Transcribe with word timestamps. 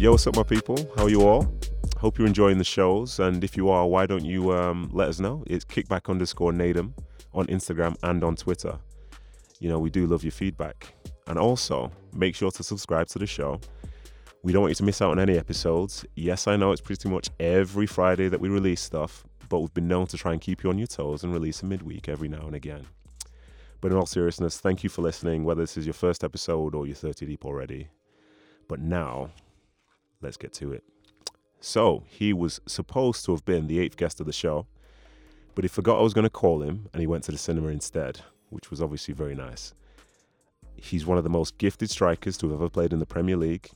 Yo, 0.00 0.12
what's 0.12 0.26
up, 0.26 0.34
my 0.34 0.42
people? 0.42 0.78
How 0.96 1.08
you 1.08 1.28
all? 1.28 1.46
Hope 1.98 2.16
you're 2.16 2.26
enjoying 2.26 2.56
the 2.56 2.64
shows. 2.64 3.18
And 3.18 3.44
if 3.44 3.54
you 3.54 3.68
are, 3.68 3.86
why 3.86 4.06
don't 4.06 4.24
you 4.24 4.50
um, 4.50 4.88
let 4.94 5.10
us 5.10 5.20
know? 5.20 5.44
It's 5.46 5.62
kickback 5.62 6.08
underscore 6.08 6.52
Nedum 6.52 6.94
on 7.34 7.46
Instagram 7.48 7.94
and 8.02 8.24
on 8.24 8.34
Twitter. 8.34 8.78
You 9.58 9.68
know, 9.68 9.78
we 9.78 9.90
do 9.90 10.06
love 10.06 10.24
your 10.24 10.30
feedback. 10.30 10.94
And 11.26 11.38
also, 11.38 11.92
make 12.14 12.34
sure 12.34 12.50
to 12.50 12.62
subscribe 12.62 13.08
to 13.08 13.18
the 13.18 13.26
show. 13.26 13.60
We 14.42 14.54
don't 14.54 14.62
want 14.62 14.70
you 14.70 14.76
to 14.76 14.84
miss 14.84 15.02
out 15.02 15.10
on 15.10 15.18
any 15.20 15.36
episodes. 15.36 16.06
Yes, 16.14 16.46
I 16.46 16.56
know 16.56 16.72
it's 16.72 16.80
pretty 16.80 17.10
much 17.10 17.28
every 17.38 17.86
Friday 17.86 18.28
that 18.28 18.40
we 18.40 18.48
release 18.48 18.80
stuff, 18.80 19.22
but 19.50 19.58
we've 19.58 19.74
been 19.74 19.86
known 19.88 20.06
to 20.06 20.16
try 20.16 20.32
and 20.32 20.40
keep 20.40 20.64
you 20.64 20.70
on 20.70 20.78
your 20.78 20.86
toes 20.86 21.24
and 21.24 21.34
release 21.34 21.62
a 21.62 21.66
midweek 21.66 22.08
every 22.08 22.28
now 22.28 22.46
and 22.46 22.54
again. 22.54 22.86
But 23.82 23.92
in 23.92 23.98
all 23.98 24.06
seriousness, 24.06 24.60
thank 24.60 24.82
you 24.82 24.88
for 24.88 25.02
listening, 25.02 25.44
whether 25.44 25.60
this 25.60 25.76
is 25.76 25.84
your 25.84 25.92
first 25.92 26.24
episode 26.24 26.74
or 26.74 26.86
you're 26.86 26.96
30 26.96 27.26
deep 27.26 27.44
already. 27.44 27.88
But 28.66 28.80
now, 28.80 29.28
let's 30.20 30.36
get 30.36 30.52
to 30.54 30.72
it. 30.72 30.84
So, 31.60 32.04
he 32.06 32.32
was 32.32 32.60
supposed 32.66 33.24
to 33.26 33.32
have 33.32 33.44
been 33.44 33.66
the 33.66 33.80
eighth 33.80 33.96
guest 33.96 34.20
of 34.20 34.26
the 34.26 34.32
show, 34.32 34.66
but 35.54 35.64
he 35.64 35.68
forgot 35.68 35.98
I 35.98 36.02
was 36.02 36.14
going 36.14 36.24
to 36.24 36.30
call 36.30 36.62
him 36.62 36.88
and 36.92 37.00
he 37.00 37.06
went 37.06 37.24
to 37.24 37.32
the 37.32 37.38
cinema 37.38 37.68
instead, 37.68 38.20
which 38.48 38.70
was 38.70 38.80
obviously 38.80 39.12
very 39.12 39.34
nice. 39.34 39.74
He's 40.76 41.04
one 41.04 41.18
of 41.18 41.24
the 41.24 41.30
most 41.30 41.58
gifted 41.58 41.90
strikers 41.90 42.38
to 42.38 42.46
have 42.50 42.60
ever 42.60 42.70
played 42.70 42.92
in 42.92 42.98
the 42.98 43.06
Premier 43.06 43.36
League. 43.36 43.68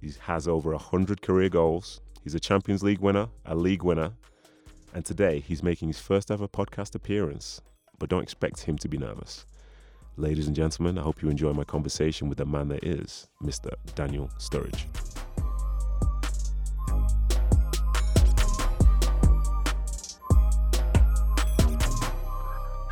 He 0.00 0.12
has 0.20 0.48
over 0.48 0.70
100 0.70 1.20
career 1.20 1.50
goals. 1.50 2.00
He's 2.22 2.34
a 2.34 2.40
Champions 2.40 2.82
League 2.82 3.00
winner, 3.00 3.28
a 3.44 3.54
league 3.54 3.82
winner, 3.82 4.12
and 4.94 5.04
today 5.04 5.40
he's 5.40 5.62
making 5.62 5.88
his 5.88 6.00
first 6.00 6.30
ever 6.30 6.48
podcast 6.48 6.94
appearance. 6.94 7.60
But 7.98 8.08
don't 8.08 8.22
expect 8.22 8.60
him 8.60 8.78
to 8.78 8.88
be 8.88 8.96
nervous. 8.96 9.44
Ladies 10.16 10.46
and 10.46 10.56
gentlemen, 10.56 10.98
I 10.98 11.02
hope 11.02 11.22
you 11.22 11.28
enjoy 11.28 11.52
my 11.52 11.64
conversation 11.64 12.28
with 12.28 12.38
the 12.38 12.46
man 12.46 12.68
that 12.68 12.84
is 12.84 13.28
Mr. 13.42 13.72
Daniel 13.94 14.30
Sturridge. 14.38 14.86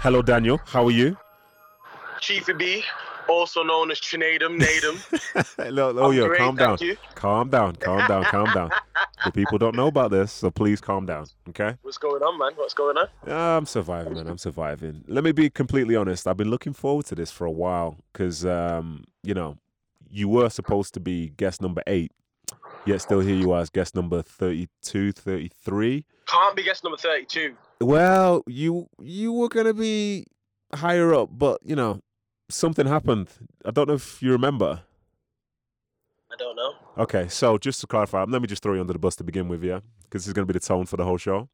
Hello, 0.07 0.23
Daniel. 0.23 0.61
How 0.67 0.87
are 0.87 0.93
you? 0.93 1.17
Chiefy 2.21 2.53
B, 2.53 2.85
also 3.29 3.65
known 3.65 3.91
as 3.91 3.99
Chinedum 3.99 4.57
Nedum. 4.57 5.57
Hello, 5.57 5.93
oh, 5.99 6.13
yo, 6.13 6.29
great, 6.29 6.39
calm 6.39 6.55
down. 6.55 6.79
Calm 7.17 7.51
down, 7.51 7.75
calm 7.75 8.07
down, 8.07 8.23
calm 8.27 8.55
down. 8.55 8.71
The 9.25 9.33
people 9.33 9.59
don't 9.59 9.75
know 9.75 9.89
about 9.89 10.13
this, 10.13 10.31
so 10.31 10.49
please 10.49 10.81
calm 10.81 11.07
down, 11.07 11.27
okay? 11.49 11.75
What's 11.83 11.99
going 11.99 12.23
on, 12.23 12.39
man? 12.39 12.53
What's 12.55 12.73
going 12.73 12.97
on? 12.97 13.09
Yeah, 13.27 13.57
I'm 13.57 13.67
surviving, 13.67 14.15
man. 14.15 14.29
I'm 14.29 14.39
surviving. 14.39 15.03
Let 15.09 15.25
me 15.25 15.33
be 15.33 15.51
completely 15.51 15.97
honest. 15.97 16.29
I've 16.29 16.37
been 16.37 16.51
looking 16.51 16.73
forward 16.73 17.07
to 17.07 17.17
this 17.17 17.33
for 17.33 17.45
a 17.45 17.51
while 17.51 17.97
because, 18.13 18.47
um, 18.47 19.07
you 19.25 19.35
know, 19.35 19.57
you 20.09 20.29
were 20.29 20.51
supposed 20.51 20.95
to 20.95 21.01
be 21.01 21.31
guest 21.31 21.61
number 21.61 21.83
eight, 21.89 22.13
yet 22.85 23.01
still 23.01 23.19
here 23.19 23.35
you 23.35 23.51
are 23.51 23.61
as 23.61 23.71
guest 23.71 23.97
number 23.97 24.23
32, 24.23 25.11
33. 25.11 26.05
Can't 26.27 26.55
be 26.55 26.63
guest 26.63 26.85
number 26.85 26.97
32. 26.97 27.57
Well, 27.81 28.43
you 28.47 28.89
you 29.01 29.33
were 29.33 29.49
gonna 29.49 29.75
be 29.75 30.27
higher 30.75 31.15
up, 31.15 31.31
but 31.33 31.61
you 31.65 31.77
know, 31.77 32.01
something 32.49 32.87
happened. 32.87 33.29
I 33.65 33.71
don't 33.71 33.89
know 33.89 33.95
if 33.95 34.23
you 34.23 34.33
remember. 34.33 34.83
I 36.33 36.37
don't 36.37 36.57
know. 36.57 36.75
Okay, 36.99 37.29
so 37.29 37.57
just 37.59 37.81
to 37.81 37.87
clarify, 37.87 38.25
let 38.25 38.43
me 38.43 38.49
just 38.49 38.63
throw 38.63 38.75
you 38.75 38.81
under 38.81 38.93
the 38.93 38.99
bus 38.99 39.17
to 39.17 39.25
begin 39.25 39.49
with, 39.49 39.63
yeah, 39.63 39.81
because 40.05 40.23
this 40.23 40.29
is 40.29 40.33
going 40.33 40.47
to 40.47 40.53
be 40.53 40.59
the 40.59 40.65
tone 40.65 40.87
for 40.87 40.97
the 40.97 41.05
whole 41.05 41.19
show. 41.19 41.49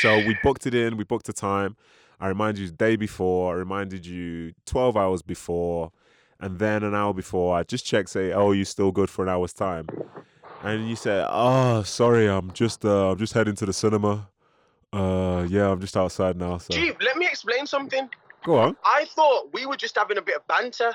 So 0.00 0.16
we 0.18 0.36
booked 0.42 0.66
it 0.66 0.74
in, 0.74 0.96
we 0.96 1.04
booked 1.04 1.26
the 1.26 1.32
time. 1.32 1.76
I 2.20 2.28
reminded 2.28 2.60
you 2.60 2.66
the 2.68 2.76
day 2.76 2.96
before, 2.96 3.54
I 3.54 3.58
reminded 3.58 4.06
you 4.06 4.52
12 4.66 4.96
hours 4.96 5.22
before, 5.22 5.92
and 6.40 6.58
then 6.58 6.82
an 6.82 6.94
hour 6.94 7.12
before, 7.12 7.56
I 7.56 7.64
just 7.64 7.84
checked, 7.84 8.08
say, 8.10 8.32
oh, 8.32 8.52
you 8.52 8.64
still 8.64 8.92
good 8.92 9.10
for 9.10 9.22
an 9.22 9.28
hour's 9.28 9.52
time? 9.52 9.86
And 10.62 10.88
you 10.88 10.96
said, 10.96 11.26
oh, 11.28 11.82
sorry, 11.82 12.28
I'm 12.28 12.52
just, 12.52 12.84
uh, 12.84 13.10
I'm 13.10 13.18
just 13.18 13.32
heading 13.34 13.56
to 13.56 13.66
the 13.66 13.72
cinema. 13.72 14.28
Uh, 14.92 15.46
yeah, 15.48 15.70
I'm 15.70 15.80
just 15.80 15.96
outside 15.96 16.36
now. 16.36 16.58
So 16.58 16.72
Chief, 16.74 16.94
let 17.00 17.16
me 17.16 17.26
explain 17.26 17.66
something. 17.66 18.08
go 18.44 18.58
on, 18.58 18.76
I 18.84 19.04
thought 19.14 19.52
we 19.52 19.66
were 19.66 19.76
just 19.76 19.96
having 19.96 20.18
a 20.18 20.22
bit 20.22 20.36
of 20.36 20.46
banter. 20.46 20.92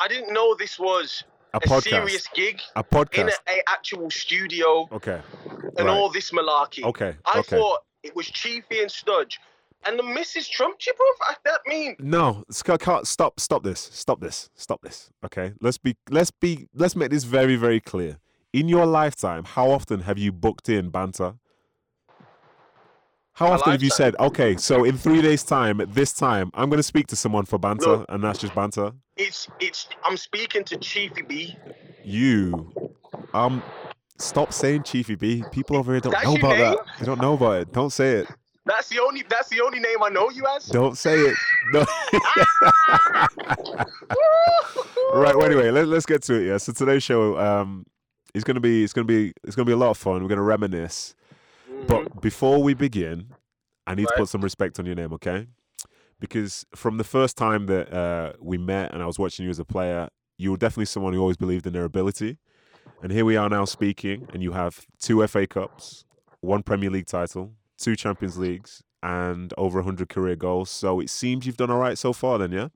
I 0.00 0.08
didn't 0.08 0.32
know 0.32 0.54
this 0.58 0.78
was 0.78 1.24
a 1.54 1.60
a 1.64 1.80
serious 1.80 2.26
gig 2.34 2.60
a 2.76 2.80
in 2.80 2.84
podcast. 2.84 3.30
a, 3.48 3.52
a 3.58 3.62
actual 3.68 4.10
studio 4.10 4.88
Okay, 4.92 5.20
and 5.76 5.86
right. 5.86 5.88
all 5.88 6.08
this 6.08 6.30
malarkey. 6.32 6.82
okay, 6.84 7.16
I 7.26 7.38
okay. 7.40 7.56
thought 7.56 7.80
it 8.02 8.14
was 8.14 8.26
Chiefy 8.26 8.80
and 8.80 8.90
Studge. 8.90 9.38
And 9.86 9.96
the 9.96 10.02
Mrs. 10.02 10.50
Trump, 10.50 10.76
you, 10.84 10.92
bro. 10.96 11.06
I- 11.28 11.36
That 11.44 11.60
mean, 11.68 11.94
No, 12.00 12.42
Scott, 12.50 12.80
can't 12.80 13.06
stop. 13.06 13.38
Stop 13.38 13.62
this. 13.62 13.78
Stop 13.92 14.20
this. 14.20 14.50
Stop 14.56 14.82
this. 14.82 15.08
Okay, 15.24 15.52
let's 15.60 15.78
be. 15.78 15.96
Let's 16.10 16.32
be. 16.32 16.66
Let's 16.74 16.96
make 16.96 17.10
this 17.10 17.22
very, 17.22 17.54
very 17.54 17.78
clear. 17.78 18.18
In 18.52 18.66
your 18.68 18.86
lifetime, 18.86 19.44
how 19.44 19.70
often 19.70 20.00
have 20.00 20.18
you 20.18 20.32
booked 20.32 20.68
in 20.68 20.90
banter? 20.90 21.34
How 23.38 23.46
My 23.46 23.54
often 23.54 23.70
have 23.70 23.82
you 23.84 23.90
said, 23.90 24.16
"Okay, 24.18 24.56
so 24.56 24.82
in 24.82 24.98
three 24.98 25.22
days' 25.22 25.44
time, 25.44 25.80
this 25.86 26.12
time, 26.12 26.50
I'm 26.54 26.68
going 26.68 26.78
to 26.78 26.82
speak 26.82 27.06
to 27.06 27.16
someone 27.16 27.44
for 27.44 27.56
banter," 27.56 27.98
Look. 27.98 28.06
and 28.08 28.24
that's 28.24 28.40
just 28.40 28.52
banter? 28.52 28.90
it's 29.16 29.46
it's. 29.60 29.86
I'm 30.04 30.16
speaking 30.16 30.64
to 30.64 30.76
Chiefy 30.76 31.22
B. 31.22 31.56
You, 32.02 32.72
um, 33.34 33.62
stop 34.18 34.52
saying 34.52 34.82
Chiefy 34.82 35.14
B. 35.14 35.44
People 35.52 35.76
over 35.76 35.92
here 35.92 36.00
don't 36.00 36.14
That's 36.14 36.24
know 36.24 36.34
about 36.34 36.58
name? 36.58 36.58
that. 36.58 36.78
They 36.98 37.06
don't 37.06 37.20
know 37.20 37.34
about 37.34 37.60
it. 37.60 37.72
Don't 37.72 37.90
say 37.90 38.14
it. 38.14 38.28
That's 38.66 38.88
the 38.88 38.98
only. 38.98 39.22
That's 39.28 39.48
the 39.50 39.60
only 39.60 39.78
name 39.78 40.02
I 40.02 40.08
know 40.08 40.30
you 40.30 40.44
as. 40.56 40.66
Don't 40.66 40.98
say 40.98 41.20
it. 41.20 41.36
No. 41.72 41.80
right. 45.14 45.36
Well, 45.36 45.44
anyway, 45.44 45.70
let, 45.70 45.86
let's 45.86 46.06
get 46.06 46.24
to 46.24 46.34
it. 46.34 46.46
Yeah. 46.48 46.56
So 46.56 46.72
today's 46.72 47.04
show, 47.04 47.38
um, 47.38 47.86
is 48.34 48.42
gonna 48.42 48.58
be 48.58 48.82
it's 48.82 48.92
gonna 48.92 49.04
be 49.04 49.32
it's 49.44 49.54
gonna 49.54 49.66
be 49.66 49.72
a 49.72 49.76
lot 49.76 49.90
of 49.90 49.96
fun. 49.96 50.24
We're 50.24 50.28
gonna 50.28 50.42
reminisce. 50.42 51.14
But 51.86 52.20
before 52.20 52.62
we 52.62 52.74
begin, 52.74 53.32
I 53.86 53.94
need 53.94 54.08
to 54.08 54.14
put 54.16 54.28
some 54.28 54.42
respect 54.42 54.78
on 54.78 54.86
your 54.86 54.94
name, 54.94 55.12
okay? 55.14 55.46
Because 56.20 56.66
from 56.74 56.98
the 56.98 57.04
first 57.04 57.36
time 57.36 57.66
that 57.66 57.92
uh, 57.92 58.32
we 58.40 58.58
met 58.58 58.92
and 58.92 59.02
I 59.02 59.06
was 59.06 59.18
watching 59.18 59.44
you 59.44 59.50
as 59.50 59.58
a 59.58 59.64
player, 59.64 60.08
you 60.36 60.50
were 60.50 60.56
definitely 60.56 60.86
someone 60.86 61.12
who 61.12 61.20
always 61.20 61.36
believed 61.36 61.66
in 61.66 61.72
their 61.72 61.84
ability. 61.84 62.38
And 63.02 63.12
here 63.12 63.24
we 63.24 63.36
are 63.36 63.48
now 63.48 63.64
speaking, 63.64 64.28
and 64.32 64.42
you 64.42 64.52
have 64.52 64.86
two 64.98 65.24
FA 65.26 65.46
Cups, 65.46 66.04
one 66.40 66.62
Premier 66.62 66.90
League 66.90 67.06
title, 67.06 67.52
two 67.76 67.94
Champions 67.96 68.36
Leagues, 68.36 68.82
and 69.02 69.54
over 69.56 69.78
100 69.78 70.08
career 70.08 70.36
goals. 70.36 70.70
So 70.70 71.00
it 71.00 71.08
seems 71.08 71.46
you've 71.46 71.56
done 71.56 71.70
all 71.70 71.78
right 71.78 71.96
so 71.96 72.12
far, 72.12 72.38
then, 72.38 72.52
yeah? 72.52 72.68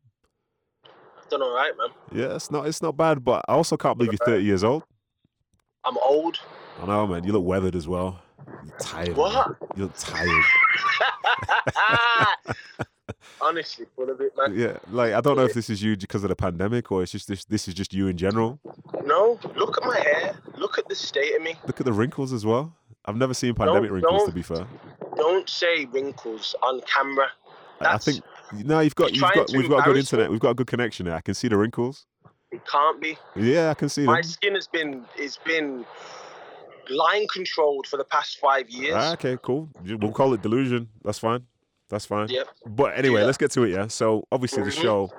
Done 1.29 1.43
all 1.43 1.55
right, 1.55 1.73
man. 1.77 1.89
Yeah, 2.13 2.37
it's 2.37 2.51
not, 2.51 2.67
it's 2.67 2.83
not 2.83 2.97
bad, 2.97 3.25
but 3.25 3.45
I 3.49 3.55
also 3.55 3.77
can't 3.77 3.99
believe 3.99 4.13
you're 4.13 4.27
30 4.27 4.45
years 4.45 4.63
old. 4.63 4.85
I'm 5.85 5.97
old. 5.99 6.39
I 6.81 6.87
know, 6.87 7.07
man. 7.07 7.25
You 7.25 7.33
look 7.33 7.45
weathered 7.45 7.75
as 7.75 7.89
well. 7.89 8.23
You're 8.67 8.79
tired. 8.79 9.17
What? 9.17 9.57
You're 9.77 9.89
tired. 9.99 10.45
Honestly, 13.41 13.87
full 13.97 14.09
of 14.11 14.21
it, 14.21 14.33
man. 14.37 14.55
Yeah, 14.57 14.79
like 14.91 15.13
I 15.13 15.21
don't 15.21 15.37
know 15.37 15.45
if 15.45 15.55
this 15.55 15.69
is 15.69 15.83
you 15.83 15.97
because 15.97 16.23
of 16.23 16.29
the 16.29 16.37
pandemic 16.37 16.91
or 16.93 17.03
it's 17.03 17.13
just 17.13 17.29
this. 17.29 17.45
This 17.45 17.67
is 17.69 17.75
just 17.75 17.93
you 17.93 18.07
in 18.09 18.17
general. 18.17 18.59
No, 19.05 19.39
look 19.57 19.77
at 19.79 19.85
my 19.87 19.99
hair. 19.99 20.35
Look 20.57 20.79
at 20.79 20.89
the 20.89 20.95
state 20.95 21.35
of 21.37 21.43
me. 21.43 21.55
Look 21.67 21.81
at 21.81 21.87
the 21.87 21.93
wrinkles 21.93 22.33
as 22.33 22.47
well. 22.47 22.75
I've 23.05 23.17
never 23.17 23.35
seen 23.35 23.55
pandemic 23.55 23.91
wrinkles 23.91 24.23
to 24.23 24.27
don't. 24.27 24.35
be 24.35 24.43
fair. 24.43 24.67
Don't 25.17 25.49
say 25.49 25.87
wrinkles 25.87 26.55
on 26.63 26.81
camera. 26.83 27.27
I- 27.81 27.95
I 27.95 27.99
think 27.99 28.23
no, 28.53 28.79
you've 28.81 28.95
got 28.95 29.13
you've 29.13 29.23
got 29.23 29.51
we've 29.53 29.69
got 29.69 29.81
a 29.81 29.83
good 29.83 29.97
internet. 29.97 30.31
We've 30.31 30.39
got 30.41 30.51
a 30.51 30.55
good 30.55 30.69
connection 30.69 31.07
here. 31.07 31.15
I 31.17 31.21
can 31.21 31.35
see 31.35 31.49
the 31.49 31.57
wrinkles. 31.57 32.07
it 32.53 32.65
can't 32.67 33.01
be. 33.01 33.19
Yeah, 33.35 33.71
I 33.71 33.75
can 33.75 33.89
see 33.89 34.05
My 34.05 34.21
them. 34.21 34.23
skin 34.31 34.55
has 34.55 34.69
been 34.69 35.05
it's 35.17 35.39
been 35.39 35.85
line 36.91 37.27
controlled 37.29 37.87
for 37.87 37.97
the 37.97 38.05
past 38.05 38.39
five 38.39 38.69
years. 38.71 38.95
Ah, 38.97 39.13
okay, 39.13 39.37
cool. 39.43 39.69
We'll 39.85 40.13
call 40.13 40.33
it 40.35 40.43
delusion. 40.43 40.89
That's 41.05 41.19
fine. 41.19 41.47
That's 41.89 42.07
fine. 42.07 42.29
Yep. 42.29 42.49
But 42.67 42.97
anyway, 42.99 43.21
Yeah. 43.21 43.27
let's 43.27 43.39
get 43.39 43.51
to 43.53 43.65
it. 43.65 43.71
Yeah. 43.71 43.87
So 43.89 44.27
obviously 44.33 44.63
the 44.63 44.71
Mhm. 44.71 44.83
show, 44.83 45.11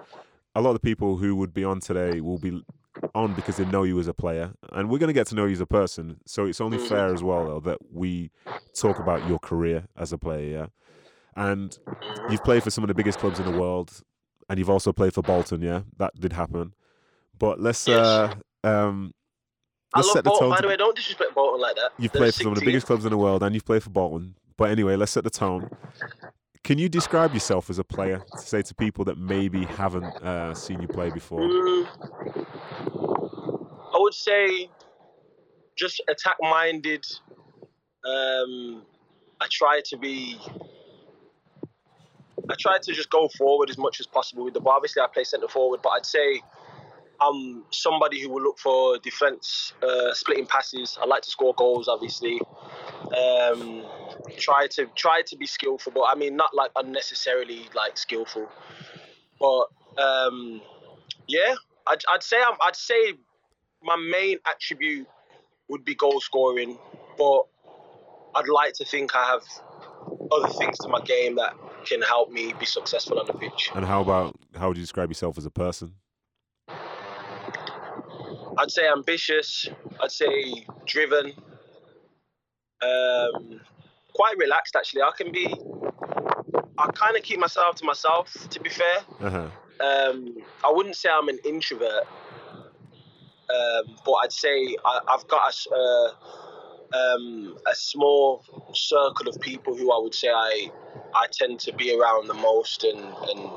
a 0.55 0.61
lot 0.61 0.71
of 0.71 0.75
the 0.75 0.79
people 0.81 1.17
who 1.17 1.35
would 1.35 1.53
be 1.53 1.63
on 1.63 1.79
today 1.79 2.19
will 2.21 2.39
be 2.39 2.63
on 3.15 3.33
because 3.35 3.57
they 3.57 3.65
know 3.65 3.83
you 3.83 3.99
as 3.99 4.07
a 4.07 4.13
player, 4.13 4.53
and 4.71 4.89
we're 4.89 4.97
gonna 4.97 5.13
get 5.13 5.27
to 5.27 5.35
know 5.35 5.45
you 5.45 5.53
as 5.53 5.61
a 5.61 5.67
person. 5.67 6.19
So 6.25 6.45
it's 6.45 6.59
only 6.59 6.77
Mhm. 6.79 6.87
fair 6.87 7.13
as 7.13 7.21
well 7.23 7.45
though 7.45 7.59
that 7.59 7.77
we 7.91 8.31
talk 8.73 8.97
about 8.97 9.23
your 9.23 9.37
career 9.39 9.87
as 9.95 10.11
a 10.11 10.17
player. 10.17 10.49
Yeah. 10.49 10.65
And 11.35 11.77
Mhm. 12.01 12.31
you've 12.31 12.43
played 12.43 12.63
for 12.63 12.71
some 12.71 12.83
of 12.83 12.87
the 12.87 12.95
biggest 12.95 13.19
clubs 13.19 13.39
in 13.39 13.45
the 13.45 13.51
world, 13.51 14.01
and 14.49 14.57
you've 14.57 14.69
also 14.69 14.91
played 14.91 15.13
for 15.13 15.21
Bolton. 15.21 15.61
Yeah, 15.61 15.81
that 15.97 16.19
did 16.19 16.33
happen. 16.33 16.73
But 17.37 17.59
let's 17.59 17.87
Yes. 17.87 17.99
uh 17.99 18.33
um 18.63 19.13
I 19.93 19.99
let's 19.99 20.07
love 20.07 20.13
set 20.13 20.23
the 20.23 20.29
Bolton, 20.31 20.47
tone. 20.47 20.55
by 20.55 20.61
the 20.61 20.67
way. 20.67 20.77
Don't 20.77 20.95
disrespect 20.95 21.35
Bolton 21.35 21.61
like 21.61 21.75
that. 21.75 21.91
You've 21.97 22.11
They're 22.11 22.21
played 22.21 22.33
for 22.33 22.43
some 22.43 22.51
of 22.53 22.59
the 22.59 22.65
biggest 22.65 22.87
clubs 22.87 23.05
in 23.05 23.11
the 23.11 23.17
world, 23.17 23.43
and 23.43 23.53
you've 23.53 23.65
played 23.65 23.83
for 23.83 23.89
Bolton. 23.89 24.35
But 24.57 24.71
anyway, 24.71 24.95
let's 24.95 25.11
set 25.11 25.23
the 25.23 25.29
tone. 25.29 25.69
Can 26.63 26.77
you 26.77 26.87
describe 26.87 27.33
yourself 27.33 27.69
as 27.69 27.77
a 27.77 27.83
player 27.83 28.23
to 28.31 28.37
say 28.37 28.61
to 28.61 28.73
people 28.75 29.03
that 29.05 29.17
maybe 29.17 29.65
haven't 29.65 30.05
uh, 30.23 30.53
seen 30.53 30.81
you 30.81 30.87
play 30.87 31.09
before? 31.09 31.41
Mm, 31.41 31.87
I 33.93 33.97
would 33.97 34.13
say 34.13 34.69
just 35.75 36.01
attack 36.07 36.35
minded. 36.39 37.05
Um, 38.05 38.83
I 39.41 39.47
try 39.51 39.81
to 39.85 39.97
be. 39.97 40.39
I 42.49 42.55
try 42.59 42.77
to 42.77 42.93
just 42.93 43.09
go 43.09 43.29
forward 43.37 43.69
as 43.69 43.77
much 43.77 43.99
as 43.99 44.07
possible 44.07 44.45
with 44.45 44.53
the 44.53 44.59
ball. 44.59 44.73
Obviously, 44.73 45.01
I 45.01 45.07
play 45.07 45.23
centre 45.23 45.47
forward, 45.47 45.81
but 45.83 45.89
I'd 45.89 46.05
say 46.05 46.41
I'm 47.21 47.63
somebody 47.71 48.21
who 48.21 48.29
will 48.29 48.41
look 48.41 48.59
for 48.59 48.97
defense, 48.99 49.73
uh, 49.81 50.13
splitting 50.13 50.45
passes. 50.45 50.97
I 51.01 51.05
like 51.05 51.21
to 51.23 51.31
score 51.31 51.53
goals, 51.53 51.87
obviously. 51.87 52.39
Um, 53.15 53.85
try 54.37 54.67
to 54.67 54.87
try 54.95 55.21
to 55.27 55.37
be 55.37 55.45
skillful, 55.45 55.91
but 55.93 56.03
I 56.03 56.15
mean 56.15 56.35
not 56.35 56.53
like 56.53 56.71
unnecessarily 56.75 57.69
like 57.75 57.97
skillful. 57.97 58.49
But 59.39 59.65
um, 60.01 60.61
yeah, 61.27 61.55
I'd, 61.87 62.01
I'd 62.11 62.23
say 62.23 62.37
I'm, 62.37 62.57
I'd 62.61 62.75
say 62.75 63.13
my 63.81 63.95
main 63.95 64.37
attribute 64.45 65.07
would 65.69 65.85
be 65.85 65.95
goal 65.95 66.19
scoring, 66.21 66.77
but 67.17 67.41
I'd 68.35 68.47
like 68.47 68.73
to 68.75 68.85
think 68.85 69.15
I 69.15 69.25
have 69.25 69.43
other 70.31 70.53
things 70.53 70.77
to 70.79 70.87
my 70.87 71.01
game 71.01 71.35
that 71.35 71.53
can 71.85 72.01
help 72.01 72.31
me 72.31 72.53
be 72.59 72.65
successful 72.65 73.19
on 73.19 73.27
the 73.27 73.33
pitch. 73.33 73.69
And 73.75 73.85
how 73.85 74.01
about 74.01 74.35
how 74.55 74.69
would 74.69 74.77
you 74.77 74.83
describe 74.83 75.09
yourself 75.09 75.37
as 75.37 75.45
a 75.45 75.51
person? 75.51 75.93
I'd 78.57 78.71
say 78.71 78.87
ambitious. 78.87 79.67
I'd 80.01 80.11
say 80.11 80.65
driven. 80.85 81.33
Um, 82.81 83.61
quite 84.13 84.37
relaxed 84.37 84.75
actually. 84.75 85.01
I 85.01 85.11
can 85.17 85.31
be. 85.31 85.53
I 86.77 86.87
kind 86.93 87.15
of 87.15 87.23
keep 87.23 87.39
myself 87.39 87.75
to 87.77 87.85
myself. 87.85 88.49
To 88.49 88.59
be 88.59 88.69
fair, 88.69 88.97
Uh-huh. 89.21 89.49
um, 89.79 90.35
I 90.63 90.71
wouldn't 90.71 90.95
say 90.95 91.09
I'm 91.11 91.29
an 91.29 91.39
introvert, 91.45 92.05
um, 93.49 93.95
but 94.05 94.13
I'd 94.13 94.31
say 94.31 94.75
I, 94.85 94.99
I've 95.07 95.27
got 95.27 95.53
a, 95.53 95.75
uh, 95.75 96.13
um, 96.97 97.57
a 97.67 97.75
small 97.75 98.43
circle 98.73 99.27
of 99.29 99.39
people 99.39 99.75
who 99.75 99.91
I 99.91 99.99
would 99.99 100.15
say 100.15 100.29
I 100.29 100.71
I 101.15 101.27
tend 101.31 101.59
to 101.61 101.73
be 101.73 101.95
around 101.97 102.27
the 102.27 102.33
most, 102.33 102.83
and 102.83 102.99
and 102.99 103.49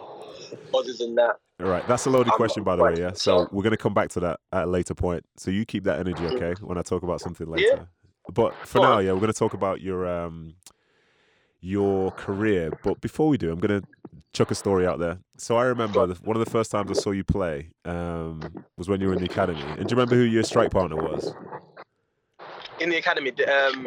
other 0.74 0.92
than 0.98 1.14
that, 1.16 1.36
All 1.58 1.66
right, 1.66 1.86
that's 1.88 2.04
a 2.06 2.10
loaded 2.10 2.32
I'm 2.32 2.36
question, 2.36 2.64
by 2.64 2.76
the 2.76 2.84
way. 2.84 2.94
Yeah, 2.98 3.12
so 3.14 3.48
we're 3.50 3.62
gonna 3.62 3.76
come 3.76 3.94
back 3.94 4.10
to 4.10 4.20
that 4.20 4.40
at 4.52 4.64
a 4.64 4.66
later 4.66 4.94
point. 4.94 5.24
So 5.36 5.50
you 5.50 5.64
keep 5.64 5.84
that 5.84 5.98
energy, 5.98 6.24
okay? 6.26 6.54
When 6.60 6.76
I 6.76 6.82
talk 6.82 7.02
about 7.02 7.20
something 7.20 7.46
later. 7.46 7.66
Yeah. 7.66 7.84
But 8.32 8.54
for 8.66 8.78
Go 8.78 8.84
now, 8.84 8.98
on. 8.98 9.06
yeah, 9.06 9.12
we're 9.12 9.20
gonna 9.20 9.32
talk 9.32 9.54
about 9.54 9.80
your 9.80 10.06
um 10.06 10.54
your 11.60 12.10
career. 12.12 12.70
But 12.82 13.00
before 13.00 13.28
we 13.28 13.38
do, 13.38 13.50
I'm 13.50 13.58
gonna 13.58 13.82
chuck 14.34 14.50
a 14.50 14.54
story 14.54 14.86
out 14.86 14.98
there. 14.98 15.18
So 15.38 15.56
I 15.56 15.64
remember 15.64 16.06
the, 16.06 16.14
one 16.16 16.36
of 16.36 16.44
the 16.44 16.50
first 16.50 16.70
times 16.70 16.90
I 16.90 16.94
saw 16.94 17.10
you 17.10 17.24
play 17.24 17.70
um, 17.86 18.64
was 18.76 18.88
when 18.88 19.00
you 19.00 19.08
were 19.08 19.14
in 19.14 19.20
the 19.20 19.26
academy. 19.26 19.62
And 19.62 19.86
do 19.86 19.94
you 19.94 19.96
remember 19.96 20.14
who 20.14 20.22
your 20.22 20.42
strike 20.42 20.70
partner 20.70 20.96
was? 20.96 21.34
in 22.80 22.90
the 22.90 22.96
academy, 22.96 23.32
um, 23.44 23.84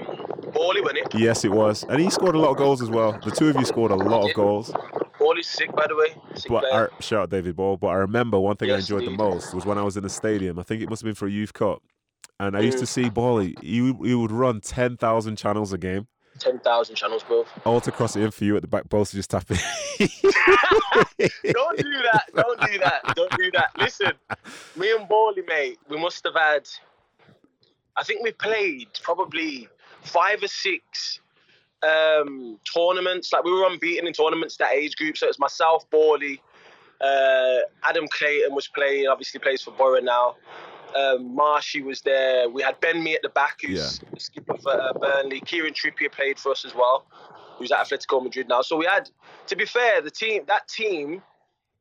won 0.56 0.98
it. 0.98 1.13
Yes, 1.13 1.45
it 1.45 1.51
was, 1.51 1.83
and 1.89 2.00
he 2.00 2.10
scored 2.10 2.36
a 2.36 2.39
lot 2.39 2.51
of 2.51 2.57
goals 2.57 2.81
as 2.81 2.89
well. 2.89 3.18
The 3.24 3.31
two 3.31 3.50
of 3.50 3.56
you 3.56 3.66
scored 3.66 3.92
a 3.92 3.95
lot 3.95 4.27
of 4.27 4.33
goals. 4.36 4.74
Bally's 5.19 5.48
sick, 5.48 5.71
by 5.75 5.86
the 5.88 5.95
way. 5.95 6.16
Sick 6.36 6.50
But. 6.50 6.66
I, 6.74 6.88
shout 7.01 7.24
out 7.24 7.30
David 7.30 7.56
Ball. 7.56 7.77
But 7.77 7.88
I 7.88 7.95
remember 7.95 8.39
one 8.39 8.56
thing 8.56 8.69
I 8.71 8.75
Yes, 8.75 8.89
enjoyed 8.89 9.06
the 9.06 9.12
most 9.18 9.54
was 9.54 9.66
when 9.66 9.77
I 9.77 9.83
was 9.83 9.98
in 9.98 10.04
the 10.04 10.10
stadium. 10.10 10.57
I 10.57 10.63
think 10.63 10.81
it 10.81 10.89
must 10.89 11.01
have 11.01 11.06
been 11.07 11.16
for 11.16 11.27
a 11.27 11.31
youth 11.31 11.54
cup, 11.54 11.83
and 12.39 12.56
I 12.57 12.62
used 12.62 12.77
Mm. 12.77 12.81
to 12.81 12.86
see 12.88 13.10
Bally. 13.10 13.56
He, 13.62 13.81
would- 13.81 14.07
he 14.07 14.16
would 14.16 14.31
run 14.31 14.62
ten 14.62 14.98
thousand 14.98 15.36
channels 15.38 15.74
a 15.74 15.77
game, 15.77 16.07
Ten 16.39 16.60
thousand 16.60 16.95
channels, 16.95 17.24
bro. 17.24 17.45
all 17.66 17.81
to 17.81 17.92
cross 17.92 18.16
it 18.16 18.21
in 18.24 18.31
for 18.31 18.45
you 18.45 18.56
at 18.56 18.62
the 18.62 18.68
back 18.68 18.89
post, 18.89 19.13
just 19.13 19.30
tapping. 19.30 19.57
Don't 20.00 21.77
do 21.77 21.92
that. 22.12 22.24
Don't 22.36 22.62
do 22.62 22.77
that. 22.80 23.01
Don't 23.16 23.31
do 23.38 23.51
that. 23.51 23.71
Listen, 23.77 24.12
me 24.75 24.92
and 24.95 25.07
Bally, 25.10 25.42
mate, 25.48 25.80
we 25.89 25.98
must 26.00 26.24
have 26.25 26.36
had. 26.36 26.68
I 27.98 28.04
think 28.04 28.24
we 28.24 28.31
played 28.31 28.88
probably 29.01 29.68
five 30.01 30.42
or 30.42 30.48
six 30.48 31.19
um, 31.84 32.60
tournaments. 32.74 33.31
Like 33.31 33.44
we 33.44 33.52
were 33.52 33.66
unbeaten 33.66 34.08
in 34.08 34.14
tournaments 34.14 34.58
that 34.58 34.72
age 34.72 34.96
group. 34.96 35.18
So 35.18 35.26
it 35.26 35.30
was 35.30 35.40
myself, 35.40 35.90
Bally, 35.90 36.42
uh, 37.02 37.58
Adam 37.84 38.08
Clayton 38.08 38.54
was 38.54 38.68
playing. 38.68 39.08
Obviously 39.08 39.40
plays 39.40 39.62
for 39.62 39.72
Borough 39.72 40.02
now. 40.02 40.36
Um, 40.96 41.36
Marshy 41.36 41.81
was 41.81 42.02
there. 42.02 42.50
We 42.50 42.64
had 42.64 42.80
Ben 42.80 43.04
Mee 43.04 43.14
at 43.14 43.22
the 43.22 43.30
back, 43.30 43.60
who's 43.62 44.02
skipper 44.18 44.58
for 44.58 44.72
uh, 44.72 44.94
Burnley. 44.94 45.40
Kieran 45.42 45.74
Trippier 45.74 46.12
played 46.12 46.40
for 46.40 46.52
us 46.52 46.66
as 46.66 46.74
well, 46.74 47.06
who's 47.58 47.72
at 47.72 47.80
Atletico 47.86 48.24
Madrid 48.24 48.48
now. 48.50 48.64
So 48.64 48.76
we 48.76 48.86
had, 48.86 49.10
to 49.48 49.56
be 49.56 49.66
fair, 49.66 50.02
the 50.02 50.10
team 50.10 50.44
that 50.48 50.68
team 50.68 51.22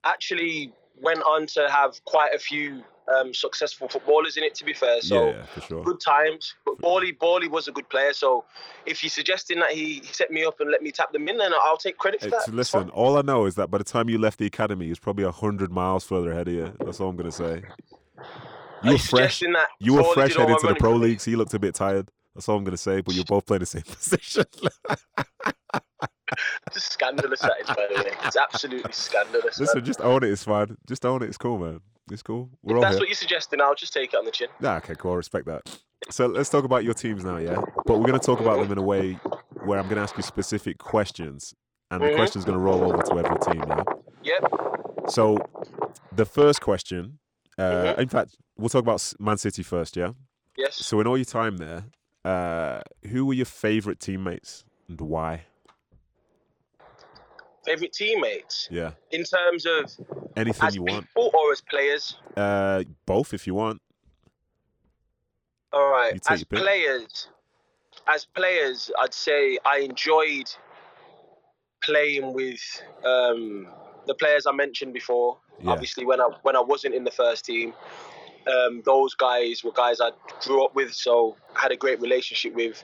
actually 0.05 0.73
went 1.01 1.23
on 1.23 1.47
to 1.47 1.71
have 1.71 2.05
quite 2.05 2.35
a 2.35 2.39
few 2.39 2.83
um, 3.17 3.33
successful 3.33 3.89
footballers 3.89 4.37
in 4.37 4.45
it. 4.45 4.55
To 4.57 4.65
be 4.65 4.73
fair, 4.73 5.01
so 5.01 5.31
yeah, 5.31 5.47
for 5.47 5.61
sure. 5.61 5.85
good 5.85 6.01
times. 6.01 6.55
But 6.65 6.79
Bally, 6.79 7.13
Bally 7.13 7.49
was 7.49 7.69
a 7.69 7.73
good 7.73 7.89
player. 7.89 8.13
So 8.13 8.45
if 8.87 9.03
you're 9.03 9.11
suggesting 9.11 9.61
that 9.61 9.73
he, 9.73 10.03
set 10.13 10.31
me 10.31 10.45
up 10.45 10.61
and 10.61 10.71
let 10.71 10.83
me 10.83 10.91
tap 10.91 11.13
them 11.13 11.29
in, 11.29 11.39
then 11.39 11.53
I'll 11.63 11.77
take 11.77 11.99
credit 11.99 12.21
for 12.21 12.31
that. 12.31 12.53
listen, 12.53 12.91
all 12.91 13.17
I 13.17 13.23
know 13.23 13.47
is 13.47 13.55
that 13.57 13.71
by 13.71 13.79
the 13.79 13.85
time 13.85 14.09
you 14.09 14.19
left 14.19 14.39
the 14.39 14.47
academy, 14.47 14.87
he 14.87 14.91
was 14.91 14.99
probably 14.99 15.25
hundred 15.25 15.71
miles 15.71 16.05
further 16.05 16.33
ahead 16.33 16.49
of 16.49 16.55
you. 16.55 16.73
That's 16.81 17.01
all 17.01 17.11
I'm 17.11 17.17
gonna 17.17 17.33
say. 17.33 17.63
You 18.83 18.93
were 18.93 18.99
fresh. 18.99 19.43
You 19.81 19.95
were 19.95 20.05
fresh 20.15 20.37
heading 20.37 20.57
to 20.59 20.67
the 20.69 20.75
pro 20.75 20.95
leagues. 20.95 21.25
He 21.25 21.37
looked 21.37 21.55
a 21.55 21.59
bit 21.59 21.75
tired. 21.75 22.11
That's 22.35 22.49
all 22.49 22.57
I'm 22.57 22.65
gonna 22.65 22.77
say. 22.77 23.01
But 23.01 23.15
you're 23.15 23.25
both 23.25 23.47
playing 23.47 23.61
the 23.61 23.67
same 23.67 23.83
position. 23.83 24.45
Just 26.73 26.93
scandalous 26.93 27.41
that 27.41 27.55
is, 27.61 27.67
by 27.69 27.87
the 27.89 28.03
way. 28.03 28.13
It's 28.25 28.37
absolutely 28.37 28.93
scandalous. 28.93 29.59
Listen, 29.59 29.79
man. 29.79 29.87
just 29.87 30.01
own 30.03 30.23
it. 30.23 30.31
It's 30.31 30.45
fine. 30.45 30.77
Just 30.87 31.07
own 31.07 31.23
it. 31.23 31.27
It's 31.27 31.39
cool, 31.39 31.59
man. 31.59 31.81
It's 32.11 32.23
cool. 32.23 32.51
We're 32.63 32.77
If 32.77 32.83
that's 32.83 32.95
here. 32.95 33.01
what 33.01 33.09
you're 33.09 33.15
suggesting, 33.17 33.61
I'll 33.61 33.75
just 33.75 33.93
take 33.93 34.13
it 34.15 34.17
on 34.17 34.25
the 34.25 34.31
chin. 34.31 34.49
Nah, 34.61 34.77
okay, 34.77 34.95
cool. 34.97 35.13
I 35.13 35.17
respect 35.17 35.47
that. 35.47 35.63
So 36.11 36.27
let's 36.27 36.49
talk 36.49 36.65
about 36.65 36.85
your 36.85 36.95
teams 36.95 37.25
now, 37.25 37.37
yeah. 37.39 37.61
But 37.87 37.99
we're 37.99 38.07
gonna 38.07 38.19
talk 38.19 38.41
about 38.41 38.59
them 38.61 38.71
in 38.73 38.79
a 38.79 38.83
way 38.83 39.15
where 39.65 39.79
I'm 39.79 39.89
gonna 39.89 40.03
ask 40.03 40.17
you 40.17 40.23
specific 40.23 40.79
questions, 40.79 41.55
and 41.91 42.03
the 42.03 42.09
Mhm. 42.09 42.17
question's 42.17 42.45
gonna 42.45 42.59
roll 42.59 42.83
over 42.85 43.03
to 43.03 43.19
every 43.19 43.39
team, 43.41 43.63
yeah. 43.69 43.83
Yep. 44.23 45.11
So 45.11 45.39
the 46.13 46.25
first 46.25 46.61
question, 46.61 47.19
uh, 47.59 47.95
Mhm. 47.95 47.99
in 47.99 48.09
fact, 48.09 48.37
we'll 48.57 48.69
talk 48.69 48.83
about 48.83 49.13
Man 49.19 49.37
City 49.39 49.63
first, 49.63 49.97
yeah. 49.97 50.13
Yes. 50.57 50.77
So 50.77 51.01
in 51.01 51.07
all 51.07 51.17
your 51.19 51.25
time 51.25 51.57
there, 51.59 51.85
uh, 52.25 52.81
who 53.11 53.27
were 53.27 53.35
your 53.35 53.47
favorite 53.47 54.01
teammates 54.01 54.65
and 54.89 55.01
why? 55.01 55.45
Favorite 57.69 57.93
teammates 57.93 58.69
Yeah, 58.71 58.93
in 59.11 59.25
terms 59.25 59.67
of 59.67 59.93
anything 60.37 60.71
you 60.73 60.83
want. 60.83 61.07
or 61.15 61.53
as 61.53 61.61
players. 61.61 62.17
Uh, 62.37 62.85
both 63.07 63.35
if 63.35 63.47
you 63.47 63.55
want. 63.55 63.81
All 65.73 65.91
right. 65.91 66.19
As 66.31 66.45
players, 66.45 67.29
as 68.07 68.25
players, 68.25 68.91
I'd 68.99 69.13
say 69.13 69.59
I 69.67 69.81
enjoyed 69.81 70.51
playing 71.85 72.33
with 72.33 72.61
um, 73.05 73.69
the 74.07 74.15
players 74.15 74.47
I 74.47 74.53
mentioned 74.53 74.95
before. 74.95 75.39
Yeah. 75.61 75.71
Obviously, 75.73 76.07
when 76.07 76.21
I 76.21 76.29
when 76.43 76.57
I 76.57 76.61
wasn't 76.61 76.95
in 76.95 77.05
the 77.05 77.11
first 77.11 77.45
team, 77.45 77.75
um, 78.47 78.83
those 78.85 79.15
guys 79.15 79.63
were 79.63 79.73
guys 79.73 80.01
I 80.01 80.11
grew 80.43 80.65
up 80.65 80.75
with, 80.75 80.95
so 80.95 81.37
I 81.55 81.61
had 81.61 81.73
a 81.73 81.77
great 81.77 82.01
relationship 82.01 82.55
with. 82.55 82.83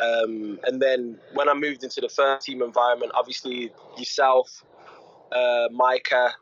Um, 0.00 0.58
and 0.64 0.80
then 0.80 1.18
when 1.34 1.48
I 1.48 1.54
moved 1.54 1.84
into 1.84 2.00
the 2.00 2.08
first 2.08 2.46
team 2.46 2.62
environment, 2.62 3.12
obviously 3.14 3.72
yourself, 3.98 4.64
uh, 5.32 5.68
Micah, 5.72 6.32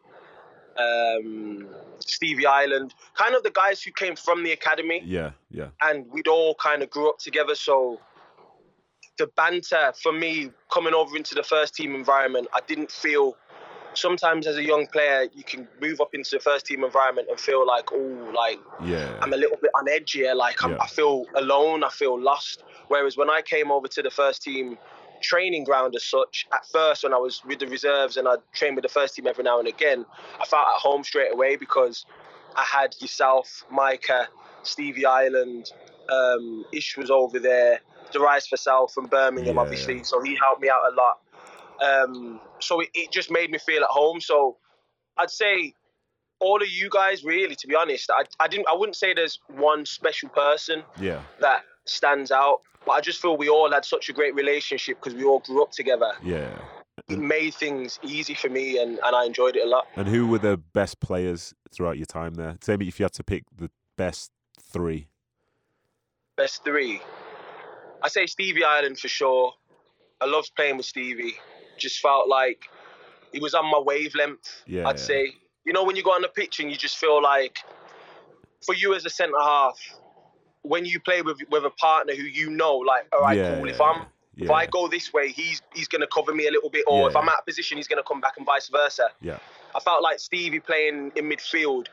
um, 0.79 1.69
Stevie 1.99 2.47
Ireland, 2.47 2.95
kind 3.15 3.35
of 3.35 3.43
the 3.43 3.51
guys 3.51 3.83
who 3.83 3.91
came 3.91 4.17
from 4.17 4.45
the 4.45 4.53
academy 4.53 5.03
Yeah, 5.05 5.33
yeah, 5.51 5.69
and 5.83 6.07
we'd 6.11 6.29
all 6.29 6.55
kind 6.55 6.83
of 6.83 6.91
grew 6.91 7.09
up 7.11 7.19
together. 7.19 7.55
So 7.55 8.01
the 9.19 9.27
banter 9.37 9.93
for 10.01 10.13
me 10.13 10.51
coming 10.73 10.95
over 10.95 11.17
into 11.17 11.35
the 11.35 11.43
first 11.43 11.75
team 11.75 11.95
environment, 11.95 12.49
I 12.55 12.61
didn't 12.67 12.91
feel. 12.91 13.37
Sometimes 13.95 14.47
as 14.47 14.57
a 14.57 14.63
young 14.63 14.87
player, 14.87 15.29
you 15.35 15.43
can 15.43 15.67
move 15.81 16.01
up 16.01 16.15
into 16.15 16.31
the 16.33 16.41
first 16.41 16.67
team 16.67 16.85
environment 16.85 17.29
and 17.31 17.39
feel 17.39 17.67
like, 17.67 17.91
oh, 17.93 18.33
like 18.35 18.59
yeah. 18.85 19.13
I'm 19.21 19.33
a 19.33 19.37
little 19.37 19.57
bit 19.61 19.71
on 19.75 19.89
edge 19.89 20.13
here. 20.13 20.35
Like 20.35 20.63
I'm, 20.63 20.73
Yeah. 20.73 20.79
I 20.83 20.87
feel 20.87 21.25
alone. 21.35 21.85
I 21.85 21.91
feel 21.91 22.21
lost. 22.21 22.63
Whereas 22.89 23.17
when 23.17 23.31
I 23.31 23.43
came 23.43 23.71
over 23.71 23.89
to 23.89 24.03
the 24.03 24.11
first 24.11 24.43
team 24.43 24.79
training 25.21 25.65
ground 25.65 25.95
as 25.97 26.05
such, 26.05 26.47
at 26.53 26.65
first 26.67 27.03
when 27.03 27.13
I 27.13 27.19
was 27.19 27.43
with 27.45 27.59
the 27.59 27.67
reserves 27.67 28.17
and 28.17 28.29
I 28.29 28.37
trained 28.53 28.77
with 28.77 28.85
the 28.85 28.89
first 28.89 29.15
team 29.17 29.27
every 29.27 29.45
now 29.45 29.59
and 29.59 29.69
again, 29.69 30.07
I 30.41 30.45
felt 30.45 30.67
at 30.69 30.81
home 30.81 31.03
straight 31.03 31.33
away 31.33 31.57
because 31.57 32.07
I 32.57 32.65
had 32.65 32.95
yourself, 33.01 33.65
Micah, 33.71 34.29
Stevie 34.63 35.07
Ireland, 35.07 35.73
um, 36.11 36.65
Ish 36.73 36.97
was 36.97 37.11
over 37.11 37.39
there, 37.39 37.81
Darius 38.13 38.49
Vassell 38.49 38.91
from 38.91 39.07
Birmingham, 39.07 39.57
Yeah, 39.57 39.61
obviously. 39.61 40.03
So 40.05 40.23
he 40.23 40.37
helped 40.37 40.63
me 40.63 40.69
out 40.69 40.81
a 40.91 40.95
lot. 40.95 41.19
Um, 41.83 42.41
so 42.61 42.81
it, 42.81 42.89
it 42.95 43.13
just 43.13 43.31
made 43.31 43.51
me 43.51 43.59
feel 43.59 43.83
at 43.83 43.91
home. 43.91 44.21
So 44.21 44.57
I'd 45.17 45.31
say 45.31 45.75
all 46.41 46.63
of 46.63 46.69
you 46.69 46.89
guys, 46.91 47.25
really, 47.25 47.55
to 47.57 47.67
be 47.67 47.75
honest, 47.75 48.11
I, 48.11 48.25
I 48.41 48.49
didn't, 48.49 48.67
I 48.73 48.77
wouldn't 48.77 48.97
say 48.97 49.15
there's 49.15 49.39
one 49.49 49.85
special 49.87 50.29
person 50.29 50.83
Yeah, 51.01 51.23
that 51.41 51.63
stands 51.85 52.31
out, 52.31 52.61
but 52.87 52.93
I 52.93 53.01
just 53.01 53.21
feel 53.21 53.37
we 53.37 53.49
all 53.49 53.71
had 53.73 53.85
such 53.85 54.09
a 54.09 54.13
great 54.13 54.35
relationship 54.35 54.99
because 55.01 55.15
we 55.15 55.25
all 55.25 55.41
grew 55.41 55.63
up 55.63 55.73
together. 55.73 56.13
yeah. 56.23 56.51
It 57.09 57.19
made 57.19 57.55
things 57.55 57.99
easy 58.03 58.35
for 58.35 58.51
me, 58.51 58.79
and, 58.79 58.99
and 59.03 59.17
I 59.17 59.25
enjoyed 59.25 59.57
it 59.57 59.65
a 59.65 59.69
lot. 59.69 59.87
And 59.97 60.09
who 60.09 60.27
were 60.27 60.39
the 60.41 60.57
best 60.59 61.01
players 61.01 61.55
throughout 61.73 61.97
your 61.97 62.07
time 62.07 62.35
there? 62.35 62.57
Tell 62.61 62.77
me 62.77 62.89
if 62.89 62.99
you 62.99 63.05
had 63.05 63.13
to 63.15 63.25
pick 63.25 63.45
the 63.57 63.71
best 63.97 64.31
three. 64.61 65.09
Best 66.37 66.65
three, 66.65 67.01
I 68.03 68.09
say 68.09 68.27
Stevie 68.27 68.65
Ireland 68.65 68.99
for 68.99 69.09
sure. 69.09 69.55
I 70.21 70.27
loved 70.27 70.51
playing 70.57 70.77
with 70.77 70.87
Stevie. 70.87 71.37
Just 71.79 72.01
felt 72.01 72.29
like 72.29 72.65
he 73.33 73.41
was 73.41 73.55
on 73.55 73.67
my 73.71 73.79
wavelength. 73.79 74.63
Yeah, 74.67 74.89
I'd 74.89 74.97
yeah. 74.97 75.03
say, 75.03 75.33
you 75.65 75.73
know, 75.73 75.85
when 75.85 75.97
you 75.97 76.03
go 76.03 76.11
on 76.11 76.23
the 76.23 76.29
pitch 76.29 76.61
and 76.61 76.71
you 76.71 76.77
just 76.77 76.99
feel 76.99 77.23
like 77.23 77.59
for 78.65 78.75
you 78.75 78.95
as 78.95 79.05
a 79.05 79.11
centre 79.11 79.41
half, 79.41 79.79
when 80.63 80.85
you 80.85 81.01
play 81.01 81.23
with 81.23 81.39
with 81.51 81.65
a 81.65 81.71
partner 81.71 82.15
who 82.15 82.23
you 82.23 82.51
know, 82.51 82.77
like, 82.77 83.07
all 83.13 83.23
right, 83.23 83.37
yeah, 83.37 83.57
cool. 83.57 83.69
If 83.69 83.81
I'm 83.81 84.07
if 84.37 84.51
I 84.51 84.67
go 84.67 84.89
this 84.89 85.13
way, 85.13 85.29
he's 85.29 85.63
he's 85.75 85.89
gonna 85.89 86.07
cover 86.07 86.35
me 86.35 86.47
a 86.47 86.51
little 86.51 86.71
bit, 86.71 86.85
or 86.87 87.09
if 87.09 87.17
I'm 87.17 87.29
out 87.29 87.41
of 87.41 87.47
position, 87.47 87.77
he's 87.77 87.89
gonna 87.89 88.03
come 88.03 88.21
back, 88.21 88.35
and 88.37 88.47
vice 88.47 88.69
versa. 88.69 89.09
yeah, 89.21 89.39
I 89.75 89.81
felt 89.81 90.03
like 90.03 90.21
Stevie 90.21 90.61
playing 90.61 91.13
in 91.17 91.29
midfield. 91.29 91.87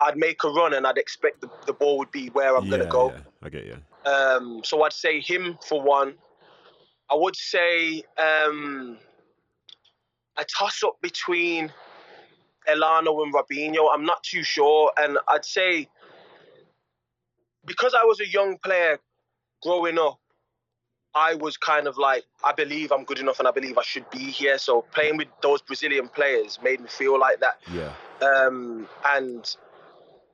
I'd 0.00 0.18
make 0.18 0.44
a 0.44 0.48
run 0.48 0.74
and 0.74 0.86
I'd 0.86 0.98
expect 0.98 1.40
the, 1.40 1.48
the 1.66 1.72
ball 1.72 1.96
would 1.96 2.10
be 2.10 2.28
where 2.28 2.54
I'm 2.54 2.68
gonna 2.68 2.86
go. 2.86 3.14
I 3.42 3.48
get 3.48 3.64
you. 3.64 3.78
Um, 4.04 4.60
so 4.62 4.82
I'd 4.82 4.92
say 4.92 5.20
him 5.20 5.58
for 5.66 5.80
one. 5.82 6.14
I 7.10 7.14
would 7.14 7.36
say 7.36 8.02
um, 8.18 8.98
a 10.38 10.44
toss 10.44 10.82
up 10.82 10.96
between 11.00 11.72
Elano 12.68 13.22
and 13.22 13.32
Robinho. 13.32 13.88
I'm 13.92 14.04
not 14.04 14.22
too 14.22 14.42
sure, 14.42 14.92
and 14.98 15.18
I'd 15.28 15.44
say 15.44 15.88
because 17.66 17.94
I 17.94 18.04
was 18.04 18.20
a 18.20 18.28
young 18.28 18.58
player 18.58 18.98
growing 19.62 19.98
up, 19.98 20.18
I 21.14 21.34
was 21.34 21.56
kind 21.56 21.86
of 21.86 21.98
like, 21.98 22.24
I 22.44 22.52
believe 22.52 22.92
I'm 22.92 23.04
good 23.04 23.18
enough 23.18 23.38
and 23.38 23.48
I 23.48 23.50
believe 23.50 23.78
I 23.78 23.82
should 23.82 24.08
be 24.10 24.18
here. 24.18 24.58
So 24.58 24.82
playing 24.92 25.16
with 25.16 25.28
those 25.42 25.62
Brazilian 25.62 26.08
players 26.08 26.58
made 26.62 26.80
me 26.80 26.88
feel 26.88 27.18
like 27.18 27.40
that. 27.40 27.58
Yeah, 27.72 27.92
Um, 28.20 28.86
and 29.06 29.56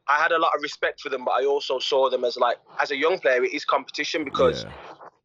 I 0.09 0.21
had 0.21 0.33
a 0.33 0.39
lot 0.39 0.53
of 0.57 0.63
respect 0.63 1.01
for 1.01 1.09
them, 1.09 1.25
but 1.25 1.33
I 1.33 1.45
also 1.45 1.79
saw 1.79 2.11
them 2.11 2.25
as 2.25 2.37
like, 2.37 2.59
as 2.81 2.91
a 2.91 2.97
young 2.97 3.19
player, 3.19 3.45
it 3.45 3.53
is 3.53 3.65
competition 3.65 4.25
because 4.25 4.65
yeah, 4.65 4.73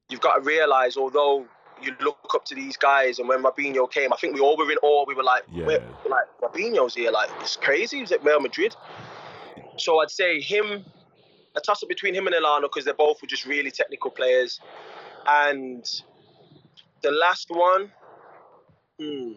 you've 0.10 0.22
got 0.22 0.36
to 0.36 0.42
realize, 0.42 0.96
although 0.96 1.46
you 1.82 1.94
look 2.02 2.18
up 2.34 2.46
to 2.46 2.56
these 2.56 2.78
guys, 2.78 3.20
and 3.20 3.28
when 3.28 3.44
Robinho 3.44 3.90
came, 3.92 4.12
I 4.14 4.18
think 4.18 4.34
we 4.34 4.40
all 4.42 4.58
were 4.58 4.72
in 4.72 4.78
awe. 4.82 5.06
We 5.08 5.16
were 5.16 5.24
like, 5.24 5.44
Yeah. 5.52 5.66
"Wait, 5.66 5.82
like 6.10 6.26
Robinho's 6.42 6.96
here, 6.96 7.12
like 7.12 7.30
it's 7.42 7.56
crazy. 7.56 8.00
He's 8.00 8.12
at 8.12 8.24
Real 8.24 8.40
Madrid. 8.40 8.76
So 9.78 10.00
I'd 10.00 10.10
say 10.10 10.40
him, 10.42 10.86
a 11.56 11.62
toss 11.62 11.84
up 11.84 11.90
between 11.90 12.14
him 12.16 12.28
and 12.28 12.36
Elano 12.36 12.64
because 12.64 12.86
they 12.86 12.92
both 12.94 13.22
were 13.22 13.28
just 13.28 13.46
really 13.46 13.72
technical 13.72 14.10
players. 14.12 14.60
And 15.28 15.86
the 17.02 17.12
last 17.12 17.50
one, 17.50 17.92
hmm, 19.00 19.34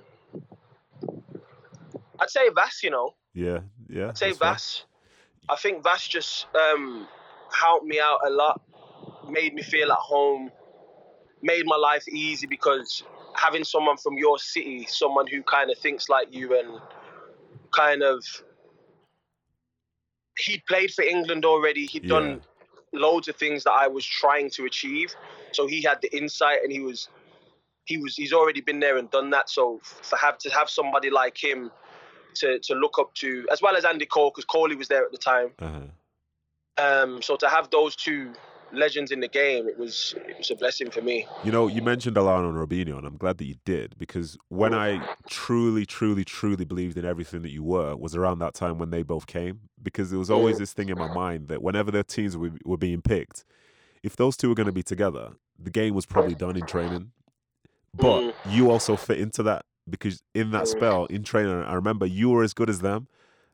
I'd 2.20 2.30
say 2.30 2.48
Vass. 2.54 2.82
You 2.82 2.90
know, 2.90 3.14
yeah, 3.34 3.60
yeah. 3.88 4.08
I'd 4.08 4.18
say 4.18 4.28
that's 4.28 4.38
fair. 4.38 4.52
Vass. 4.52 4.84
I 5.48 5.56
think 5.56 5.82
Vass 5.82 6.06
just 6.06 6.46
um, 6.54 7.08
helped 7.52 7.84
me 7.84 7.98
out 8.00 8.20
a 8.26 8.30
lot, 8.30 8.60
made 9.28 9.52
me 9.52 9.62
feel 9.62 9.90
at 9.90 9.98
home, 9.98 10.50
made 11.42 11.64
my 11.66 11.76
life 11.76 12.06
easy 12.08 12.46
because 12.46 13.02
having 13.34 13.64
someone 13.64 13.96
from 13.96 14.18
your 14.18 14.38
city, 14.38 14.86
someone 14.88 15.26
who 15.26 15.42
kind 15.42 15.70
of 15.70 15.78
thinks 15.78 16.08
like 16.08 16.34
you 16.34 16.58
and 16.58 16.80
kind 17.72 18.02
of 18.02 18.24
he'd 20.38 20.64
played 20.66 20.92
for 20.92 21.02
England 21.02 21.44
already. 21.44 21.86
He'd 21.86 22.08
done 22.08 22.40
loads 22.92 23.28
of 23.28 23.36
things 23.36 23.64
that 23.64 23.72
I 23.72 23.86
was 23.88 24.04
trying 24.04 24.50
to 24.50 24.64
achieve. 24.64 25.14
So 25.52 25.66
he 25.66 25.82
had 25.82 26.00
the 26.02 26.14
insight 26.16 26.62
and 26.62 26.72
he 26.72 26.80
was 26.80 27.08
he 27.84 27.96
was 27.96 28.14
he's 28.14 28.32
already 28.32 28.60
been 28.60 28.80
there 28.80 28.96
and 28.96 29.10
done 29.10 29.30
that. 29.30 29.50
So 29.50 29.80
for 29.82 30.16
have 30.16 30.38
to 30.38 30.50
have 30.50 30.68
somebody 30.68 31.10
like 31.10 31.42
him 31.42 31.70
to 32.36 32.58
to 32.60 32.74
look 32.74 32.98
up 32.98 33.14
to, 33.14 33.46
as 33.50 33.60
well 33.62 33.76
as 33.76 33.84
Andy 33.84 34.06
Cole, 34.06 34.30
because 34.30 34.44
Coley 34.44 34.76
was 34.76 34.88
there 34.88 35.04
at 35.04 35.12
the 35.12 35.18
time. 35.18 35.50
Uh-huh. 35.58 35.80
Um, 36.78 37.22
so 37.22 37.36
to 37.36 37.48
have 37.48 37.70
those 37.70 37.94
two 37.96 38.32
legends 38.72 39.10
in 39.10 39.20
the 39.20 39.28
game, 39.28 39.68
it 39.68 39.78
was 39.78 40.14
it 40.28 40.38
was 40.38 40.50
a 40.50 40.54
blessing 40.56 40.90
for 40.90 41.00
me. 41.02 41.26
You 41.42 41.52
know, 41.52 41.66
you 41.68 41.82
mentioned 41.82 42.16
Elano 42.16 42.48
and 42.48 42.58
Robinho, 42.58 42.98
and 42.98 43.06
I'm 43.06 43.16
glad 43.16 43.38
that 43.38 43.44
you 43.46 43.56
did 43.64 43.96
because 43.98 44.36
when 44.48 44.74
I 44.74 45.02
truly, 45.28 45.86
truly, 45.86 46.24
truly 46.24 46.64
believed 46.64 46.96
in 46.98 47.04
everything 47.04 47.42
that 47.42 47.50
you 47.50 47.62
were 47.62 47.96
was 47.96 48.14
around 48.16 48.40
that 48.40 48.54
time 48.54 48.78
when 48.78 48.90
they 48.90 49.02
both 49.02 49.26
came. 49.26 49.60
Because 49.82 50.10
there 50.10 50.18
was 50.18 50.30
always 50.30 50.58
this 50.58 50.72
thing 50.72 50.88
in 50.88 50.98
my 50.98 51.08
mind 51.08 51.48
that 51.48 51.62
whenever 51.62 51.90
their 51.90 52.02
teams 52.02 52.36
were, 52.36 52.50
were 52.64 52.76
being 52.76 53.00
picked, 53.00 53.44
if 54.02 54.16
those 54.16 54.36
two 54.36 54.48
were 54.48 54.54
going 54.54 54.66
to 54.66 54.72
be 54.72 54.82
together, 54.82 55.32
the 55.58 55.70
game 55.70 55.94
was 55.94 56.06
probably 56.06 56.34
done 56.34 56.56
in 56.56 56.66
training. 56.66 57.12
But 57.94 58.20
Mm. 58.20 58.34
you 58.44 58.70
also 58.70 58.96
fit 58.96 59.18
into 59.18 59.42
that 59.44 59.64
because 59.88 60.22
in 60.34 60.50
that 60.52 60.64
Mm. 60.64 60.68
spell 60.68 61.04
in 61.06 61.22
training, 61.22 61.52
I 61.62 61.74
remember 61.74 62.06
you 62.06 62.30
were 62.30 62.42
as 62.42 62.54
good 62.54 62.70
as 62.70 62.80
them, 62.80 63.08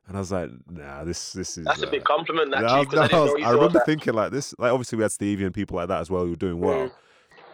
and 0.07 0.15
I 0.15 0.19
was 0.19 0.31
like, 0.31 0.49
nah, 0.69 1.03
this 1.03 1.33
this 1.33 1.57
is. 1.57 1.65
That's 1.65 1.81
a 1.83 1.87
uh, 1.87 1.91
big 1.91 2.03
compliment, 2.03 2.51
yeah, 2.51 2.61
I, 2.71 2.81
actually, 2.81 2.97
I, 2.99 3.03
I 3.03 3.07
didn't 3.07 3.21
was- 3.21 3.31
know 3.31 3.37
you 3.37 3.45
I 3.45 3.51
remember 3.51 3.79
that. 3.79 3.85
thinking 3.85 4.13
like 4.13 4.31
this. 4.31 4.53
Like 4.57 4.71
obviously 4.71 4.97
we 4.97 5.01
had 5.03 5.11
Stevie 5.11 5.45
and 5.45 5.53
people 5.53 5.75
like 5.77 5.87
that 5.89 6.01
as 6.01 6.09
well 6.09 6.23
who 6.23 6.31
were 6.31 6.35
doing 6.35 6.59
well, 6.59 6.91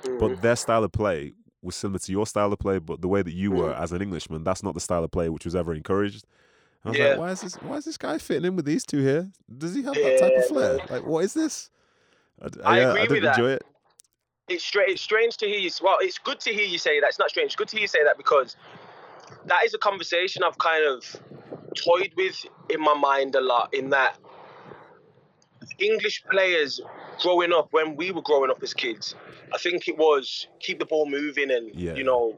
Mm. 0.04 0.20
but 0.20 0.42
their 0.42 0.56
style 0.58 0.84
of 0.84 0.92
play 0.92 1.32
was 1.62 1.76
similar 1.78 1.98
to 2.00 2.12
your 2.12 2.28
style 2.28 2.52
of 2.52 2.60
play. 2.60 2.78
But 2.78 3.00
the 3.02 3.08
way 3.08 3.22
that 3.22 3.32
you 3.34 3.52
were 3.52 3.72
Mm. 3.74 3.80
as 3.82 3.92
an 3.94 4.02
Englishman, 4.02 4.44
that's 4.44 4.62
not 4.62 4.74
the 4.74 4.82
style 4.82 5.04
of 5.04 5.12
play 5.12 5.30
which 5.30 5.46
was 5.46 5.56
ever 5.56 5.74
encouraged. 5.74 6.26
And 6.84 6.88
I 6.88 6.90
was 6.90 7.00
Yeah. 7.00 7.10
like, 7.12 7.18
why 7.20 7.32
is 7.32 7.42
this? 7.42 7.56
Why 7.56 7.76
is 7.78 7.86
this 7.86 7.98
guy 7.98 8.18
fitting 8.18 8.44
in 8.46 8.56
with 8.58 8.66
these 8.66 8.86
two 8.86 9.02
here? 9.02 9.32
Does 9.58 9.74
he 9.74 9.82
have 9.84 9.94
that 9.94 10.20
type 10.20 10.34
of 10.38 10.46
flair? 10.48 10.78
Like, 10.90 11.06
what 11.06 11.24
is 11.24 11.34
this? 11.34 11.70
I 12.66 12.80
yeah, 12.80 12.90
agree 12.90 13.00
I 13.00 13.04
with 13.04 13.10
didn't 13.12 13.24
that. 13.24 13.38
enjoy 13.40 13.52
it. 13.52 13.64
it's 14.50 14.64
strange. 14.66 14.92
It's 14.92 15.02
strange 15.02 15.38
to 15.38 15.48
hear 15.48 15.58
you. 15.60 15.70
Well, 15.82 15.96
it's 16.02 16.18
good 16.18 16.42
to 16.42 16.50
hear 16.54 16.66
you 16.66 16.78
say 16.78 17.00
that. 17.00 17.08
It's 17.08 17.20
not 17.20 17.30
strange. 17.30 17.48
It's 17.48 17.56
good 17.56 17.70
to 17.70 17.78
hear 17.78 17.84
you 17.84 17.88
say 17.88 18.04
that 18.04 18.18
because 18.18 18.58
that 19.46 19.64
is 19.64 19.74
a 19.74 19.78
conversation 19.78 20.44
I've 20.44 20.58
kind 20.58 20.84
of 20.86 21.16
toyed 21.74 22.12
with 22.16 22.46
in 22.70 22.82
my 22.82 22.94
mind 22.94 23.36
a 23.36 23.42
lot. 23.42 23.74
In 23.74 23.90
that 23.90 24.18
English 25.80 26.24
players 26.30 26.80
growing 27.22 27.54
up, 27.54 27.68
when 27.72 27.96
we 27.96 28.12
were 28.12 28.22
growing 28.22 28.52
up 28.52 28.62
as 28.64 28.74
kids, 28.74 29.16
I 29.54 29.58
think 29.58 29.88
it 29.88 29.98
was 29.98 30.48
keep 30.60 30.80
the 30.80 30.86
ball 30.86 31.06
moving 31.06 31.52
and 31.52 31.74
Yeah. 31.74 31.96
you 31.96 32.04
know, 32.04 32.38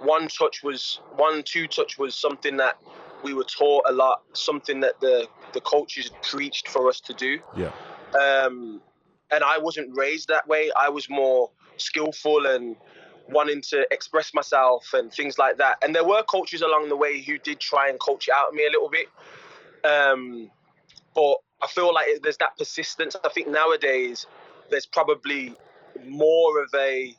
one 0.00 0.28
touch 0.28 0.62
was 0.62 1.00
one 1.16 1.42
two 1.42 1.66
touch 1.66 1.98
was 1.98 2.14
something 2.14 2.56
that 2.58 2.78
we 3.22 3.34
were 3.34 3.44
taught 3.44 3.84
a 3.86 3.92
lot. 3.92 4.22
Something 4.32 4.80
that 4.80 5.00
the 5.00 5.28
the 5.52 5.60
coaches 5.60 6.10
preached 6.22 6.68
for 6.68 6.88
us 6.88 7.00
to 7.00 7.14
do 7.14 7.40
Yeah, 7.56 7.72
um, 8.18 8.80
and 9.30 9.42
I 9.42 9.58
wasn't 9.58 9.96
raised 9.96 10.28
that 10.28 10.46
way. 10.46 10.70
I 10.76 10.88
was 10.88 11.08
more 11.08 11.50
skillful 11.76 12.46
and 12.46 12.76
wanting 13.28 13.60
to 13.70 13.86
express 13.90 14.32
myself 14.34 14.92
and 14.94 15.12
things 15.12 15.38
like 15.38 15.58
that. 15.58 15.78
And 15.82 15.94
there 15.94 16.04
were 16.04 16.22
coaches 16.22 16.62
along 16.62 16.88
the 16.88 16.96
way 16.96 17.20
who 17.20 17.38
did 17.38 17.60
try 17.60 17.88
and 17.88 17.98
coach 18.00 18.28
it 18.28 18.34
out 18.34 18.48
of 18.48 18.54
me 18.54 18.66
a 18.66 18.70
little 18.70 18.90
bit. 18.90 19.08
Um, 19.84 20.50
but 21.14 21.36
I 21.62 21.66
feel 21.68 21.92
like 21.92 22.06
there's 22.22 22.38
that 22.38 22.56
persistence. 22.56 23.16
I 23.24 23.28
think 23.28 23.48
nowadays 23.48 24.26
there's 24.70 24.86
probably 24.86 25.54
more 26.06 26.62
of 26.62 26.68
a 26.74 27.14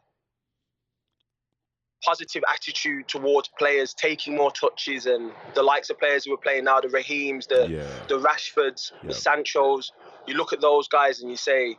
positive 2.04 2.44
attitude 2.54 3.08
towards 3.08 3.50
players 3.60 3.94
taking 3.94 4.36
more 4.36 4.52
touches 4.52 5.06
and 5.06 5.32
the 5.54 5.62
likes 5.62 5.90
of 5.90 6.00
players 6.00 6.24
who 6.26 6.34
are 6.34 6.38
playing 6.38 6.64
now, 6.64 6.80
the 6.80 6.88
Raheems, 6.88 7.48
the 7.48 7.68
yeah, 7.70 7.84
the 8.08 8.18
Rashfords, 8.20 8.92
Yeah. 9.04 9.10
the 9.10 9.14
Sanchos. 9.14 9.92
You 10.26 10.36
look 10.36 10.54
at 10.54 10.62
those 10.62 10.88
guys 10.88 11.22
and 11.22 11.30
you 11.30 11.38
say, 11.38 11.78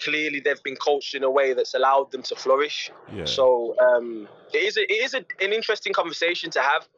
clearly 0.00 0.40
they've 0.40 0.62
been 0.62 0.76
coached 0.76 1.14
in 1.14 1.24
a 1.24 1.30
way 1.30 1.52
that's 1.52 1.74
allowed 1.74 2.10
them 2.12 2.22
to 2.22 2.36
flourish. 2.36 2.90
yeah. 3.12 3.24
So 3.24 3.76
um, 3.78 4.28
it 4.52 4.58
is 4.58 4.76
a, 4.76 4.82
it 4.82 5.04
is 5.04 5.14
a, 5.14 5.24
an 5.40 5.52
interesting 5.52 5.92
conversation 5.92 6.50
to 6.50 6.60
have 6.60 6.88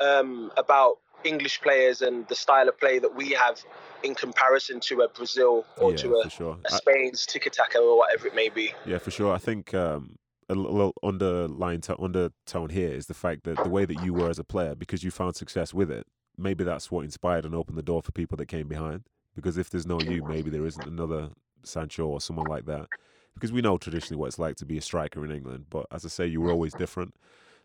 um, 0.00 0.52
about 0.56 0.98
English 1.24 1.60
players 1.60 2.02
and 2.02 2.26
the 2.28 2.34
style 2.34 2.68
of 2.68 2.78
play 2.78 2.98
that 2.98 3.14
we 3.14 3.30
have 3.30 3.60
in 4.02 4.14
comparison 4.14 4.80
to 4.80 5.00
a 5.02 5.08
Brazil 5.08 5.64
or 5.78 5.90
yeah, 5.90 5.96
to 5.96 6.22
a, 6.24 6.30
sure. 6.30 6.56
a 6.64 6.70
Spain's 6.70 7.26
tiki 7.26 7.50
taka 7.50 7.78
or 7.78 7.98
whatever 7.98 8.28
it 8.28 8.34
may 8.34 8.48
be. 8.48 8.72
Yeah, 8.86 8.98
for 8.98 9.10
sure. 9.10 9.34
I 9.34 9.38
think 9.38 9.74
um, 9.74 10.16
a 10.48 10.54
little 10.54 10.94
underlying 11.02 11.80
to- 11.82 12.00
undertone 12.00 12.70
here 12.70 12.90
is 12.90 13.06
the 13.06 13.14
fact 13.14 13.44
that 13.44 13.62
the 13.62 13.68
way 13.68 13.84
that 13.84 14.04
you 14.04 14.14
were 14.14 14.30
as 14.30 14.38
a 14.38 14.44
player, 14.44 14.74
because 14.74 15.02
you 15.02 15.10
found 15.10 15.36
success 15.36 15.74
with 15.74 15.90
it, 15.90 16.06
maybe 16.36 16.64
that's 16.64 16.90
what 16.90 17.04
inspired 17.04 17.44
and 17.44 17.54
opened 17.54 17.76
the 17.76 17.82
door 17.82 18.02
for 18.02 18.12
people 18.12 18.36
that 18.36 18.46
came 18.46 18.68
behind. 18.68 19.02
Because 19.34 19.58
if 19.58 19.70
there's 19.70 19.86
no 19.86 20.00
you, 20.00 20.24
maybe 20.24 20.50
there 20.50 20.66
isn't 20.66 20.86
another 20.86 21.30
Sancho 21.64 22.06
or 22.06 22.20
someone 22.20 22.46
like 22.46 22.66
that. 22.66 22.88
Because 23.34 23.52
we 23.52 23.60
know 23.60 23.78
traditionally 23.78 24.18
what 24.18 24.26
it's 24.26 24.38
like 24.38 24.56
to 24.56 24.64
be 24.66 24.78
a 24.78 24.80
striker 24.80 25.24
in 25.24 25.30
England. 25.30 25.66
But 25.70 25.86
as 25.92 26.04
I 26.04 26.08
say, 26.08 26.26
you 26.26 26.40
were 26.40 26.50
always 26.50 26.74
different. 26.74 27.14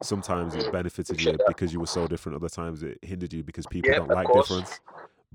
Sometimes 0.02 0.56
it 0.56 0.72
benefited 0.72 1.20
you 1.22 1.40
because 1.48 1.74
you 1.74 1.80
were 1.80 1.88
so 1.88 2.06
different. 2.08 2.36
Other 2.36 2.50
times 2.50 2.84
it 2.84 3.00
hindered 3.02 3.34
you 3.34 3.44
because 3.44 3.66
people 3.66 3.90
Yeah, 3.92 3.98
don't 4.00 4.12
like 4.12 4.28
course. 4.28 4.50
difference. 4.50 4.80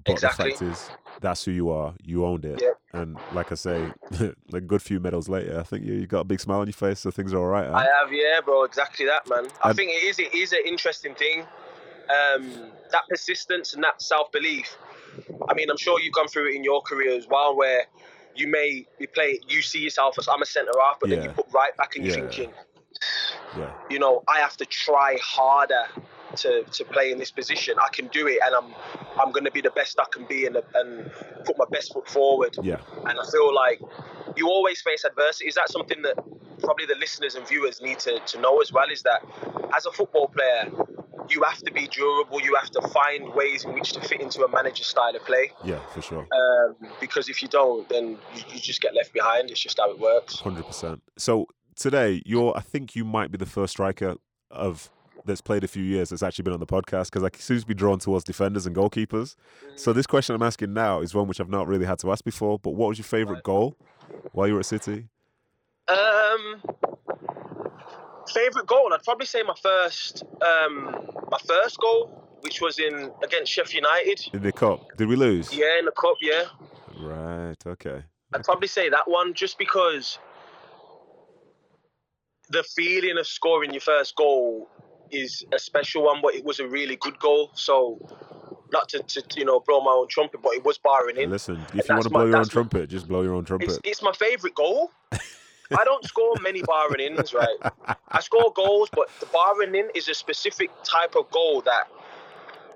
But 0.04 0.12
Exactly. 0.12 0.50
the 0.50 0.56
fact 0.56 0.62
is, 0.62 0.90
that's 1.20 1.44
who 1.44 1.50
you 1.50 1.70
are. 1.70 1.94
You 2.02 2.24
owned 2.24 2.44
it. 2.44 2.62
Yeah. 2.62 3.00
And 3.00 3.18
like 3.32 3.52
I 3.52 3.54
say, 3.54 3.92
a 4.52 4.60
good 4.60 4.80
few 4.80 5.00
medals 5.00 5.28
later, 5.28 5.58
I 5.58 5.62
think 5.62 5.84
you, 5.84 5.94
you 5.94 6.06
got 6.06 6.20
a 6.20 6.24
big 6.24 6.40
smile 6.40 6.60
on 6.60 6.66
your 6.66 6.72
face, 6.72 7.00
so 7.00 7.10
things 7.10 7.32
are 7.34 7.38
all 7.38 7.46
right. 7.46 7.66
huh? 7.66 7.74
I 7.74 7.82
have, 8.00 8.12
yeah, 8.12 8.40
bro, 8.44 8.64
exactly 8.64 9.06
that, 9.06 9.28
man. 9.28 9.48
I 9.62 9.72
think 9.72 9.90
it 9.90 10.04
is 10.04 10.18
it 10.18 10.32
is 10.34 10.52
an 10.52 10.60
interesting 10.64 11.14
thing. 11.14 11.40
Um, 11.40 12.70
that 12.90 13.02
persistence 13.10 13.74
and 13.74 13.84
that 13.84 14.00
self 14.00 14.32
belief. 14.32 14.76
I 15.48 15.54
mean, 15.54 15.70
I'm 15.70 15.76
sure 15.76 16.00
you've 16.00 16.14
gone 16.14 16.28
through 16.28 16.50
it 16.50 16.54
in 16.54 16.64
your 16.64 16.80
career 16.80 17.16
as 17.16 17.26
well, 17.28 17.54
where 17.56 17.82
you 18.38 18.46
may 18.48 18.86
be 18.98 19.06
playing, 19.06 19.40
you 19.48 19.60
see 19.62 19.80
yourself 19.80 20.18
as 20.18 20.28
I'm 20.28 20.40
a 20.42 20.46
centre 20.46 20.72
half, 20.80 20.98
but 21.00 21.10
then 21.10 21.22
you 21.24 21.30
put 21.30 21.46
right 21.52 21.76
back 21.76 21.96
and 21.96 22.04
you're 22.06 22.16
Yeah. 22.16 22.22
thinking, 22.22 22.52
yeah. 23.56 23.72
you 23.90 23.98
know, 23.98 24.22
I 24.28 24.38
have 24.38 24.56
to 24.58 24.64
try 24.66 25.18
harder 25.22 25.84
to, 26.36 26.62
to 26.62 26.84
play 26.84 27.10
in 27.10 27.18
this 27.18 27.30
position. 27.30 27.76
I 27.82 27.88
can 27.90 28.06
do 28.08 28.26
it, 28.28 28.38
and 28.44 28.54
I'm 28.54 28.74
I'm 29.20 29.32
going 29.32 29.44
to 29.44 29.50
be 29.50 29.60
the 29.60 29.70
best 29.70 29.98
I 30.00 30.04
can 30.12 30.24
be, 30.26 30.46
and 30.46 30.56
and 30.74 31.10
put 31.44 31.56
my 31.58 31.64
best 31.70 31.92
foot 31.92 32.08
forward. 32.08 32.56
Yeah. 32.62 32.80
And 33.06 33.18
I 33.18 33.24
feel 33.30 33.54
like 33.54 33.80
you 34.36 34.48
always 34.48 34.80
face 34.82 35.04
adversity. 35.04 35.46
Is 35.48 35.54
that 35.54 35.68
something 35.70 36.02
that 36.02 36.14
probably 36.62 36.86
the 36.86 36.96
listeners 36.96 37.34
and 37.34 37.46
viewers 37.48 37.80
need 37.80 37.98
to, 38.00 38.20
to 38.20 38.40
know 38.40 38.60
as 38.60 38.72
well? 38.72 38.88
Is 38.90 39.02
that 39.02 39.22
as 39.74 39.86
a 39.86 39.92
football 39.92 40.28
player, 40.28 40.70
you 41.28 41.42
have 41.42 41.58
to 41.58 41.72
be 41.72 41.86
durable. 41.86 42.40
You 42.40 42.54
have 42.56 42.70
to 42.70 42.82
find 42.88 43.34
ways 43.34 43.64
in 43.64 43.74
which 43.74 43.92
to 43.92 44.00
fit 44.00 44.20
into 44.20 44.44
a 44.44 44.50
manager's 44.50 44.86
style 44.86 45.14
of 45.14 45.24
play. 45.24 45.52
Yeah, 45.64 45.80
for 45.94 46.02
sure. 46.02 46.26
Um, 46.32 46.76
because 47.00 47.28
if 47.28 47.42
you 47.42 47.48
don't, 47.48 47.88
then 47.88 48.18
you, 48.34 48.42
you 48.52 48.60
just 48.60 48.80
get 48.80 48.94
left 48.94 49.12
behind. 49.12 49.50
It's 49.50 49.60
just 49.60 49.78
how 49.78 49.90
it 49.90 49.98
works. 49.98 50.40
Hundred 50.40 50.66
percent. 50.66 51.02
So 51.16 51.46
today, 51.76 52.22
you're. 52.24 52.56
I 52.56 52.60
think 52.60 52.96
you 52.96 53.04
might 53.04 53.30
be 53.30 53.38
the 53.38 53.46
first 53.46 53.72
striker 53.72 54.16
of 54.50 54.90
that's 55.24 55.40
played 55.40 55.62
a 55.62 55.68
few 55.68 55.82
years 55.82 56.10
that's 56.10 56.22
actually 56.22 56.44
been 56.44 56.54
on 56.54 56.60
the 56.60 56.66
podcast 56.66 57.12
because 57.12 57.22
I 57.22 57.30
seems 57.36 57.62
to 57.62 57.66
be 57.66 57.74
drawn 57.74 57.98
towards 57.98 58.24
defenders 58.24 58.66
and 58.66 58.74
goalkeepers. 58.74 59.36
So 59.76 59.92
this 59.92 60.06
question 60.06 60.34
I'm 60.34 60.42
asking 60.42 60.72
now 60.72 61.00
is 61.00 61.14
one 61.14 61.28
which 61.28 61.40
I've 61.40 61.50
not 61.50 61.68
really 61.68 61.86
had 61.86 61.98
to 62.00 62.10
ask 62.10 62.24
before. 62.24 62.58
But 62.58 62.70
what 62.70 62.88
was 62.88 62.98
your 62.98 63.04
favourite 63.04 63.42
goal 63.42 63.76
while 64.32 64.48
you 64.48 64.54
were 64.54 64.60
at 64.60 64.66
City? 64.66 65.08
Um, 65.88 66.62
favorite 68.28 68.66
goal? 68.66 68.92
I'd 68.92 69.02
probably 69.02 69.26
say 69.26 69.42
my 69.42 69.54
first, 69.62 70.22
um, 70.42 70.84
my 71.30 71.38
first 71.46 71.78
goal, 71.78 72.24
which 72.40 72.60
was 72.60 72.78
in 72.78 73.10
against 73.22 73.52
Sheffield 73.52 73.84
United. 73.84 74.20
In 74.32 74.42
the 74.42 74.52
cup, 74.52 74.96
did 74.96 75.08
we 75.08 75.16
lose? 75.16 75.52
Yeah, 75.54 75.78
in 75.78 75.84
the 75.84 75.92
cup. 75.92 76.16
Yeah, 76.20 76.44
Right. 76.98 77.56
Okay. 77.66 78.02
I'd 78.34 78.44
probably 78.44 78.68
say 78.68 78.88
that 78.90 79.08
one 79.08 79.32
just 79.34 79.56
because 79.58 80.18
the 82.50 82.62
feeling 82.62 83.16
of 83.18 83.26
scoring 83.26 83.72
your 83.72 83.80
first 83.80 84.16
goal 84.16 84.68
is 85.10 85.44
a 85.54 85.58
special 85.58 86.04
one, 86.04 86.20
but 86.22 86.34
it 86.34 86.44
was 86.44 86.60
a 86.60 86.66
really 86.66 86.96
good 86.96 87.18
goal. 87.18 87.50
So, 87.54 87.98
not 88.72 88.88
to, 88.90 88.98
to 89.02 89.22
you 89.36 89.44
know 89.44 89.60
blow 89.60 89.80
my 89.80 89.92
own 89.92 90.08
trumpet, 90.08 90.42
but 90.42 90.52
it 90.54 90.64
was 90.64 90.76
barring 90.78 91.16
in. 91.16 91.30
Listen, 91.30 91.64
if 91.74 91.88
you 91.88 91.94
want 91.94 92.02
to 92.04 92.10
my- 92.10 92.20
blow 92.20 92.26
your 92.26 92.36
own 92.36 92.48
trumpet, 92.48 92.90
just 92.90 93.08
blow 93.08 93.22
your 93.22 93.34
own 93.34 93.44
trumpet. 93.44 93.68
It's, 93.68 93.78
it's 93.84 94.02
my 94.02 94.12
favourite 94.12 94.54
goal. 94.54 94.90
I 95.76 95.84
don't 95.84 96.04
score 96.04 96.36
many 96.40 96.62
barring 96.62 97.00
ins, 97.00 97.34
right? 97.34 97.56
I 98.10 98.20
score 98.20 98.52
goals, 98.54 98.88
but 98.94 99.08
the 99.20 99.26
barring 99.26 99.74
in 99.74 99.88
is 99.94 100.08
a 100.08 100.14
specific 100.14 100.70
type 100.82 101.14
of 101.16 101.30
goal 101.30 101.60
that 101.62 101.88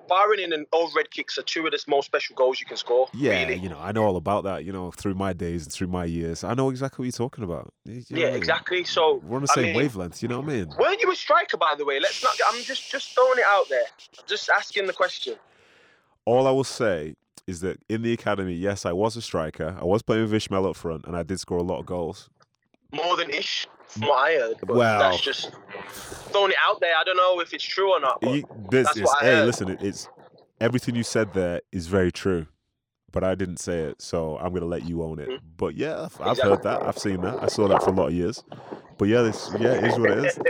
barring 0.09 0.41
in 0.41 0.53
and 0.53 0.67
overhead 0.73 1.11
kicks 1.11 1.39
are 1.39 1.43
two 1.43 1.65
of 1.65 1.73
the 1.73 1.79
most 1.89 2.07
special 2.07 2.37
goals 2.37 2.61
you 2.61 2.67
can 2.67 2.77
score. 2.77 3.09
Yeah, 3.15 3.45
really. 3.45 3.57
you 3.57 3.69
know, 3.69 3.79
I 3.79 3.93
know 3.93 4.05
all 4.05 4.17
about 4.17 4.45
that. 4.45 4.65
You 4.65 4.73
know, 4.73 4.91
through 4.91 5.15
my 5.15 5.33
days 5.33 5.65
and 5.65 5.73
through 5.73 5.87
my 5.87 6.05
years, 6.05 6.45
I 6.45 6.55
know 6.55 6.69
exactly 6.71 7.03
what 7.03 7.07
you're 7.07 7.29
talking 7.29 7.45
about. 7.45 7.73
You 7.85 7.95
know 7.95 8.03
Yeah, 8.11 8.27
I 8.27 8.31
mean? 8.31 8.37
exactly. 8.37 8.85
So 8.85 9.23
We're 9.25 9.37
on 9.37 9.43
the 9.45 9.53
I 9.53 9.55
same 9.55 9.65
mean, 9.67 9.77
wavelength. 9.77 10.23
You 10.23 10.29
know 10.29 10.41
what 10.41 10.51
I 10.51 10.55
mean? 10.55 10.75
Weren't 10.79 11.01
you 11.03 11.11
a 11.11 11.17
striker, 11.17 11.57
by 11.57 11.75
the 11.77 11.85
way? 11.85 11.99
Let's 11.99 12.23
not. 12.23 12.35
I'm 12.53 12.63
just 12.63 12.91
just 12.91 13.15
throwing 13.15 13.39
it 13.39 13.45
out 13.49 13.69
there. 13.71 13.85
I'm 14.19 14.25
Just 14.27 14.51
asking 14.51 14.87
the 14.87 14.93
question. 14.93 15.37
All 16.25 16.47
I 16.47 16.51
will 16.51 16.65
say 16.65 17.17
is 17.47 17.61
that 17.61 17.79
in 17.89 18.03
the 18.03 18.13
academy, 18.13 18.55
yes, 18.55 18.87
I 18.87 18.93
was 18.93 19.17
a 19.17 19.23
striker. 19.23 19.77
I 19.81 19.85
was 19.85 20.03
playing 20.03 20.23
with 20.23 20.35
Ishmael 20.35 20.67
up 20.67 20.77
front, 20.77 21.07
and 21.07 21.17
I 21.17 21.23
did 21.23 21.41
score 21.41 21.59
a 21.59 21.63
lot 21.63 21.81
of 21.81 21.87
goals. 21.87 22.29
More 22.93 23.17
than 23.17 23.31
ish, 23.31 23.67
from 23.87 24.03
what 24.09 24.17
I 24.19 24.35
heard. 24.35 24.57
But 24.67 24.77
Well. 24.77 24.99
that's 24.99 25.21
just 25.23 25.51
throwing 26.31 26.53
it 26.53 26.57
out 26.69 26.81
there. 26.81 26.95
I 26.97 27.05
don't 27.05 27.17
know 27.17 27.41
if 27.41 27.53
it's 27.55 27.65
true 27.65 27.93
or 27.93 28.01
not. 28.01 28.21
But 28.21 28.31
You- 28.35 28.45
this 28.71 28.87
that's 28.87 28.97
is, 28.99 29.03
what 29.05 29.23
I 29.23 29.27
hey, 29.27 29.35
heard. 29.37 29.47
listen, 29.47 29.79
it's 29.81 30.09
everything 30.61 30.95
you 30.95 31.03
said 31.03 31.33
there 31.35 31.61
is 31.73 31.87
very 31.87 32.13
true, 32.13 32.47
but 33.11 33.25
I 33.25 33.35
didn't 33.35 33.59
say 33.59 33.79
it, 33.81 34.01
so 34.03 34.39
I'm 34.39 34.53
gonna 34.55 34.67
let 34.67 34.85
you 34.85 35.03
own 35.03 35.19
it. 35.19 35.29
Mhm. 35.29 35.39
But 35.57 35.75
yeah, 35.77 36.03
I've, 36.05 36.21
I've 36.21 36.39
heard 36.39 36.63
that. 36.63 36.83
I've 36.83 36.99
seen 36.99 37.21
that. 37.23 37.43
I 37.43 37.47
saw 37.49 37.69
that 37.69 37.83
for 37.83 37.91
a 37.91 37.93
lot 37.95 38.09
of 38.09 38.15
years. 38.15 38.43
But 38.99 39.09
yeah, 39.09 39.23
this 39.23 39.51
yeah, 39.59 39.73
it 39.75 39.85
is 39.85 39.99
what 39.99 40.11
it 40.11 40.25
is. 40.27 40.39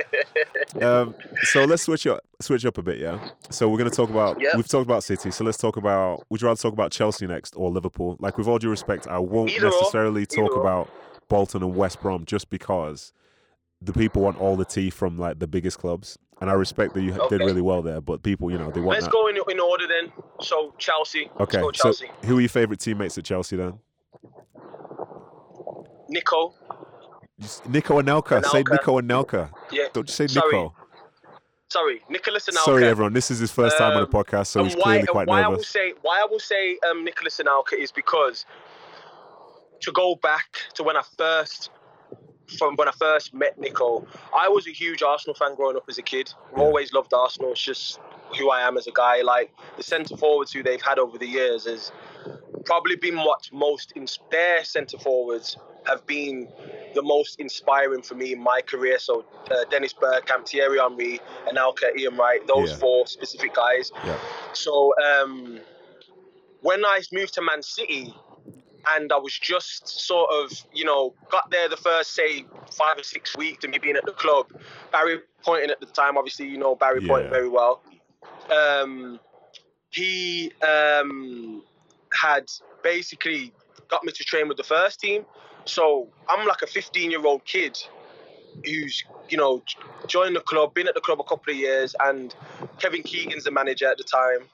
Um, 0.81 1.15
so 1.43 1.65
let's 1.67 1.83
switch 1.83 2.07
up 2.07 2.21
switch 2.41 2.65
up 2.65 2.79
a 2.79 2.83
bit, 2.83 2.97
yeah. 2.99 3.19
So 3.51 3.69
we're 3.69 3.77
gonna 3.77 3.91
talk 3.91 4.09
about 4.09 4.41
Yeah. 4.41 4.57
we've 4.57 4.67
talked 4.67 4.87
about 4.87 5.05
City, 5.05 5.31
so 5.31 5.45
let's 5.45 5.59
talk 5.59 5.77
about 5.77 6.25
would 6.31 6.41
you 6.41 6.49
rather 6.49 6.57
talk 6.59 6.73
about 6.73 6.93
Chelsea 6.93 7.27
next 7.27 7.53
or 7.59 7.71
Liverpool? 7.71 8.17
Like 8.21 8.39
with 8.39 8.49
all 8.49 8.59
due 8.59 8.71
respect, 8.71 9.07
I 9.07 9.19
won't 9.19 9.51
Either 9.51 9.67
or. 9.67 9.71
necessarily 9.71 10.25
talk 10.25 10.57
about. 10.57 10.89
or. 10.89 11.12
Bolton 11.33 11.63
and 11.63 11.75
West 11.75 12.01
Brom 12.03 12.25
just 12.27 12.51
because 12.51 13.13
the 13.81 13.93
people 13.93 14.21
want 14.23 14.39
all 14.39 14.55
the 14.55 14.67
tea 14.67 14.91
from 14.91 15.19
like 15.19 15.39
the 15.39 15.47
biggest 15.47 15.79
clubs. 15.79 16.19
And 16.41 16.51
I 16.51 16.55
respect 16.55 16.93
that 16.95 17.03
you 17.03 17.13
did 17.31 17.41
really 17.41 17.63
well 17.63 17.83
there, 17.83 18.01
but 18.01 18.23
people, 18.23 18.51
you 18.51 18.59
know, 18.59 18.71
they 18.71 18.81
want 18.81 18.97
Let's 18.97 19.07
that. 19.07 19.13
go 19.13 19.29
in, 19.29 19.37
in 19.49 19.61
order 19.61 19.87
then. 19.87 20.13
So 20.41 20.75
Chelsea. 20.77 21.31
Okay, 21.41 21.61
go 21.61 21.71
so 21.73 21.93
who 22.25 22.39
are 22.39 22.41
your 22.41 22.49
favourite 22.51 22.81
teammates 22.81 23.17
at 23.17 23.25
Chelsea 23.25 23.57
then? 23.57 23.79
Nico. 26.09 26.55
Nico 27.69 28.01
Anelka. 28.03 28.45
Say 28.45 28.63
Anelka. 28.63 28.73
Nico 28.73 29.01
Anelka. 29.01 29.51
Yeah. 29.71 29.85
Don't 29.93 30.07
just 30.07 30.19
say 30.19 30.27
Sorry, 30.27 30.53
Nico. 30.53 30.75
Sorry, 31.69 32.03
Nicholas 32.11 32.47
Anelka. 32.49 32.65
Sorry, 32.65 32.85
everyone. 32.85 33.13
This 33.13 33.31
is 33.31 33.39
his 33.39 33.51
first 33.51 33.79
time 33.79 33.97
on 33.97 34.03
the 34.03 34.17
Um, 34.19 34.25
podcast, 34.25 34.49
so 34.49 34.65
he's 34.65 34.75
why, 34.75 34.83
clearly 34.83 35.07
quite 35.07 35.29
why 35.29 35.43
I 35.43 35.49
will 35.49 35.63
say 35.63 35.95
why 36.03 36.21
I 36.21 36.27
will 36.31 36.41
say 36.41 36.79
um, 36.91 37.05
Nicholas 37.05 37.41
Anelka 37.43 37.75
is 37.79 37.91
because 37.91 38.45
to 39.83 39.93
go 39.93 40.15
back 40.17 40.57
to 40.75 40.83
when 40.83 40.97
I 40.97 41.03
first 41.17 41.71
from 42.59 42.77
when 42.77 42.89
I 42.89 42.93
first 42.93 43.33
met 43.33 43.59
Nico, 43.59 44.07
I 44.37 44.49
was 44.49 44.67
a 44.67 44.71
huge 44.71 45.03
Arsenal 45.03 45.35
fan 45.35 45.55
growing 45.55 45.77
up 45.77 45.85
as 45.89 45.97
a 45.99 46.03
kid. 46.03 46.33
I've 46.53 46.59
Yeah. 46.59 46.65
always 46.65 46.93
loved 46.93 47.15
Arsenal. 47.15 47.53
It's 47.53 47.63
just 47.63 47.99
who 48.39 48.51
I 48.51 48.61
am 48.67 48.77
as 48.77 48.87
a 48.87 48.91
guy. 48.93 49.23
Like 49.23 49.53
the 49.77 49.83
centre 49.83 50.17
forwards 50.17 50.53
who 50.53 50.63
they've 50.63 50.83
had 50.83 50.99
over 50.99 51.17
the 51.19 51.27
years 51.27 51.65
has 51.67 51.93
probably 52.65 52.97
been 52.97 53.17
what 53.19 53.49
most 53.53 53.93
in 53.93 54.07
their 54.31 54.65
centre 54.65 54.99
forwards 54.99 55.57
have 55.87 56.07
been 56.07 56.49
the 56.95 57.03
most 57.03 57.41
inspiring 57.41 58.03
for 58.03 58.15
me 58.15 58.33
in 58.35 58.41
my 58.41 58.61
career. 58.61 58.99
So 58.99 59.25
uh, 59.51 59.65
Dennis 59.71 59.95
Bergkamp, 59.95 60.47
Thierry 60.47 60.79
Henry, 60.79 61.21
Anelka, 61.49 61.97
Ian 61.97 62.17
Wright, 62.17 62.47
those 62.47 62.71
Yeah. 62.71 62.77
four 62.77 63.07
specific 63.07 63.55
guys. 63.55 63.91
Yeah. 64.05 64.19
So 64.53 64.93
um, 65.03 65.61
when 66.61 66.85
I 66.85 67.01
moved 67.13 67.35
to 67.35 67.43
Man 67.43 67.63
City, 67.63 68.15
and 68.91 69.13
I 69.13 69.17
was 69.17 69.39
just 69.39 69.89
sort 69.89 70.31
of, 70.33 70.53
you 70.73 70.85
know, 70.85 71.15
got 71.31 71.51
there 71.51 71.69
the 71.69 71.77
first 71.77 72.15
say 72.15 72.45
five 72.71 72.99
or 72.99 73.03
six 73.03 73.37
weeks 73.37 73.65
of 73.65 73.71
me 73.71 73.79
being 73.79 73.97
at 73.97 74.05
the 74.05 74.13
club. 74.13 74.47
Barry 74.91 75.21
Poynton 75.43 75.71
at 75.71 75.81
the 75.81 75.87
time, 75.87 76.17
obviously, 76.17 76.47
you 76.47 76.59
know 76.59 76.75
Barry 76.75 77.01
Yeah. 77.03 77.09
Poynton 77.09 77.31
very 77.31 77.49
well. 77.49 77.81
Um, 78.51 79.21
he 79.91 80.53
um, 80.63 81.63
had 82.13 82.51
basically 82.83 83.53
got 83.89 84.05
me 84.05 84.13
to 84.13 84.25
train 84.25 84.49
with 84.49 84.57
the 84.57 84.65
first 84.65 85.01
team. 85.01 85.25
So 85.65 86.09
I'm 86.29 86.47
like 86.47 86.63
a 86.63 86.67
15 86.67 87.11
year 87.11 87.25
old 87.25 87.45
kid 87.45 87.79
who's, 88.65 89.05
you 89.29 89.37
know, 89.37 89.63
joined 90.07 90.37
the 90.37 90.41
club, 90.41 90.75
been 90.75 90.89
at 90.89 90.95
the 90.95 91.01
club 91.01 91.21
a 91.21 91.25
couple 91.25 91.53
of 91.53 91.59
years, 91.59 91.95
and 92.01 92.35
Kevin 92.79 93.03
Keegan's 93.03 93.45
the 93.45 93.51
manager 93.51 93.89
at 93.89 93.99
the 93.99 94.05
time. 94.05 94.49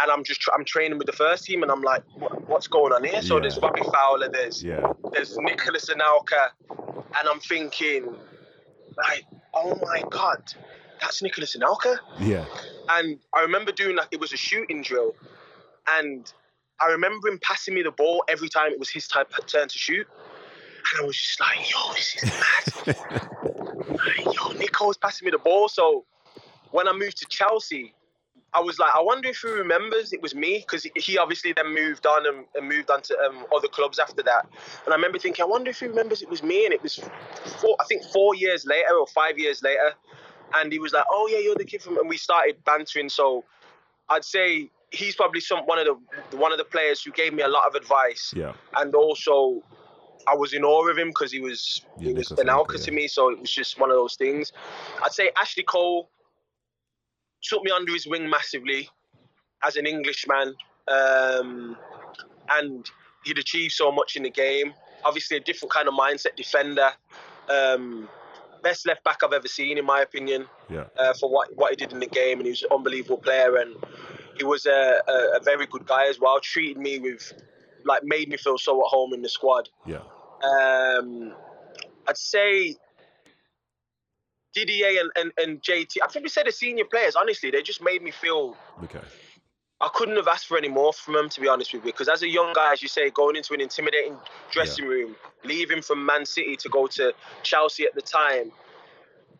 And 0.00 0.10
I'm 0.10 0.24
just 0.24 0.42
I'm 0.52 0.64
training 0.64 0.98
with 0.98 1.06
the 1.06 1.12
first 1.12 1.44
team, 1.44 1.62
and 1.62 1.70
I'm 1.70 1.82
like, 1.82 2.02
what, 2.16 2.48
what's 2.48 2.66
going 2.66 2.92
on 2.92 3.04
here? 3.04 3.22
So 3.22 3.36
Yeah. 3.36 3.42
there's 3.42 3.58
Robbie 3.58 3.82
Fowler, 3.92 4.28
there's 4.28 4.62
Yeah. 4.62 4.92
there's 5.12 5.36
Nicholas 5.38 5.88
Anelka, 5.88 6.48
and 6.70 7.28
I'm 7.28 7.40
thinking, 7.40 8.14
like, 8.96 9.24
oh 9.54 9.78
my 9.82 10.02
god, 10.10 10.52
that's 11.00 11.22
Nicholas 11.22 11.56
Anelka. 11.56 11.98
Yeah. 12.18 12.44
And 12.90 13.18
I 13.34 13.42
remember 13.42 13.72
doing 13.72 13.96
like 13.96 14.08
it 14.10 14.20
was 14.20 14.32
a 14.32 14.36
shooting 14.36 14.82
drill, 14.82 15.14
and 15.98 16.32
I 16.80 16.90
remember 16.90 17.28
him 17.28 17.38
passing 17.40 17.74
me 17.74 17.82
the 17.82 17.92
ball 17.92 18.24
every 18.28 18.48
time 18.48 18.72
it 18.72 18.78
was 18.78 18.90
his 18.90 19.06
time 19.06 19.26
turn 19.46 19.68
to 19.68 19.78
shoot, 19.78 20.06
and 20.90 21.02
I 21.02 21.06
was 21.06 21.16
just 21.16 21.38
like, 21.40 21.70
yo, 21.70 21.92
this 21.94 22.16
is 22.16 22.32
mad. 22.86 22.96
like, 23.88 24.34
yo, 24.34 24.52
Nico's 24.58 24.96
passing 24.96 25.24
me 25.26 25.30
the 25.30 25.38
ball. 25.38 25.68
So 25.68 26.04
when 26.72 26.88
I 26.88 26.92
moved 26.92 27.18
to 27.18 27.26
Chelsea. 27.26 27.94
I 28.54 28.60
was 28.60 28.78
like, 28.78 28.94
I 28.94 29.02
wonder 29.02 29.28
if 29.28 29.38
he 29.38 29.50
remembers 29.50 30.12
it 30.12 30.22
was 30.22 30.34
me 30.34 30.58
because 30.58 30.86
he 30.94 31.18
obviously 31.18 31.52
then 31.52 31.74
moved 31.74 32.06
on 32.06 32.26
and, 32.26 32.44
and 32.54 32.68
moved 32.68 32.90
on 32.90 33.02
to 33.02 33.18
um, 33.18 33.44
other 33.54 33.68
clubs 33.68 33.98
after 33.98 34.22
that. 34.22 34.46
And 34.84 34.92
I 34.92 34.96
remember 34.96 35.18
thinking, 35.18 35.42
I 35.42 35.46
wonder 35.46 35.70
if 35.70 35.80
he 35.80 35.86
remembers 35.86 36.22
it 36.22 36.30
was 36.30 36.42
me. 36.42 36.64
And 36.64 36.72
it 36.72 36.82
was, 36.82 37.00
four, 37.60 37.76
I 37.80 37.84
think, 37.84 38.04
four 38.12 38.34
years 38.34 38.64
later 38.64 38.94
or 38.98 39.06
five 39.08 39.38
years 39.38 39.62
later. 39.62 39.94
And 40.54 40.70
he 40.70 40.78
was 40.78 40.92
like, 40.92 41.04
"Oh 41.10 41.28
yeah, 41.32 41.38
you're 41.38 41.56
the 41.56 41.64
kid 41.64 41.82
from," 41.82 41.98
and 41.98 42.08
we 42.08 42.16
started 42.16 42.62
bantering. 42.64 43.08
So 43.08 43.42
I'd 44.08 44.24
say 44.24 44.70
he's 44.92 45.16
probably 45.16 45.40
some 45.40 45.60
one 45.66 45.80
of 45.80 45.86
the 46.30 46.36
one 46.36 46.52
of 46.52 46.58
the 46.58 46.64
players 46.64 47.02
who 47.02 47.10
gave 47.10 47.34
me 47.34 47.42
a 47.42 47.48
lot 47.48 47.66
of 47.66 47.74
advice, 47.74 48.32
Yeah. 48.36 48.52
and 48.76 48.94
also 48.94 49.64
I 50.28 50.36
was 50.36 50.52
in 50.52 50.62
awe 50.62 50.88
of 50.88 50.96
him 50.96 51.08
because 51.08 51.32
he 51.32 51.40
was 51.40 51.82
Yeah, 51.98 52.10
he 52.10 52.14
was 52.14 52.30
an 52.32 52.48
alka 52.48 52.76
Anelka, 52.76 52.84
to 52.84 52.90
me. 52.92 53.08
So 53.08 53.30
it 53.30 53.40
was 53.40 53.50
just 53.50 53.80
one 53.80 53.90
of 53.90 53.96
those 53.96 54.14
things. 54.14 54.52
I'd 55.02 55.12
say 55.12 55.30
Ashley 55.40 55.64
Cole 55.64 56.08
took 57.44 57.62
me 57.62 57.70
under 57.70 57.92
his 57.92 58.06
wing 58.06 58.28
massively 58.28 58.88
as 59.62 59.76
an 59.76 59.86
Englishman, 59.86 60.54
um, 60.88 61.76
and 62.50 62.90
he'd 63.24 63.38
achieved 63.38 63.72
so 63.72 63.92
much 63.92 64.16
in 64.16 64.22
the 64.24 64.30
game. 64.30 64.74
Obviously, 65.04 65.36
a 65.36 65.40
different 65.40 65.72
kind 65.72 65.86
of 65.88 65.94
mindset 65.94 66.36
defender. 66.36 66.90
Um, 67.48 68.08
best 68.62 68.86
left 68.86 69.04
back 69.04 69.18
I've 69.22 69.32
ever 69.34 69.48
seen, 69.48 69.76
in 69.78 69.84
my 69.84 70.00
opinion, 70.00 70.46
Yeah. 70.70 70.86
uh, 70.98 71.12
for 71.14 71.28
what 71.30 71.54
what 71.56 71.70
he 71.70 71.76
did 71.76 71.92
in 71.92 72.00
the 72.00 72.06
game, 72.06 72.38
and 72.38 72.46
he 72.46 72.50
was 72.50 72.62
an 72.62 72.70
unbelievable 72.72 73.18
player, 73.18 73.56
and 73.56 73.76
he 74.38 74.44
was 74.44 74.66
a, 74.66 75.02
a, 75.06 75.36
a 75.36 75.40
very 75.40 75.66
good 75.66 75.86
guy 75.86 76.06
as 76.08 76.18
well. 76.18 76.40
Treated 76.40 76.78
me 76.78 76.98
with, 76.98 77.32
like, 77.84 78.02
made 78.02 78.28
me 78.28 78.36
feel 78.36 78.58
so 78.58 78.80
at 78.80 78.86
home 78.88 79.12
in 79.12 79.22
the 79.22 79.28
squad. 79.28 79.68
Yeah. 79.86 80.02
Um, 80.42 81.34
I'd 82.08 82.16
say 82.16 82.76
Didier 84.54 85.00
and, 85.00 85.10
and, 85.16 85.32
and 85.36 85.62
JT. 85.62 85.96
I 86.02 86.08
think 86.08 86.24
we 86.24 86.28
said 86.28 86.46
the 86.46 86.52
senior 86.52 86.84
players. 86.84 87.16
Honestly, 87.16 87.50
they 87.50 87.62
just 87.62 87.82
made 87.82 88.02
me 88.02 88.10
feel 88.10 88.56
Okay. 88.82 89.00
I 89.80 89.88
couldn't 89.92 90.16
have 90.16 90.28
asked 90.28 90.46
for 90.46 90.56
any 90.56 90.68
more 90.68 90.92
from 90.92 91.14
them, 91.14 91.28
to 91.28 91.40
be 91.40 91.48
honest 91.48 91.72
with 91.72 91.84
you. 91.84 91.92
Because 91.92 92.08
as 92.08 92.22
a 92.22 92.28
young 92.28 92.52
guy, 92.54 92.72
as 92.72 92.80
you 92.80 92.88
say, 92.88 93.10
going 93.10 93.36
into 93.36 93.52
an 93.54 93.60
intimidating 93.60 94.16
dressing 94.50 94.86
room, 94.86 95.16
leaving 95.44 95.82
from 95.82 96.06
Man 96.06 96.24
City 96.24 96.56
to 96.56 96.68
go 96.68 96.86
to 96.86 97.12
Chelsea 97.42 97.84
at 97.84 97.94
the 97.94 98.00
time, 98.00 98.52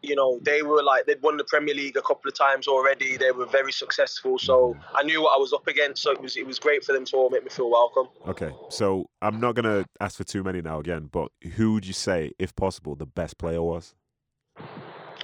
you 0.03 0.15
know, 0.15 0.39
they 0.43 0.63
were 0.63 0.83
like 0.83 1.07
they'd 1.07 1.23
won 1.23 1.39
the 1.39 1.45
Premier 1.45 1.75
League 1.75 1.97
a 1.97 2.03
couple 2.03 2.29
of 2.29 2.35
times 2.35 2.69
already. 2.69 3.17
They 3.17 3.31
were 3.31 3.47
very 3.47 3.73
successful, 3.73 4.39
so 4.39 4.77
I 4.95 5.03
knew 5.03 5.23
what 5.23 5.35
I 5.35 5.39
was 5.39 5.55
up 5.55 5.67
against. 5.67 6.03
So 6.03 6.11
it 6.11 6.21
was 6.21 6.37
it 6.37 6.47
was 6.47 6.59
great 6.59 6.85
for 6.85 6.93
them 6.93 7.07
to 7.07 7.17
all 7.17 7.31
make 7.31 7.43
me 7.43 7.49
feel 7.49 7.71
welcome. 7.71 8.09
Okay, 8.29 8.51
so 8.69 9.09
I'm 9.23 9.41
not 9.41 9.55
gonna 9.55 9.87
ask 10.01 10.19
for 10.19 10.25
too 10.25 10.43
many 10.43 10.61
now 10.61 10.79
again, 10.79 11.09
but 11.11 11.33
who 11.57 11.73
would 11.73 11.87
you 11.87 11.95
say, 11.95 12.33
if 12.39 12.55
possible, 12.55 12.97
the 12.97 13.07
best 13.07 13.39
player 13.39 13.63
was? 13.63 13.95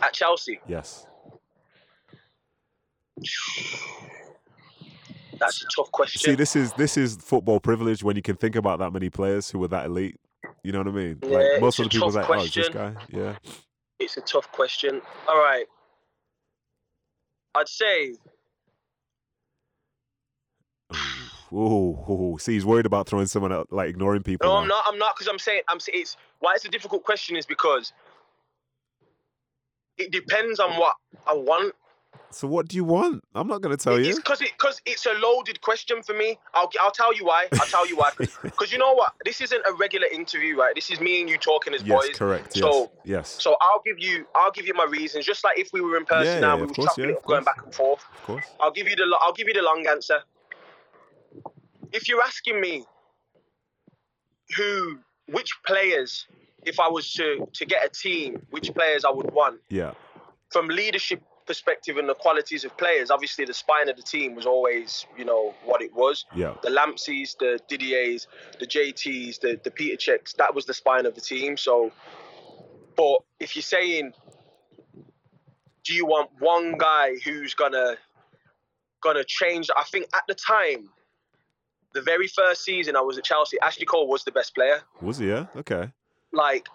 At 0.03 0.13
Chelsea, 0.13 0.61
Yes. 0.67 1.07
that's 5.39 5.63
a 5.63 5.67
tough 5.77 5.91
question. 5.93 6.21
See, 6.21 6.35
this 6.35 6.57
is 6.57 6.73
this 6.75 6.97
is 6.97 7.17
football 7.17 7.61
privilege 7.61 8.03
when 8.03 8.17
you 8.17 8.23
can 8.23 8.37
think 8.37 8.57
about 8.57 8.79
that 8.79 8.93
many 8.93 9.11
players 9.11 9.51
who 9.51 9.59
were 9.59 9.69
that 9.69 9.87
elite. 9.87 10.17
You 10.63 10.73
know 10.73 10.79
what 10.79 10.89
I 10.89 10.93
mean? 10.93 11.19
Yeah, 11.23 11.31
like 11.39 11.61
most 11.61 11.79
of 11.79 11.85
the 11.85 11.89
a 11.89 11.91
people's 11.91 12.15
tough 12.15 12.29
like, 12.29 12.39
oh, 12.39 12.43
this 12.43 12.53
question. 12.55 12.73
guy. 12.73 12.95
Yeah. 13.11 13.37
It's 13.99 14.17
a 14.17 14.21
tough 14.23 14.51
question. 14.53 15.01
All 15.29 15.37
right, 15.39 15.67
I'd 17.55 17.69
say 17.69 18.15
ooh, 21.53 22.37
see, 22.41 22.55
he's 22.55 22.65
worried 22.65 22.87
about 22.87 23.07
throwing 23.09 23.27
someone 23.27 23.53
out, 23.53 23.69
like 23.71 23.89
ignoring 23.89 24.23
people. 24.23 24.49
no, 24.49 24.55
now. 24.55 24.61
I'm 24.63 24.69
not. 24.69 24.85
I'm 24.89 24.99
not 24.99 25.15
because 25.17 25.29
I'm 25.29 25.39
saying 25.39 25.63
I'm. 25.69 25.81
saying 25.81 26.01
It's 26.01 26.17
why 26.41 26.55
it's 26.55 26.65
a 26.65 26.69
difficult 26.71 27.05
question 27.05 27.37
is 27.37 27.45
because 27.47 27.93
it 30.01 30.11
depends 30.11 30.59
on 30.61 30.71
what 30.79 30.95
I 31.27 31.35
want. 31.35 31.75
So 32.33 32.47
what 32.47 32.69
do 32.69 32.77
you 32.77 32.85
want? 32.85 33.25
I'm 33.35 33.49
not 33.49 33.61
gonna 33.61 33.77
tell 33.77 33.97
It's 33.97 34.09
you. 34.09 34.15
because 34.17 34.41
it 34.41 34.51
because 34.57 34.81
it's 34.87 35.05
a 35.07 35.13
loaded 35.15 35.61
question 35.61 36.01
for 36.03 36.15
me. 36.15 36.39
I'll 36.55 36.71
I'll 36.81 36.93
tell 36.93 37.13
you 37.15 37.25
why. 37.25 37.49
I'll 37.53 37.67
tell 37.67 37.87
you 37.89 37.97
why. 37.97 38.11
Because 38.43 38.73
you 38.73 38.79
know 38.79 38.93
what? 38.93 39.13
This 39.25 39.41
isn't 39.41 39.63
a 39.69 39.73
regular 39.75 40.07
interview, 40.07 40.57
right? 40.57 40.75
This 40.75 40.91
is 40.91 41.01
me 41.01 41.21
and 41.23 41.31
you 41.31 41.39
talking 41.39 41.73
as 41.75 41.83
Yes, 41.83 41.89
boys. 42.07 42.17
correct. 42.19 42.55
Yes, 42.57 42.63
So- 42.63 42.91
yes, 43.05 43.37
So 43.41 43.57
I'll 43.61 43.83
give 43.85 43.99
you 43.99 44.27
I'll 44.37 44.53
give 44.53 44.67
you 44.67 44.75
my 44.75 44.85
reasons, 44.85 45.25
just 45.27 45.43
like 45.45 45.59
if 45.59 45.71
we 45.73 45.81
were 45.81 45.97
in 45.97 46.05
person 46.05 46.35
Yeah, 46.35 46.41
now, 46.41 46.55
yeah, 46.57 46.61
we 46.63 46.67
were 46.69 46.75
course, 46.75 46.99
yeah, 46.99 47.07
up, 47.09 47.25
going 47.25 47.45
back 47.45 47.61
and 47.65 47.75
forth. 47.75 48.05
of 48.15 48.23
course. 48.25 48.45
I'll 48.61 48.71
give 48.71 48.87
you 48.89 48.97
the 48.97 49.07
I'll 49.23 49.33
give 49.33 49.49
you 49.49 49.55
the 49.55 49.63
long 49.63 49.85
answer. 49.91 50.21
If 51.93 52.09
you're 52.09 52.23
asking 52.23 52.61
me 52.61 52.85
who 54.57 54.99
which 55.29 55.51
players, 55.67 56.27
if 56.65 56.79
I 56.81 56.89
was 56.89 57.13
to 57.15 57.49
to 57.53 57.65
get 57.67 57.85
a 57.85 57.89
team, 57.89 58.47
which 58.51 58.73
players 58.75 59.05
I 59.05 59.11
would 59.11 59.31
want 59.33 59.61
Yeah, 59.69 59.93
from 60.51 60.69
leadership 60.69 61.23
perspective 61.47 61.97
and 61.97 62.09
the 62.09 62.15
qualities 62.15 62.65
of 62.65 62.77
players, 62.77 63.11
obviously 63.11 63.45
the 63.45 63.55
spine 63.55 63.89
of 63.89 63.97
the 63.97 64.03
team 64.03 64.37
was 64.37 64.47
always, 64.47 65.05
you 65.19 65.25
know, 65.25 65.53
what 65.65 65.83
it 65.83 65.93
was. 65.93 66.25
yeah, 66.35 66.55
The 66.63 66.71
Lampseys, 66.71 67.37
the 67.39 67.59
Didiers, 67.69 68.29
the 68.61 68.67
JTs, 68.67 69.41
the, 69.41 69.59
the 69.65 69.71
Petr 69.71 69.97
Čechs, 69.99 70.37
that 70.37 70.55
was 70.55 70.67
the 70.67 70.75
spine 70.75 71.07
of 71.07 71.17
the 71.17 71.21
team. 71.21 71.57
So, 71.57 71.91
but 72.97 73.17
if 73.41 73.57
you're 73.57 73.65
saying, 73.65 74.13
do 75.85 75.95
you 75.95 76.07
want 76.07 76.31
one 76.39 76.77
guy 76.79 77.17
who's 77.25 77.55
gonna 77.55 77.97
gonna 79.03 79.25
change? 79.25 79.71
I 79.77 79.83
think 79.85 80.07
at 80.15 80.23
the 80.29 80.35
time, 80.35 80.91
the 81.95 82.03
very 82.03 82.29
first 82.29 82.63
season 82.65 82.95
I 82.95 83.01
was 83.01 83.19
at 83.19 83.25
Chelsea, 83.25 83.59
Ashley 83.61 83.87
Cole 83.87 84.07
was 84.07 84.23
the 84.23 84.31
best 84.31 84.55
player. 84.55 84.83
was 85.01 85.19
he? 85.19 85.29
Yeah, 85.29 85.47
okay, 85.57 85.91
Like, 86.33 86.69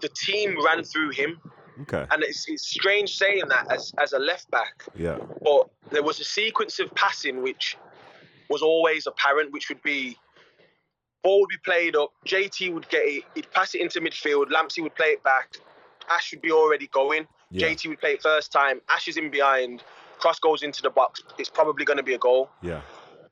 the 0.00 0.08
team 0.08 0.56
ran 0.64 0.84
through 0.84 1.10
him, 1.10 1.40
okay, 1.82 2.06
and 2.10 2.22
it's, 2.22 2.48
it's 2.48 2.66
strange 2.66 3.16
saying 3.16 3.44
that 3.48 3.70
as 3.72 3.92
as 3.98 4.12
a 4.12 4.18
left 4.18 4.50
back, 4.50 4.84
yeah, 4.94 5.18
but 5.42 5.68
there 5.90 6.02
was 6.02 6.20
a 6.20 6.24
sequence 6.24 6.78
of 6.78 6.94
passing 6.94 7.42
which 7.42 7.76
was 8.48 8.62
always 8.62 9.06
apparent, 9.06 9.52
which 9.52 9.68
would 9.68 9.82
be 9.82 10.16
ball 11.22 11.40
would 11.40 11.48
be 11.48 11.56
played 11.64 11.96
up, 11.96 12.12
JT 12.26 12.72
would 12.72 12.88
get 12.88 13.02
it, 13.04 13.24
he'd 13.34 13.50
pass 13.52 13.74
it 13.74 13.80
into 13.80 14.00
midfield, 14.00 14.50
Lampsey 14.50 14.82
would 14.82 14.94
play 14.94 15.08
it 15.08 15.22
back, 15.24 15.56
Ash 16.10 16.32
would 16.32 16.42
be 16.42 16.52
already 16.52 16.86
going, 16.88 17.26
yeah, 17.50 17.68
JT 17.68 17.88
would 17.88 18.00
play 18.00 18.12
it 18.12 18.22
first 18.22 18.52
time, 18.52 18.80
Ash 18.88 19.08
is 19.08 19.16
in 19.16 19.30
behind, 19.30 19.82
cross 20.18 20.38
goes 20.38 20.62
into 20.62 20.82
the 20.82 20.90
box, 20.90 21.22
it's 21.38 21.50
probably 21.50 21.84
going 21.84 21.96
to 21.96 22.02
be 22.02 22.14
a 22.14 22.18
goal. 22.18 22.48
yeah, 22.62 22.80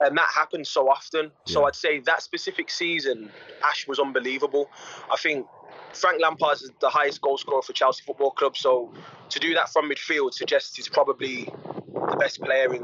And 0.00 0.16
that 0.16 0.28
happens 0.34 0.68
so 0.68 0.88
often. 0.88 1.30
So 1.46 1.60
Yeah. 1.60 1.66
I'd 1.66 1.74
say 1.74 2.00
that 2.00 2.22
specific 2.22 2.70
season, 2.70 3.30
Ash 3.62 3.86
was 3.86 3.98
unbelievable. 3.98 4.70
I 5.10 5.16
think 5.16 5.46
Frank 5.92 6.20
Lampard 6.20 6.54
is 6.54 6.70
the 6.80 6.90
highest 6.90 7.20
goal 7.20 7.38
scorer 7.38 7.62
for 7.62 7.72
Chelsea 7.72 8.02
Football 8.04 8.32
Club. 8.32 8.56
So 8.56 8.92
to 9.30 9.38
do 9.38 9.54
that 9.54 9.70
from 9.70 9.90
midfield 9.90 10.34
suggests 10.34 10.76
he's 10.76 10.88
probably 10.88 11.48
the 12.10 12.16
best 12.18 12.40
player 12.40 12.74
in 12.74 12.82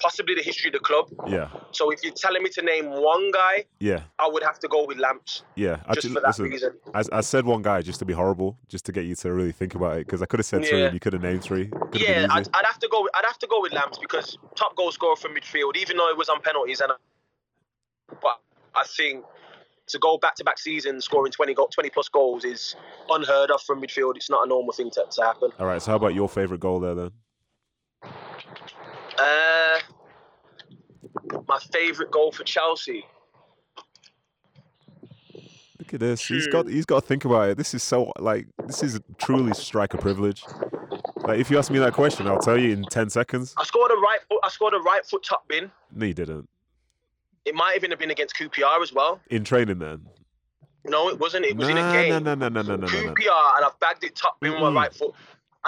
possibly 0.00 0.34
the 0.34 0.42
history 0.42 0.68
of 0.68 0.74
the 0.74 0.78
club. 0.80 1.10
yeah, 1.26 1.48
So 1.72 1.90
if 1.90 2.02
you're 2.02 2.12
telling 2.12 2.42
me 2.42 2.50
to 2.50 2.62
name 2.62 2.90
one 2.90 3.30
guy, 3.30 3.64
yeah, 3.80 4.02
I 4.18 4.28
would 4.28 4.42
have 4.42 4.58
to 4.60 4.68
go 4.68 4.84
with 4.86 4.98
Lamps 4.98 5.42
yeah. 5.56 5.76
just 5.76 5.88
Actually, 5.88 6.14
for 6.14 6.20
that 6.20 6.26
listen, 6.28 6.44
reason. 6.44 6.72
I, 6.94 7.02
I 7.12 7.20
said 7.20 7.44
one 7.44 7.62
guy 7.62 7.82
just 7.82 7.98
to 8.00 8.04
be 8.04 8.12
horrible, 8.12 8.58
just 8.68 8.86
to 8.86 8.92
get 8.92 9.04
you 9.04 9.14
to 9.16 9.32
really 9.32 9.52
think 9.52 9.74
about 9.74 9.96
it, 9.98 10.06
because 10.06 10.22
I 10.22 10.26
could 10.26 10.38
have 10.40 10.46
said 10.46 10.64
three 10.64 10.82
and 10.84 10.94
you 10.94 11.00
could 11.00 11.12
have 11.12 11.22
named 11.22 11.42
three. 11.42 11.66
Could've 11.66 12.00
Yeah. 12.00 12.26
I'd, 12.30 12.48
I'd 12.54 12.64
have 12.66 12.78
to 12.80 12.88
go. 12.88 13.08
I'd 13.14 13.24
have 13.26 13.38
to 13.38 13.46
go 13.46 13.60
with 13.60 13.72
Lamps 13.72 13.98
because 13.98 14.38
top 14.56 14.76
goal 14.76 14.92
scorer 14.92 15.16
from 15.16 15.34
midfield, 15.34 15.76
even 15.76 15.96
though 15.96 16.08
it 16.10 16.16
was 16.16 16.28
on 16.28 16.40
penalties. 16.40 16.80
And 16.80 16.92
but 18.22 18.40
I 18.74 18.84
think 18.84 19.24
to 19.88 19.98
go 19.98 20.18
back 20.18 20.34
to 20.36 20.44
back 20.44 20.58
seasons 20.58 21.04
scoring 21.04 21.32
20 21.32 21.54
goal, 21.54 21.68
20 21.68 21.90
plus 21.90 22.08
goals 22.08 22.44
is 22.44 22.76
unheard 23.10 23.50
of 23.50 23.60
from 23.62 23.80
midfield. 23.82 24.16
It's 24.16 24.30
not 24.30 24.44
a 24.44 24.48
normal 24.48 24.72
thing 24.72 24.90
to, 24.92 25.04
to 25.10 25.22
happen. 25.22 25.50
All 25.58 25.66
right. 25.66 25.80
So 25.80 25.92
how 25.92 25.96
about 25.96 26.14
your 26.14 26.28
favorite 26.28 26.60
goal 26.60 26.80
there 26.80 26.94
then? 26.94 27.10
Uh, 29.18 29.78
my 31.48 31.58
favourite 31.72 32.10
goal 32.10 32.32
for 32.32 32.44
Chelsea. 32.44 33.04
Look 35.78 35.94
at 35.94 36.00
this. 36.00 36.26
He's 36.26 36.46
got 36.48 36.68
he's 36.68 36.84
got 36.84 37.00
to 37.00 37.06
think 37.06 37.24
about 37.24 37.50
it. 37.50 37.56
This 37.56 37.72
is 37.72 37.82
so 37.82 38.12
like 38.18 38.46
this 38.66 38.82
is 38.82 39.00
truly 39.16 39.54
striker 39.54 39.96
privilege. 39.96 40.44
Like 41.16 41.40
if 41.40 41.50
you 41.50 41.58
ask 41.58 41.70
me 41.70 41.78
that 41.78 41.94
question, 41.94 42.26
I'll 42.26 42.38
tell 42.40 42.58
you 42.58 42.72
in 42.72 42.84
ten 42.84 43.08
seconds. 43.08 43.54
I 43.56 43.64
scored 43.64 43.90
a 43.90 43.94
right 43.94 44.18
foot. 44.28 44.40
I 44.44 44.48
scored 44.50 44.74
a 44.74 44.80
right 44.80 45.04
foot 45.04 45.22
top 45.22 45.48
bin. 45.48 45.70
No, 45.94 46.06
you 46.06 46.14
didn't. 46.14 46.48
It 47.44 47.54
might 47.54 47.76
even 47.76 47.90
have 47.90 47.98
been 47.98 48.10
against 48.10 48.36
QPR 48.36 48.82
as 48.82 48.92
well. 48.92 49.20
In 49.30 49.44
training 49.44 49.78
then. 49.78 50.06
No, 50.84 51.08
it 51.08 51.18
wasn't. 51.18 51.46
It 51.46 51.56
was 51.56 51.68
in 51.68 51.78
a 51.78 51.92
game. 51.92 52.10
No, 52.10 52.18
no, 52.18 52.34
no, 52.34 52.48
no, 52.48 52.62
no, 52.62 52.76
no, 52.76 52.86
no, 52.86 52.86
no. 52.86 53.14
QPR, 53.14 53.56
and 53.56 53.64
I've 53.64 53.78
bagged 53.80 54.04
it 54.04 54.14
top 54.14 54.38
bin 54.40 54.52
with 54.52 54.60
my 54.60 54.72
right 54.72 54.94
foot. 54.94 55.14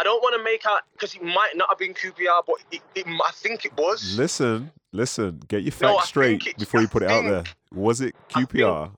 I 0.01 0.03
don't 0.03 0.23
want 0.23 0.35
to 0.35 0.43
make 0.43 0.65
out 0.67 0.81
because 0.93 1.15
it 1.15 1.23
might 1.23 1.51
not 1.57 1.69
have 1.69 1.79
been 1.79 1.93
QPR, 1.93 2.43
but 2.47 2.57
it, 2.73 2.81
it, 2.95 3.07
I 3.07 3.31
think 3.35 3.67
it 3.67 3.77
was. 3.77 4.17
Listen, 4.17 4.71
listen. 4.93 5.43
Get 5.47 5.63
your 5.63 5.73
facts 5.73 5.99
I 6.01 6.05
straight 6.07 6.47
it- 6.47 6.57
before 6.59 6.81
you 6.81 6.87
I 6.87 6.91
put 6.91 7.03
it 7.03 7.11
out 7.11 7.23
there. 7.25 7.45
Was 7.75 8.01
it 8.01 8.15
I 8.35 8.39
think- 8.39 8.51
QPR 8.51 8.93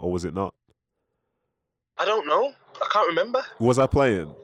or 0.00 0.10
was 0.12 0.24
it 0.24 0.34
not? 0.34 0.52
I 1.96 2.04
don't 2.04 2.26
know. 2.26 2.52
I 2.82 2.88
can't 2.90 3.06
remember. 3.08 3.44
Was 3.60 3.78
I 3.78 3.86
playing? 3.86 4.34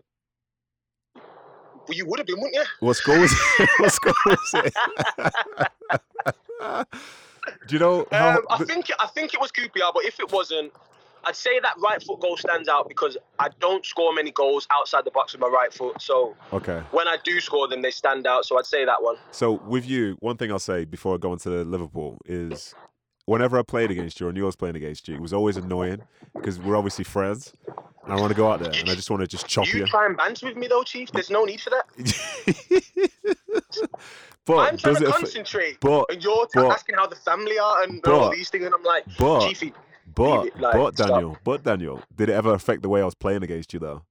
Well, 1.17 1.97
you 1.97 2.07
would 2.07 2.19
have 2.21 2.27
been, 2.27 2.37
wouldn't 2.37 2.55
you? 2.55 2.65
What 2.81 2.95
score 2.95 3.19
was 3.19 3.33
it? 3.33 3.69
what 3.79 3.93
score 3.93 4.15
was 4.27 4.55
it? 4.55 4.75
Do 7.69 7.75
you 7.75 7.79
know 7.79 8.07
how? 8.13 8.37
Um, 8.39 8.45
I 8.51 8.65
think 8.65 8.91
I 9.01 9.07
think 9.09 9.35
it 9.35 9.41
was 9.41 9.51
QPR, 9.53 9.93
but 9.95 10.05
if 10.05 10.19
it 10.21 10.31
wasn't, 10.33 10.73
I'd 11.27 11.35
say 11.37 11.59
that 11.61 11.75
right 11.83 12.01
foot 12.03 12.21
goal 12.21 12.37
stands 12.37 12.69
out 12.69 12.89
because 12.89 13.17
I 13.39 13.49
don't 13.61 13.85
score 13.85 14.15
many 14.15 14.31
goals 14.31 14.67
outside 14.71 15.05
the 15.05 15.11
box 15.11 15.33
with 15.33 15.41
my 15.41 15.49
right 15.49 15.73
foot. 15.73 16.01
So 16.01 16.37
okay. 16.53 16.83
when 16.93 17.09
I 17.09 17.17
do 17.25 17.41
score 17.41 17.67
them, 17.67 17.83
they 17.83 17.91
stand 17.91 18.27
out. 18.29 18.45
So 18.45 18.59
I'd 18.59 18.67
say 18.67 18.85
that 18.85 19.03
one. 19.03 19.17
So 19.33 19.55
with 19.67 19.89
you, 19.89 20.17
one 20.21 20.37
thing 20.37 20.53
I'll 20.53 20.59
say 20.61 20.85
before 20.85 21.15
I 21.15 21.19
go 21.19 21.33
into 21.33 21.51
the 21.51 21.65
Liverpool 21.65 22.19
is 22.27 22.75
whenever 23.25 23.59
I 23.59 23.63
played 23.63 23.91
against 23.91 24.21
you 24.21 24.29
or 24.29 24.33
knew 24.33 24.45
I 24.45 24.47
was 24.47 24.57
playing 24.57 24.77
against 24.77 25.09
you, 25.09 25.17
it 25.17 25.21
was 25.21 25.33
always 25.33 25.57
annoying 25.57 26.03
because 26.35 26.61
we're 26.61 26.77
obviously 26.77 27.05
friends. 27.05 27.53
And 28.05 28.13
I 28.13 28.21
want 28.21 28.31
to 28.31 28.37
go 28.37 28.51
out 28.53 28.61
there 28.61 28.71
and 28.71 28.89
I 28.89 28.95
just 28.95 29.11
want 29.11 29.23
to 29.23 29.27
just 29.27 29.49
chop 29.49 29.67
You 29.67 29.81
you. 29.81 29.87
try 29.87 30.07
and 30.07 30.17
banter 30.17 30.47
with 30.47 30.57
me 30.57 30.69
though, 30.69 30.85
Chief. 30.85 31.11
There's 31.11 31.29
no 31.31 31.45
need 31.45 31.61
for 31.61 31.71
that. 31.71 31.87
but 34.45 34.59
I'm 34.59 34.77
trying 34.77 34.95
to 34.95 35.03
it? 35.03 35.09
affect- 35.09 35.19
concentrate, 35.19 35.81
but 35.81 36.07
and 36.13 36.23
you're 36.23 36.47
but- 36.55 36.71
asking 36.71 36.95
how 36.95 37.09
the 37.09 37.17
family 37.17 37.59
are 37.59 37.83
and 37.83 38.07
all 38.07 38.31
these 38.31 38.49
things, 38.49 38.65
and 38.65 38.73
I'm 38.73 38.85
like, 38.85 39.05
but 39.19 39.49
Chiefy, 39.49 39.73
but 40.17 40.47
it, 40.47 40.59
like, 40.61 40.75
but. 40.75 40.97
Daniel, 40.97 41.39
but 41.45 41.63
Daniel, 41.63 42.03
did 42.15 42.29
it 42.29 42.33
ever 42.33 42.53
affect 42.55 42.83
the 42.83 42.89
way 42.89 43.01
I 43.01 43.05
was 43.05 43.15
playing 43.15 43.43
against 43.45 43.73
you 43.73 43.79
though? 43.81 44.03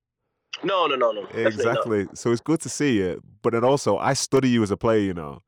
no, 0.64 0.88
no, 0.88 0.96
no, 0.96 1.12
no. 1.12 1.28
Exactly. 1.34 2.08
So 2.14 2.32
it's 2.32 2.40
good 2.42 2.62
to 2.62 2.70
see 2.70 3.02
it, 3.02 3.20
but 3.42 3.52
then 3.52 3.64
also 3.66 3.98
I 3.98 4.14
study 4.14 4.48
you 4.50 4.64
as 4.64 4.72
a 4.72 4.78
player. 4.78 5.02
You 5.02 5.14
know, 5.14 5.42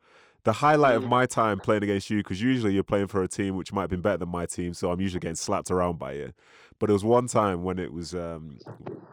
the 0.43 0.52
highlight 0.54 0.96
of 0.96 1.04
Mm. 1.04 1.10
my 1.10 1.26
time 1.26 1.60
playing 1.62 1.84
against 1.84 2.10
you 2.10 2.17
because 2.17 2.41
usually 2.41 2.74
you're 2.74 2.84
playing 2.84 3.08
for 3.08 3.24
a 3.24 3.28
team 3.28 3.56
which 3.56 3.72
might 3.72 3.84
have 3.84 3.89
been 3.89 4.02
better 4.02 4.17
than 4.17 4.30
my 4.30 4.46
team, 4.46 4.74
so 4.74 4.91
I'm 4.91 5.00
usually 5.00 5.22
getting 5.22 5.36
slapped 5.36 5.72
around 5.72 5.98
by 5.98 6.12
you. 6.13 6.34
But 6.80 6.88
there 6.88 6.93
was 6.93 7.06
one 7.06 7.28
time 7.28 7.63
when 7.63 7.80
it 7.80 7.93
was 7.93 8.13
um, 8.13 8.60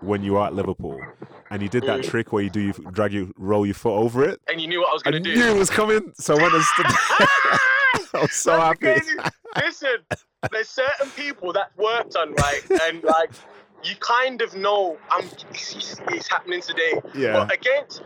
when 0.01 0.23
you 0.23 0.33
were 0.35 0.43
at 0.45 0.53
Liverpool 0.55 1.01
and 1.51 1.63
you 1.63 1.69
did 1.69 1.85
that 1.85 2.01
Mm. 2.01 2.05
trick 2.11 2.33
where 2.33 2.43
you 2.43 2.51
do 2.51 2.61
you 2.61 2.73
drag 2.73 3.13
you 3.13 3.33
roll 3.37 3.65
your 3.65 3.75
foot 3.77 3.97
over 3.97 4.25
it. 4.25 4.41
And 4.49 4.61
you 4.61 4.67
knew 4.67 4.81
what 4.81 4.91
I 4.91 4.93
was 4.95 5.03
gonna 5.03 5.21
do. 5.21 5.33
knew 5.33 5.55
it 5.55 5.59
was 5.59 5.71
coming, 5.71 6.13
so 6.19 6.37
I 6.37 6.43
went 6.43 6.55
and 6.55 6.65
stood. 6.65 6.87
I 8.15 8.21
was 8.21 8.33
so 8.33 8.59
happy. 8.59 8.95
Listen, 9.57 9.97
there's 10.53 10.69
certain 10.69 11.11
people 11.11 11.53
that 11.53 11.71
worked 11.77 12.17
on 12.17 12.35
right, 12.35 12.63
and 12.83 13.03
like 13.03 13.31
you 13.83 13.95
kind 14.01 14.43
of 14.43 14.55
know 14.57 14.93
um, 15.17 15.25
I'm 15.25 15.31
it's, 15.51 16.01
it's 16.09 16.29
happening 16.29 16.61
today. 16.61 17.01
Yeah. 17.15 17.33
But 17.33 17.55
against, 17.55 18.03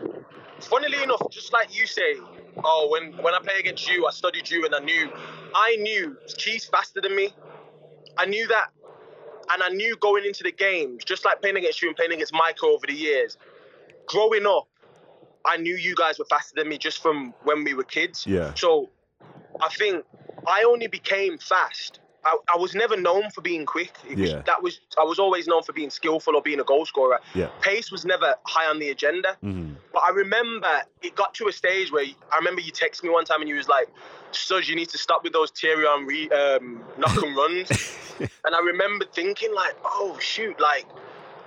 funnily 0.61 1.01
enough, 1.03 1.21
just 1.31 1.53
like 1.53 1.75
you 1.77 1.87
say, 1.87 2.15
oh, 2.63 2.89
when 2.91 3.13
when 3.23 3.33
I 3.33 3.39
play 3.39 3.59
against 3.59 3.89
you, 3.91 4.07
I 4.07 4.11
studied 4.11 4.49
you, 4.49 4.65
and 4.65 4.75
I 4.75 4.79
knew, 4.79 5.09
I 5.55 5.75
knew 5.77 6.17
Keith's 6.37 6.65
faster 6.65 7.01
than 7.01 7.15
me. 7.15 7.33
I 8.17 8.25
knew 8.25 8.47
that. 8.47 8.69
and 9.51 9.63
I 9.63 9.69
knew 9.69 9.95
going 9.97 10.25
into 10.25 10.43
the 10.43 10.51
games, 10.51 11.03
just 11.03 11.25
like 11.25 11.41
playing 11.41 11.57
against 11.57 11.81
you 11.81 11.87
and 11.87 11.97
playing 11.97 12.11
against 12.11 12.33
Michael 12.33 12.69
over 12.69 12.85
the 12.87 12.93
years, 12.93 13.37
growing 14.05 14.45
up, 14.45 14.67
I 15.45 15.57
knew 15.57 15.75
you 15.75 15.95
guys 15.95 16.19
were 16.19 16.25
faster 16.29 16.53
than 16.55 16.69
me 16.69 16.77
just 16.77 17.01
from 17.01 17.33
when 17.43 17.63
we 17.63 17.73
were 17.73 17.83
kids. 17.83 18.25
Yeah. 18.27 18.53
So 18.55 18.89
I 19.61 19.69
think 19.69 20.05
I 20.47 20.63
only 20.63 20.87
became 20.87 21.37
fast. 21.37 21.99
I, 22.25 22.37
I 22.53 22.57
was 22.57 22.75
never 22.75 22.97
known 22.97 23.29
for 23.31 23.41
being 23.41 23.65
quick. 23.65 23.93
Was, 24.09 24.17
Yeah. 24.17 24.41
That 24.45 24.61
was 24.61 24.79
I 24.99 25.03
was 25.03 25.19
always 25.19 25.47
known 25.47 25.63
for 25.63 25.73
being 25.73 25.89
skillful 25.89 26.35
or 26.35 26.41
being 26.41 26.59
a 26.59 26.63
goal 26.63 26.85
scorer. 26.85 27.19
Yeah. 27.33 27.49
Pace 27.61 27.91
was 27.91 28.05
never 28.05 28.35
high 28.45 28.69
on 28.69 28.79
the 28.79 28.89
agenda. 28.89 29.37
hmm 29.41 29.73
But 29.93 30.03
I 30.03 30.09
remember 30.09 30.81
it 31.01 31.15
got 31.15 31.33
to 31.35 31.47
a 31.47 31.51
stage 31.51 31.91
where 31.91 32.05
I 32.31 32.37
remember 32.37 32.61
you 32.61 32.71
texted 32.71 33.03
me 33.03 33.09
one 33.09 33.25
time 33.25 33.41
and 33.41 33.49
you 33.49 33.55
was 33.55 33.67
like, 33.67 33.87
Sudge, 34.31 34.69
you 34.69 34.75
need 34.75 34.89
to 34.89 34.97
stop 34.97 35.23
with 35.23 35.33
those 35.33 35.49
Thierry 35.51 35.85
Henry 35.85 36.31
um, 36.31 36.83
knock 36.97 37.15
and 37.23 37.35
runs. 37.35 37.69
and 38.19 38.55
I 38.55 38.59
remember 38.59 39.05
thinking 39.05 39.53
like, 39.55 39.75
oh 39.83 40.17
shoot, 40.19 40.59
like 40.59 40.85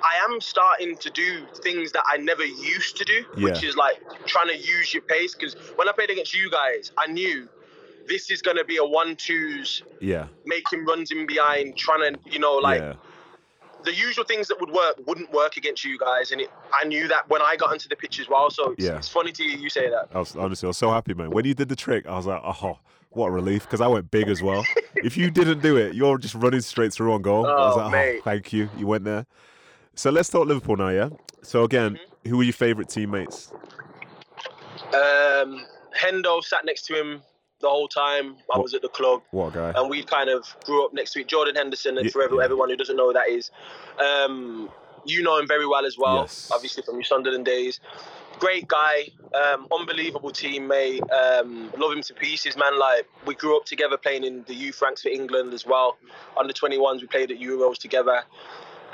I 0.03 0.25
am 0.25 0.41
starting 0.41 0.97
to 0.97 1.11
do 1.11 1.47
things 1.62 1.93
that 1.93 2.03
I 2.09 2.17
never 2.17 2.45
used 2.45 2.97
to 2.97 3.05
do, 3.05 3.25
which 3.45 3.62
is 3.62 3.77
like 3.77 4.01
trying 4.27 4.49
to 4.49 4.57
use 4.57 4.93
your 4.93 5.03
pace. 5.03 5.35
Because 5.35 5.55
when 5.77 5.88
I 5.88 5.93
played 5.93 6.11
against 6.11 6.35
you 6.35 6.51
guys, 6.51 6.91
I 6.99 7.07
knew 7.07 7.49
this 8.09 8.31
is 8.31 8.43
going 8.43 8.57
to 8.57 8.65
be 8.65 8.77
a 8.79 8.85
one-twos, 8.85 9.83
Yeah. 10.01 10.27
making 10.45 10.85
runs 10.85 11.11
in 11.11 11.27
behind, 11.27 11.77
trying 11.77 12.15
to, 12.15 12.19
you 12.31 12.38
know, 12.38 12.55
like 12.57 12.81
yeah. 12.81 12.95
the 13.85 13.95
usual 13.95 14.25
things 14.25 14.49
that 14.49 14.61
would 14.61 14.71
work 14.71 14.97
wouldn't 15.07 15.33
work 15.33 15.57
against 15.57 15.85
you 15.85 15.99
guys, 15.99 16.33
and 16.33 16.41
it, 16.41 16.51
I 16.81 16.85
knew 16.87 17.09
that 17.09 17.29
when 17.29 17.43
I 17.43 17.57
got 17.57 17.73
into 17.73 17.88
the 17.88 17.97
pitch 17.97 18.21
as 18.21 18.29
well. 18.29 18.51
So 18.51 18.73
it's, 18.73 18.85
Yeah. 18.85 18.97
it's 18.97 19.09
funny 19.09 19.33
to 19.33 19.43
hear 19.43 19.57
you 19.59 19.71
say 19.71 19.88
that. 19.91 20.09
I 20.15 20.19
was 20.19 20.37
honestly, 20.37 20.67
I 20.67 20.69
was 20.69 20.79
so 20.79 20.91
happy, 20.91 21.15
man. 21.15 21.31
When 21.31 21.45
you 21.45 21.55
did 21.55 21.69
the 21.69 21.77
trick, 21.77 22.07
I 22.07 22.17
was 22.17 22.27
like, 22.27 22.41
oh, 22.45 22.79
what 23.11 23.27
a 23.29 23.31
relief, 23.31 23.62
because 23.65 23.81
I 23.81 23.87
went 23.88 24.11
big 24.11 24.29
as 24.29 24.43
well. 24.43 24.65
if 24.97 25.17
you 25.17 25.31
didn't 25.31 25.61
do 25.61 25.77
it, 25.77 25.95
you're 25.95 26.19
just 26.19 26.35
running 26.35 26.61
straight 26.61 26.93
through 26.93 27.12
on 27.12 27.23
goal. 27.23 27.47
I 27.47 27.51
was 27.67 27.75
Oh, 27.75 27.79
like, 27.79 27.87
oh, 27.87 27.91
mate. 27.91 28.25
thank 28.25 28.53
you. 28.53 28.69
You 28.79 28.87
went 28.87 29.05
there. 29.05 29.27
So 29.95 30.11
let's 30.11 30.29
talk 30.31 30.47
Liverpool 30.47 30.77
now, 30.77 30.88
yeah. 30.88 31.11
So 31.43 31.65
again, 31.65 31.95
Mm-hmm. 31.95 32.31
who 32.31 32.37
were 32.38 32.43
your 32.45 32.53
favourite 32.55 32.88
teammates? 32.88 33.53
Um, 34.95 35.67
Hendo 35.97 36.43
sat 36.43 36.65
next 36.65 36.87
to 36.87 36.95
him 36.95 37.23
the 37.62 37.68
whole 37.68 37.88
time 37.88 38.37
I 38.53 38.59
What- 38.59 38.64
was 38.64 38.75
at 38.75 38.83
the 38.83 38.88
club. 38.88 39.22
What 39.31 39.48
a 39.57 39.72
guy. 39.72 39.81
and 39.81 39.88
we 39.88 40.03
kind 40.03 40.29
of 40.29 40.55
grew 40.66 40.85
up 40.85 40.92
next 40.92 41.12
to 41.12 41.20
it. 41.20 41.29
Jordan 41.29 41.55
Henderson, 41.57 41.96
and 41.96 42.07
Yeah, 42.07 42.12
for 42.12 42.22
every, 42.22 42.37
yeah. 42.38 42.44
everyone 42.44 42.68
who 42.68 42.77
doesn't 42.77 42.96
know 42.96 43.07
who 43.07 43.12
that 43.14 43.29
is, 43.31 43.51
um, 43.98 44.70
you 45.05 45.22
know 45.22 45.38
him 45.38 45.48
very 45.48 45.66
well 45.66 45.85
as 45.87 45.96
well, 45.98 46.18
Yes. 46.22 46.51
obviously 46.53 46.83
from 46.83 46.96
your 46.96 47.05
Sunderland 47.05 47.44
days. 47.46 47.81
Great 48.38 48.66
guy, 48.68 49.09
um, 49.35 49.68
unbelievable 49.72 50.31
teammate. 50.31 51.01
Um, 51.12 51.72
love 51.79 51.92
him 51.92 52.03
to 52.03 52.14
pieces, 52.14 52.57
man. 52.57 52.79
Like 52.79 53.09
we 53.27 53.35
grew 53.35 53.57
up 53.57 53.64
together 53.64 53.96
playing 53.96 54.25
in 54.25 54.42
the 54.44 54.55
youth 54.55 54.83
ranks 54.83 55.03
for 55.03 55.09
England 55.09 55.55
as 55.55 55.64
well. 55.64 55.96
Under 56.37 56.53
21s, 56.53 57.01
we 57.01 57.07
played 57.09 57.31
at 57.31 57.38
Euros 57.38 57.79
together, 57.79 58.25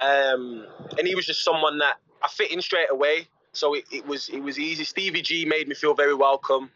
um, 0.02 0.66
and 0.98 1.06
he 1.06 1.14
was 1.14 1.26
just 1.26 1.42
someone 1.44 1.78
that 1.78 1.96
I 2.22 2.28
fit 2.28 2.50
in 2.50 2.60
straight 2.60 2.90
away. 2.90 3.28
So 3.52 3.74
it, 3.74 3.84
it 3.90 4.06
was 4.06 4.28
it 4.28 4.40
was 4.40 4.58
easy. 4.58 4.84
Stevie 4.84 5.22
G 5.22 5.44
made 5.46 5.66
me 5.68 5.74
feel 5.74 5.94
very 5.94 6.14
welcome, 6.14 6.70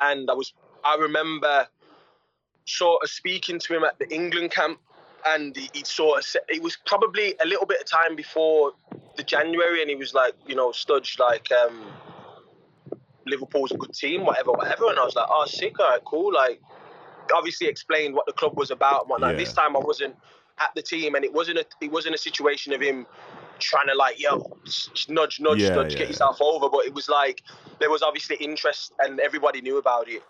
and 0.00 0.28
I 0.30 0.34
was 0.34 0.52
I 0.84 0.96
remember 0.96 1.68
sort 2.64 3.02
of 3.02 3.10
speaking 3.10 3.58
to 3.58 3.76
him 3.76 3.84
at 3.84 3.98
the 3.98 4.12
England 4.12 4.52
camp, 4.52 4.78
and 5.26 5.56
he, 5.56 5.68
he 5.72 5.84
sort 5.84 6.18
of 6.18 6.24
said 6.24 6.42
it 6.48 6.62
was 6.62 6.78
probably 6.86 7.34
a 7.42 7.46
little 7.46 7.66
bit 7.66 7.80
of 7.80 7.86
time 7.86 8.16
before 8.16 8.72
the 9.16 9.22
January, 9.22 9.80
and 9.80 9.90
he 9.90 9.96
was 9.96 10.14
like, 10.14 10.34
you 10.46 10.54
know, 10.54 10.70
Studge, 10.70 11.18
like 11.18 11.48
um, 11.52 11.84
Liverpool's 13.26 13.72
a 13.72 13.76
good 13.76 13.92
team, 13.92 14.24
whatever, 14.24 14.52
whatever, 14.52 14.88
and 14.88 14.98
I 14.98 15.04
was 15.04 15.14
like, 15.14 15.28
oh, 15.28 15.46
sick, 15.46 15.78
all 15.78 15.88
right, 15.88 16.04
cool, 16.04 16.32
like 16.32 16.60
obviously 17.34 17.68
explained 17.68 18.14
what 18.14 18.26
the 18.26 18.32
club 18.32 18.56
was 18.56 18.70
about 18.70 19.02
and 19.02 19.10
whatnot. 19.10 19.32
Yeah. 19.32 19.38
This 19.38 19.52
time 19.52 19.76
I 19.76 19.80
wasn't 19.80 20.16
at 20.58 20.74
the 20.74 20.82
team, 20.82 21.14
and 21.14 21.24
it 21.24 21.32
wasn't 21.32 21.58
a 21.58 21.66
it 21.80 21.90
wasn't 21.90 22.14
a 22.14 22.18
situation 22.18 22.72
of 22.72 22.80
him 22.80 23.06
trying 23.58 23.86
to 23.88 23.94
like 23.94 24.18
yo 24.18 24.58
nudge 25.08 25.38
nudge 25.40 25.60
Yeah, 25.60 25.74
nudge 25.74 25.92
yeah, 25.92 25.98
get 25.98 26.08
yourself 26.08 26.40
over. 26.40 26.68
But 26.68 26.86
it 26.86 26.94
was 26.94 27.08
like 27.08 27.42
there 27.78 27.90
was 27.90 28.02
obviously 28.02 28.36
interest 28.36 28.92
and 29.00 29.20
everybody 29.20 29.60
knew 29.60 29.78
about 29.78 30.08
it 30.08 30.22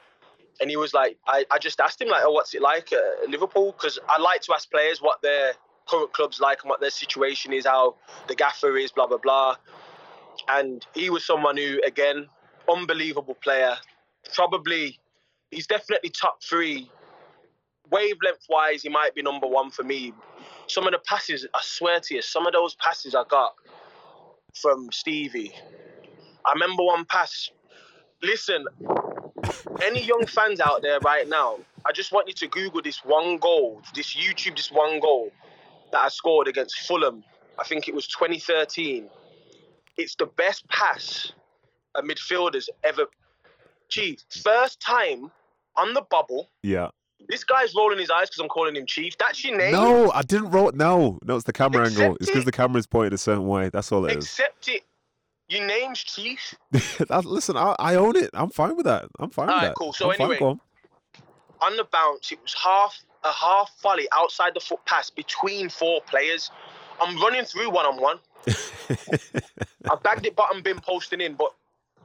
and 0.61 0.71
he 0.71 0.77
was 0.77 0.93
like 0.93 1.19
I, 1.27 1.45
I 1.51 1.59
just 1.59 1.81
asked 1.81 2.01
him 2.01 2.09
like 2.09 2.23
oh 2.25 2.33
what's 2.33 2.55
it 2.55 2.63
like 2.63 2.93
at 2.93 3.29
Liverpool? 3.29 3.73
Because 3.73 3.99
I 4.09 4.21
like 4.21 4.43
to 4.43 4.55
ask 4.55 4.71
players 4.71 5.01
what 5.01 5.23
their 5.23 5.53
current 5.89 6.13
club's 6.13 6.41
like 6.41 6.63
and 6.63 6.71
what 6.71 6.81
their 6.81 6.91
situation 6.91 7.53
is 7.53 7.67
how 7.67 7.97
the 8.29 8.35
gaffer 8.35 8.77
is 8.77 8.93
blah 8.93 9.07
blah 9.07 9.19
blah. 9.19 9.57
And 10.49 10.85
he 10.95 11.11
was 11.11 11.25
someone 11.25 11.57
who 11.57 11.81
again 11.87 12.29
unbelievable 12.71 13.35
player. 13.35 13.77
Probably 14.35 14.99
he's 15.51 15.67
definitely 15.67 16.11
top 16.11 16.43
three. 16.43 16.91
Wavelength 17.91 18.47
wise 18.49 18.83
he 18.83 18.89
might 18.89 19.15
be 19.15 19.23
number 19.23 19.47
one 19.47 19.71
for 19.71 19.83
me. 19.83 20.13
Some 20.67 20.87
of 20.87 20.93
the 20.93 21.01
passes 21.01 21.47
I 21.55 21.61
swear 21.63 22.01
to 22.01 22.15
you 22.15 22.23
some 22.23 22.47
of 22.47 22.53
those 22.53 22.75
passes 22.77 23.15
I 23.15 23.25
got 23.29 23.55
from 24.61 24.91
Stevie. 24.93 25.53
I 26.47 26.53
remember 26.53 26.85
one 26.85 27.05
pass. 27.05 27.51
Listen 28.23 28.67
any 29.83 30.03
young 30.03 30.27
fans 30.27 30.61
out 30.61 30.83
there 30.83 30.99
right 31.01 31.29
now, 31.29 31.59
I 31.87 31.93
just 31.93 32.13
want 32.13 32.29
you 32.29 32.35
to 32.35 32.49
Google 32.49 32.83
this 32.83 33.05
one 33.05 33.39
goal, 33.39 33.83
this 33.95 34.15
YouTube, 34.15 34.57
this 34.57 34.71
one 34.71 35.01
goal 35.01 35.33
that 35.93 35.99
I 35.99 36.09
scored 36.09 36.49
against 36.49 36.81
Fulham. 36.87 37.25
I 37.59 37.65
think 37.65 37.89
it 37.89 37.95
was 37.95 38.07
2013. 38.09 39.09
It's 39.97 40.15
the 40.15 40.27
best 40.27 40.69
pass 40.69 41.33
a 41.95 42.03
midfielder's 42.03 42.69
ever. 42.85 43.07
Gee, 43.89 44.19
first 44.43 44.81
time 44.81 45.31
on 45.77 45.95
the 45.95 46.03
bubble. 46.03 46.49
Yeah. 46.63 46.89
This 47.29 47.45
guy's 47.45 47.75
rolling 47.75 47.99
his 47.99 48.11
eyes 48.11 48.29
because 48.29 48.41
I'm 48.41 48.49
calling 48.49 48.75
him 48.77 48.87
Chief. 48.87 49.17
That's 49.19 49.45
your 49.45 49.57
name. 49.57 49.73
No, 49.73 50.11
I 50.13 50.23
didn't 50.23 50.51
roll. 50.51 50.73
No, 50.73 51.19
no, 51.25 51.37
it's 51.37 51.45
the 51.45 51.53
camera 51.53 51.83
Accept 51.83 52.01
angle. 52.01 52.17
It's 52.17 52.27
because 52.27 52.43
it. 52.43 52.47
the 52.47 52.53
camera's 52.53 52.87
pointed 52.87 53.13
a 53.13 53.19
certain 53.19 53.47
way. 53.47 53.69
That's 53.69 53.93
all 53.93 54.05
it 54.07 54.17
is. 54.17 54.25
Accept 54.25 54.69
it. 54.69 54.83
Your 55.51 55.67
name's 55.67 55.99
Chief. 55.99 56.55
Listen, 57.25 57.57
I, 57.57 57.75
I 57.81 57.97
own 57.97 58.15
it. 58.17 58.31
I'm 58.35 58.51
fine 58.51 58.77
with 58.77 58.87
that. 58.87 59.07
I'm 59.19 59.31
fine 59.31 59.47
with 59.47 59.55
Alright, 59.55 59.71
that. 59.71 59.75
cool. 59.75 59.93
So 59.93 60.13
I'm 60.13 60.21
anyway, 60.21 60.39
on. 60.39 60.61
on 61.61 61.77
the 61.77 61.85
bounce, 61.91 62.31
it 62.31 62.41
was 62.41 62.55
half 62.55 62.97
a 63.25 63.33
half 63.33 63.71
volley 63.83 64.07
outside 64.15 64.55
the 64.55 64.61
foot 64.61 64.79
pass 64.87 65.11
between 65.11 65.69
four 65.69 66.03
players. 66.03 66.53
I'm 67.03 67.21
running 67.21 67.45
through 67.45 67.71
one 67.71 67.85
on 67.85 68.01
one. 68.01 68.19
I 69.91 69.97
bagged 70.03 70.25
it 70.25 70.37
bottom 70.37 70.63
bin 70.63 70.79
posting 70.79 71.21
in, 71.21 71.35
but 71.35 71.53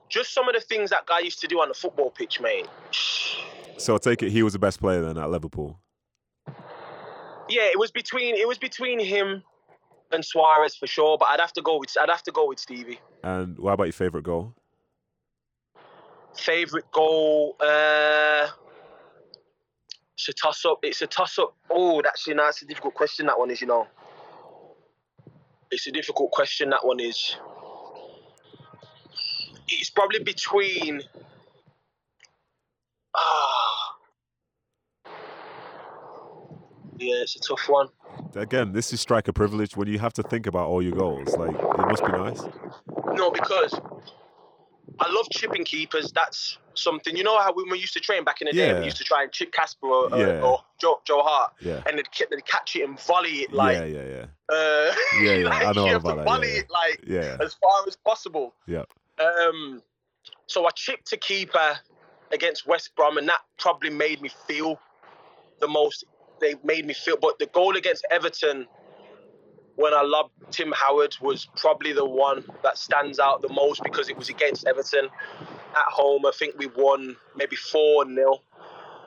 just 0.09 0.33
some 0.33 0.49
of 0.49 0.55
the 0.55 0.61
things 0.61 0.89
that 0.89 1.05
guy 1.05 1.19
used 1.19 1.39
to 1.41 1.47
do 1.47 1.61
on 1.61 1.67
the 1.67 1.75
football 1.75 2.09
pitch, 2.09 2.41
mate. 2.41 2.67
So 3.77 3.93
I 3.93 3.97
take 3.97 4.23
it 4.23 4.31
he 4.31 4.41
was 4.41 4.53
the 4.53 4.59
best 4.59 4.79
player 4.79 5.01
then 5.01 5.17
at 5.17 5.29
Liverpool. 5.29 5.77
Yeah, 7.49 7.63
it 7.63 7.77
was 7.77 7.91
between 7.91 8.35
it 8.35 8.47
was 8.47 8.57
between 8.57 8.99
him 8.99 9.43
and 10.11 10.23
Suarez 10.23 10.75
for 10.75 10.87
sure, 10.87 11.17
but 11.17 11.29
I'd 11.29 11.39
have 11.39 11.53
to 11.53 11.61
go 11.61 11.77
with 11.79 11.95
I'd 11.99 12.09
have 12.09 12.23
to 12.23 12.31
go 12.31 12.47
with 12.47 12.59
Stevie. 12.59 12.99
And 13.23 13.57
what 13.57 13.73
about 13.73 13.85
your 13.85 13.93
favourite 13.93 14.23
goal? 14.23 14.53
Favorite 16.35 16.91
goal, 16.91 17.55
uh 17.59 18.47
it's 20.17 20.29
a 20.29 20.33
toss 20.33 20.65
up. 20.65 20.79
It's 20.81 21.01
a 21.01 21.07
toss 21.07 21.37
up. 21.37 21.55
Oh, 21.69 22.01
that's 22.01 22.25
you 22.25 22.35
know, 22.35 22.45
that's 22.45 22.61
a 22.61 22.65
difficult 22.65 22.93
question. 22.93 23.25
That 23.25 23.37
one 23.37 23.51
is, 23.51 23.59
you 23.61 23.67
know. 23.67 23.87
It's 25.71 25.87
a 25.87 25.91
difficult 25.91 26.31
question. 26.31 26.69
That 26.69 26.85
one 26.85 26.99
is. 26.99 27.35
It's 29.67 29.89
probably 29.89 30.23
between. 30.23 31.01
Ah. 33.13 33.95
yeah, 36.97 37.15
it's 37.21 37.35
a 37.35 37.39
tough 37.39 37.67
one. 37.67 37.89
Again, 38.35 38.73
this 38.73 38.91
is 38.93 38.99
striker 39.01 39.31
privilege 39.31 39.77
when 39.77 39.87
you 39.87 39.99
have 39.99 40.13
to 40.13 40.23
think 40.23 40.47
about 40.47 40.67
all 40.67 40.81
your 40.81 40.93
goals. 40.93 41.35
Like 41.35 41.55
it 41.55 41.87
must 41.87 42.05
be 42.05 42.11
nice. 42.11 42.41
No, 43.13 43.31
because 43.31 43.73
I 44.99 45.11
love 45.11 45.27
chipping 45.31 45.63
keepers. 45.65 46.11
That's 46.13 46.57
something. 46.73 47.15
You 47.15 47.23
know 47.23 47.39
how 47.39 47.53
when 47.53 47.69
we 47.69 47.79
used 47.79 47.93
to 47.93 47.99
train 47.99 48.23
back 48.23 48.41
in 48.41 48.47
the 48.47 48.53
day, 48.53 48.77
we 48.79 48.85
used 48.85 48.97
to 48.97 49.03
try 49.03 49.23
and 49.23 49.31
chip 49.31 49.51
Kasper 49.51 49.87
or, 49.87 50.09
Yeah. 50.17 50.41
or 50.41 50.59
Joe, 50.79 51.01
Joe 51.05 51.21
Hart, 51.23 51.53
Yeah. 51.61 51.81
and 51.87 51.97
they'd, 51.97 52.07
they'd 52.29 52.45
catch 52.45 52.75
it 52.75 52.83
and 52.87 52.99
volley 52.99 53.43
it 53.43 53.53
like. 53.53 53.77
yeah, 53.77 53.85
yeah, 53.85 54.03
yeah. 54.03 54.25
Uh, 54.49 54.95
Yeah, 55.21 55.31
yeah, 55.33 55.45
like 55.49 55.65
I 55.65 55.71
know 55.71 55.85
you 55.85 55.93
have 55.93 56.01
about 56.03 56.11
to 56.11 56.15
that, 56.17 56.25
volley 56.25 56.53
yeah, 56.53 56.59
it 56.59 56.69
like 56.69 57.01
Yeah. 57.07 57.37
as 57.41 57.53
far 57.55 57.83
as 57.87 57.95
possible. 57.95 58.53
Yeah. 58.67 58.83
Um, 59.19 59.81
so 60.47 60.65
I 60.65 60.69
chipped 60.71 61.11
a 61.13 61.17
keeper 61.17 61.77
against 62.31 62.67
West 62.67 62.95
Brom, 62.95 63.17
and 63.17 63.27
that 63.29 63.41
probably 63.57 63.89
made 63.89 64.21
me 64.21 64.29
feel 64.47 64.77
the 65.61 65.67
most. 65.67 66.03
They 66.41 66.55
made 66.63 66.85
me 66.85 66.93
feel, 66.93 67.17
but 67.17 67.39
the 67.39 67.45
goal 67.47 67.75
against 67.77 68.05
Everton 68.11 68.67
when 69.75 69.93
I 69.93 70.01
lobbed 70.03 70.31
Tim 70.51 70.73
Howard 70.75 71.15
was 71.21 71.47
probably 71.57 71.91
the 71.91 72.05
one 72.05 72.45
that 72.63 72.77
stands 72.77 73.19
out 73.19 73.41
the 73.41 73.49
most 73.49 73.83
because 73.83 74.09
it 74.09 74.17
was 74.17 74.29
against 74.29 74.65
Everton 74.67 75.05
at 75.05 75.85
home. 75.87 76.25
I 76.25 76.31
think 76.31 76.55
we 76.57 76.67
won 76.67 77.15
maybe 77.35 77.55
four 77.55 78.05
0 78.05 78.41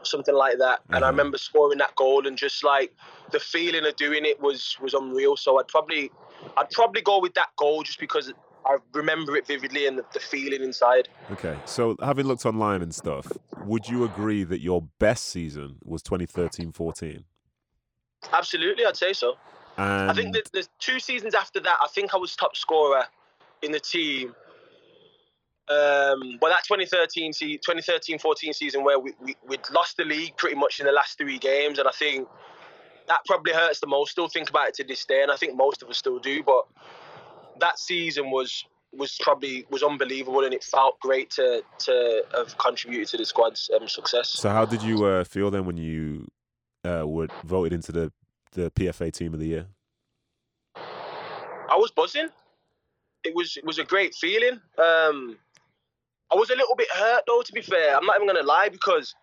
something 0.03 0.35
like 0.35 0.59
that. 0.59 0.81
And 0.91 1.05
I 1.05 1.09
Mhm. 1.09 1.11
remember 1.11 1.39
scoring 1.39 1.79
that 1.79 1.95
goal 1.97 2.27
and 2.27 2.37
just 2.37 2.63
like 2.65 2.95
the 3.31 3.41
feeling 3.41 3.85
of 3.85 3.97
doing 3.97 4.25
it 4.25 4.41
was 4.41 4.77
was 4.81 4.95
unreal. 4.95 5.37
So 5.37 5.59
I'd 5.59 5.69
probably 5.69 6.11
I'd 6.57 6.71
probably 6.71 7.03
go 7.03 7.19
with 7.19 7.35
that 7.35 7.49
goal 7.57 7.83
just 7.83 7.99
because 7.99 8.33
I 8.67 8.77
remember 8.93 9.37
it 9.37 9.47
vividly 9.47 9.87
and 9.87 9.99
the, 9.99 10.05
the 10.13 10.21
feeling 10.21 10.63
inside. 10.63 11.09
Okay. 11.33 11.57
So 11.65 11.97
having 12.01 12.27
looked 12.27 12.45
online 12.47 12.83
and 12.83 12.95
stuff, 12.95 13.27
would 13.67 13.89
you 13.89 14.05
agree 14.05 14.45
that 14.45 14.61
your 14.61 14.83
best 14.99 15.29
season 15.29 15.77
was 15.85 16.03
2013-14? 16.03 17.25
Absolutely, 18.33 18.85
I'd 18.85 18.97
say 18.97 19.13
so. 19.13 19.35
And 19.77 20.11
I 20.11 20.15
think 20.15 20.35
that 20.35 20.51
the 20.53 20.67
two 20.81 20.99
seasons 20.99 21.35
after 21.35 21.61
that, 21.61 21.77
I 21.83 21.87
think 21.89 22.13
I 22.13 22.17
was 22.17 22.35
top 22.35 22.57
scorer 22.57 23.05
in 23.63 23.71
the 23.71 23.79
team. 23.79 24.35
Um, 25.69 26.39
well, 26.41 26.51
that 26.51 26.65
2013, 26.65 27.33
se- 27.33 27.59
2013-14 27.59 28.55
season 28.55 28.83
where 28.83 28.99
we, 28.99 29.13
we 29.23 29.37
we'd 29.47 29.61
lost 29.73 29.97
the 29.99 30.05
league 30.05 30.37
pretty 30.37 30.57
much 30.57 30.81
in 30.81 30.87
the 30.87 30.93
last 30.93 31.19
three 31.19 31.39
games, 31.39 31.79
and 31.79 31.87
I 31.87 31.93
think 31.93 32.27
that 33.07 33.21
probably 33.27 33.53
hurts 33.53 33.79
the 33.81 33.87
most. 33.87 34.13
Still 34.13 34.29
think 34.29 34.51
about 34.51 34.69
it 34.69 34.75
to 34.75 34.85
this 34.85 35.05
day, 35.05 35.23
and 35.23 35.31
I 35.31 35.37
think 35.37 35.57
most 35.57 35.83
of 35.83 35.89
us 35.89 35.99
still 35.99 36.19
do. 36.19 36.43
But 36.43 36.67
that 37.61 37.79
season 37.79 38.31
was 38.31 38.65
was 38.93 39.17
probably 39.21 39.67
was 39.71 39.83
unbelievable, 39.83 40.45
and 40.45 40.55
it 40.55 40.65
felt 40.65 40.99
great 41.01 41.31
to 41.31 41.63
to 41.79 42.25
have 42.35 42.57
contributed 42.59 43.09
to 43.09 43.17
the 43.17 43.25
squad's 43.27 43.71
um, 43.75 43.89
success. 43.89 44.31
so 44.31 44.49
how 44.49 44.65
did 44.65 44.83
you 44.83 45.05
uh, 45.05 45.25
feel 45.25 45.51
then 45.51 45.65
when 45.67 45.77
you 45.77 46.27
uh, 46.85 47.07
were 47.07 47.29
voted 47.45 47.73
into 47.73 47.93
the 47.93 48.13
the 48.53 48.71
PFA 48.71 49.13
Team 49.13 49.35
of 49.35 49.41
the 49.41 49.47
Year? 49.47 49.67
I 50.77 51.77
was 51.77 51.91
buzzing. 51.91 52.29
It 53.25 53.35
was 53.35 53.57
it 53.57 53.65
was 53.65 53.79
a 53.79 53.85
great 53.85 54.15
feeling. 54.15 54.61
Um, 54.79 55.39
I 56.33 56.37
was 56.37 56.51
a 56.51 56.57
little 56.57 56.77
bit 56.77 56.89
hurt 56.95 57.23
though, 57.27 57.43
to 57.43 57.53
be 57.53 57.63
fair. 57.63 57.97
I'm 57.97 58.07
not 58.07 58.17
even 58.17 58.27
gonna 58.27 58.47
lie 58.47 58.69
because 58.71 59.15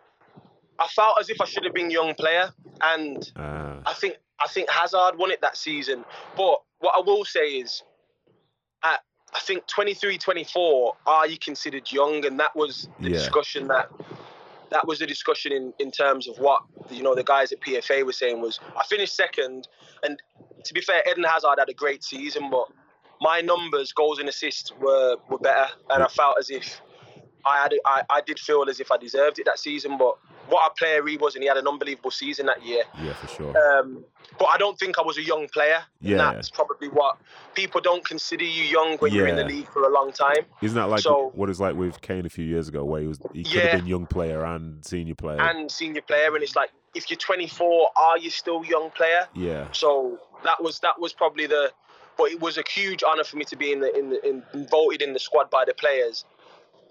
I 0.80 0.88
felt 0.88 1.18
as 1.20 1.30
if 1.30 1.40
I 1.42 1.46
should 1.46 1.64
have 1.64 1.74
been 1.74 1.90
young 1.90 2.14
player, 2.16 2.54
and 2.84 3.32
Uh, 3.36 3.80
I 3.86 3.94
think 3.94 4.18
I 4.40 4.48
think 4.48 4.70
Hazard 4.70 5.18
won 5.18 5.32
it 5.32 5.42
that 5.42 5.58
season. 5.58 6.04
But 6.36 6.62
what 6.80 6.94
I 6.96 7.02
will 7.06 7.26
say 7.26 7.58
is, 7.60 7.84
I 9.36 9.40
think 9.40 9.68
23, 9.68 10.18
24, 10.18 10.94
are 11.06 11.28
you 11.28 11.38
considered 11.38 11.92
young? 11.92 12.26
And 12.26 12.40
that 12.40 12.56
was 12.56 12.88
the 13.02 13.10
Yeah. 13.10 13.18
discussion 13.18 13.68
that 13.68 13.90
that 14.72 14.88
was 14.88 14.98
the 15.00 15.06
discussion 15.06 15.52
in, 15.52 15.74
in 15.78 15.92
terms 15.92 16.28
of 16.28 16.38
what 16.38 16.62
you 16.90 17.04
know 17.04 17.14
the 17.14 17.24
guys 17.24 17.52
at 17.52 17.60
PFA 17.62 18.04
were 18.04 18.12
saying 18.12 18.42
was 18.42 18.60
I 18.76 18.84
finished 18.86 19.16
second, 19.16 19.68
and 20.04 20.22
to 20.64 20.74
be 20.74 20.82
fair, 20.82 21.04
Eden 21.10 21.24
Hazard 21.24 21.60
had 21.60 21.70
a 21.70 21.74
great 21.74 22.04
season, 22.04 22.50
but 22.50 22.68
my 23.22 23.42
numbers, 23.42 23.94
goals 23.94 24.20
and 24.20 24.28
assists 24.28 24.72
were 24.80 25.18
were 25.30 25.38
better, 25.38 25.68
and 25.92 26.04
I 26.04 26.08
felt 26.08 26.38
as 26.40 26.50
if 26.50 26.82
I 27.46 27.62
had 27.62 27.74
I, 27.86 28.02
I 28.10 28.22
did 28.22 28.40
feel 28.40 28.66
as 28.70 28.80
if 28.80 28.92
I 28.92 28.98
deserved 28.98 29.40
it 29.40 29.46
that 29.46 29.60
season. 29.60 29.98
But 29.98 30.18
what 30.50 30.72
a 30.72 30.74
player 30.76 31.06
he 31.08 31.18
was, 31.18 31.36
and 31.36 31.44
he 31.44 31.48
had 31.48 31.58
an 31.58 31.68
unbelievable 31.68 32.12
season 32.12 32.46
that 32.48 32.64
year. 32.66 32.84
yeah, 33.02 33.14
for 33.14 33.28
sure. 33.28 33.80
Um, 33.80 34.04
but 34.38 34.46
I 34.46 34.58
don't 34.58 34.78
think 34.78 34.98
I 35.00 35.02
was 35.02 35.18
a 35.18 35.24
young 35.24 35.48
player. 35.48 35.84
and 36.02 36.10
Yeah. 36.12 36.18
That's 36.34 36.50
probably 36.50 36.88
what 36.90 37.18
people 37.54 37.82
don't 37.82 38.04
consider 38.06 38.44
you 38.44 38.64
young 38.64 38.98
when 38.98 39.14
you're 39.14 39.28
in 39.28 39.36
the 39.38 39.44
league 39.46 39.70
for 39.72 39.84
a 39.84 39.94
long 39.94 40.12
time. 40.12 40.46
Isn't 40.62 40.76
that 40.76 40.90
like 40.90 41.02
so- 41.02 41.32
what 41.36 41.50
it's 41.50 41.60
like 41.60 41.76
with 41.76 42.02
Kane 42.02 42.26
a 42.26 42.30
few 42.30 42.46
years 42.46 42.68
ago, 42.68 42.84
where 42.84 43.02
he 43.02 43.08
was 43.08 43.20
he 43.34 43.44
could 43.44 43.54
Yeah. 43.54 43.62
have 43.68 43.80
been 43.80 43.88
young 43.88 44.06
player 44.08 44.44
and 44.44 44.84
senior 44.86 45.16
player? 45.16 45.40
And 45.42 45.72
senior 45.72 46.02
player, 46.02 46.34
and 46.36 46.44
it's 46.44 46.56
like 46.56 46.72
if 46.94 47.10
you're 47.10 47.18
24, 47.18 47.90
are 47.96 48.18
you 48.18 48.30
still 48.30 48.64
young 48.66 48.90
player? 48.92 49.28
yeah, 49.34 49.68
So 49.72 50.20
that 50.44 50.62
was 50.62 50.80
that 50.80 51.00
was 51.00 51.12
probably 51.14 51.46
the, 51.48 51.72
but 52.18 52.32
it 52.32 52.40
was 52.40 52.58
a 52.58 52.64
huge 52.70 53.04
honor 53.04 53.24
for 53.24 53.38
me 53.38 53.46
to 53.46 53.56
be 53.56 53.72
in 53.72 53.80
the 53.80 53.98
in 53.98 54.10
the 54.10 54.20
in, 54.30 54.44
voted 54.70 55.02
in 55.02 55.14
the 55.14 55.20
squad 55.20 55.50
by 55.50 55.64
the 55.66 55.74
players, 55.74 56.24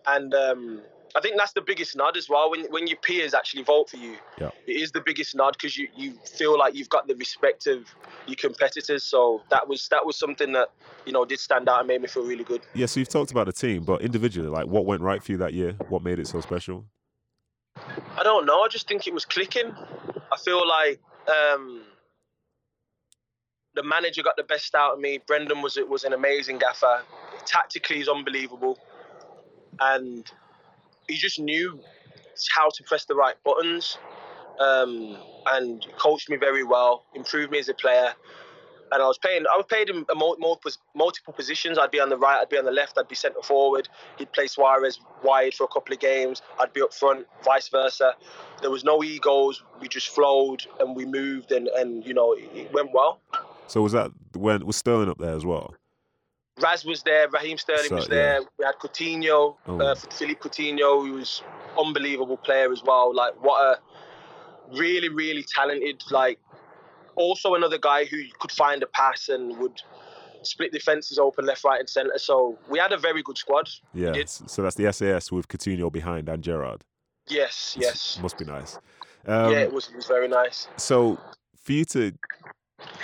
and 0.06 0.34
um, 0.34 0.82
I 1.16 1.20
think 1.20 1.36
that's 1.38 1.52
the 1.52 1.60
biggest 1.60 1.96
nod 1.96 2.16
as 2.16 2.28
well. 2.28 2.50
When 2.50 2.64
when 2.72 2.86
your 2.86 2.96
peers 2.98 3.34
actually 3.34 3.62
vote 3.62 3.90
for 3.90 3.96
you, 3.96 4.16
Yeah. 4.40 4.50
it 4.66 4.72
is 4.72 4.90
the 4.92 5.00
biggest 5.00 5.34
nod 5.34 5.52
because 5.58 5.76
you, 5.78 5.88
you 5.96 6.14
feel 6.36 6.58
like 6.58 6.74
you've 6.74 6.88
got 6.88 7.06
the 7.06 7.14
respect 7.14 7.66
of 7.66 7.84
your 8.26 8.36
competitors. 8.36 9.04
So 9.04 9.42
that 9.50 9.68
was 9.68 9.88
that 9.88 10.04
was 10.04 10.16
something 10.16 10.52
that 10.52 10.70
you 11.06 11.12
know 11.12 11.24
did 11.24 11.38
stand 11.40 11.68
out 11.68 11.78
and 11.80 11.88
made 11.88 12.02
me 12.02 12.08
feel 12.08 12.24
really 12.24 12.44
good. 12.44 12.62
yeah. 12.74 12.86
So 12.86 13.00
you've 13.00 13.08
talked 13.08 13.30
about 13.30 13.46
the 13.46 13.52
team, 13.52 13.84
but 13.84 14.02
individually, 14.02 14.48
like 14.48 14.66
what 14.66 14.86
went 14.86 15.02
right 15.02 15.22
for 15.22 15.32
you 15.32 15.38
that 15.38 15.54
year? 15.54 15.72
What 15.88 16.02
made 16.02 16.18
it 16.18 16.26
so 16.26 16.40
special? 16.40 16.84
I 18.16 18.22
don't 18.22 18.46
know. 18.46 18.60
I 18.62 18.68
just 18.68 18.86
think 18.88 19.06
it 19.06 19.14
was 19.14 19.24
clicking. 19.24 19.72
I 20.32 20.36
feel 20.36 20.62
like 20.68 21.00
um, 21.28 21.82
the 23.74 23.82
manager 23.82 24.22
got 24.22 24.36
the 24.36 24.44
best 24.44 24.74
out 24.74 24.94
of 24.94 25.00
me. 25.00 25.18
Brendan 25.26 25.62
was 25.62 25.78
was 25.88 26.04
an 26.04 26.12
amazing 26.12 26.58
gaffer. 26.58 27.02
Tactically, 27.46 27.96
he's 27.96 28.08
unbelievable, 28.08 28.78
and 29.80 30.30
he 31.08 31.16
just 31.16 31.38
knew 31.38 31.80
how 32.54 32.68
to 32.68 32.82
press 32.84 33.04
the 33.04 33.14
right 33.14 33.36
buttons, 33.44 33.98
um, 34.60 35.16
and 35.46 35.86
coached 35.98 36.30
me 36.30 36.36
very 36.36 36.64
well. 36.64 37.04
Improved 37.14 37.50
me 37.50 37.58
as 37.58 37.68
a 37.68 37.74
player. 37.74 38.14
And 38.92 39.02
I 39.02 39.06
was 39.06 39.18
playing. 39.18 39.44
I 39.52 39.56
was 39.56 39.66
played 39.66 39.90
in 39.90 40.04
multiple 40.14 41.32
positions. 41.34 41.78
I'd 41.78 41.90
be 41.90 41.98
on 41.98 42.10
the 42.10 42.18
right. 42.18 42.38
I'd 42.40 42.48
be 42.48 42.58
on 42.58 42.64
the 42.64 42.70
left. 42.70 42.96
I'd 42.96 43.08
be 43.08 43.16
centre 43.16 43.42
forward. 43.42 43.88
He'd 44.18 44.30
play 44.32 44.46
Suarez 44.46 45.00
wide 45.24 45.54
for 45.54 45.64
a 45.64 45.68
couple 45.68 45.94
of 45.94 46.00
games. 46.00 46.42
I'd 46.60 46.72
be 46.72 46.80
up 46.80 46.94
front. 46.94 47.26
Vice 47.44 47.68
versa. 47.68 48.14
There 48.60 48.70
was 48.70 48.84
no 48.84 49.02
egos. 49.02 49.64
We 49.80 49.88
just 49.88 50.08
flowed 50.08 50.64
and 50.78 50.94
we 50.94 51.06
moved, 51.06 51.50
and 51.50 51.66
and 51.68 52.06
you 52.06 52.14
know 52.14 52.34
it, 52.34 52.48
it 52.54 52.72
went 52.72 52.92
well. 52.92 53.20
So 53.66 53.82
was 53.82 53.92
that 53.92 54.12
when 54.36 54.64
was 54.64 54.76
Sterling 54.76 55.08
up 55.08 55.18
there 55.18 55.34
as 55.34 55.44
well? 55.44 55.74
Raz 56.60 56.84
was 56.84 57.02
there. 57.02 57.28
Raheem 57.28 57.58
Sterling 57.58 57.88
So, 57.88 57.96
was 57.96 58.08
there. 58.08 58.40
We 58.58 58.64
had 58.64 58.76
Coutinho, 58.76 59.56
Oh. 59.66 59.80
uh, 59.80 59.94
Philippe 59.94 60.40
Coutinho, 60.40 61.06
who 61.06 61.14
was 61.14 61.42
unbelievable 61.78 62.36
player 62.36 62.70
as 62.72 62.82
well. 62.82 63.14
Like 63.14 63.34
what 63.42 63.60
a 63.60 63.78
really 64.76 65.08
really 65.08 65.44
talented 65.54 66.02
like. 66.10 66.38
Also 67.16 67.54
another 67.54 67.78
guy 67.78 68.04
who 68.04 68.22
could 68.40 68.50
find 68.50 68.82
a 68.82 68.86
pass 68.86 69.28
and 69.28 69.56
would 69.58 69.80
split 70.42 70.72
defenses 70.72 71.16
open 71.18 71.46
left, 71.46 71.62
right, 71.64 71.78
and 71.80 71.88
centre. 71.88 72.18
So 72.18 72.58
we 72.68 72.78
had 72.78 72.92
a 72.92 72.98
very 72.98 73.22
good 73.22 73.38
squad. 73.38 73.68
Yeah. 73.92 74.12
So 74.26 74.62
that's 74.62 74.74
the 74.76 74.92
SAS 74.92 75.30
with 75.32 75.46
Coutinho 75.48 75.90
behind 75.92 76.28
and 76.28 76.42
Gerrard. 76.42 76.84
Yes, 77.28 77.76
yes. 77.78 78.18
Must 78.20 78.36
be 78.36 78.44
nice. 78.44 78.78
Um, 79.26 79.52
yeah, 79.52 79.60
it 79.60 79.72
was 79.72 79.88
it 79.88 79.96
was 79.96 80.06
very 80.06 80.28
nice. 80.28 80.68
So 80.76 81.18
for 81.56 81.72
you 81.72 81.84
to 81.86 82.12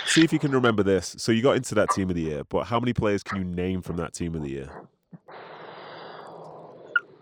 see 0.05 0.23
if 0.23 0.31
you 0.33 0.39
can 0.39 0.51
remember 0.51 0.83
this. 0.83 1.15
So 1.17 1.31
you 1.31 1.41
got 1.41 1.55
into 1.55 1.75
that 1.75 1.89
team 1.91 2.09
of 2.09 2.15
the 2.15 2.21
year, 2.21 2.43
but 2.49 2.65
how 2.65 2.79
many 2.79 2.93
players 2.93 3.23
can 3.23 3.37
you 3.37 3.43
name 3.43 3.81
from 3.81 3.97
that 3.97 4.13
team 4.13 4.35
of 4.35 4.41
the 4.43 4.49
year? 4.49 4.69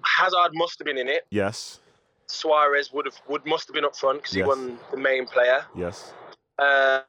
Hazard 0.03 0.51
must 0.53 0.79
have 0.79 0.85
been 0.85 0.97
in 0.97 1.07
it. 1.07 1.25
Yes. 1.29 1.79
Suarez 2.27 2.91
would 2.93 3.05
have 3.05 3.15
would 3.27 3.45
must 3.45 3.67
have 3.67 3.73
been 3.73 3.85
up 3.85 3.95
front 3.95 4.19
because 4.21 4.35
Yes. 4.35 4.43
he 4.45 4.47
won 4.47 4.77
the 4.91 4.97
main 4.97 5.25
player. 5.25 5.65
Yes. 5.75 6.13
Um, 6.59 7.03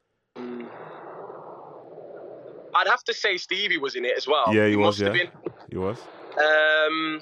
I'd 2.73 2.87
have 2.87 3.03
to 3.03 3.13
say 3.13 3.37
Stevie 3.37 3.77
was 3.77 3.95
in 3.95 4.05
it 4.05 4.15
as 4.17 4.27
well. 4.27 4.53
Yeah, 4.53 4.67
he 4.67 4.75
was, 4.75 4.99
must 4.99 4.99
have 5.01 5.15
yeah. 5.15 5.23
been. 5.23 5.53
He 5.69 5.77
was. 5.77 5.99
Um, 6.39 7.21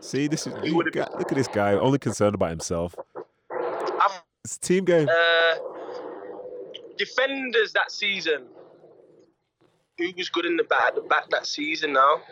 See, 0.00 0.26
this 0.28 0.46
is 0.46 0.54
you 0.64 0.74
would've 0.74 0.94
got- 0.94 1.18
look 1.18 1.30
at 1.30 1.36
this 1.36 1.48
guy, 1.48 1.74
only 1.74 1.98
concerned 1.98 2.34
about 2.34 2.50
himself. 2.50 2.94
It's 4.44 4.56
a 4.56 4.60
team 4.60 4.84
game. 4.84 5.08
uh, 5.08 5.54
defenders 6.96 7.72
that 7.74 7.90
season. 7.90 8.46
Who 9.98 10.10
was 10.16 10.28
good 10.30 10.46
in 10.46 10.56
the 10.56 10.64
back? 10.64 10.94
The 10.94 11.02
back 11.02 11.28
that 11.30 11.46
season 11.46 11.92
now. 11.92 12.22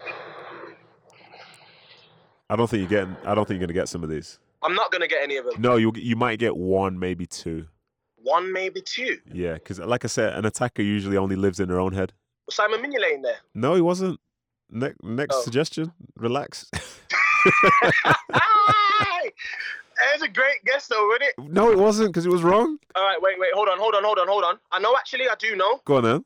I 2.50 2.56
don't 2.56 2.68
think 2.68 2.90
you're 2.90 3.04
getting. 3.04 3.14
I 3.26 3.34
don't 3.34 3.46
think 3.46 3.60
you're 3.60 3.66
gonna 3.66 3.74
get 3.78 3.88
some 3.90 4.02
of 4.02 4.08
these. 4.08 4.38
I'm 4.62 4.74
not 4.74 4.90
gonna 4.90 5.06
get 5.06 5.22
any 5.22 5.36
of 5.36 5.44
them. 5.44 5.60
No, 5.60 5.76
you 5.76 5.92
you 5.94 6.16
might 6.16 6.38
get 6.38 6.56
one, 6.56 6.98
maybe 6.98 7.26
two. 7.26 7.66
One, 8.16 8.52
maybe 8.52 8.80
two. 8.80 9.18
Yeah, 9.32 9.54
because 9.54 9.78
like 9.80 10.04
I 10.04 10.08
said, 10.08 10.32
an 10.34 10.46
attacker 10.46 10.82
usually 10.82 11.18
only 11.18 11.36
lives 11.36 11.60
in 11.60 11.68
their 11.68 11.78
own 11.78 11.92
head. 11.92 12.14
Was 12.46 12.54
Simon 12.56 12.80
Mignolet 12.80 13.14
in 13.14 13.22
there? 13.22 13.36
No, 13.54 13.74
he 13.74 13.82
wasn't. 13.82 14.18
Ne- 14.70 14.94
next 15.02 15.36
Oh. 15.36 15.42
suggestion. 15.42 15.92
Relax. 16.16 16.70
Aye! 20.00 20.06
There's 20.10 20.22
a 20.22 20.32
great 20.32 20.64
guess 20.64 20.86
though, 20.86 21.06
wasn't 21.06 21.22
it? 21.24 21.34
no, 21.52 21.70
it 21.70 21.78
wasn't 21.78 22.08
because 22.10 22.26
it 22.26 22.30
was 22.32 22.42
wrong. 22.42 22.78
All 22.94 23.02
right, 23.04 23.18
wait, 23.20 23.38
wait, 23.38 23.50
hold 23.54 23.68
on, 23.68 23.78
hold 23.78 23.94
on, 23.94 24.04
hold 24.04 24.18
on, 24.18 24.28
hold 24.28 24.44
on. 24.44 24.58
I 24.72 24.78
know 24.78 24.94
actually, 24.96 25.28
I 25.28 25.34
do 25.38 25.56
know. 25.56 25.80
Go 25.84 25.96
on 25.96 26.04
then. 26.04 26.24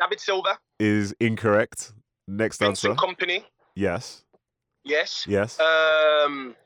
David 0.00 0.20
Silva, 0.20 0.58
Is 0.80 1.14
incorrect. 1.20 1.92
Next 2.26 2.62
answer. 2.62 2.94
Kompany, 2.94 3.44
Yes. 3.76 4.24
yes. 4.84 5.24
Yes. 5.28 5.58
Um, 5.60 6.56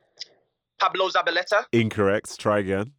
Pablo 0.80 1.08
Zabaleta. 1.08 1.64
incorrect. 1.72 2.38
Try 2.38 2.60
again. 2.60 2.92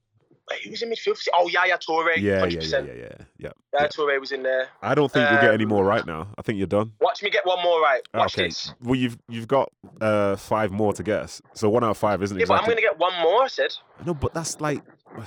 Wait, 0.50 0.62
who's 0.64 0.82
in 0.82 0.89
midfield? 0.89 1.18
Oh, 1.34 1.47
Yaya 1.47 1.78
Toure. 1.78 2.16
Yeah, 2.18 2.45
yeah, 2.45 2.60
100%. 2.60 2.72
yeah, 2.72 2.80
yeah, 2.80 2.93
yeah, 3.02 3.26
yeah. 3.38 3.50
Yaya 3.74 3.89
Toure 3.89 4.20
was 4.20 4.32
in 4.32 4.43
there. 4.43 4.68
I 4.82 4.95
don't 4.95 5.12
think 5.12 5.30
you'll 5.30 5.41
get 5.41 5.54
any 5.54 5.64
Um, 5.64 5.70
more 5.70 5.84
right 5.84 6.06
now. 6.06 6.28
I 6.38 6.41
think 6.41 6.58
you're 6.58 6.68
done. 6.68 6.93
Watch 7.02 7.22
me 7.22 7.30
get 7.30 7.45
one 7.45 7.62
more 7.64 7.82
right. 7.82 8.02
Watch 8.14 8.38
okay. 8.38 8.47
this. 8.47 8.74
Well, 8.82 8.95
you've 8.95 9.18
you've 9.28 9.47
got 9.47 9.72
uh 10.02 10.36
five 10.36 10.72
more 10.72 10.93
to 10.93 11.04
guess. 11.04 11.41
So 11.54 11.70
one 11.70 11.84
out 11.84 11.91
of 11.91 11.97
five 11.97 12.24
isn't 12.24 12.38
Yeah, 12.38 12.45
but 12.47 12.56
I'm 12.60 12.66
going 12.66 12.78
to 12.78 12.82
get 12.82 12.97
one 12.97 13.14
more, 13.22 13.43
I 13.43 13.47
said. 13.47 13.74
No, 14.06 14.14
but 14.14 14.34
that's 14.34 14.60
like. 14.62 14.84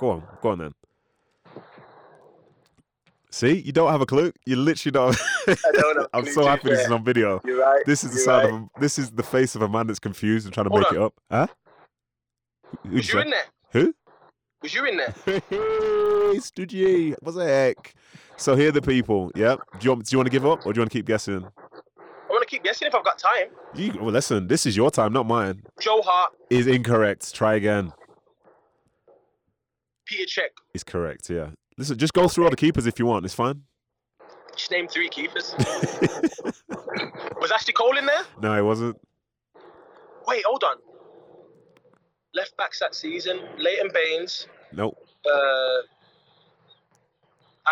Go 0.00 0.10
on, 0.10 0.22
go 0.42 0.48
on 0.48 0.58
then. 0.58 0.74
See, 3.30 3.60
you 3.60 3.72
don't 3.72 3.90
have 3.90 4.00
a 4.00 4.06
clue. 4.06 4.32
You 4.46 4.56
literally 4.56 4.90
don't. 4.92 5.16
I 5.48 5.56
don't 5.72 5.96
have 5.96 6.06
a 6.06 6.08
I'm 6.16 6.26
so 6.26 6.44
happy 6.46 6.68
this 6.68 6.80
is 6.86 6.90
on 6.90 7.04
video. 7.04 7.40
You're 7.44 7.60
right. 7.60 7.82
This 7.86 8.04
is 8.04 8.12
the 8.12 8.18
sound 8.18 8.44
right. 8.44 8.54
of 8.54 8.60
a, 8.62 8.80
this 8.80 8.98
is 8.98 9.10
the 9.10 9.22
face 9.22 9.54
of 9.54 9.62
a 9.62 9.68
man 9.68 9.86
that's 9.86 9.98
confused 9.98 10.46
and 10.46 10.54
trying 10.54 10.64
to 10.66 10.70
Hold 10.70 10.82
make 10.82 10.90
on. 10.90 10.96
it 10.96 11.02
up. 11.02 11.14
Huh? 11.30 11.46
Who'd 12.84 12.92
Was 12.92 13.12
you 13.12 13.20
in 13.20 13.30
there? 13.30 13.42
Was 14.64 14.72
you 14.72 14.86
in 14.86 14.96
there? 14.96 15.14
Hey, 15.50 16.40
Stoogie. 16.40 17.14
What 17.20 17.34
the 17.34 17.44
heck? 17.44 17.94
So 18.38 18.56
here 18.56 18.70
are 18.70 18.72
the 18.72 18.80
people. 18.80 19.30
Yep. 19.36 19.60
Do 19.78 19.84
you 19.84 19.90
want 19.90 20.06
do 20.06 20.14
you 20.14 20.18
want 20.18 20.26
to 20.26 20.30
give 20.30 20.46
up 20.46 20.64
or 20.64 20.72
do 20.72 20.78
you 20.78 20.80
want 20.80 20.90
to 20.90 20.98
keep 20.98 21.04
guessing? 21.06 21.44
I 21.44 22.30
want 22.30 22.42
to 22.42 22.48
keep 22.48 22.64
guessing 22.64 22.88
if 22.88 22.94
I've 22.94 23.04
got 23.04 23.18
time. 23.18 23.48
You 23.74 23.92
well, 24.00 24.10
listen. 24.10 24.48
This 24.48 24.64
is 24.64 24.74
your 24.74 24.90
time, 24.90 25.12
not 25.12 25.26
mine. 25.26 25.62
Joe 25.80 26.00
Hart. 26.02 26.32
Is 26.48 26.66
incorrect. 26.66 27.34
Try 27.34 27.54
again. 27.56 27.92
Petr 30.10 30.26
Čech. 30.26 30.52
Is 30.72 30.82
correct. 30.82 31.28
Yeah. 31.28 31.50
Listen, 31.76 31.98
just 31.98 32.14
go 32.14 32.26
through 32.26 32.44
all 32.44 32.50
the 32.50 32.56
keepers 32.56 32.86
if 32.86 32.98
you 32.98 33.04
want. 33.04 33.26
It's 33.26 33.34
fine. 33.34 33.62
Just 34.56 34.70
name 34.70 34.88
three 34.88 35.10
keepers. 35.10 35.54
Was 37.38 37.52
Ashley 37.52 37.74
Cole 37.74 37.98
in 37.98 38.06
there? 38.06 38.22
no, 38.40 38.56
it 38.58 38.62
wasn't. 38.62 38.96
Wait, 40.26 40.42
hold 40.46 40.64
on. 40.64 40.76
Left 42.34 42.56
backs 42.56 42.80
that 42.80 42.94
season: 42.94 43.40
Leighton 43.58 43.90
Baines, 43.94 44.48
Nope. 44.76 44.96
uh, 45.26 45.78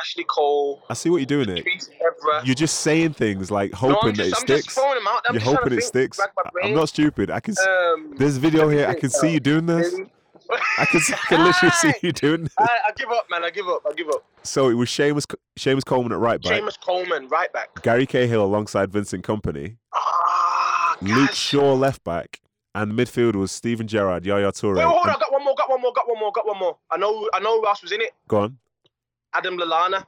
Ashley 0.01 0.25
Cole, 0.25 0.83
I 0.89 0.95
see 0.95 1.11
what 1.11 1.19
you're 1.19 1.27
doing 1.27 1.49
Evra. 1.49 2.45
You're 2.47 2.55
just 2.55 2.81
saying 2.81 3.13
things 3.13 3.51
like 3.51 3.73
hoping 3.75 4.11
I'm 4.11 4.15
just, 4.15 4.17
that 4.17 4.27
it 4.29 4.35
I'm 4.37 4.41
sticks. 4.47 4.65
just 4.65 4.77
them 4.77 5.07
out. 5.07 5.23
I'm 5.29 5.35
You're 5.35 5.43
hoping 5.45 5.73
it 5.75 5.83
sticks. 5.83 6.19
I'm 6.65 6.73
not 6.75 6.89
stupid. 6.89 7.31
I 7.31 7.41
can. 7.41 7.55
Um, 7.69 8.15
There's 8.17 8.39
video 8.39 8.69
here. 8.69 8.87
I 8.89 8.95
can 8.95 9.11
see 9.11 9.31
you 9.33 9.41
doing 9.41 9.67
this. 9.67 9.95
I 10.79 10.87
can. 10.87 11.01
I 11.13 11.17
can 11.29 11.45
literally 11.45 11.73
see 11.73 11.93
you 12.03 12.13
doing. 12.13 12.45
This. 12.45 12.55
I, 12.59 12.65
I 12.89 12.93
give 12.97 13.11
up, 13.11 13.27
man. 13.31 13.45
I 13.45 13.51
give 13.51 13.69
up. 13.69 13.83
I 13.87 13.93
give 13.93 14.09
up. 14.09 14.25
So 14.43 14.71
it 14.71 14.75
was 14.75 14.89
Seamus 14.89 15.27
Seamus 15.59 15.85
Coleman 15.85 16.13
at 16.13 16.19
right 16.19 16.41
back, 16.43 16.53
Seamus 16.63 16.81
Coleman, 16.81 17.29
right 17.29 17.53
back. 17.53 17.83
Gary 17.83 18.07
Cahill 18.07 18.43
alongside 18.43 18.91
Vincent 18.91 19.25
Kompany, 19.27 19.77
Ah, 19.95 20.97
Luke. 21.03 21.33
Shaw 21.33 21.75
left 21.75 22.03
back, 22.03 22.41
and 22.75 22.93
midfield 22.95 23.37
was 23.37 23.53
Steven 23.53 23.87
Gerrard, 23.87 24.25
Yaya 24.25 24.53
Toure. 24.53 24.77
Wait, 24.77 24.85
hold 24.85 25.07
on. 25.07 25.17
And- 25.53 25.59
I 25.59 25.63
got 25.63 25.71
one 25.71 25.81
more. 25.81 25.93
Got 25.93 26.09
one 26.09 26.19
more. 26.19 26.33
Got 26.33 26.47
one 26.47 26.59
more. 26.59 26.59
Got 26.59 26.59
one 26.59 26.59
more. 26.59 26.77
I 26.91 26.97
know. 26.97 27.29
I 27.35 27.41
know 27.41 27.61
who 27.61 27.67
else 27.67 27.83
was 27.83 27.93
in 27.93 28.01
it. 28.01 28.13
Go 28.29 28.39
on. 28.41 28.59
Adam 29.35 29.57
Lallana. 29.59 30.05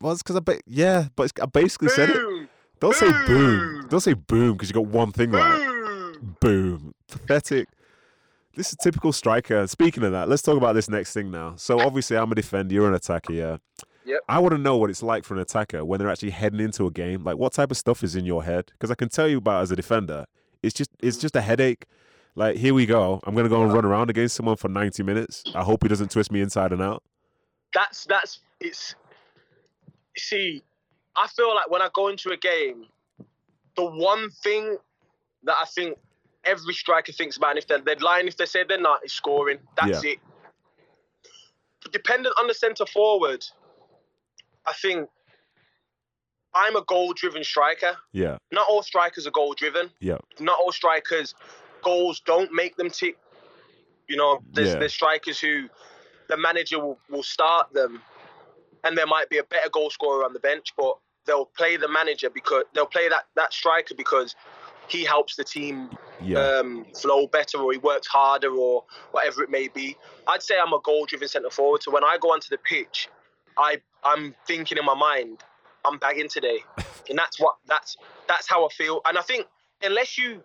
Well, 0.00 0.12
it's 0.12 0.22
because 0.22 0.36
I 0.36 0.40
ba- 0.40 0.60
yeah, 0.66 1.08
but 1.16 1.24
it's, 1.24 1.32
I 1.42 1.46
basically 1.46 1.88
said 1.88 2.10
it. 2.10 2.16
Boom. 2.16 2.48
Don't 2.80 2.94
say 2.94 3.10
boom. 3.10 3.26
Boom. 3.26 3.88
Don't 3.88 4.00
say 4.00 4.14
boom 4.14 4.52
because 4.52 4.70
you 4.70 4.74
got 4.74 4.86
one 4.86 5.12
thing 5.12 5.30
right. 5.30 5.66
Boom. 5.66 6.36
Boom. 6.40 6.94
Pathetic. 7.08 7.68
This 8.56 8.70
is 8.70 8.76
typical 8.82 9.12
striker. 9.12 9.66
Speaking 9.66 10.02
of 10.02 10.12
that, 10.12 10.28
let's 10.28 10.42
talk 10.42 10.56
about 10.56 10.74
this 10.74 10.88
next 10.88 11.12
thing 11.12 11.30
now. 11.30 11.54
So 11.56 11.80
obviously, 11.80 12.16
I'm 12.16 12.32
a 12.32 12.34
defender. 12.34 12.74
You're 12.74 12.88
an 12.88 12.94
attacker. 12.94 13.32
Yeah. 13.32 13.58
Yep. 14.06 14.20
I 14.28 14.38
want 14.38 14.52
to 14.52 14.58
know 14.58 14.76
what 14.76 14.90
it's 14.90 15.02
like 15.02 15.24
for 15.24 15.34
an 15.34 15.40
attacker 15.40 15.84
when 15.84 15.98
they're 16.00 16.10
actually 16.10 16.30
heading 16.30 16.60
into 16.60 16.86
a 16.86 16.90
game. 16.90 17.22
Like, 17.22 17.36
what 17.36 17.52
type 17.52 17.70
of 17.70 17.76
stuff 17.76 18.02
is 18.02 18.16
in 18.16 18.24
your 18.24 18.42
head? 18.42 18.66
Because 18.72 18.90
I 18.90 18.94
can 18.94 19.08
tell 19.10 19.28
you 19.28 19.38
about 19.38 19.62
as 19.62 19.70
a 19.70 19.76
defender, 19.76 20.24
it's 20.62 20.74
just 20.74 20.90
it's 21.00 21.18
just 21.18 21.36
a 21.36 21.40
headache. 21.42 21.84
Like, 22.34 22.56
here 22.56 22.74
we 22.74 22.86
go. 22.86 23.20
I'm 23.24 23.34
gonna 23.34 23.48
go 23.48 23.62
and 23.62 23.72
run 23.72 23.84
around 23.84 24.10
against 24.10 24.36
someone 24.36 24.56
for 24.56 24.68
90 24.68 25.02
minutes. 25.02 25.44
I 25.54 25.62
hope 25.62 25.82
he 25.82 25.88
doesn't 25.88 26.10
twist 26.10 26.30
me 26.30 26.40
inside 26.40 26.72
and 26.72 26.82
out. 26.82 27.02
That's 27.74 28.04
that's 28.04 28.40
it's. 28.60 28.94
See, 30.16 30.62
I 31.16 31.28
feel 31.28 31.54
like 31.54 31.70
when 31.70 31.82
I 31.82 31.88
go 31.94 32.08
into 32.08 32.30
a 32.30 32.36
game, 32.36 32.86
the 33.76 33.84
one 33.84 34.30
thing 34.30 34.76
that 35.44 35.56
I 35.60 35.64
think 35.64 35.96
every 36.44 36.74
striker 36.74 37.12
thinks 37.12 37.36
about, 37.36 37.50
and 37.50 37.58
if 37.58 37.66
they're, 37.66 37.80
they're 37.80 37.96
lying 37.96 38.26
if 38.26 38.36
they 38.36 38.46
say 38.46 38.64
they're 38.68 38.80
not, 38.80 39.04
is 39.04 39.12
scoring. 39.12 39.58
That's 39.80 40.04
it. 40.04 40.18
Dependent 41.92 42.34
on 42.38 42.46
the 42.46 42.54
centre 42.54 42.86
forward, 42.86 43.44
I 44.66 44.72
think 44.74 45.08
I'm 46.54 46.76
a 46.76 46.84
goal-driven 46.84 47.44
striker. 47.44 47.96
Yeah. 48.12 48.38
Not 48.52 48.66
all 48.68 48.82
strikers 48.82 49.26
are 49.26 49.30
goal-driven. 49.30 49.90
Yeah. 50.00 50.18
Not 50.38 50.58
all 50.58 50.72
strikers 50.72 51.34
goals 51.82 52.20
don't 52.20 52.52
make 52.52 52.76
them 52.76 52.90
tick. 52.90 53.16
You 54.08 54.16
know, 54.16 54.42
there's 54.52 54.68
Yeah. 54.68 54.78
there's 54.80 54.92
strikers 54.94 55.38
who 55.40 55.68
the 56.28 56.36
manager 56.36 56.78
will, 56.80 56.98
will 57.08 57.22
start 57.22 57.72
them, 57.72 58.02
and 58.84 58.96
there 58.96 59.06
might 59.06 59.28
be 59.28 59.38
a 59.38 59.44
better 59.44 59.68
goal 59.70 59.90
scorer 59.90 60.24
on 60.24 60.32
the 60.32 60.40
bench, 60.40 60.74
but 60.76 60.96
they'll 61.26 61.46
play 61.46 61.76
the 61.76 61.88
manager 61.88 62.30
because 62.30 62.64
they'll 62.74 62.86
play 62.86 63.08
that 63.08 63.26
that 63.36 63.52
striker 63.52 63.94
because 63.94 64.34
he 64.88 65.04
helps 65.04 65.36
the 65.36 65.44
team 65.44 65.90
Yeah. 66.20 66.58
um, 66.58 66.84
flow 66.96 67.26
better 67.26 67.58
or 67.58 67.72
he 67.72 67.78
works 67.78 68.06
harder 68.08 68.52
or 68.52 68.84
whatever 69.12 69.42
it 69.42 69.50
may 69.50 69.68
be. 69.68 69.96
I'd 70.26 70.42
say 70.42 70.58
I'm 70.58 70.72
a 70.72 70.80
goal 70.80 71.06
driven 71.06 71.28
centre 71.28 71.50
forward. 71.50 71.82
So 71.82 71.90
when 71.92 72.04
I 72.04 72.18
go 72.20 72.32
onto 72.32 72.48
the 72.50 72.58
pitch, 72.58 73.08
I 73.56 73.80
I'm 74.02 74.34
thinking 74.46 74.78
in 74.78 74.84
my 74.84 74.94
mind, 74.94 75.42
I'm 75.84 75.98
bagging 75.98 76.28
today. 76.28 76.64
and 77.08 77.16
that's 77.18 77.38
what 77.38 77.56
that's 77.66 77.96
that's 78.28 78.48
how 78.48 78.66
I 78.66 78.68
feel. 78.70 79.00
And 79.06 79.16
I 79.18 79.22
think 79.22 79.46
unless 79.82 80.18
you 80.18 80.42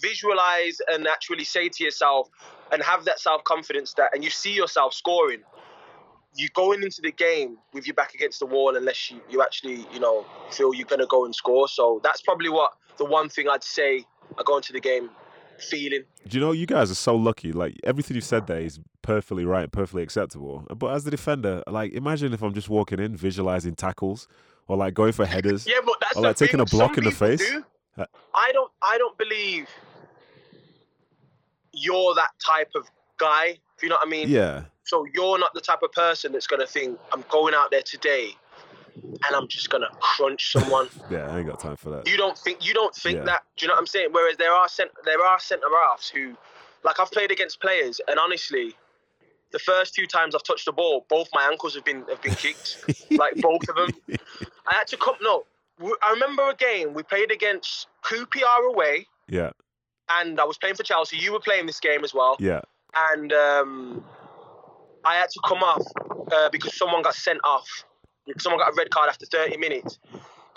visualize 0.00 0.80
and 0.90 1.06
actually 1.06 1.44
say 1.44 1.68
to 1.68 1.84
yourself 1.84 2.28
and 2.72 2.82
have 2.82 3.04
that 3.04 3.18
self 3.20 3.44
confidence 3.44 3.94
that 3.94 4.10
and 4.14 4.24
you 4.24 4.30
see 4.30 4.52
yourself 4.52 4.94
scoring, 4.94 5.40
you're 6.36 6.50
going 6.54 6.82
into 6.82 7.00
the 7.02 7.12
game 7.12 7.58
with 7.72 7.86
your 7.86 7.94
back 7.94 8.14
against 8.14 8.40
the 8.40 8.46
wall 8.46 8.76
unless 8.76 9.10
you, 9.10 9.20
you 9.30 9.42
actually, 9.42 9.86
you 9.92 10.00
know, 10.00 10.24
feel 10.50 10.74
you're 10.74 10.86
gonna 10.86 11.06
go 11.06 11.24
and 11.24 11.34
score. 11.34 11.68
So 11.68 12.00
that's 12.02 12.22
probably 12.22 12.48
what 12.48 12.72
the 12.98 13.04
one 13.04 13.28
thing 13.28 13.48
I'd 13.48 13.62
say 13.64 14.04
I 14.38 14.42
go 14.44 14.56
into 14.56 14.72
the 14.72 14.80
game 14.80 15.10
feeling. 15.58 16.02
Do 16.26 16.36
you 16.38 16.44
know 16.44 16.52
you 16.52 16.66
guys 16.66 16.90
are 16.90 16.96
so 16.96 17.14
lucky? 17.14 17.52
Like 17.52 17.78
everything 17.84 18.14
you 18.16 18.20
said 18.20 18.46
there 18.46 18.60
is 18.60 18.80
perfectly 19.02 19.44
right, 19.44 19.70
perfectly 19.70 20.02
acceptable. 20.02 20.66
But 20.76 20.88
as 20.94 21.04
the 21.04 21.10
defender, 21.10 21.62
like 21.68 21.92
imagine 21.92 22.32
if 22.32 22.42
I'm 22.42 22.54
just 22.54 22.68
walking 22.68 22.98
in, 22.98 23.16
visualizing 23.16 23.74
tackles, 23.74 24.26
or 24.66 24.76
like 24.76 24.94
going 24.94 25.12
for 25.12 25.26
headers. 25.26 25.66
Yeah, 25.68 25.80
but 25.84 25.96
that's 26.00 26.16
Or 26.16 26.22
like 26.22 26.36
taking 26.36 26.60
a 26.60 26.64
block 26.64 26.98
in 26.98 27.04
the 27.04 27.10
face. 27.10 27.38
do. 27.40 27.64
Uh, 27.98 28.06
I 28.34 28.50
don't. 28.52 28.70
I 28.82 28.98
don't 28.98 29.16
believe 29.18 29.68
you're 31.72 32.14
that 32.14 32.30
type 32.44 32.70
of 32.74 32.86
guy. 33.18 33.58
If 33.76 33.82
you 33.82 33.88
know 33.88 33.96
what 33.96 34.06
I 34.06 34.10
mean. 34.10 34.28
Yeah, 34.28 34.64
So 34.84 35.06
you're 35.14 35.38
not 35.38 35.52
the 35.54 35.60
type 35.60 35.82
of 35.82 35.92
person 35.92 36.32
that's 36.32 36.46
gonna 36.46 36.66
think 36.66 36.98
I'm 37.12 37.24
going 37.30 37.54
out 37.54 37.70
there 37.70 37.82
today, 37.82 38.30
and 39.02 39.34
I'm 39.36 39.48
just 39.48 39.70
gonna 39.70 39.88
crunch 40.00 40.52
someone. 40.52 40.88
yeah, 41.10 41.30
I 41.30 41.38
ain't 41.38 41.48
got 41.48 41.60
time 41.60 41.76
for 41.76 41.90
that. 41.90 42.08
you 42.08 42.16
don't 42.16 42.36
think. 42.38 42.64
You 42.66 42.74
don't 42.74 42.94
think 42.94 43.18
Yeah. 43.18 43.24
that. 43.24 43.42
Do 43.56 43.64
you 43.64 43.68
know 43.68 43.74
what 43.74 43.80
I'm 43.80 43.86
saying? 43.86 44.08
Whereas 44.12 44.36
there 44.36 44.52
are 44.52 44.68
cent- 44.68 44.90
there 45.04 45.24
are 45.24 45.38
centre 45.40 45.66
halves 45.88 46.08
who, 46.08 46.34
like 46.84 47.00
I've 47.00 47.10
played 47.10 47.30
against 47.30 47.60
players, 47.60 48.00
and 48.08 48.18
honestly. 48.18 48.74
The 49.52 49.60
first 49.60 49.94
two 49.94 50.08
times 50.08 50.34
I've 50.34 50.42
touched 50.42 50.64
the 50.64 50.72
ball, 50.72 51.06
both 51.08 51.28
my 51.32 51.44
ankles 51.48 51.76
have 51.76 51.84
been 51.84 52.04
have 52.08 52.20
been 52.20 52.34
kicked, 52.34 52.76
like 53.12 53.40
both 53.40 53.68
of 53.68 53.76
them. 53.76 53.92
I 54.66 54.74
had 54.74 54.88
to 54.88 54.96
come. 54.96 55.14
No, 55.22 55.44
I 55.80 56.10
remember 56.12 56.48
a 56.48 56.54
game 56.54 56.94
we 56.94 57.02
played 57.02 57.30
against 57.30 57.88
QPR 58.04 58.72
away, 58.72 59.06
yeah, 59.28 59.50
and 60.10 60.38
I 60.40 60.44
was 60.44 60.58
playing 60.58 60.76
for 60.76 60.82
Chelsea. 60.82 61.16
You 61.16 61.32
were 61.32 61.40
playing 61.40 61.66
this 61.66 61.80
game 61.80 62.04
as 62.04 62.14
well, 62.14 62.36
yeah, 62.38 62.60
and 63.12 63.32
um, 63.32 64.04
I 65.04 65.16
had 65.16 65.30
to 65.30 65.40
come 65.46 65.58
off 65.58 65.82
uh, 66.32 66.48
because 66.50 66.76
someone 66.76 67.02
got 67.02 67.14
sent 67.14 67.40
off. 67.44 67.68
Someone 68.38 68.58
got 68.58 68.72
a 68.72 68.74
red 68.76 68.90
card 68.90 69.08
after 69.10 69.26
30 69.26 69.58
minutes, 69.58 69.98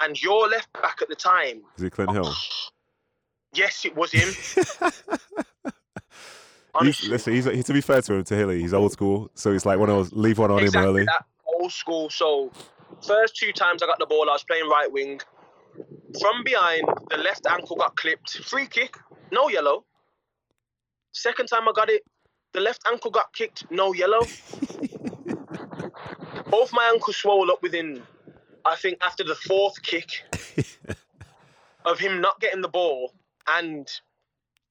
and 0.01 0.21
your 0.21 0.47
left 0.47 0.71
back 0.73 1.01
at 1.01 1.09
the 1.09 1.15
time. 1.15 1.61
is 1.75 1.83
it 1.83 1.91
Clint 1.91 2.11
Hill? 2.11 2.33
Yes, 3.53 3.85
it 3.85 3.95
was 3.95 4.11
him. 4.11 4.27
He's, 6.83 7.07
listen, 7.07 7.33
he's, 7.33 7.45
he, 7.45 7.63
to 7.63 7.73
be 7.73 7.81
fair 7.81 8.01
to 8.03 8.13
him, 8.13 8.23
to 8.25 8.35
Hilly, 8.35 8.61
he's 8.61 8.73
old 8.73 8.91
school, 8.91 9.31
so 9.33 9.51
it's 9.51 9.65
like 9.65 9.79
one 9.79 9.89
of 9.89 9.95
those 9.95 10.13
leave 10.13 10.37
one 10.37 10.51
on 10.51 10.59
exactly 10.59 10.79
him 10.81 10.89
early. 10.89 11.05
that 11.05 11.25
old 11.47 11.71
school. 11.71 12.09
So, 12.09 12.51
first 13.05 13.35
two 13.35 13.51
times 13.51 13.83
I 13.83 13.85
got 13.85 13.99
the 13.99 14.05
ball, 14.05 14.29
I 14.29 14.33
was 14.33 14.43
playing 14.43 14.67
right 14.69 14.91
wing. 14.91 15.19
From 16.19 16.43
behind, 16.43 16.83
the 17.09 17.17
left 17.17 17.45
ankle 17.47 17.75
got 17.75 17.95
clipped. 17.95 18.37
Free 18.37 18.67
kick, 18.67 18.95
no 19.31 19.49
yellow. 19.49 19.85
Second 21.11 21.47
time 21.47 21.67
I 21.67 21.71
got 21.75 21.89
it, 21.89 22.03
the 22.53 22.59
left 22.59 22.81
ankle 22.91 23.11
got 23.11 23.33
kicked, 23.33 23.69
no 23.71 23.93
yellow. 23.93 24.21
Both 26.49 26.71
my 26.71 26.89
ankles 26.93 27.17
swole 27.17 27.51
up 27.51 27.61
within, 27.61 28.01
I 28.65 28.75
think, 28.75 28.97
after 29.03 29.23
the 29.23 29.35
fourth 29.35 29.81
kick 29.81 30.23
of 31.85 31.99
him 31.99 32.21
not 32.21 32.39
getting 32.39 32.61
the 32.61 32.69
ball 32.69 33.13
and 33.47 33.87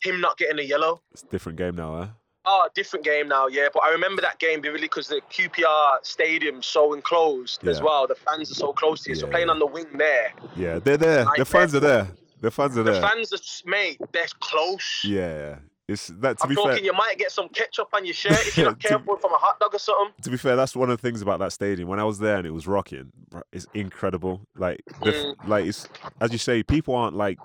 him 0.02 0.20
not 0.20 0.38
getting 0.38 0.58
a 0.58 0.62
yellow. 0.62 1.02
It's 1.12 1.22
a 1.22 1.26
different 1.26 1.58
game 1.58 1.76
now, 1.76 1.96
huh? 1.96 2.08
Oh, 2.49 2.68
different 2.74 3.05
game 3.05 3.26
now, 3.28 3.49
yeah. 3.49 3.68
But 3.72 3.82
I 3.84 3.90
remember 3.90 4.22
that 4.22 4.38
game 4.38 4.62
vividly 4.62 4.86
because 4.86 5.09
the 5.09 5.20
QPR 5.32 5.99
stadium's 6.03 6.66
so 6.66 6.94
enclosed 6.94 7.66
as 7.66 7.82
well. 7.82 8.07
The 8.07 8.14
fans 8.14 8.51
are 8.53 8.55
so 8.55 8.72
close 8.72 9.03
to 9.03 9.11
you. 9.11 9.16
So 9.16 9.26
Yeah, 9.26 9.32
playing 9.32 9.47
yeah. 9.49 9.53
on 9.55 9.59
the 9.59 9.66
wing 9.66 9.86
there, 9.94 10.32
Yeah, 10.55 10.78
they're 10.78 10.97
there. 10.97 11.26
The 11.36 11.44
fans 11.44 11.74
are 11.74 11.80
there. 11.80 12.07
The 12.40 12.51
fans 12.51 12.78
are 12.78 12.82
there. 12.84 12.94
the 12.94 13.01
fans 13.01 13.32
are 13.32 13.68
mate, 13.68 14.01
they're 14.12 14.26
close. 14.40 15.01
Yeah, 15.05 15.57
it's 15.89 16.09
that. 16.09 16.39
To 16.39 16.45
I'm 16.45 16.49
be 16.51 16.55
talking, 16.57 16.72
fair, 16.76 16.84
you 16.84 16.93
might 16.93 17.16
get 17.18 17.30
some 17.30 17.49
ketchup 17.49 17.89
on 17.93 18.05
your 18.05 18.14
shirt 18.14 18.32
if 18.47 18.57
you're 18.57 18.66
not 18.70 18.78
careful 18.80 19.16
from 19.16 19.32
a 19.32 19.37
hot 19.37 19.59
dog 19.61 19.74
or 19.74 19.78
something. 19.78 20.12
to 20.22 20.30
be 20.30 20.37
fair, 20.37 20.57
that's 20.57 20.74
one 20.74 20.91
of 20.91 21.01
the 21.01 21.03
things 21.03 21.22
about 21.22 21.39
that 21.41 21.53
stadium. 21.53 21.89
When 21.89 22.01
I 22.01 22.05
was 22.05 22.18
there 22.18 22.37
and 22.37 22.47
it 22.47 22.51
was 22.53 22.66
rocking, 22.66 23.12
it's 23.53 23.66
incredible. 23.74 24.41
Like, 24.57 24.80
the, 25.03 25.12
Mm. 25.12 25.49
like 25.49 25.66
it's 25.66 25.89
as 26.20 26.32
you 26.32 26.39
say, 26.39 26.62
people 26.62 26.95
aren't 26.95 27.16
like 27.16 27.39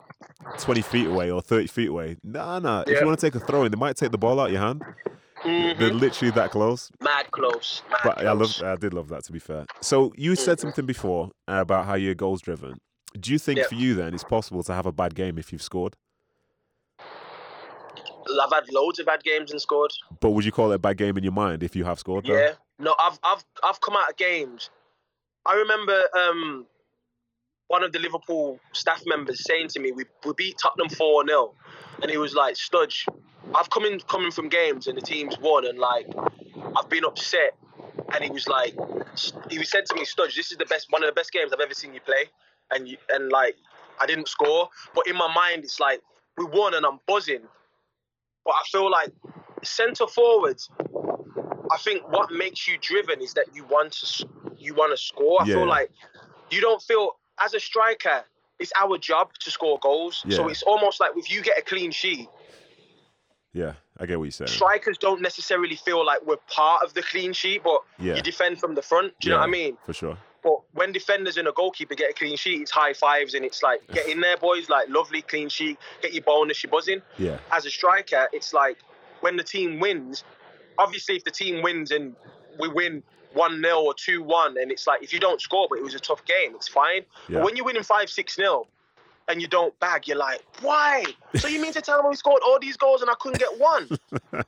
twenty 0.59 0.81
feet 0.81 1.07
away 1.07 1.29
or 1.31 1.41
thirty 1.41 1.67
feet 1.67 1.89
away. 1.89 2.17
Nah, 2.23 2.59
nah. 2.59 2.83
If 2.87 2.99
you 2.99 3.05
want 3.05 3.19
to 3.19 3.25
take 3.25 3.35
a 3.35 3.45
throw 3.45 3.63
in, 3.63 3.71
they 3.71 3.77
might 3.77 3.95
take 3.97 4.11
the 4.11 4.17
ball 4.17 4.39
out 4.39 4.51
your 4.51 4.61
hand. 4.61 4.83
Mhm. 5.43 5.79
They're 5.79 5.91
literally 5.93 6.31
that 6.31 6.51
close. 6.51 6.91
Mad 7.01 7.31
close. 7.31 7.81
Mad 7.89 7.99
But 8.03 8.25
I 8.25 8.31
love, 8.31 8.61
I 8.63 8.75
did 8.75 8.93
love 8.93 9.09
that. 9.09 9.23
To 9.25 9.31
be 9.31 9.39
fair, 9.39 9.65
so 9.81 10.13
you 10.15 10.35
said 10.35 10.57
Mhm. 10.57 10.61
something 10.61 10.85
before 10.85 11.31
about 11.47 11.85
how 11.85 11.95
you're 11.95 12.13
goals 12.13 12.41
driven. 12.41 12.79
Do 13.19 13.31
you 13.31 13.39
think 13.39 13.57
Yeah. 13.59 13.65
for 13.67 13.75
you 13.75 13.95
then 13.95 14.13
it's 14.13 14.23
possible 14.23 14.61
to 14.63 14.73
have 14.73 14.85
a 14.85 14.91
bad 14.91 15.15
game 15.15 15.37
if 15.39 15.51
you've 15.51 15.63
scored? 15.63 15.95
I've 18.41 18.53
had 18.53 18.71
loads 18.71 18.99
of 18.99 19.05
bad 19.05 19.23
games 19.23 19.51
and 19.51 19.61
scored. 19.61 19.91
But 20.19 20.31
would 20.31 20.45
you 20.45 20.51
call 20.51 20.71
it 20.71 20.75
a 20.75 20.79
bad 20.79 20.97
game 20.97 21.17
in 21.17 21.23
your 21.23 21.33
mind 21.33 21.63
if 21.63 21.75
you 21.75 21.83
have 21.85 21.99
scored? 21.99 22.25
though? 22.25 22.37
Yeah. 22.37 22.53
No, 22.79 22.95
I've 22.99 23.19
I've 23.23 23.43
I've 23.63 23.81
come 23.81 23.95
out 23.95 24.09
of 24.09 24.17
games. 24.17 24.69
I 25.45 25.55
remember 25.55 26.03
um, 26.17 26.65
one 27.67 27.83
of 27.83 27.91
the 27.91 27.99
Liverpool 27.99 28.59
staff 28.73 29.01
members 29.05 29.43
saying 29.45 29.69
to 29.69 29.79
me, 29.79 29.91
"We 29.91 30.05
we 30.25 30.33
beat 30.35 30.57
Tottenham 30.57 30.89
four 30.89 31.25
0 31.25 31.53
and 32.01 32.09
he 32.09 32.17
was 32.17 32.33
like, 32.33 32.55
"Studge, 32.55 33.05
I've 33.55 33.69
come 33.69 33.85
in 33.85 33.99
coming 34.01 34.31
from 34.31 34.49
games 34.49 34.87
and 34.87 34.97
the 34.97 35.01
team's 35.01 35.37
won, 35.39 35.65
and 35.65 35.79
like 35.79 36.07
I've 36.75 36.89
been 36.89 37.05
upset, 37.05 37.55
and 38.13 38.23
he 38.23 38.29
was 38.29 38.47
like, 38.47 38.75
he 39.49 39.63
said 39.63 39.85
to 39.87 39.95
me, 39.95 40.05
Studge, 40.05 40.35
this 40.35 40.51
is 40.51 40.57
the 40.57 40.65
best, 40.65 40.87
one 40.89 41.03
of 41.03 41.07
the 41.07 41.13
best 41.13 41.31
games 41.31 41.51
I've 41.53 41.59
ever 41.59 41.73
seen 41.73 41.93
you 41.93 42.01
play, 42.01 42.25
and 42.71 42.87
you, 42.87 42.97
and 43.09 43.29
like 43.29 43.55
I 43.99 44.05
didn't 44.05 44.27
score, 44.27 44.69
but 44.95 45.07
in 45.07 45.15
my 45.15 45.31
mind 45.33 45.63
it's 45.63 45.79
like 45.79 46.01
we 46.37 46.45
won 46.45 46.73
and 46.73 46.85
I'm 46.85 46.99
buzzing, 47.07 47.43
but 48.45 48.51
I 48.51 48.61
feel 48.71 48.89
like 48.89 49.11
centre 49.63 50.07
forwards. 50.07 50.69
I 51.71 51.77
think 51.77 52.07
what 52.11 52.31
makes 52.31 52.67
you 52.67 52.77
driven 52.81 53.21
is 53.21 53.33
that 53.33 53.45
you 53.53 53.63
want 53.65 53.93
to 53.93 54.27
you 54.57 54.73
want 54.75 54.91
to 54.91 54.97
score. 54.97 55.41
I 55.41 55.45
Yeah. 55.47 55.55
feel 55.55 55.67
like 55.67 55.91
you 56.49 56.61
don't 56.61 56.81
feel 56.81 57.17
as 57.39 57.53
a 57.53 57.59
striker. 57.59 58.23
It's 58.59 58.71
our 58.79 58.97
job 58.97 59.33
to 59.39 59.49
score 59.49 59.79
goals. 59.79 60.23
So 60.29 60.47
it's 60.47 60.61
almost 60.63 60.99
like 60.99 61.11
if 61.15 61.31
you 61.31 61.41
get 61.41 61.57
a 61.57 61.61
clean 61.63 61.91
sheet, 61.91 62.27
Yeah, 63.53 63.73
I 63.99 64.05
get 64.05 64.17
what 64.17 64.25
you're 64.25 64.31
saying. 64.31 64.47
strikers 64.49 64.97
don't 64.97 65.21
necessarily 65.21 65.75
feel 65.75 66.05
like 66.05 66.25
we're 66.25 66.37
part 66.47 66.83
of 66.83 66.93
the 66.93 67.01
clean 67.01 67.33
sheet, 67.33 67.63
but 67.63 67.81
Yeah. 67.97 68.15
you 68.15 68.21
defend 68.21 68.59
from 68.59 68.75
the 68.75 68.81
front. 68.81 69.13
Do 69.19 69.27
you 69.27 69.33
know 69.33 69.39
what 69.39 69.47
I 69.47 69.51
mean? 69.51 69.77
For 69.85 69.93
sure. 69.93 70.17
But 70.43 70.61
when 70.73 70.91
defenders 70.91 71.37
and 71.37 71.47
a 71.47 71.51
goalkeeper 71.51 71.95
get 71.95 72.09
a 72.09 72.13
clean 72.13 72.35
sheet, 72.35 72.61
it's 72.61 72.71
high 72.71 72.93
fives 72.93 73.33
and 73.33 73.45
it's 73.45 73.61
like, 73.61 73.81
get 73.93 74.07
in 74.07 74.21
there, 74.21 74.37
boys. 74.37 74.69
Like, 74.69 74.89
lovely 74.89 75.21
clean 75.21 75.49
sheet. 75.49 75.77
Get 76.01 76.13
your 76.13 76.23
bonus, 76.23 76.63
you're 76.63 76.71
buzzing. 76.71 77.01
Yeah. 77.17 77.37
As 77.51 77.65
a 77.65 77.69
striker, 77.69 78.27
it's 78.33 78.53
like 78.53 78.77
when 79.21 79.37
the 79.37 79.43
team 79.43 79.79
wins, 79.79 80.23
obviously, 80.79 81.15
if 81.15 81.23
the 81.23 81.31
team 81.31 81.61
wins 81.61 81.91
and 81.91 82.15
we 82.59 82.69
win 82.69 83.03
1 83.33 83.61
0 83.61 83.79
or 83.81 83.93
2 83.93 84.23
1, 84.23 84.57
and 84.57 84.71
it's 84.71 84.87
like, 84.87 85.03
if 85.03 85.13
you 85.13 85.19
don't 85.19 85.39
score, 85.39 85.67
but 85.69 85.77
it 85.77 85.83
was 85.83 85.93
a 85.93 85.99
tough 85.99 86.25
game, 86.25 86.55
it's 86.55 86.67
fine. 86.67 87.03
Yeah. 87.29 87.37
But 87.37 87.45
when 87.45 87.55
you're 87.55 87.65
winning 87.65 87.83
5 87.83 88.09
6 88.09 88.35
0 88.35 88.67
and 89.27 89.41
you 89.41 89.47
don't 89.47 89.77
bag, 89.79 90.07
you're 90.07 90.17
like, 90.17 90.41
why? 90.61 91.03
So 91.35 91.47
you 91.47 91.61
mean 91.61 91.73
to 91.73 91.81
tell 91.81 92.01
me 92.03 92.09
we 92.09 92.15
scored 92.15 92.41
all 92.45 92.59
these 92.59 92.77
goals 92.77 93.01
and 93.01 93.09
I 93.09 93.13
couldn't 93.19 93.39
get 93.39 93.59
one? 93.59 93.89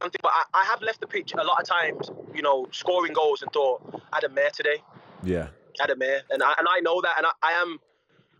But 0.00 0.32
I, 0.32 0.44
I 0.54 0.64
have 0.64 0.80
left 0.82 1.00
the 1.00 1.06
pitch 1.06 1.34
a 1.34 1.44
lot 1.44 1.60
of 1.60 1.66
times, 1.66 2.10
you 2.34 2.42
know, 2.42 2.66
scoring 2.72 3.12
goals 3.12 3.42
and 3.42 3.52
thought, 3.52 4.02
Adam 4.12 4.34
Mayer 4.34 4.50
today. 4.52 4.82
yeah. 5.22 5.48
Adam 5.80 5.98
Mayer, 5.98 6.20
and 6.30 6.42
I 6.42 6.52
and 6.58 6.66
I 6.68 6.80
know 6.80 7.00
that, 7.00 7.14
and 7.16 7.26
I, 7.26 7.30
I 7.42 7.52
am, 7.52 7.78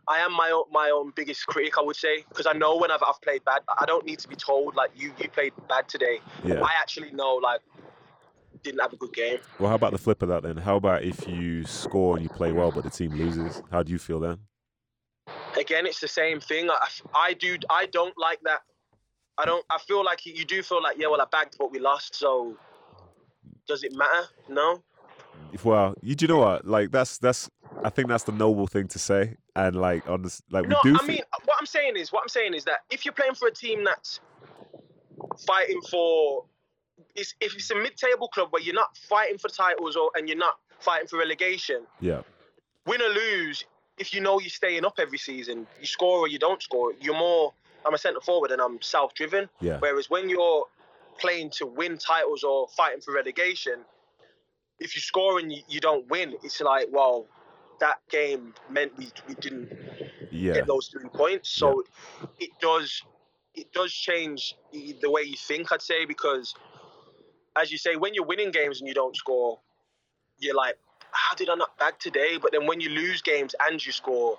I 0.08 0.18
am 0.18 0.32
my 0.32 0.50
own 0.50 0.64
my 0.72 0.90
own 0.90 1.12
biggest 1.14 1.46
critic, 1.46 1.74
I 1.78 1.82
would 1.82 1.96
say, 1.96 2.24
because 2.28 2.46
I 2.46 2.52
know 2.52 2.76
when 2.76 2.90
I've, 2.90 3.02
I've 3.06 3.20
played 3.22 3.44
bad, 3.44 3.61
I 3.78 3.86
don't 3.86 4.04
need 4.04 4.18
to 4.20 4.28
be 4.28 4.36
told 4.36 4.74
like 4.74 4.90
you 4.96 5.12
you 5.18 5.28
played 5.28 5.52
bad 5.68 5.88
today. 5.88 6.20
Yeah. 6.44 6.61
I 6.61 6.72
actually 6.78 7.12
know 7.12 7.36
like 7.36 7.61
didn't 8.62 8.80
have 8.80 8.92
a 8.92 8.96
good 8.96 9.12
game. 9.12 9.38
Well, 9.58 9.68
how 9.70 9.76
about 9.76 9.92
the 9.92 9.98
flip 9.98 10.22
of 10.22 10.28
that 10.28 10.42
then? 10.42 10.56
How 10.58 10.76
about 10.76 11.02
if 11.02 11.26
you 11.28 11.64
score 11.64 12.16
and 12.16 12.22
you 12.22 12.28
play 12.28 12.52
well, 12.52 12.72
but 12.72 12.84
the 12.84 12.90
team 12.90 13.12
loses? 13.12 13.62
How 13.70 13.82
do 13.82 13.92
you 13.92 13.98
feel 13.98 14.20
then? 14.20 14.38
Again, 15.59 15.87
it's 15.87 16.01
the 16.01 16.09
same 16.09 16.41
thing. 16.41 16.70
I, 16.70 16.89
I 17.14 17.33
do 17.35 17.57
I 17.68 17.87
don't 17.87 18.16
like 18.16 18.41
that. 18.45 18.61
I 19.39 19.45
don't. 19.45 19.64
I 19.70 19.78
feel 19.78 20.05
like 20.05 20.24
you 20.26 20.45
do 20.45 20.62
feel 20.62 20.83
like 20.83 20.97
yeah, 20.99 21.09
well 21.09 21.20
I 21.20 21.26
bagged, 21.31 21.57
but 21.59 21.72
we 21.72 21.78
lost, 21.78 22.14
so 22.14 22.57
does 23.66 23.83
it 23.85 23.95
matter? 23.95 24.26
No. 24.49 24.83
Well, 25.64 25.95
you 26.03 26.14
do 26.14 26.24
you 26.24 26.28
know 26.28 26.39
what? 26.39 26.66
Like 26.66 26.91
that's 26.91 27.18
that's 27.18 27.51
I 27.85 27.91
think 27.91 28.09
that's 28.09 28.24
the 28.24 28.33
noble 28.33 28.66
thing 28.66 28.89
to 28.89 28.99
say, 28.99 29.37
and 29.57 29.76
like 29.76 30.09
on 30.09 30.22
this, 30.22 30.43
like 30.51 30.68
No, 30.68 30.78
we 30.85 30.93
do. 30.93 30.99
I 31.01 31.07
mean, 31.07 31.22
what 31.45 31.57
I'm 31.59 31.66
saying 31.66 31.97
is, 31.97 32.12
what 32.12 32.22
I'm 32.22 32.28
saying 32.28 32.55
is 32.55 32.64
that 32.64 32.81
if 32.91 33.05
you're 33.05 33.14
playing 33.14 33.35
for 33.35 33.49
a 33.49 33.53
team 33.53 33.85
that's 33.85 34.20
fighting 35.47 35.81
for, 35.91 36.45
it's, 37.14 37.35
if 37.41 37.55
it's 37.55 37.70
a 37.70 37.74
mid-table 37.74 38.28
club 38.28 38.49
where 38.51 38.62
you're 38.62 38.74
not 38.74 38.97
fighting 38.97 39.39
for 39.39 39.49
titles 39.49 39.97
or 39.97 40.11
and 40.14 40.28
you're 40.28 40.39
not 40.39 40.55
fighting 40.81 41.09
for 41.09 41.18
relegation, 41.18 41.83
yeah, 42.01 42.22
win 42.87 43.01
or 43.01 43.09
lose, 43.09 43.64
if 44.01 44.14
you 44.14 44.20
know 44.20 44.40
you're 44.40 44.48
staying 44.48 44.84
up 44.84 44.94
every 44.98 45.18
season, 45.18 45.66
you 45.78 45.86
score 45.86 46.20
or 46.20 46.28
you 46.28 46.38
don't 46.38 46.61
score, 46.62 46.92
you're 47.01 47.16
more. 47.16 47.53
I'm 47.86 47.94
a 47.94 47.98
centre 47.98 48.20
forward 48.20 48.51
and 48.51 48.61
I'm 48.61 48.80
self-driven. 48.80 49.48
yeah, 49.61 49.76
Whereas 49.78 50.09
when 50.09 50.28
you're 50.28 50.64
playing 51.18 51.51
to 51.51 51.66
win 51.66 51.98
titles 51.98 52.42
or 52.42 52.66
fighting 52.68 53.03
for 53.03 53.14
relegation, 53.14 53.80
if 54.80 54.96
you 54.96 55.03
score 55.03 55.38
and 55.38 55.53
you, 55.53 55.62
you 55.68 55.80
don't 55.80 56.09
win, 56.09 56.34
it's 56.42 56.61
like, 56.62 56.88
well, 56.90 57.26
that 57.80 57.98
game 58.11 58.55
meant 58.70 58.96
we, 58.96 59.09
we 59.28 59.34
didn't 59.34 59.70
yeah, 60.30 60.55
get 60.55 60.66
those 60.66 60.88
three 60.88 61.09
points. 61.11 61.51
So 61.51 61.84
it 62.38 62.51
does 62.61 63.03
it 63.55 63.72
does 63.72 63.92
change 63.92 64.57
the 64.72 65.11
way 65.11 65.22
you 65.22 65.36
think, 65.36 65.72
I'd 65.72 65.82
say, 65.82 66.07
because 66.07 66.55
as 67.61 67.70
you 67.70 67.76
say, 67.76 67.96
when 67.96 68.14
you're 68.14 68.24
winning 68.24 68.51
games 68.51 68.80
and 68.80 68.88
you 68.88 68.94
don't 68.94 69.16
score, 69.16 69.59
you're 70.38 70.55
like, 70.55 70.76
how 71.12 71.34
did 71.34 71.48
I 71.48 71.54
not 71.54 71.76
bag 71.78 71.94
today? 71.98 72.38
But 72.40 72.52
then 72.52 72.66
when 72.66 72.80
you 72.80 72.90
lose 72.90 73.22
games 73.22 73.54
and 73.68 73.84
you 73.84 73.92
score, 73.92 74.38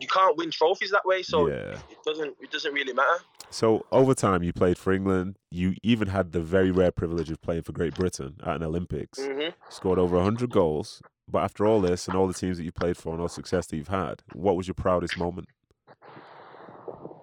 you 0.00 0.08
can't 0.08 0.36
win 0.36 0.50
trophies 0.50 0.90
that 0.90 1.04
way. 1.04 1.22
So 1.22 1.48
yeah. 1.48 1.78
it 1.90 1.98
doesn't 2.04 2.36
it 2.40 2.50
doesn't 2.50 2.72
really 2.72 2.92
matter. 2.92 3.22
So 3.50 3.86
over 3.92 4.14
time, 4.14 4.42
you 4.42 4.52
played 4.52 4.76
for 4.76 4.92
England. 4.92 5.38
You 5.50 5.74
even 5.82 6.08
had 6.08 6.32
the 6.32 6.40
very 6.40 6.70
rare 6.70 6.90
privilege 6.90 7.30
of 7.30 7.40
playing 7.40 7.62
for 7.62 7.72
Great 7.72 7.94
Britain 7.94 8.36
at 8.42 8.56
an 8.56 8.62
Olympics. 8.62 9.18
hmm 9.20 9.48
Scored 9.68 9.98
over 9.98 10.20
hundred 10.20 10.50
goals. 10.50 11.00
But 11.28 11.42
after 11.42 11.66
all 11.66 11.80
this 11.80 12.06
and 12.06 12.16
all 12.16 12.28
the 12.28 12.34
teams 12.34 12.56
that 12.58 12.64
you 12.64 12.72
played 12.72 12.96
for 12.96 13.12
and 13.12 13.20
all 13.20 13.26
the 13.26 13.32
success 13.32 13.66
that 13.66 13.76
you've 13.76 13.88
had, 13.88 14.22
what 14.32 14.56
was 14.56 14.68
your 14.68 14.74
proudest 14.74 15.18
moment? 15.18 15.48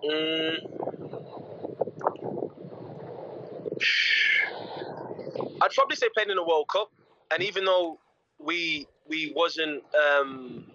Mm. 0.03 0.57
I'd 5.61 5.71
probably 5.71 5.95
say 5.95 6.07
playing 6.13 6.29
in 6.29 6.35
the 6.35 6.43
World 6.43 6.67
Cup, 6.67 6.91
and 7.31 7.41
even 7.41 7.63
though 7.63 7.99
we 8.43 8.87
we 9.07 9.33
wasn't 9.35 9.83
um, 9.95 10.65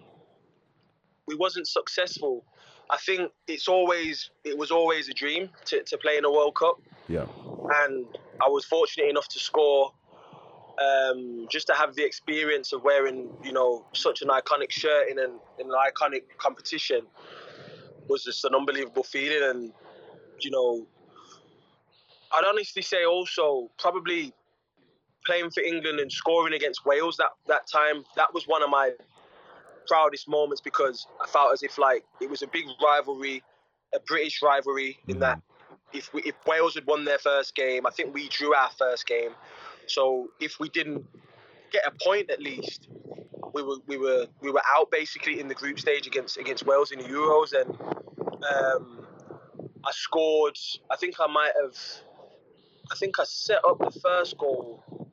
we 1.27 1.35
wasn't 1.35 1.67
successful, 1.67 2.45
I 2.91 2.97
think 2.97 3.31
it's 3.47 3.69
always 3.69 4.31
it 4.45 4.57
was 4.57 4.71
always 4.71 5.09
a 5.09 5.15
dream 5.15 5.51
to, 5.67 5.83
to 5.83 5.99
play 5.99 6.17
in 6.17 6.25
a 6.25 6.31
World 6.31 6.55
Cup, 6.57 6.81
Yeah, 7.09 7.27
and 7.83 8.07
I 8.43 8.49
was 8.49 8.65
fortunate 8.65 9.09
enough 9.09 9.29
to 9.29 9.39
score. 9.39 9.93
Um, 10.81 11.49
just 11.51 11.67
to 11.67 11.75
have 11.75 11.97
the 11.97 12.05
experience 12.05 12.73
of 12.73 12.85
wearing, 12.85 13.31
you 13.43 13.51
know, 13.51 13.85
such 13.95 14.23
an 14.23 14.29
iconic 14.29 14.71
shirt 14.71 15.09
in 15.11 15.19
an 15.19 15.33
in 15.59 15.67
an 15.67 15.75
iconic 15.75 16.23
competition 16.39 17.01
was 18.09 18.23
just 18.23 18.45
an 18.45 18.55
unbelievable 18.55 19.03
feeling. 19.03 19.43
And 19.43 19.73
you 20.41 20.53
know, 20.53 20.87
I'd 22.33 22.45
honestly 22.47 22.83
say 22.83 23.05
also 23.05 23.73
probably 23.77 24.33
playing 25.29 25.51
for 25.51 25.61
England 25.61 26.01
and 26.01 26.11
scoring 26.11 26.55
against 26.55 26.87
Wales 26.87 27.17
that 27.19 27.31
that 27.47 27.69
time 27.71 28.05
that 28.17 28.33
was 28.33 28.49
one 28.49 28.63
of 28.63 28.71
my 28.71 28.93
proudest 29.87 30.29
moments 30.29 30.61
because 30.61 31.07
I 31.23 31.27
felt 31.27 31.53
as 31.53 31.63
if 31.63 31.79
like 31.79 32.05
it 32.21 32.31
was 32.31 32.43
a 32.43 32.47
big 32.47 32.65
rivalry, 32.83 33.43
a 33.95 34.01
British 34.01 34.41
rivalry 34.43 34.99
in 35.07 35.19
that 35.21 35.41
if 35.93 36.13
we, 36.13 36.23
if 36.23 36.35
Wales 36.47 36.75
had 36.75 36.87
won 36.87 37.05
their 37.05 37.19
first 37.19 37.55
game, 37.55 37.87
I 37.87 37.91
think 37.91 38.15
we 38.15 38.29
drew 38.29 38.55
our 38.55 38.71
first 38.79 39.07
game. 39.07 39.31
So 39.87 40.29
if 40.41 40.61
we 40.61 40.69
didn't 40.69 41.05
get 41.73 41.83
a 41.87 41.93
point 42.05 42.31
at 42.31 42.41
least, 42.41 42.89
we 43.55 43.63
were 43.63 43.77
we 43.87 43.97
were 43.99 44.27
we 44.41 44.51
were 44.51 44.63
out 44.67 44.91
basically 44.91 45.41
in 45.41 45.49
the 45.49 45.55
group 45.55 45.79
stage 45.79 46.07
against 46.07 46.37
against 46.37 46.67
Wales 46.67 46.91
in 46.91 46.99
the 46.99 47.07
Euros, 47.07 47.53
and 47.53 47.71
um, 48.45 49.07
I 49.85 49.91
scored. 49.93 50.59
I 50.91 50.97
think 50.97 51.17
I 51.21 51.27
might 51.27 51.53
have. 51.63 51.77
I 52.91 52.95
think 52.97 53.19
I 53.19 53.25
set 53.25 53.61
up 53.69 53.79
the 53.79 54.01
first 54.01 54.37
goal. 54.39 55.08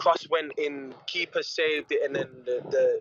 Cross 0.00 0.28
went 0.30 0.52
in, 0.58 0.94
keeper 1.06 1.42
saved 1.42 1.92
it, 1.92 2.00
and 2.04 2.16
then 2.16 2.28
the, 2.44 2.62
the 2.70 3.00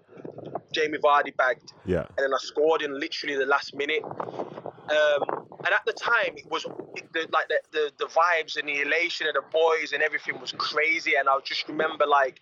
Jamie 0.74 0.98
Vardy 0.98 1.36
bagged 1.36 1.74
yeah, 1.86 2.06
and 2.18 2.18
then 2.18 2.34
I 2.34 2.38
scored 2.40 2.82
in 2.82 3.00
literally 3.00 3.36
the 3.36 3.46
last 3.46 3.74
minute. 3.76 4.04
Um, 4.04 5.46
and 5.66 5.74
at 5.74 5.82
the 5.86 5.94
time, 5.94 6.34
it 6.36 6.50
was 6.50 6.66
it, 6.96 7.12
the, 7.14 7.28
like 7.32 7.48
the, 7.48 7.60
the 7.72 7.92
the 8.00 8.06
vibes 8.06 8.58
and 8.58 8.68
the 8.68 8.82
elation 8.82 9.28
of 9.28 9.34
the 9.34 9.44
boys 9.52 9.94
and 9.94 10.02
everything 10.02 10.40
was 10.42 10.52
crazy. 10.52 11.14
And 11.18 11.30
I 11.30 11.38
just 11.44 11.68
remember 11.68 12.06
like 12.06 12.42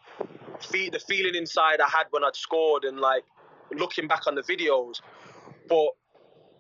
fe- 0.60 0.90
the 0.90 1.00
feeling 1.00 1.36
inside 1.36 1.82
I 1.82 1.90
had 1.90 2.06
when 2.12 2.24
I'd 2.24 2.36
scored 2.36 2.84
and 2.84 3.00
like 3.00 3.24
looking 3.72 4.08
back 4.08 4.28
on 4.28 4.36
the 4.36 4.44
videos. 4.44 5.02
But 5.68 5.90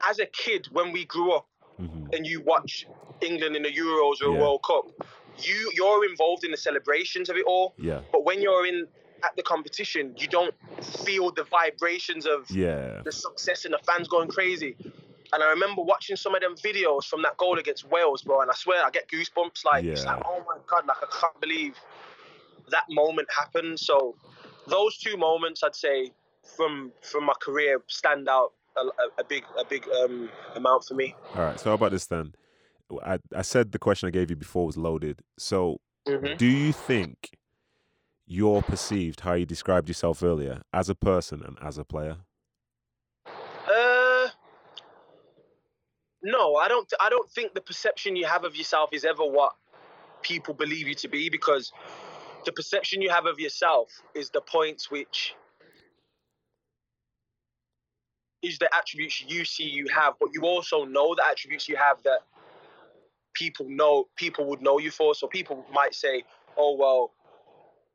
as 0.09 0.19
a 0.19 0.25
kid, 0.25 0.67
when 0.71 0.91
we 0.91 1.05
grew 1.05 1.33
up 1.33 1.47
hmm 1.77 2.07
and 2.13 2.25
you 2.25 2.41
watch 2.41 2.85
England 3.21 3.55
in 3.55 3.63
the 3.63 3.71
Euros 3.71 4.21
or 4.21 4.33
Yeah. 4.33 4.41
World 4.41 4.63
Cup, 4.63 4.85
you 5.39 5.71
you're 5.73 6.05
involved 6.09 6.43
in 6.43 6.51
the 6.51 6.57
celebrations 6.57 7.29
of 7.29 7.35
it 7.37 7.45
all. 7.45 7.73
yeah, 7.77 8.01
But 8.11 8.25
when 8.25 8.41
you're 8.41 8.65
in 8.65 8.87
at 9.23 9.35
the 9.35 9.43
competition, 9.43 10.13
you 10.17 10.27
don't 10.27 10.53
feel 10.81 11.31
the 11.31 11.43
vibrations 11.43 12.25
of 12.25 12.49
yeah, 12.51 13.01
the 13.03 13.11
success 13.11 13.65
and 13.65 13.73
the 13.73 13.79
fans 13.79 14.07
going 14.07 14.29
crazy. 14.29 14.75
And 15.33 15.43
I 15.43 15.49
remember 15.49 15.81
watching 15.81 16.15
some 16.15 16.35
of 16.35 16.41
them 16.41 16.55
videos 16.55 17.05
from 17.05 17.21
that 17.23 17.35
goal 17.37 17.59
against 17.59 17.89
Wales, 17.89 18.21
bro. 18.21 18.41
And 18.41 18.49
I 18.49 18.53
swear 18.53 18.85
I 18.85 18.89
get 18.89 19.09
goosebumps. 19.09 19.65
Like 19.65 19.83
it's 19.83 20.05
like, 20.05 20.21
oh 20.25 20.43
my 20.47 20.57
god, 20.67 20.85
like 20.87 20.97
I 21.01 21.19
can't 21.19 21.39
believe 21.41 21.75
that 22.69 22.83
moment 22.89 23.27
happened. 23.37 23.79
So 23.79 24.15
those 24.67 24.97
two 24.97 25.17
moments, 25.17 25.63
I'd 25.63 25.75
say, 25.75 26.11
from 26.55 26.91
from 27.01 27.25
my 27.25 27.33
career, 27.41 27.81
stand 27.87 28.29
out 28.29 28.53
a, 28.77 28.81
a, 28.81 29.09
a 29.19 29.23
big 29.23 29.43
a 29.59 29.65
big 29.65 29.85
um, 29.89 30.29
amount 30.55 30.85
for 30.85 30.93
me. 30.93 31.15
All 31.35 31.43
right. 31.43 31.59
So 31.59 31.71
how 31.71 31.75
about 31.75 31.91
this 31.91 32.05
then? 32.05 32.33
I, 33.03 33.19
I 33.35 33.41
said 33.43 33.71
the 33.71 33.79
question 33.79 34.07
I 34.07 34.11
gave 34.11 34.29
you 34.29 34.35
before 34.35 34.65
was 34.65 34.77
loaded. 34.77 35.21
So 35.39 35.79
Mm-hmm. 36.07 36.37
do 36.37 36.45
you 36.45 36.73
think 36.73 37.37
you're 38.27 38.61
perceived 38.63 39.21
how 39.21 39.33
you 39.33 39.45
described 39.45 39.87
yourself 39.89 40.23
earlier 40.23 40.61
as 40.73 40.89
a 40.89 40.95
person 40.95 41.43
and 41.45 41.57
as 41.61 41.77
a 41.77 41.85
player? 41.85 42.17
Uh, 43.55 44.29
no, 46.23 46.55
I 46.55 46.67
don't. 46.67 46.91
I 47.01 47.09
don't 47.09 47.29
think 47.31 47.53
the 47.53 47.61
perception 47.61 48.15
you 48.15 48.25
have 48.25 48.45
of 48.45 48.55
yourself 48.55 48.91
is 48.93 49.05
ever 49.05 49.23
what 49.25 49.53
people 50.21 50.53
believe 50.53 50.87
you 50.87 50.95
to 50.95 51.07
be 51.07 51.29
because 51.29 51.71
the 52.45 52.51
perception 52.51 53.01
you 53.01 53.09
have 53.09 53.25
of 53.25 53.39
yourself 53.39 53.89
is 54.15 54.29
the 54.31 54.41
points 54.41 54.91
which 54.91 55.35
is 58.43 58.57
the 58.59 58.69
attributes 58.75 59.23
you 59.27 59.45
see 59.45 59.63
you 59.65 59.87
have, 59.93 60.15
but 60.19 60.29
you 60.33 60.41
also 60.43 60.85
know 60.85 61.15
the 61.15 61.23
attributes 61.29 61.67
you 61.67 61.75
have 61.75 62.01
that 62.03 62.19
people 63.37 63.65
know 63.69 64.07
people 64.15 64.45
would 64.49 64.61
know 64.61 64.77
you 64.79 64.91
for. 64.91 65.13
So 65.15 65.27
people 65.27 65.65
might 65.71 65.93
say, 65.95 66.23
"Oh 66.57 66.75
well, 66.75 67.11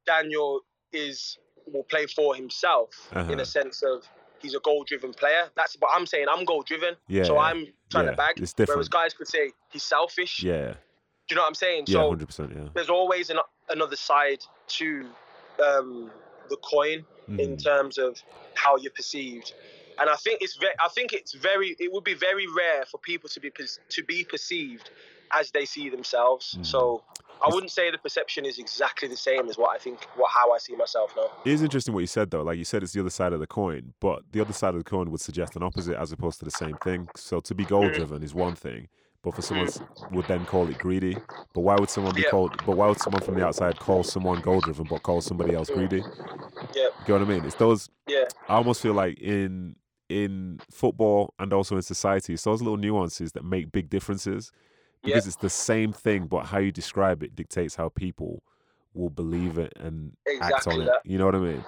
Daniel 0.06 0.60
is 0.92 1.38
will 1.66 1.84
play 1.84 2.06
for 2.06 2.34
himself 2.34 2.90
Uh-huh. 3.12 3.32
in 3.32 3.40
a 3.40 3.44
sense 3.44 3.82
of 3.82 4.08
he's 4.40 4.54
a 4.54 4.60
goal-driven 4.60 5.12
player." 5.14 5.44
That's 5.56 5.76
what 5.80 5.90
I'm 5.96 6.06
saying. 6.06 6.26
I'm 6.32 6.44
goal-driven, 6.44 6.94
Yeah, 7.08 7.24
so 7.24 7.38
I'm 7.38 7.60
trying 7.90 8.04
yeah, 8.06 8.10
to 8.12 8.16
bag. 8.16 8.34
it's 8.40 8.54
Whereas 8.56 8.68
different. 8.68 8.90
guys 8.90 9.14
could 9.14 9.28
say 9.28 9.52
he's 9.70 9.82
selfish. 9.82 10.42
Yeah, 10.42 10.74
Do 11.28 11.34
you 11.34 11.36
know 11.36 11.42
what 11.42 11.48
I'm 11.48 11.54
saying? 11.54 11.84
yeah, 11.88 11.94
so 11.94 12.08
hundred 12.08 12.26
percent. 12.26 12.52
Yeah. 12.54 12.68
there's 12.74 12.90
always 12.90 13.30
an, 13.30 13.38
another 13.68 13.96
side 13.96 14.40
to 14.78 15.08
um, 15.68 16.10
the 16.50 16.56
coin 16.56 17.04
in 17.38 17.56
Mhm. 17.56 17.62
terms 17.62 17.98
of 17.98 18.10
how 18.54 18.76
you're 18.76 18.92
perceived. 18.92 19.54
And 20.00 20.08
I 20.10 20.16
think 20.16 20.42
it's 20.42 20.56
very, 20.56 20.74
I 20.80 20.88
think 20.88 21.12
it's 21.12 21.32
very, 21.34 21.76
it 21.78 21.92
would 21.92 22.02
be 22.04 22.14
very 22.14 22.46
rare 22.62 22.84
for 22.90 22.98
people 22.98 23.28
to 23.34 23.40
be 23.40 23.50
to 23.96 24.02
be 24.04 24.24
perceived 24.24 24.90
as 25.32 25.50
they 25.50 25.64
see 25.64 25.88
themselves. 25.88 26.56
Mhm. 26.58 26.66
So 26.66 27.02
I 27.44 27.48
wouldn't 27.52 27.72
say 27.72 27.90
the 27.90 27.98
perception 27.98 28.44
is 28.46 28.58
exactly 28.58 29.08
the 29.08 29.16
same 29.16 29.48
as 29.48 29.58
what 29.58 29.74
I 29.74 29.78
think, 29.78 30.04
what 30.14 30.30
how 30.30 30.52
I 30.52 30.58
see 30.58 30.76
myself 30.76 31.14
now. 31.16 31.28
It 31.44 31.52
is 31.52 31.62
interesting 31.62 31.92
what 31.92 32.00
you 32.00 32.06
said 32.06 32.30
though. 32.30 32.42
Like 32.42 32.58
you 32.58 32.64
said, 32.64 32.82
it's 32.82 32.92
the 32.92 33.00
other 33.00 33.10
side 33.10 33.32
of 33.32 33.40
the 33.40 33.46
coin, 33.46 33.94
but 34.00 34.22
the 34.32 34.40
other 34.40 34.52
side 34.52 34.74
of 34.74 34.78
the 34.78 34.88
coin 34.88 35.10
would 35.10 35.20
suggest 35.20 35.56
an 35.56 35.62
opposite 35.62 35.96
as 35.96 36.12
opposed 36.12 36.38
to 36.40 36.44
the 36.44 36.50
same 36.52 36.76
thing. 36.76 37.08
So 37.16 37.40
to 37.40 37.54
be 37.54 37.64
goal 37.64 37.84
mm. 37.84 37.94
driven 37.94 38.22
is 38.22 38.32
one 38.34 38.54
thing, 38.54 38.88
but 39.22 39.34
for 39.34 39.42
someone 39.42 39.66
mm. 39.66 39.70
s- 39.70 39.80
would 40.12 40.26
then 40.28 40.44
call 40.46 40.68
it 40.68 40.78
greedy. 40.78 41.16
But 41.52 41.62
why 41.62 41.76
would 41.76 41.90
someone 41.90 42.14
be 42.14 42.22
Yeah. 42.22 42.30
called? 42.30 42.52
But 42.64 42.76
why 42.76 42.86
would 42.88 43.00
someone 43.00 43.22
from 43.22 43.34
the 43.34 43.44
outside 43.44 43.78
call 43.78 44.04
someone 44.04 44.40
goal 44.40 44.60
driven 44.60 44.86
but 44.88 45.02
call 45.02 45.20
somebody 45.20 45.54
else 45.54 45.68
mm. 45.70 45.74
greedy? 45.74 46.04
Yeah, 46.74 46.82
You 46.84 46.90
know 47.08 47.18
what 47.18 47.22
I 47.22 47.24
mean? 47.24 47.44
It's 47.44 47.56
those. 47.56 47.90
yeah, 48.06 48.24
I 48.48 48.54
almost 48.54 48.80
feel 48.80 48.94
like 48.94 49.18
in 49.18 49.76
in 50.08 50.60
football 50.70 51.34
and 51.38 51.52
also 51.52 51.74
in 51.76 51.82
society, 51.82 52.34
it's 52.34 52.44
those 52.44 52.60
little 52.62 52.76
nuances 52.76 53.32
that 53.32 53.44
make 53.44 53.72
big 53.72 53.88
differences 53.88 54.52
Yeah. 55.02 55.14
because 55.14 55.26
it's 55.26 55.36
the 55.36 55.50
same 55.50 55.92
thing, 55.92 56.26
but 56.26 56.46
how 56.46 56.58
you 56.58 56.70
describe 56.70 57.22
it 57.22 57.34
dictates 57.34 57.74
how 57.74 57.88
people 57.88 58.42
will 58.94 59.10
believe 59.10 59.58
it 59.58 59.72
and 59.80 60.16
act 60.28 60.36
Exactly 60.36 60.74
on 60.74 60.82
it. 60.82 60.92
You 61.04 61.18
know 61.18 61.26
what 61.26 61.34
I 61.34 61.38
mean? 61.38 61.64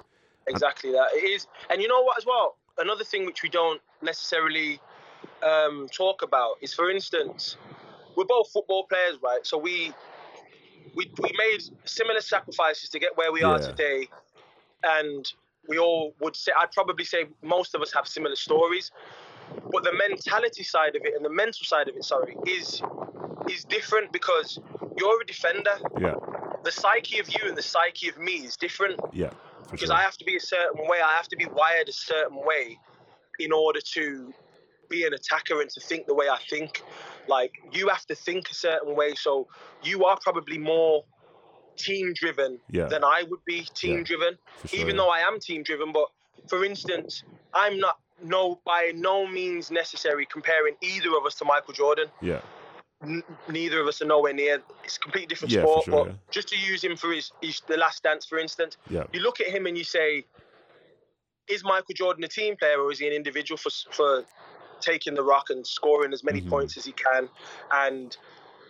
exactly 0.47 0.91
that. 0.91 1.07
It 1.13 1.29
is, 1.29 1.47
and 1.69 1.81
you 1.81 1.87
know 1.87 2.01
what 2.01 2.17
as 2.17 2.25
well. 2.25 2.57
Another 2.77 3.03
thing 3.03 3.25
which 3.25 3.41
we 3.43 3.49
don't 3.49 3.81
necessarily 4.01 4.79
um, 5.43 5.87
talk 5.91 6.21
about 6.21 6.55
is, 6.61 6.73
for 6.73 6.89
instance, 6.89 7.57
we're 8.15 8.25
both 8.25 8.49
football 8.51 8.85
players, 8.85 9.17
right? 9.23 9.45
So 9.45 9.57
we 9.57 9.93
we 10.95 11.11
we 11.21 11.31
made 11.37 11.63
similar 11.85 12.21
sacrifices 12.21 12.89
to 12.89 12.99
get 12.99 13.17
where 13.17 13.31
we 13.31 13.43
are 13.43 13.59
today, 13.59 14.07
and 14.83 15.31
we 15.67 15.77
all 15.77 16.13
would 16.21 16.35
say 16.35 16.51
I'd 16.59 16.71
probably 16.71 17.05
say 17.05 17.25
most 17.41 17.75
of 17.75 17.81
us 17.81 17.91
have 17.93 18.07
similar 18.07 18.35
stories, 18.35 18.91
but 19.71 19.83
the 19.83 19.93
mentality 19.93 20.63
side 20.63 20.95
of 20.95 21.01
it 21.03 21.15
and 21.15 21.25
the 21.25 21.29
mental 21.29 21.65
side 21.65 21.87
of 21.87 21.95
it, 21.95 22.03
sorry, 22.03 22.37
is 22.45 22.81
is 23.49 23.63
different 23.63 24.11
because 24.11 24.59
you're 24.97 25.21
a 25.21 25.25
defender. 25.25 25.77
Yeah, 25.99 26.15
The 26.63 26.71
psyche 26.71 27.19
of 27.19 27.31
you 27.33 27.47
and 27.47 27.57
the 27.57 27.61
psyche 27.63 28.09
of 28.09 28.17
me 28.17 28.33
is 28.45 28.55
different 28.57 28.99
yeah, 29.13 29.29
because 29.71 29.87
sure. 29.89 29.95
I 29.95 30.01
have 30.01 30.17
to 30.17 30.25
be 30.25 30.35
a 30.35 30.39
certain 30.39 30.87
way. 30.87 30.97
I 31.03 31.15
have 31.15 31.27
to 31.29 31.35
be 31.37 31.45
wired 31.45 31.89
a 31.89 31.93
certain 31.93 32.37
way 32.45 32.77
in 33.39 33.51
order 33.51 33.79
to 33.93 34.33
be 34.89 35.05
an 35.05 35.13
attacker 35.13 35.61
and 35.61 35.69
to 35.71 35.79
think 35.79 36.05
the 36.05 36.13
way 36.13 36.27
I 36.29 36.37
think. 36.49 36.81
Like 37.27 37.53
you 37.71 37.89
have 37.89 38.05
to 38.07 38.15
think 38.15 38.49
a 38.51 38.55
certain 38.55 38.95
way. 38.95 39.15
So 39.15 39.47
you 39.83 40.05
are 40.05 40.17
probably 40.21 40.57
more 40.57 41.03
team 41.77 42.13
driven 42.13 42.59
Yeah. 42.69 42.87
than 42.87 43.03
I 43.03 43.23
would 43.29 43.43
be 43.45 43.67
team 43.73 43.97
Yeah, 43.97 44.03
driven. 44.03 44.37
sure, 44.65 44.79
Even 44.79 44.95
yeah. 44.95 45.01
though 45.03 45.09
I 45.09 45.19
am 45.19 45.39
team 45.39 45.63
driven, 45.63 45.91
but 45.91 46.07
for 46.47 46.63
instance, 46.63 47.23
I'm 47.53 47.79
not 47.79 47.97
no 48.23 48.61
by 48.65 48.93
no 48.95 49.27
means 49.27 49.71
necessary 49.71 50.25
comparing 50.25 50.75
either 50.81 51.09
of 51.17 51.25
us 51.25 51.35
to 51.35 51.45
Michael 51.45 51.73
Jordan. 51.73 52.07
yeah, 52.21 52.41
N- 53.03 53.23
neither 53.49 53.81
of 53.81 53.87
us 53.87 54.01
are 54.01 54.05
nowhere 54.05 54.33
near. 54.33 54.61
It's 54.83 54.97
a 54.97 54.99
completely 54.99 55.27
different 55.27 55.51
Yeah, 55.53 55.61
sport. 55.61 55.85
sure, 55.85 56.05
but 56.05 56.07
yeah. 56.07 56.13
just 56.31 56.47
to 56.49 56.57
use 56.57 56.83
him 56.83 56.95
for 56.95 57.11
his, 57.11 57.31
his 57.41 57.61
the 57.67 57.77
last 57.77 58.03
dance, 58.03 58.25
for 58.25 58.39
instance, 58.39 58.77
yeah, 58.89 59.03
you 59.13 59.19
look 59.19 59.41
at 59.41 59.47
him 59.47 59.65
and 59.65 59.77
you 59.77 59.83
say, 59.83 60.25
is 61.47 61.63
Michael 61.63 61.93
Jordan 61.93 62.23
a 62.23 62.27
team 62.27 62.55
player 62.55 62.79
or 62.79 62.91
is 62.91 62.99
he 62.99 63.07
an 63.07 63.13
individual 63.13 63.57
for 63.57 63.69
for 63.91 64.25
taking 64.81 65.13
the 65.13 65.23
rock 65.23 65.49
and 65.49 65.65
scoring 65.65 66.13
as 66.13 66.23
many 66.23 66.41
Mhm. 66.41 66.49
points 66.49 66.77
as 66.77 66.85
he 66.85 66.91
can, 66.93 67.29
and 67.71 68.17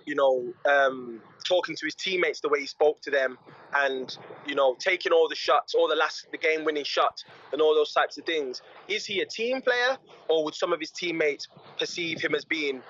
you 0.06 0.14
know, 0.14 0.54
um, 0.66 1.22
talking 1.48 1.76
to 1.76 1.86
his 1.86 1.96
teammates 1.96 2.40
the 2.40 2.48
way 2.50 2.60
he 2.60 2.68
spoke 2.68 3.02
to 3.02 3.10
them, 3.10 3.38
and 3.74 4.18
you 4.46 4.54
know, 4.56 4.76
taking 4.80 5.12
all 5.12 5.28
the 5.28 5.36
shots, 5.36 5.74
all 5.74 5.88
the 5.88 5.96
last 5.96 6.28
the 6.32 6.38
game 6.38 6.64
winning 6.64 6.84
shot, 6.84 7.24
and 7.54 7.62
all 7.62 7.74
those 7.74 7.92
types 7.94 8.18
of 8.18 8.26
things. 8.26 8.62
Is 8.88 9.06
he 9.06 9.22
a 9.22 9.26
team 9.26 9.62
player, 9.62 9.98
or 10.28 10.44
would 10.44 10.56
some 10.56 10.74
of 10.74 10.80
his 10.80 10.92
teammates 10.92 11.48
perceive 11.80 12.22
him 12.22 12.36
as 12.36 12.46
being 12.46 12.84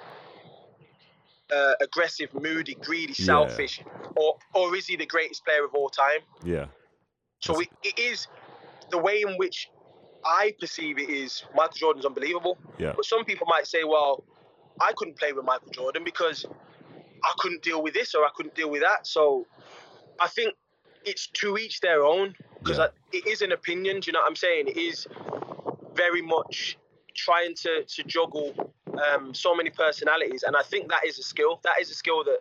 uh, 1.54 1.74
aggressive, 1.82 2.34
moody, 2.34 2.76
greedy, 2.76 3.14
Yeah. 3.18 3.26
selfish, 3.26 3.82
or 4.16 4.38
or 4.54 4.76
is 4.76 4.88
he 4.88 4.96
the 4.96 5.06
greatest 5.06 5.44
player 5.46 5.64
of 5.66 5.74
all 5.74 5.90
time? 5.90 6.22
yeah, 6.44 6.68
So 7.40 7.60
it, 7.60 7.70
it 7.84 8.00
is 8.00 8.28
the 8.92 8.98
way 8.98 9.22
in 9.22 9.36
which 9.38 9.70
I 10.24 10.56
perceive 10.60 10.98
it 10.98 11.10
is 11.10 11.44
Michael 11.56 11.78
Jordan's 11.78 12.06
unbelievable. 12.06 12.58
Yeah. 12.80 12.94
But 12.96 13.06
some 13.06 13.26
people 13.26 13.46
might 13.48 13.68
say, 13.68 13.84
well, 13.84 14.24
I 14.82 14.92
couldn't 14.96 15.18
play 15.18 15.34
with 15.34 15.46
Michael 15.46 15.70
Jordan 15.72 16.04
because 16.04 16.46
I 17.24 17.34
couldn't 17.40 17.62
deal 17.62 17.82
with 17.84 17.94
this 17.94 18.16
or 18.16 18.26
I 18.26 18.30
couldn't 18.36 18.56
deal 18.56 18.70
with 18.70 18.82
that. 18.82 19.06
So 19.06 19.46
I 20.20 20.28
think 20.28 20.56
it's 21.04 21.28
to 21.28 21.58
each 21.58 21.82
their 21.82 22.04
own 22.04 22.36
because 22.60 22.78
Yeah. 22.80 22.88
it 23.12 23.28
is 23.28 23.42
an 23.42 23.52
opinion. 23.52 24.00
Do 24.00 24.08
you 24.08 24.14
know 24.14 24.20
what 24.22 24.30
I'm 24.30 24.36
saying? 24.36 24.68
It 24.68 24.78
is 24.78 25.08
very 25.94 26.22
much 26.22 26.78
trying 27.14 27.54
to, 27.56 27.84
to 27.84 28.04
juggle 28.04 28.74
um, 29.00 29.34
so 29.34 29.56
many 29.56 29.70
personalities. 29.70 30.44
And 30.44 30.56
I 30.56 30.62
think 30.62 30.90
that 30.90 31.06
is 31.06 31.20
a 31.20 31.24
skill. 31.24 31.60
That 31.64 31.76
is 31.82 31.92
a 31.92 31.96
skill 31.96 32.24
that 32.24 32.40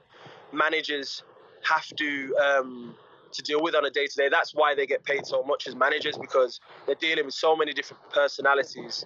managers 0.52 1.22
have 1.62 1.86
to 1.96 2.36
um, 2.36 2.94
to 3.32 3.42
deal 3.42 3.62
with 3.62 3.74
on 3.74 3.84
a 3.84 3.90
day 3.90 4.06
to 4.06 4.16
day. 4.16 4.28
That's 4.28 4.54
why 4.54 4.74
they 4.74 4.86
get 4.86 5.04
paid 5.04 5.26
so 5.26 5.42
much 5.42 5.66
as 5.66 5.74
managers 5.74 6.16
because 6.16 6.60
they're 6.86 6.94
dealing 6.94 7.24
with 7.24 7.34
so 7.34 7.56
many 7.56 7.72
different 7.72 8.02
personalities, 8.10 9.04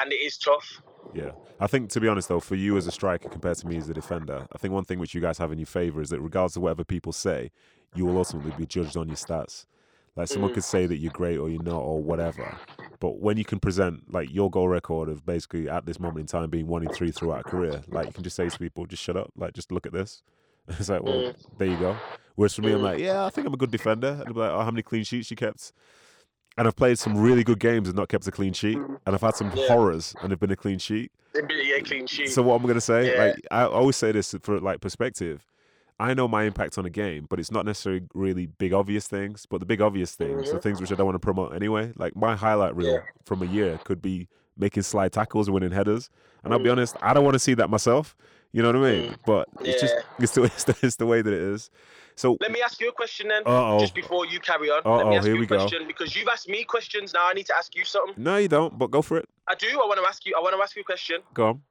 and 0.00 0.12
it 0.12 0.16
is 0.16 0.38
tough. 0.38 0.82
yeah. 1.14 1.32
I 1.58 1.66
think 1.66 1.88
to 1.90 2.00
be 2.00 2.08
honest 2.08 2.28
though, 2.28 2.40
for 2.40 2.54
you 2.54 2.76
as 2.76 2.86
a 2.86 2.92
striker 2.92 3.30
compared 3.30 3.56
to 3.58 3.66
me 3.66 3.78
as 3.78 3.88
a 3.88 3.94
defender, 3.94 4.46
I 4.52 4.58
think 4.58 4.74
one 4.74 4.84
thing 4.84 4.98
which 4.98 5.14
you 5.14 5.20
guys 5.20 5.38
have 5.38 5.52
in 5.52 5.58
your 5.58 5.66
favour 5.66 6.02
is 6.02 6.10
that 6.10 6.20
regardless 6.20 6.56
of 6.56 6.62
whatever 6.62 6.84
people 6.84 7.12
say, 7.12 7.50
you 7.94 8.04
will 8.04 8.18
ultimately 8.18 8.52
be 8.58 8.66
judged 8.66 8.96
on 8.96 9.08
your 9.08 9.16
stats. 9.16 9.64
Like 10.16 10.28
someone 10.28 10.50
Mm. 10.50 10.54
could 10.54 10.64
say 10.64 10.86
that 10.86 10.96
you're 10.96 11.10
great 11.10 11.36
or 11.38 11.48
you're 11.50 11.60
not 11.62 11.80
or 11.80 12.02
whatever, 12.02 12.58
but 13.00 13.20
when 13.20 13.36
you 13.36 13.44
can 13.44 13.60
present 13.60 14.10
like 14.12 14.32
your 14.32 14.50
goal 14.50 14.68
record 14.68 15.08
of 15.10 15.24
basically 15.26 15.68
at 15.68 15.84
this 15.86 16.00
moment 16.00 16.20
in 16.22 16.26
time 16.26 16.48
being 16.50 16.66
one 16.66 16.82
in 16.82 16.88
three 16.88 17.10
throughout 17.12 17.40
a 17.40 17.44
career, 17.44 17.82
like 17.88 18.08
you 18.08 18.14
can 18.14 18.24
just 18.24 18.36
say 18.36 18.48
to 18.48 18.58
people, 18.58 18.86
just 18.86 19.02
shut 19.02 19.16
up, 19.16 19.30
like 19.36 19.52
just 19.52 19.70
look 19.70 19.86
at 19.86 19.92
this. 19.92 20.22
It's 20.80 20.88
like, 20.88 21.02
well, 21.02 21.32
there 21.58 21.68
you 21.68 21.76
go. 21.76 22.00
Whereas 22.34 22.54
for 22.54 22.62
me, 22.62 22.72
I'm 22.72 22.80
Mm. 22.80 22.84
like, 22.84 22.98
yeah, 23.00 23.24
I 23.24 23.30
think 23.30 23.46
I'm 23.46 23.54
a 23.54 23.58
good 23.58 23.70
defender. 23.70 24.08
And 24.08 24.20
they'll 24.26 24.34
be 24.34 24.40
like, 24.40 24.50
oh, 24.50 24.60
how 24.62 24.70
many 24.70 24.82
clean 24.82 25.04
sheets 25.04 25.30
you 25.30 25.36
kept? 25.36 25.72
And 26.58 26.66
I've 26.66 26.74
played 26.76 26.98
some 26.98 27.16
really 27.16 27.44
good 27.44 27.60
games 27.60 27.86
and 27.88 27.96
not 27.96 28.08
kept 28.08 28.26
a 28.26 28.30
clean 28.32 28.52
sheet. 28.54 28.78
And 28.78 29.14
I've 29.14 29.20
had 29.20 29.34
some 29.36 29.50
Yeah. 29.54 29.68
horrors 29.68 30.16
and 30.22 30.32
have 30.32 30.40
been 30.40 30.50
a 30.50 30.56
clean 30.56 30.78
sheet. 30.78 31.12
A 31.34 31.82
clean 31.82 32.06
sheet. 32.06 32.30
So 32.30 32.42
what 32.42 32.54
am 32.56 32.62
I'm 32.62 32.66
gonna 32.66 32.80
say, 32.80 33.12
Yeah. 33.12 33.24
like 33.24 33.34
I 33.50 33.64
always 33.64 33.96
say 33.96 34.10
this 34.12 34.34
for 34.42 34.58
like 34.58 34.80
perspective. 34.80 35.44
I 35.98 36.12
know 36.14 36.28
my 36.28 36.42
impact 36.44 36.76
on 36.76 36.84
a 36.84 36.90
game, 36.90 37.26
but 37.28 37.40
it's 37.40 37.50
not 37.50 37.64
necessarily 37.64 38.02
really 38.12 38.46
big 38.46 38.72
obvious 38.74 39.08
things. 39.08 39.46
But 39.46 39.60
the 39.60 39.66
big 39.66 39.80
obvious 39.80 40.14
things, 40.14 40.50
the 40.50 40.58
Mhm. 40.58 40.62
things 40.62 40.80
which 40.80 40.92
I 40.92 40.94
don't 40.94 41.06
want 41.06 41.14
to 41.16 41.20
promote 41.20 41.54
anyway, 41.54 41.92
like 41.96 42.14
my 42.14 42.36
highlight 42.36 42.76
reel 42.76 42.92
Yeah. 42.92 43.00
from 43.24 43.42
a 43.42 43.46
year 43.46 43.78
could 43.84 44.02
be 44.02 44.28
making 44.58 44.82
slide 44.82 45.12
tackles, 45.12 45.48
winning 45.50 45.70
headers. 45.72 46.10
And 46.44 46.52
I'll 46.52 46.58
be 46.58 46.68
Mm. 46.68 46.72
honest, 46.72 46.96
I 47.02 47.14
don't 47.14 47.24
want 47.24 47.34
to 47.34 47.38
see 47.38 47.54
that 47.54 47.70
myself. 47.70 48.14
You 48.52 48.62
know 48.62 48.68
what 48.68 48.76
I 48.86 48.90
mean? 48.92 49.16
But 49.26 49.48
it's 49.60 49.80
just 49.80 49.94
it's 50.18 50.32
the, 50.32 50.42
it's 50.44 50.64
the 50.64 50.76
it's 50.82 50.96
the 50.96 51.06
way 51.06 51.22
that 51.22 51.32
it 51.32 51.40
is. 51.40 51.70
So 52.14 52.38
Let 52.40 52.52
me 52.52 52.62
ask 52.62 52.80
you 52.80 52.88
a 52.88 52.92
question 52.92 53.28
then, 53.28 53.42
Uh-oh. 53.44 53.78
just 53.78 53.94
before 53.94 54.24
you 54.24 54.38
carry 54.40 54.70
on. 54.70 54.80
Uh-oh, 54.86 55.10
me 55.10 55.16
ask 55.16 55.26
here 55.26 55.34
you 55.34 55.40
we 55.40 55.44
a 55.46 55.48
go. 55.48 55.68
because 55.86 56.16
you've 56.16 56.28
asked 56.28 56.48
me 56.48 56.64
questions. 56.64 57.12
Now 57.12 57.26
I 57.28 57.34
need 57.34 57.44
to 57.46 57.56
ask 57.56 57.74
you 57.76 57.84
something. 57.84 58.14
no, 58.22 58.36
you 58.36 58.48
don't. 58.48 58.78
But 58.78 58.90
go 58.90 59.02
for 59.02 59.18
it. 59.18 59.28
I 59.48 59.54
do. 59.54 59.66
I 59.68 59.86
want 59.86 59.98
to 60.00 60.06
ask 60.06 60.24
you. 60.24 60.34
I 60.38 60.40
want 60.40 60.54
to 60.56 60.62
ask 60.62 60.74
you 60.76 60.80
a 60.80 60.84
question. 60.84 61.20
Go 61.34 61.46
on. 61.48 61.62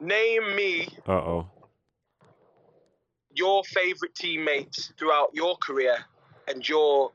Name 0.00 0.54
me 0.56 0.88
Uh 1.08 1.12
oh. 1.12 1.50
Your 3.36 3.62
favorite 3.64 4.14
teammates 4.14 4.92
throughout 4.98 5.28
your 5.32 5.56
career 5.56 5.96
and 6.48 6.66
your 6.68 7.12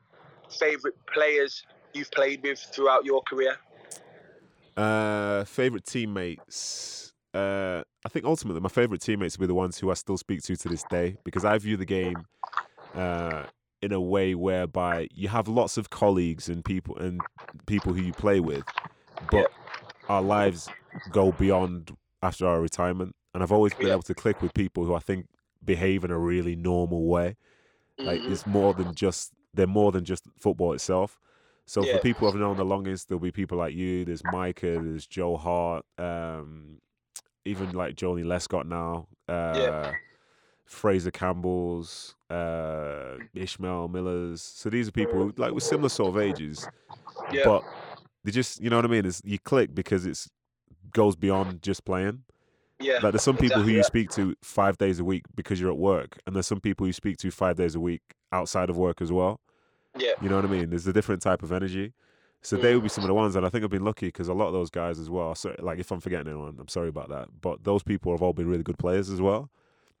favorite 0.50 0.94
players 1.12 1.64
you've 1.92 2.10
played 2.10 2.42
with 2.42 2.58
throughout 2.58 3.04
your 3.04 3.22
career. 3.22 3.56
Uh, 4.76 5.44
favorite 5.44 5.84
teammates. 5.84 7.12
Uh, 7.34 7.82
I 8.04 8.08
think 8.08 8.24
ultimately 8.24 8.60
my 8.60 8.68
favorite 8.68 9.00
teammates 9.00 9.38
will 9.38 9.44
be 9.44 9.48
the 9.48 9.54
ones 9.54 9.78
who 9.78 9.90
I 9.90 9.94
still 9.94 10.18
speak 10.18 10.42
to 10.44 10.56
to 10.56 10.68
this 10.68 10.84
day 10.84 11.16
because 11.24 11.44
I 11.44 11.56
view 11.58 11.76
the 11.76 11.86
game 11.86 12.26
uh, 12.94 13.44
in 13.80 13.92
a 13.92 14.00
way 14.00 14.34
whereby 14.34 15.08
you 15.12 15.28
have 15.28 15.48
lots 15.48 15.76
of 15.76 15.90
colleagues 15.90 16.48
and 16.48 16.64
people 16.64 16.96
and 16.98 17.24
people 17.66 17.94
who 17.94 18.00
you 18.00 18.12
play 18.12 18.40
with, 18.40 18.66
but 19.20 19.38
Yeah. 19.38 19.46
our 20.08 20.22
lives 20.22 20.70
go 21.10 21.32
beyond 21.32 21.96
after 22.22 22.46
our 22.46 22.60
retirement. 22.60 23.14
And 23.34 23.42
I've 23.42 23.52
always 23.52 23.72
been 23.74 23.86
Yeah. 23.86 23.92
able 23.92 24.02
to 24.02 24.14
click 24.14 24.42
with 24.42 24.52
people 24.52 24.84
who 24.84 24.94
I 24.94 24.98
think 24.98 25.26
behave 25.64 26.04
in 26.04 26.10
a 26.10 26.18
really 26.18 26.56
normal 26.56 27.06
way. 27.06 27.36
Like 27.98 28.20
Mhm. 28.20 28.32
it's 28.32 28.46
more 28.46 28.74
than 28.74 28.94
just 28.94 29.32
they're 29.54 29.66
more 29.66 29.92
than 29.92 30.04
just 30.04 30.24
football 30.38 30.72
itself. 30.72 31.20
So 31.66 31.84
Yeah. 31.84 31.96
for 31.96 31.98
people 32.02 32.20
who 32.20 32.32
have 32.32 32.40
known 32.40 32.56
the 32.56 32.64
longest, 32.64 33.08
there'll 33.08 33.20
be 33.20 33.30
people 33.30 33.58
like 33.58 33.74
you. 33.74 34.04
There's 34.04 34.24
Micah. 34.24 34.80
There's 34.80 35.06
Joe 35.06 35.36
Hart. 35.36 35.84
Um, 35.98 36.80
even 37.44 37.72
like 37.72 37.94
Jolie 37.96 38.22
Lescott 38.24 38.66
now. 38.66 39.08
Uh, 39.28 39.92
Fraser 40.64 41.10
Campbell's, 41.10 42.14
uh, 42.30 43.18
Ishmael 43.34 43.88
Miller's. 43.88 44.40
So 44.40 44.70
these 44.70 44.88
are 44.88 44.92
people 44.92 45.18
who, 45.20 45.34
like 45.36 45.52
with 45.52 45.64
similar 45.64 45.88
sort 45.90 46.08
of 46.16 46.20
ages, 46.22 46.66
yeah, 47.30 47.44
but 47.44 47.64
they 48.24 48.30
just 48.30 48.60
you 48.60 48.70
know 48.70 48.76
what 48.76 48.84
I 48.86 48.88
mean. 48.88 49.04
Is 49.04 49.20
you 49.24 49.38
click 49.38 49.74
because 49.74 50.06
it's 50.06 50.30
goes 50.92 51.14
beyond 51.14 51.62
just 51.62 51.84
playing. 51.84 52.24
Yeah, 52.82 52.98
Like 53.02 53.12
there's 53.12 53.22
some 53.22 53.36
people 53.36 53.62
who 53.62 53.70
you 53.70 53.78
yeah. 53.78 53.82
speak 53.82 54.10
to 54.10 54.34
five 54.42 54.78
days 54.78 54.98
a 54.98 55.04
week 55.04 55.24
because 55.34 55.60
you're 55.60 55.70
at 55.70 55.78
work, 55.78 56.18
and 56.26 56.34
there's 56.34 56.46
some 56.46 56.60
people 56.60 56.86
you 56.86 56.92
speak 56.92 57.16
to 57.18 57.30
five 57.30 57.56
days 57.56 57.74
a 57.74 57.80
week 57.80 58.02
outside 58.32 58.70
of 58.70 58.76
work 58.76 59.00
as 59.00 59.10
well. 59.12 59.40
yeah, 59.98 60.12
You 60.20 60.28
know 60.28 60.36
what 60.36 60.44
I 60.44 60.48
mean? 60.48 60.70
There's 60.70 60.86
a 60.86 60.92
different 60.92 61.22
type 61.22 61.42
of 61.42 61.52
energy. 61.52 61.92
So 62.44 62.56
they 62.56 62.74
would 62.74 62.82
be 62.82 62.88
mm. 62.88 62.92
some 62.92 63.04
of 63.04 63.08
the 63.08 63.14
ones, 63.14 63.36
and 63.36 63.46
I 63.46 63.48
think 63.50 63.62
I've 63.62 63.70
been 63.70 63.84
lucky 63.84 64.06
because 64.06 64.26
a 64.28 64.34
lot 64.34 64.48
of 64.48 64.52
those 64.52 64.68
guys 64.68 64.98
as 64.98 65.08
well. 65.08 65.34
So 65.36 65.54
like 65.60 65.78
if 65.78 65.90
I'm 65.92 66.00
forgetting 66.00 66.26
anyone, 66.26 66.56
I'm 66.58 66.68
sorry 66.68 66.88
about 66.88 67.08
that. 67.10 67.28
But 67.40 67.62
those 67.62 67.84
people 67.84 68.12
have 68.12 68.20
all 68.22 68.32
been 68.32 68.48
really 68.48 68.64
good 68.64 68.78
players 68.78 69.10
as 69.10 69.20
well. 69.20 69.48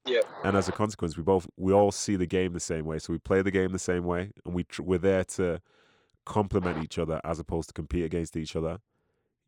yeah, 0.04 0.22
And 0.42 0.56
as 0.56 0.68
a 0.68 0.72
consequence, 0.72 1.16
we 1.16 1.22
both 1.22 1.46
we 1.56 1.72
all 1.72 1.92
see 1.92 2.16
the 2.16 2.26
game 2.26 2.52
the 2.52 2.60
same 2.60 2.84
way. 2.84 2.98
So 2.98 3.12
we 3.12 3.20
play 3.20 3.42
the 3.42 3.52
game 3.52 3.70
the 3.70 3.78
same 3.78 4.04
way, 4.04 4.32
and 4.44 4.54
we 4.54 4.64
tr- 4.64 4.82
we're 4.82 4.98
there 4.98 5.22
to 5.24 5.60
complement 6.24 6.82
each 6.82 6.98
other 6.98 7.20
as 7.22 7.38
opposed 7.38 7.68
to 7.68 7.74
compete 7.74 8.04
against 8.04 8.36
each 8.36 8.56
other. 8.56 8.78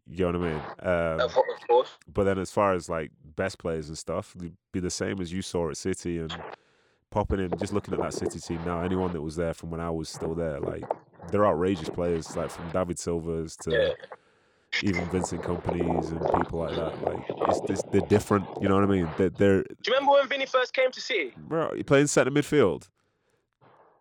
You 0.06 0.30
know 0.30 0.38
what 0.38 0.48
I 0.48 0.52
mean? 0.52 0.60
Um, 0.80 1.20
of, 1.20 1.30
of 1.36 1.68
course. 1.68 1.88
but 2.12 2.24
then 2.24 2.38
as 2.38 2.50
far 2.50 2.74
as 2.74 2.88
like 2.88 3.10
best 3.36 3.58
players 3.58 3.88
and 3.88 3.96
stuff, 3.96 4.34
it'd 4.36 4.56
be 4.72 4.80
the 4.80 4.90
same 4.90 5.20
as 5.20 5.32
you 5.32 5.40
saw 5.42 5.70
at 5.70 5.76
City 5.76 6.18
and 6.18 6.32
popping 7.10 7.40
in, 7.40 7.56
just 7.58 7.72
looking 7.72 7.94
at 7.94 8.00
that 8.00 8.12
City 8.12 8.38
team 8.40 8.60
now. 8.66 8.82
Anyone 8.82 9.12
that 9.12 9.22
was 9.22 9.36
there 9.36 9.54
from 9.54 9.70
when 9.70 9.80
I 9.80 9.90
was 9.90 10.08
still 10.08 10.34
there, 10.34 10.60
like 10.60 10.84
they're 11.30 11.46
outrageous 11.46 11.88
players, 11.88 12.36
like 12.36 12.50
from 12.50 12.68
David 12.70 12.98
Silvas 12.98 13.56
to 13.58 13.70
Yeah. 13.70 13.92
even 14.82 15.04
Vincent 15.06 15.42
Kompanys 15.42 16.10
and 16.10 16.20
people 16.42 16.58
like 16.60 16.74
that. 16.76 17.02
Like 17.02 17.24
it's, 17.48 17.60
it's 17.70 17.82
they're 17.90 18.00
different. 18.02 18.46
You 18.60 18.68
know 18.68 18.74
what 18.74 18.84
I 18.84 18.88
mean? 18.88 19.08
They're, 19.16 19.30
they're 19.30 19.62
Do 19.62 19.68
you 19.86 19.94
remember 19.94 20.12
when 20.12 20.28
Vinny 20.28 20.46
first 20.46 20.74
came 20.74 20.90
to 20.90 21.00
City? 21.00 21.32
bro, 21.36 21.72
you 21.74 21.84
playing 21.84 22.08
centre 22.08 22.30
midfield. 22.30 22.88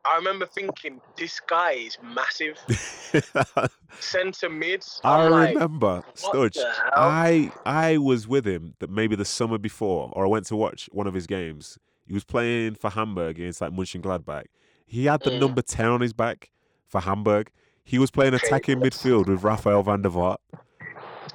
I 0.06 0.18
remember 0.18 0.46
thinking 0.46 1.00
this 1.18 1.40
guy 1.40 1.72
is 1.74 1.98
massive, 2.04 2.58
centre 4.00 4.50
mid. 4.50 4.84
I 5.04 5.28
like, 5.28 5.54
remember 5.56 6.04
hell? 6.22 6.92
I 6.94 7.52
I 7.66 7.98
was 7.98 8.28
with 8.28 8.46
him 8.46 8.74
that 8.80 8.90
maybe 8.90 9.16
the 9.16 9.26
summer 9.26 9.58
before, 9.58 10.10
or 10.14 10.26
I 10.26 10.28
went 10.28 10.46
to 10.48 10.56
watch 10.56 10.90
one 10.92 11.08
of 11.08 11.14
his 11.14 11.28
games. 11.28 11.78
He 12.06 12.14
was 12.14 12.24
playing 12.26 12.76
for 12.76 12.90
Hamburg 12.90 13.40
against 13.40 13.62
like 13.62 13.72
Mönchengladbach. 13.72 14.46
He 14.86 15.06
had 15.06 15.22
the 15.24 15.32
Mm. 15.32 15.40
number 15.40 15.62
ten 15.62 15.88
on 15.88 16.02
his 16.02 16.14
back 16.14 16.52
for 16.86 17.02
Hamburg. 17.02 17.50
He 17.86 17.98
was 17.98 18.12
playing 18.12 18.34
attacking 18.34 18.82
midfield 18.82 19.28
with 19.28 19.44
Rafael 19.44 19.84
van 19.84 20.02
der 20.02 20.10
Vaart, 20.10 20.38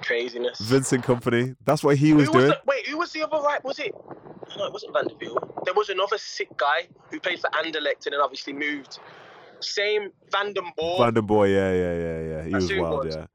craziness. 0.03 0.59
Vincent 0.61 1.05
Kompany. 1.05 1.57
That's 1.65 1.83
what 1.83 1.97
he 1.97 2.13
was 2.13 2.29
was 2.29 2.37
doing. 2.37 2.49
the, 2.49 2.59
wait, 2.67 2.87
who 2.87 2.99
was 2.99 3.13
the 3.13 3.23
other 3.23 3.39
right? 3.39 3.63
Was 3.65 3.79
it? 3.79 3.95
No, 4.57 4.65
it 4.67 4.73
wasn't 4.73 4.93
Vanderbilt. 4.95 5.65
There 5.65 5.75
was 5.75 5.89
another 5.89 6.19
sick 6.19 6.49
guy 6.57 6.89
who 7.11 7.21
played 7.21 7.41
for 7.41 7.51
Anderlecht 7.51 8.07
and 8.07 8.13
then 8.13 8.21
obviously 8.21 8.53
moved. 8.53 8.99
Same 9.61 10.11
Vanden 10.31 10.65
Borre. 10.77 11.05
Van 11.05 11.15
der 11.15 11.23
Boy, 11.23 11.49
yeah, 11.49 11.73
yeah, 11.73 11.95
yeah, 11.95 12.21
yeah. 12.21 12.45
He 12.45 12.51
That's 12.53 12.71
was 12.71 12.81
wild, 12.81 13.05
was. 13.05 13.17
yeah. 13.17 13.27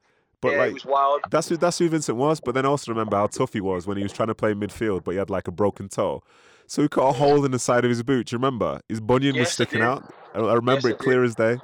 But 0.41 0.51
yeah, 0.53 0.57
like 0.57 0.69
it 0.69 0.73
was 0.73 0.85
wild. 0.85 1.21
That's 1.29 1.49
who 1.49 1.57
that's 1.57 1.79
who 1.79 1.87
Vincent 1.89 2.17
was. 2.17 2.39
But 2.39 2.53
then 2.55 2.65
also 2.65 2.91
remember 2.91 3.15
how 3.15 3.27
tough 3.27 3.53
he 3.53 3.61
was 3.61 3.87
when 3.87 3.97
he 3.97 4.03
was 4.03 4.11
trying 4.11 4.27
to 4.27 4.35
play 4.35 4.53
midfield, 4.53 5.03
but 5.03 5.11
he 5.11 5.17
had 5.17 5.29
like 5.29 5.47
a 5.47 5.51
broken 5.51 5.87
toe. 5.87 6.21
So 6.67 6.81
he 6.81 6.87
got 6.87 7.09
a 7.09 7.13
hole 7.13 7.45
in 7.45 7.51
the 7.51 7.59
side 7.59 7.85
of 7.85 7.89
his 7.89 8.03
boot. 8.03 8.27
Do 8.27 8.33
you 8.35 8.37
remember? 8.39 8.81
His 8.89 8.99
bunion 8.99 9.35
was 9.37 9.47
Yes, 9.47 9.51
I 9.51 9.63
sticking 9.65 9.81
out. 9.81 10.03
I, 10.33 10.39
I 10.39 10.53
remember 10.55 10.89
Yes, 10.89 10.95
it 10.95 10.99
clear 10.99 11.23
as 11.23 11.35
day. 11.35 11.59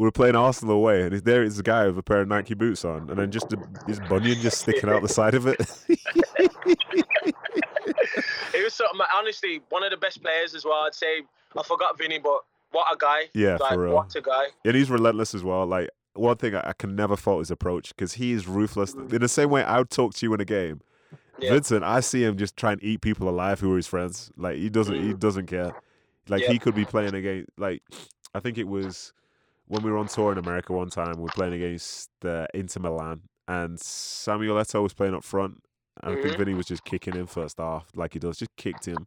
We 0.00 0.06
were 0.06 0.12
playing 0.12 0.34
Arsenal 0.34 0.76
away, 0.76 1.02
and 1.02 1.12
there 1.12 1.42
is 1.42 1.58
a 1.58 1.62
guy 1.62 1.86
with 1.86 1.98
a 1.98 2.02
pair 2.02 2.22
of 2.22 2.28
Nike 2.28 2.54
boots 2.54 2.86
on, 2.86 3.10
and 3.10 3.18
then 3.18 3.30
just 3.30 3.50
the, 3.50 3.58
his 3.86 4.00
bunion 4.00 4.40
just 4.40 4.62
sticking 4.62 4.88
out 4.88 5.02
the 5.02 5.10
side 5.10 5.34
of 5.34 5.46
it. 5.46 5.60
It 8.54 8.64
was. 8.64 8.80
Honestly, 9.14 9.60
one 9.68 9.84
of 9.84 9.90
the 9.90 9.98
best 9.98 10.22
players 10.22 10.54
as 10.54 10.64
well. 10.64 10.84
I'd 10.86 10.94
say 10.94 11.20
I 11.54 11.62
forgot 11.62 11.98
Vinny, 11.98 12.18
but 12.18 12.40
what 12.70 12.86
a 12.90 12.96
guy. 12.96 13.28
Yeah, 13.34 13.58
like, 13.60 13.74
for 13.74 13.82
real. 13.82 13.94
What 13.94 14.14
a 14.16 14.22
guy. 14.22 14.46
and 14.64 14.74
he's 14.74 14.90
relentless 14.90 15.34
as 15.34 15.44
well. 15.44 15.66
Like 15.66 15.90
one 16.14 16.36
thing 16.38 16.54
I, 16.54 16.70
I 16.70 16.72
can 16.72 16.96
never 16.96 17.14
fault 17.14 17.40
his 17.40 17.50
approach 17.50 17.90
because 17.90 18.14
he 18.14 18.32
is 18.32 18.48
ruthless. 18.48 18.94
Mm. 18.94 19.12
In 19.12 19.20
the 19.20 19.28
same 19.28 19.50
way 19.50 19.62
I 19.62 19.78
would 19.78 19.90
talk 19.90 20.14
to 20.14 20.26
you 20.26 20.32
in 20.32 20.40
a 20.40 20.46
game, 20.46 20.80
Yeah. 21.38 21.52
Vincent, 21.52 21.84
I 21.84 22.00
see 22.00 22.24
him 22.24 22.38
just 22.38 22.56
try 22.56 22.72
and 22.72 22.82
eat 22.82 23.02
people 23.02 23.28
alive 23.28 23.60
who 23.60 23.74
are 23.74 23.76
his 23.76 23.86
friends. 23.86 24.30
Like 24.36 24.56
he 24.56 24.70
doesn't, 24.70 24.94
he 24.94 25.12
mm. 25.12 25.18
doesn't 25.18 25.46
care. 25.46 25.74
Like 26.28 26.42
Yeah. 26.42 26.52
he 26.52 26.58
could 26.58 26.74
be 26.74 26.86
playing 26.86 27.14
against, 27.14 27.50
like 27.58 27.82
I 28.34 28.40
think 28.40 28.56
it 28.56 28.66
was 28.66 29.12
when 29.70 29.84
we 29.84 29.90
were 29.90 29.98
on 29.98 30.08
tour 30.08 30.32
in 30.32 30.38
America 30.38 30.72
one 30.72 30.90
time. 30.90 31.14
We 31.16 31.22
were 31.22 31.30
playing 31.30 31.54
against 31.54 32.10
uh, 32.24 32.46
Inter 32.52 32.80
Milan, 32.80 33.22
and 33.46 33.78
Samuel 33.80 34.56
Eto'o 34.56 34.82
was 34.82 34.94
playing 34.94 35.14
up 35.14 35.24
front. 35.24 35.62
And 36.02 36.18
I 36.18 36.22
think 36.22 36.34
Mhm. 36.34 36.38
Vinny 36.38 36.54
was 36.54 36.66
just 36.66 36.84
kicking 36.84 37.14
him 37.14 37.26
first 37.26 37.58
half, 37.58 37.88
like 37.94 38.14
he 38.14 38.18
does, 38.18 38.38
just 38.38 38.54
kicked 38.56 38.86
him. 38.86 39.06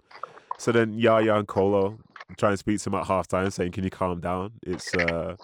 So 0.58 0.72
then 0.72 0.94
Yaya 0.94 1.36
and 1.36 1.48
Kolo 1.48 2.00
try 2.38 2.50
and 2.52 2.60
speak 2.60 2.80
to 2.82 2.90
him 2.90 2.96
at 2.96 3.06
halftime, 3.08 3.52
saying, 3.52 3.72
"Can 3.74 3.84
you 3.84 3.90
calm 3.90 4.22
down?" 4.22 4.54
It's 4.64 4.96
uh, 4.96 5.36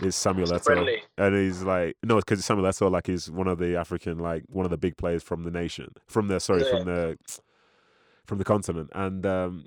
it's 0.00 0.16
Samuel. 0.16 0.58
Friendly. 0.58 1.02
And 1.16 1.34
he's 1.34 1.62
like, 1.62 1.96
no, 2.02 2.16
because 2.16 2.44
Samuel 2.44 2.68
Eto'o, 2.68 2.90
like, 2.90 3.06
he's 3.08 3.30
one 3.30 3.48
of 3.48 3.58
the 3.58 3.76
African, 3.76 4.18
like, 4.18 4.44
one 4.48 4.64
of 4.64 4.70
the 4.70 4.76
big 4.78 4.96
players 4.96 5.22
from 5.22 5.42
the 5.42 5.50
nation, 5.50 5.88
from 6.06 6.28
the, 6.28 6.38
sorry, 6.38 6.62
from 6.64 6.84
the, 6.84 7.16
from 8.24 8.38
the 8.38 8.44
continent. 8.44 8.90
And 8.94 9.26
um, 9.26 9.66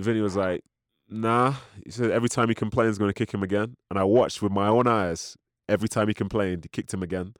Vinny 0.00 0.20
was 0.20 0.34
like, 0.36 0.62
nah. 1.10 1.54
He 1.84 1.90
said 1.90 2.10
every 2.10 2.28
time 2.28 2.48
he 2.48 2.54
complains, 2.54 2.98
going 2.98 3.08
to 3.10 3.14
kick 3.14 3.32
him 3.32 3.42
again. 3.42 3.76
And 3.90 3.98
I 3.98 4.04
watched 4.04 4.40
with 4.42 4.52
my 4.52 4.68
own 4.68 4.86
eyes. 4.86 5.36
Every 5.68 5.88
time 5.88 6.08
he 6.08 6.14
complained, 6.14 6.64
he 6.64 6.68
kicked 6.68 6.92
him 6.94 7.02
again. 7.02 7.34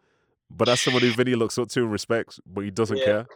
But 0.50 0.66
that's 0.66 0.82
somebody 0.82 1.10
Vinny 1.14 1.34
looks 1.34 1.58
up 1.58 1.68
to 1.70 1.82
and 1.82 1.92
respects, 1.92 2.40
but 2.46 2.64
he 2.64 2.70
doesn't 2.70 2.98
Yeah. 2.98 3.04
care. 3.04 3.26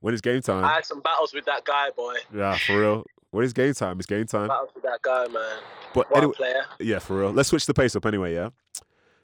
When 0.00 0.14
it's 0.14 0.20
game 0.22 0.40
time, 0.40 0.64
I 0.64 0.74
had 0.74 0.86
some 0.86 1.00
battles 1.00 1.34
with 1.34 1.44
that 1.44 1.64
guy, 1.64 1.90
boy. 1.90 2.14
yeah, 2.34 2.56
for 2.56 2.80
real. 2.80 3.04
When 3.32 3.44
it's 3.44 3.52
game 3.52 3.74
time, 3.74 3.98
it's 3.98 4.06
game 4.06 4.24
time. 4.26 4.48
Battles 4.48 4.70
with 4.74 4.82
that 4.84 5.02
guy, 5.02 5.26
man. 5.28 5.58
But 5.94 6.10
What 6.10 6.16
anyway, 6.16 6.32
player. 6.34 6.64
yeah, 6.78 6.98
for 7.00 7.18
real. 7.18 7.30
Let's 7.32 7.50
switch 7.50 7.66
the 7.66 7.74
pace 7.74 7.94
up 7.94 8.06
anyway, 8.06 8.32
yeah? 8.34 8.48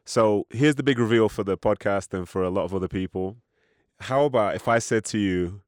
So 0.04 0.46
here's 0.50 0.74
the 0.74 0.82
big 0.82 0.98
reveal 0.98 1.28
for 1.30 1.44
the 1.44 1.56
podcast 1.56 2.12
and 2.12 2.28
for 2.28 2.42
a 2.42 2.50
lot 2.50 2.64
of 2.64 2.74
other 2.74 2.88
people. 2.88 3.38
How 4.00 4.24
about 4.26 4.54
if 4.54 4.68
I 4.68 4.78
said 4.78 5.04
to 5.06 5.18
you, 5.18 5.62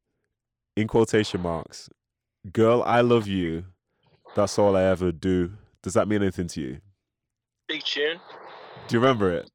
in 0.77 0.87
quotation 0.89 1.41
marks, 1.41 1.89
girl, 2.53 2.83
I 2.85 3.01
love 3.01 3.27
you. 3.27 3.65
That's 4.35 4.59
all 4.59 4.77
I 4.77 4.85
ever 4.85 5.13
do. 5.13 5.53
Does 5.83 5.95
that 5.95 6.09
mean 6.09 6.23
anything 6.23 6.49
to 6.49 6.61
you? 6.61 6.81
Big 7.69 7.83
tune. 7.83 8.19
Do 8.87 8.97
you 8.97 9.01
remember 9.01 9.33
it? 9.33 9.51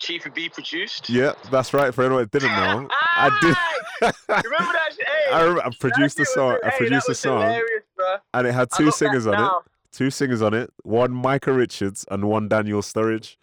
Chiefy 0.00 0.30
B 0.30 0.48
produced. 0.48 1.10
Yeah, 1.10 1.32
that's 1.50 1.74
right. 1.74 1.94
For 1.94 2.04
anyone 2.04 2.22
that 2.22 2.30
didn't 2.30 2.52
know, 2.56 2.88
ah! 2.92 3.30
I 3.30 3.40
did. 3.40 4.44
Remember 4.44 4.72
that? 4.72 4.86
Hey, 5.00 5.32
I, 5.36 5.40
remember, 5.42 5.64
I 5.66 5.70
produced 5.78 6.18
was- 6.18 6.32
song. 6.34 6.58
I 6.64 6.70
produced 6.70 7.08
a 7.08 7.14
song, 7.14 7.60
and 8.34 8.46
it 8.46 8.52
had 8.52 8.68
two 8.76 8.90
singers 8.90 9.26
on 9.26 9.34
it. 9.44 9.50
two 9.92 10.10
singers 10.10 10.42
on 10.42 10.54
it. 10.54 10.72
One 10.82 11.12
Micah 11.12 11.52
Richards 11.52 12.04
and 12.10 12.24
one 12.28 12.48
Daniel 12.48 12.80
Sturridge. 12.82 13.36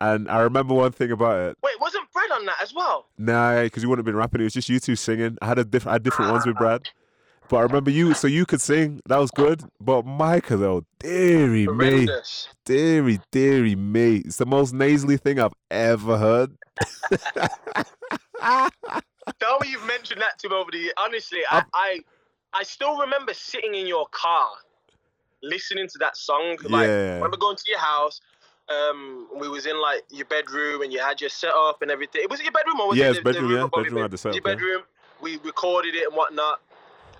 And 0.00 0.28
I 0.30 0.40
remember 0.40 0.74
one 0.74 0.92
thing 0.92 1.10
about 1.10 1.40
it. 1.40 1.56
Wait, 1.62 1.80
wasn't 1.80 2.10
Brad 2.12 2.30
on 2.32 2.44
that 2.46 2.56
as 2.62 2.74
well? 2.74 3.06
Nah, 3.16 3.62
because 3.62 3.82
you 3.82 3.88
wouldn't 3.88 4.06
have 4.06 4.12
been 4.12 4.16
rapping. 4.18 4.40
It 4.40 4.44
was 4.44 4.52
just 4.52 4.68
you 4.68 4.78
two 4.80 4.96
singing. 4.96 5.38
I 5.40 5.46
had 5.46 5.58
a 5.58 5.64
different, 5.64 5.90
I 5.90 5.94
had 5.94 6.02
different 6.02 6.30
ones 6.32 6.46
with 6.46 6.56
ah. 6.56 6.60
Brad. 6.60 6.88
But 7.48 7.56
I 7.56 7.60
remember 7.62 7.90
you, 7.90 8.12
so 8.14 8.26
you 8.26 8.44
could 8.44 8.60
sing. 8.60 9.00
That 9.06 9.18
was 9.18 9.30
good. 9.30 9.62
But 9.80 10.04
Micah 10.04 10.56
though, 10.56 10.84
dearie 10.98 11.66
me, 11.66 12.06
dearie, 12.64 13.20
dearie 13.32 13.74
me. 13.76 14.16
It's 14.18 14.36
the 14.36 14.46
most 14.46 14.74
nasally 14.74 15.16
thing 15.16 15.38
I've 15.40 15.54
ever 15.70 16.18
heard. 16.18 16.56
Tell 19.40 19.58
me 19.60 19.68
you've 19.70 19.86
mentioned 19.86 20.20
that 20.20 20.38
to 20.40 20.48
me 20.48 20.54
over 20.56 20.70
the 20.70 20.78
year. 20.78 20.92
Honestly, 20.98 21.40
I, 21.50 21.62
I, 21.74 22.00
I 22.54 22.62
still 22.62 22.98
remember 22.98 23.34
sitting 23.34 23.74
in 23.74 23.86
your 23.86 24.06
car, 24.10 24.48
listening 25.42 25.88
to 25.88 25.98
that 25.98 26.16
song. 26.16 26.56
Like, 26.64 26.86
Yeah. 26.86 27.10
I 27.12 27.14
remember 27.16 27.36
going 27.36 27.56
to 27.56 27.64
your 27.66 27.78
house. 27.78 28.20
Um, 28.68 29.28
we 29.38 29.48
was 29.48 29.64
in 29.64 29.80
like 29.80 30.02
your 30.10 30.26
bedroom 30.26 30.82
and 30.82 30.92
you 30.92 31.00
had 31.00 31.20
your 31.22 31.30
setup 31.30 31.80
and 31.80 31.90
everything. 31.90 32.20
It 32.22 32.30
was 32.30 32.40
it 32.40 32.44
your 32.44 32.52
bedroom 32.52 32.80
or 32.80 32.88
was 32.88 32.98
Yeah, 32.98 33.06
it 33.10 33.14
the, 33.14 33.20
the 33.20 33.24
bedroom, 33.24 33.44
room 33.44 33.52
yeah. 33.52 33.58
your 33.60 33.70
Bedroom 33.84 34.02
had 34.02 34.10
the 34.10 34.18
setup, 34.18 34.34
Your 34.34 34.42
yeah. 34.46 34.54
bedroom. 34.54 34.82
We 35.22 35.36
recorded 35.38 35.94
it 35.94 36.04
and 36.06 36.14
whatnot. 36.14 36.60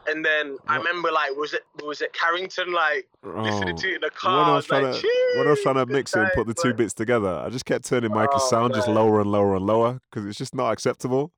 And 0.09 0.25
then 0.25 0.57
I 0.67 0.77
remember 0.77 1.11
like 1.13 1.35
was 1.37 1.53
it 1.55 1.63
was 1.85 2.01
it 2.01 2.13
Carrington 2.13 2.73
like 2.73 3.07
listening 3.23 3.75
Oh. 3.75 3.77
to 3.83 3.89
it 3.89 3.95
in 3.97 4.01
the 4.01 4.07
When 4.07 4.11
car? 4.11 4.45
I 4.53 4.57
was 4.57 4.67
trying 4.67 4.85
like, 4.85 5.01
to, 5.01 5.33
when 5.37 5.47
I 5.47 5.51
was 5.51 5.61
trying 5.63 5.75
to 5.77 5.87
mix 5.87 6.15
it 6.17 6.21
and 6.21 6.31
put 6.35 6.47
the 6.47 6.55
two 6.55 6.73
bits 6.75 6.95
together, 6.95 7.29
I 7.45 7.49
just 7.51 7.65
kept 7.65 7.85
turning 7.85 8.11
Micah's 8.13 8.43
Oh, 8.45 8.49
sound 8.51 8.75
just 8.75 8.89
lower 8.89 9.21
and 9.21 9.31
lower 9.31 9.55
and 9.57 9.67
lower 9.67 10.01
because 10.11 10.27
it's 10.27 10.39
just 10.39 10.55
not 10.55 10.71
acceptable. 10.73 11.33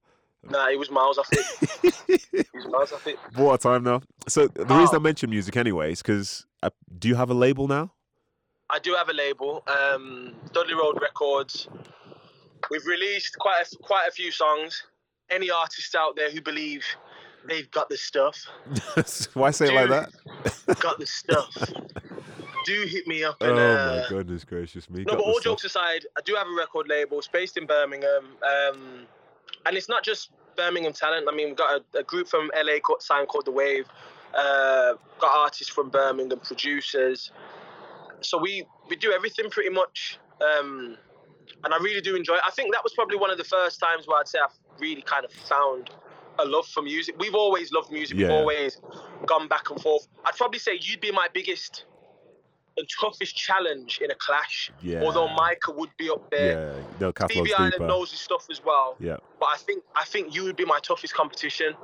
Nah, 0.48 0.68
he 0.70 0.76
was 0.76 0.90
miles 0.90 1.18
off 1.18 1.28
it. 1.32 1.44
He 2.32 2.44
was 2.54 2.66
miles 2.68 2.92
off 2.92 3.06
it. 3.06 3.18
what 3.34 3.54
a 3.54 3.58
time 3.58 3.82
now. 3.84 4.00
So 4.28 4.46
the 4.48 4.64
reason 4.64 4.94
Oh. 4.94 4.96
I 4.96 4.98
mention 4.98 5.30
music 5.30 5.56
anyway 5.56 5.92
is 5.92 6.00
because 6.02 6.46
do 6.98 7.08
you 7.08 7.14
have 7.16 7.30
a 7.30 7.34
label 7.34 7.66
now? 7.68 7.92
I 8.70 8.78
do 8.78 8.94
have 8.94 9.08
a 9.08 9.12
label, 9.12 9.64
um, 9.66 10.32
Dudley 10.52 10.74
Road 10.74 10.98
Records. 11.02 11.68
We've 12.70 12.86
released 12.86 13.36
quite 13.38 13.62
a, 13.70 13.76
quite 13.78 14.06
a 14.08 14.12
few 14.12 14.30
songs. 14.30 14.84
Any 15.28 15.50
artists 15.50 15.94
out 15.94 16.14
there 16.16 16.30
who 16.30 16.40
believe 16.40 16.84
they've 17.48 17.70
got 17.70 17.88
the 17.88 17.96
stuff. 17.96 18.46
Why 19.34 19.50
say 19.50 19.66
it 19.66 19.74
like 19.74 19.88
that? 19.88 20.80
got 20.80 20.98
the 20.98 21.06
stuff. 21.06 21.56
do 22.64 22.86
hit 22.86 23.06
me 23.06 23.24
up. 23.24 23.36
Oh 23.40 23.50
And, 23.50 23.58
uh, 23.58 24.02
my 24.02 24.08
goodness 24.08 24.44
gracious 24.44 24.88
me! 24.90 25.04
No, 25.04 25.16
but 25.16 25.20
all 25.20 25.34
stuff. 25.34 25.44
jokes 25.44 25.64
aside, 25.64 26.06
I 26.16 26.20
do 26.24 26.34
have 26.34 26.46
a 26.46 26.54
record 26.54 26.88
label. 26.88 27.18
It's 27.18 27.28
based 27.28 27.56
in 27.56 27.66
Birmingham, 27.66 28.24
um, 28.42 29.06
and 29.66 29.76
it's 29.76 29.88
not 29.88 30.04
just 30.04 30.30
Birmingham 30.56 30.92
talent. 30.92 31.26
I 31.30 31.34
mean, 31.34 31.48
we've 31.48 31.56
got 31.56 31.82
a, 31.94 31.98
a 31.98 32.02
group 32.02 32.28
from 32.28 32.50
LA 32.56 32.78
called, 32.80 33.02
signed 33.02 33.28
called 33.28 33.46
The 33.46 33.52
Wave. 33.52 33.86
Uh, 34.34 34.94
got 35.18 35.36
artists 35.36 35.68
from 35.68 35.90
Birmingham, 35.90 36.38
producers. 36.40 37.32
So 38.20 38.38
we 38.38 38.66
we 38.88 38.96
do 38.96 39.12
everything 39.12 39.50
pretty 39.50 39.70
much, 39.70 40.18
um, 40.40 40.96
and 41.64 41.74
I 41.74 41.78
really 41.78 42.00
do 42.00 42.16
enjoy. 42.16 42.34
it. 42.34 42.42
I 42.46 42.50
think 42.50 42.72
that 42.72 42.84
was 42.84 42.92
probably 42.92 43.16
one 43.16 43.30
of 43.30 43.38
the 43.38 43.44
first 43.44 43.80
times 43.80 44.06
where 44.06 44.18
I'd 44.18 44.28
say 44.28 44.38
I've 44.38 44.56
really 44.78 45.02
kind 45.02 45.24
of 45.24 45.32
found 45.32 45.90
a 46.42 46.48
love 46.48 46.66
for 46.66 46.82
music. 46.82 47.16
We've 47.18 47.34
always 47.34 47.72
loved 47.72 47.90
music. 47.90 48.16
We've 48.16 48.30
always 48.30 48.80
gone 49.26 49.48
back 49.48 49.70
and 49.70 49.80
forth. 49.80 50.08
I'd 50.24 50.36
probably 50.36 50.58
say 50.58 50.78
you'd 50.80 51.00
be 51.00 51.12
my 51.12 51.28
biggest 51.32 51.84
and 52.76 52.88
toughest 53.00 53.36
challenge 53.36 54.00
in 54.02 54.10
a 54.10 54.14
clash. 54.14 54.70
Yeah. 54.82 55.02
Although 55.02 55.28
Micah 55.28 55.72
would 55.72 55.90
be 55.96 56.10
up 56.10 56.30
there. 56.30 56.74
Yeah, 56.76 56.82
no 57.00 57.12
Stevie 57.28 57.54
Ireland 57.54 57.86
knows 57.86 58.10
his 58.10 58.20
stuff 58.20 58.46
as 58.50 58.62
well. 58.64 58.96
Yeah, 58.98 59.16
But 59.38 59.50
I 59.52 59.56
think 59.56 59.84
I 59.94 60.04
think 60.04 60.34
you 60.34 60.44
would 60.44 60.56
be 60.56 60.64
my 60.64 60.78
toughest 60.80 61.14
competition 61.14 61.74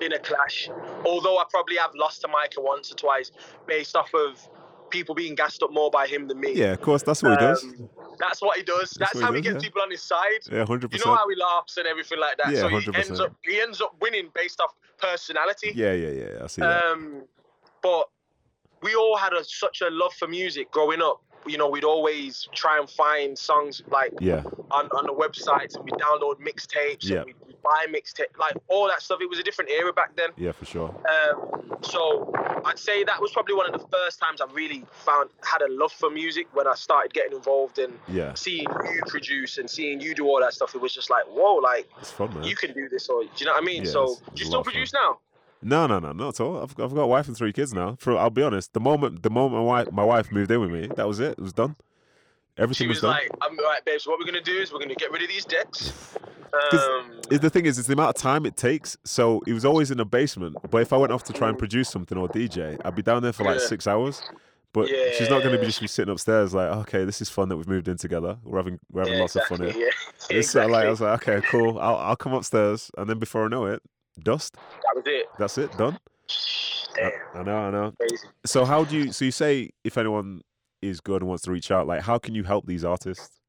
in 0.00 0.12
a 0.12 0.18
clash. 0.18 0.68
Although 1.04 1.38
I 1.38 1.44
probably 1.50 1.76
have 1.76 1.90
lost 1.94 2.22
to 2.22 2.28
Micah 2.28 2.60
once 2.60 2.92
or 2.92 2.94
twice 2.94 3.30
based 3.66 3.96
off 3.96 4.12
of 4.14 4.48
people 4.96 5.14
being 5.14 5.34
gassed 5.34 5.62
up 5.62 5.72
more 5.72 5.90
by 5.90 6.06
him 6.06 6.26
than 6.28 6.40
me. 6.40 6.52
yeah. 6.54 6.72
Of 6.72 6.80
course, 6.80 7.02
that's 7.02 7.22
what 7.22 7.32
he 7.32 7.46
does. 7.46 7.62
Um, 7.64 7.88
That's 8.18 8.40
what 8.40 8.56
he 8.56 8.62
does. 8.62 8.90
That's 8.98 9.12
That's, 9.12 9.18
he 9.18 9.20
how 9.24 9.32
he 9.32 9.40
does, 9.42 9.52
gets 9.52 9.64
yeah. 9.64 9.68
people 9.68 9.82
on 9.82 9.90
his 9.90 10.02
side. 10.02 10.40
Yeah, 10.50 10.64
hundred 10.64 10.90
percent. 10.90 11.04
You 11.04 11.10
know 11.10 11.16
how 11.16 11.28
he 11.28 11.36
laughs 11.36 11.76
and 11.76 11.86
everything 11.86 12.18
like 12.18 12.36
that. 12.42 12.50
Yeah, 12.52 12.60
so 12.60 12.68
he 12.68 12.76
100%. 12.76 13.04
ends 13.04 13.20
up 13.20 13.32
he 13.44 13.60
ends 13.60 13.80
up 13.82 13.94
winning 14.00 14.28
based 14.34 14.58
off 14.60 14.72
personality. 14.98 15.72
Yeah, 15.74 15.92
yeah, 15.92 16.10
yeah. 16.22 16.44
I 16.44 16.46
see 16.46 16.62
that. 16.62 16.84
Um, 16.84 17.22
but 17.82 18.08
we 18.82 18.94
all 18.94 19.16
had 19.16 19.32
a, 19.34 19.44
such 19.44 19.82
a 19.82 19.90
love 19.90 20.14
for 20.14 20.28
music 20.28 20.70
growing 20.70 21.02
up. 21.02 21.20
You 21.46 21.58
know, 21.58 21.68
we'd 21.68 21.84
always 21.84 22.48
try 22.54 22.78
and 22.78 22.88
find 22.88 23.38
songs 23.38 23.82
like 23.90 24.12
yeah, 24.20 24.42
on, 24.70 24.86
on 24.98 25.04
the 25.06 25.12
websites 25.12 25.76
and 25.76 25.84
we 25.84 25.92
download 25.92 26.36
mixtapes 26.40 27.04
Yeah. 27.04 27.18
and 27.18 27.26
we 27.26 27.34
buy 27.62 27.86
mixtape, 27.90 28.36
like 28.38 28.54
all 28.68 28.86
that 28.88 29.02
stuff. 29.02 29.20
It 29.20 29.28
was 29.28 29.38
a 29.38 29.42
different 29.42 29.70
era 29.70 29.92
back 29.92 30.14
then. 30.16 30.30
yeah, 30.36 30.52
for 30.52 30.64
sure. 30.64 30.88
Um, 30.88 31.76
so 31.82 32.32
I'd 32.64 32.78
say 32.78 33.04
that 33.04 33.20
was 33.20 33.32
probably 33.32 33.54
one 33.54 33.72
of 33.72 33.80
the 33.80 33.86
first 33.88 34.18
times 34.20 34.40
I 34.40 34.46
really 34.52 34.84
found 34.90 35.30
had 35.42 35.62
a 35.62 35.68
love 35.72 35.92
for 35.92 36.10
music 36.10 36.46
when 36.54 36.66
I 36.66 36.74
started 36.74 37.12
getting 37.14 37.36
involved 37.36 37.78
in 37.78 37.92
Yeah, 38.08 38.34
seeing 38.34 38.66
you 38.84 39.00
produce 39.06 39.58
and 39.58 39.68
seeing 39.68 40.00
you 40.00 40.14
do 40.14 40.26
all 40.26 40.40
that 40.40 40.54
stuff. 40.54 40.74
It 40.74 40.80
was 40.80 40.92
just 40.94 41.10
like, 41.10 41.24
whoa, 41.26 41.54
like 41.56 41.88
it's 42.00 42.10
fun, 42.10 42.42
you 42.42 42.56
can 42.56 42.72
do 42.72 42.88
this, 42.88 43.08
or 43.08 43.22
do 43.22 43.28
you 43.38 43.46
know 43.46 43.52
what 43.52 43.62
I 43.62 43.66
mean? 43.66 43.84
Yeah, 43.84 43.90
so 43.90 44.02
it's- 44.04 44.18
do 44.18 44.24
you 44.36 44.44
still 44.46 44.50
lot 44.58 44.60
of 44.60 44.64
fun. 44.66 44.72
produce 44.72 44.92
now? 44.92 45.18
No, 45.62 45.86
no, 45.86 45.98
no, 45.98 46.12
not 46.12 46.28
at 46.38 46.40
all. 46.40 46.62
I've, 46.62 46.70
I've 46.78 46.94
got 46.94 47.00
a 47.02 47.06
wife 47.06 47.26
and 47.28 47.36
three 47.36 47.52
kids 47.52 47.72
now. 47.72 47.96
For 47.98 48.16
I'll 48.16 48.30
be 48.30 48.42
honest, 48.42 48.72
the 48.74 48.80
moment 48.80 49.22
the 49.22 49.30
moment 49.30 49.54
my 49.54 49.66
wife 49.66 49.90
my 49.90 50.04
wife 50.04 50.30
moved 50.30 50.50
in 50.50 50.60
with 50.60 50.70
me, 50.70 50.86
that 50.96 51.08
was 51.08 51.18
it. 51.18 51.32
It 51.32 51.40
was 51.40 51.52
done. 51.54 51.76
Everything 52.58 52.86
She 52.86 52.88
was, 52.88 52.96
was 52.96 53.02
done. 53.02 53.10
like, 53.12 53.30
I'm 53.42 53.56
right, 53.58 53.84
babe. 53.84 54.00
So 54.00 54.10
what 54.10 54.18
we're 54.18 54.26
gonna 54.26 54.40
do 54.40 54.56
is 54.56 54.72
we're 54.72 54.78
gonna 54.78 54.94
get 54.94 55.10
rid 55.10 55.22
of 55.22 55.28
these 55.28 55.44
decks. 55.44 55.92
Um, 56.72 57.20
the 57.28 57.50
thing 57.50 57.66
is, 57.66 57.78
it's 57.78 57.86
the 57.86 57.92
amount 57.92 58.16
of 58.16 58.22
time 58.22 58.46
it 58.46 58.56
takes. 58.56 58.96
So 59.04 59.42
it 59.46 59.52
was 59.52 59.64
always 59.64 59.90
in 59.90 59.98
the 59.98 60.06
basement. 60.06 60.56
But 60.70 60.78
if 60.78 60.92
I 60.92 60.96
went 60.96 61.12
off 61.12 61.22
to 61.24 61.32
try 61.32 61.48
and 61.48 61.58
produce 61.58 61.88
something 61.88 62.16
or 62.16 62.28
DJ, 62.28 62.78
I'd 62.84 62.94
be 62.94 63.02
down 63.02 63.22
there 63.22 63.32
for 63.32 63.44
like 63.44 63.60
Yeah. 63.60 63.66
six 63.66 63.86
hours. 63.86 64.22
But 64.72 64.88
she's 64.88 65.30
not 65.30 65.40
going 65.42 65.52
to 65.52 65.58
be 65.58 65.64
just 65.64 65.80
be 65.80 65.86
sitting 65.86 66.12
upstairs 66.12 66.52
like, 66.52 66.68
okay, 66.68 67.04
this 67.06 67.22
is 67.22 67.30
fun 67.30 67.48
that 67.48 67.56
we've 67.56 67.68
moved 67.68 67.88
in 67.88 67.96
together. 67.96 68.36
We're 68.44 68.58
having 68.58 68.78
we're 68.92 69.02
having 69.02 69.14
yeah, 69.14 69.20
lots 69.20 69.34
exactly, 69.36 69.66
of 69.68 69.74
fun 69.74 69.80
here. 69.80 69.86
Yeah, 69.86 70.12
It's 70.36 70.48
exactly. 70.48 70.72
like 70.72 70.84
I 70.86 70.90
was 70.90 71.00
like, 71.00 71.26
okay, 71.28 71.46
cool. 71.48 71.78
I'll 71.78 71.96
I'll 71.96 72.16
come 72.16 72.34
upstairs, 72.34 72.90
and 72.98 73.08
then 73.08 73.18
before 73.18 73.46
I 73.46 73.48
know 73.48 73.64
it, 73.66 73.82
dust. 74.22 74.54
that 74.54 74.92
was 74.94 75.04
it. 75.06 75.26
That's 75.38 75.56
it, 75.56 75.76
done. 75.78 75.98
I, 76.98 77.10
I 77.38 77.42
know, 77.42 77.56
I 77.56 77.70
know. 77.70 77.92
crazy. 77.98 78.26
So 78.44 78.64
how 78.66 78.84
do 78.84 78.96
you? 78.96 79.12
So 79.12 79.24
you 79.24 79.30
say 79.30 79.70
if 79.82 79.96
anyone 79.96 80.42
is 80.86 81.00
good 81.00 81.22
and 81.22 81.28
wants 81.28 81.44
to 81.44 81.50
reach 81.52 81.70
out, 81.70 81.86
like 81.86 82.02
how 82.02 82.18
can 82.18 82.34
you 82.34 82.44
help 82.44 82.66
these 82.66 82.84
artists? 82.84 83.40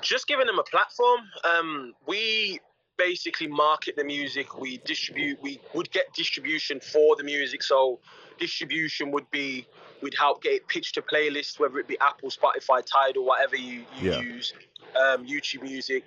just 0.00 0.26
giving 0.26 0.46
them 0.46 0.58
a 0.58 0.62
platform. 0.62 1.20
Um, 1.44 1.94
we 2.06 2.60
basically 2.96 3.46
market 3.46 3.96
the 3.96 4.04
music. 4.04 4.58
We 4.58 4.78
distribute. 4.78 5.40
We 5.42 5.60
would 5.74 5.90
get 5.90 6.12
distribution 6.14 6.80
for 6.80 7.16
the 7.16 7.24
music. 7.24 7.62
So 7.62 8.00
distribution 8.38 9.10
would 9.12 9.30
be 9.30 9.66
we'd 10.02 10.14
help 10.18 10.42
get 10.42 10.52
it 10.52 10.68
pitched 10.68 10.94
to 10.94 11.02
playlists, 11.02 11.58
whether 11.58 11.78
it 11.78 11.88
be 11.88 11.98
Apple, 12.00 12.30
Spotify, 12.30 12.84
Tidal, 12.84 13.24
whatever 13.24 13.56
you, 13.56 13.84
you 14.00 14.10
Yeah. 14.12 14.20
use, 14.20 14.54
um, 14.96 15.26
YouTube 15.26 15.62
Music. 15.62 16.04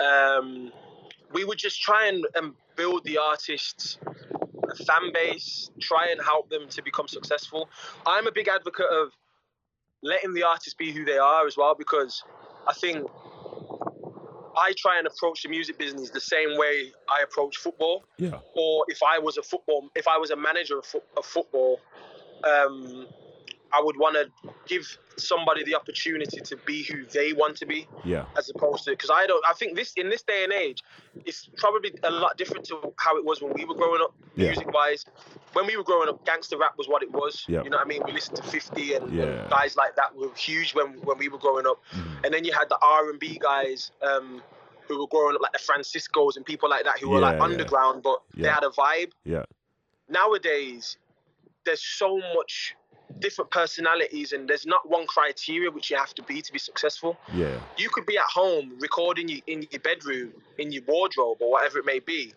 Um, 0.00 0.72
we 1.32 1.44
would 1.44 1.58
just 1.58 1.80
try 1.80 2.08
and, 2.08 2.26
and 2.34 2.54
build 2.76 3.04
the 3.04 3.18
artists 3.18 3.98
fan 4.76 5.12
base, 5.12 5.70
try 5.80 6.08
and 6.10 6.20
help 6.20 6.50
them 6.50 6.68
to 6.68 6.82
become 6.82 7.08
successful. 7.08 7.68
I'm 8.06 8.26
a 8.26 8.32
big 8.32 8.48
advocate 8.48 8.86
of 8.90 9.12
letting 10.02 10.32
the 10.32 10.42
artists 10.42 10.74
be 10.74 10.92
who 10.92 11.04
they 11.04 11.18
are 11.18 11.46
as 11.46 11.56
well 11.56 11.74
because 11.74 12.22
I 12.66 12.72
think 12.72 13.06
I 14.56 14.72
try 14.76 14.98
and 14.98 15.06
approach 15.06 15.42
the 15.42 15.48
music 15.48 15.78
business 15.78 16.10
the 16.10 16.20
same 16.20 16.56
way 16.56 16.92
I 17.08 17.22
approach 17.22 17.56
football. 17.56 18.04
Yeah, 18.18 18.38
Or 18.54 18.84
if 18.88 18.98
I 19.02 19.18
was 19.18 19.36
a 19.36 19.42
football, 19.42 19.88
if 19.94 20.08
I 20.08 20.18
was 20.18 20.30
a 20.30 20.36
manager 20.36 20.78
of, 20.78 20.86
foot, 20.86 21.04
of 21.16 21.24
football, 21.24 21.80
um, 22.44 23.06
I 23.72 23.80
would 23.82 23.96
want 23.96 24.14
to 24.16 24.50
give 24.66 24.86
somebody 25.16 25.62
the 25.64 25.74
opportunity 25.74 26.40
to 26.40 26.56
be 26.66 26.82
who 26.82 27.04
they 27.04 27.32
want 27.32 27.56
to 27.58 27.66
be, 27.66 27.86
yeah, 28.04 28.24
as 28.36 28.50
opposed 28.54 28.84
to 28.84 28.90
because 28.90 29.10
I 29.12 29.26
don't. 29.26 29.44
I 29.48 29.52
think 29.54 29.76
this 29.76 29.92
in 29.94 30.08
this 30.10 30.22
day 30.22 30.44
and 30.44 30.52
age, 30.52 30.82
it's 31.26 31.48
probably 31.56 31.92
a 32.02 32.10
lot 32.10 32.36
different 32.36 32.64
to 32.66 32.92
how 32.96 33.16
it 33.16 33.24
was 33.24 33.40
when 33.42 33.52
we 33.54 33.64
were 33.64 33.74
growing 33.74 34.00
up, 34.02 34.12
Yeah. 34.36 34.46
music 34.48 34.72
wise. 34.72 35.04
When 35.52 35.66
we 35.66 35.76
were 35.76 35.82
growing 35.84 36.08
up, 36.08 36.24
gangster 36.24 36.56
rap 36.56 36.74
was 36.78 36.86
what 36.88 37.02
it 37.02 37.10
was. 37.10 37.44
Yeah. 37.48 37.62
You 37.64 37.70
know 37.70 37.78
what 37.78 37.86
I 37.86 37.88
mean? 37.88 38.02
We 38.06 38.12
listened 38.12 38.36
to 38.36 38.42
50 38.44 38.94
and, 38.94 39.12
and 39.18 39.50
guys 39.50 39.76
like 39.76 39.96
that 39.96 40.14
were 40.14 40.32
huge 40.34 40.74
when 40.74 41.00
when 41.02 41.18
we 41.18 41.28
were 41.28 41.38
growing 41.38 41.66
up 41.66 41.78
Mhm. 41.92 42.24
and 42.24 42.32
then 42.34 42.44
you 42.44 42.52
had 42.52 42.68
the 42.68 42.78
R 42.80 43.10
and 43.10 43.18
B 43.18 43.38
guys 43.40 43.90
um, 44.02 44.42
who 44.86 45.00
were 45.00 45.06
growing 45.08 45.34
up 45.36 45.42
like 45.42 45.52
the 45.52 45.58
Franciscos 45.58 46.36
and 46.36 46.44
people 46.44 46.68
like 46.70 46.84
that 46.84 46.98
who 47.00 47.10
were 47.10 47.20
like 47.20 47.32
Yeah, 47.34 47.38
yeah. 47.38 47.44
underground, 47.44 48.02
but 48.02 48.22
they 48.34 48.48
had 48.48 48.64
a 48.64 48.70
vibe. 48.70 49.12
yeah, 49.24 49.44
Nowadays, 50.08 50.96
there's 51.64 51.82
so 51.82 52.18
much 52.34 52.74
different 53.20 53.50
personalities, 53.50 54.32
and 54.32 54.48
there's 54.48 54.66
not 54.66 54.88
one 54.88 55.06
criteria 55.06 55.70
which 55.70 55.90
you 55.90 55.96
have 55.96 56.14
to 56.14 56.22
be 56.22 56.42
to 56.42 56.52
be 56.52 56.58
successful. 56.58 57.18
yeah, 57.34 57.58
You 57.78 57.88
could 57.90 58.06
be 58.06 58.16
at 58.18 58.24
home 58.24 58.72
recording 58.80 59.28
you 59.28 59.40
in 59.46 59.66
your 59.70 59.80
bedroom, 59.80 60.32
in 60.58 60.72
your 60.72 60.82
wardrobe, 60.86 61.38
or 61.40 61.50
whatever 61.52 61.78
it 61.78 61.84
may 61.84 62.00
be, 62.00 62.34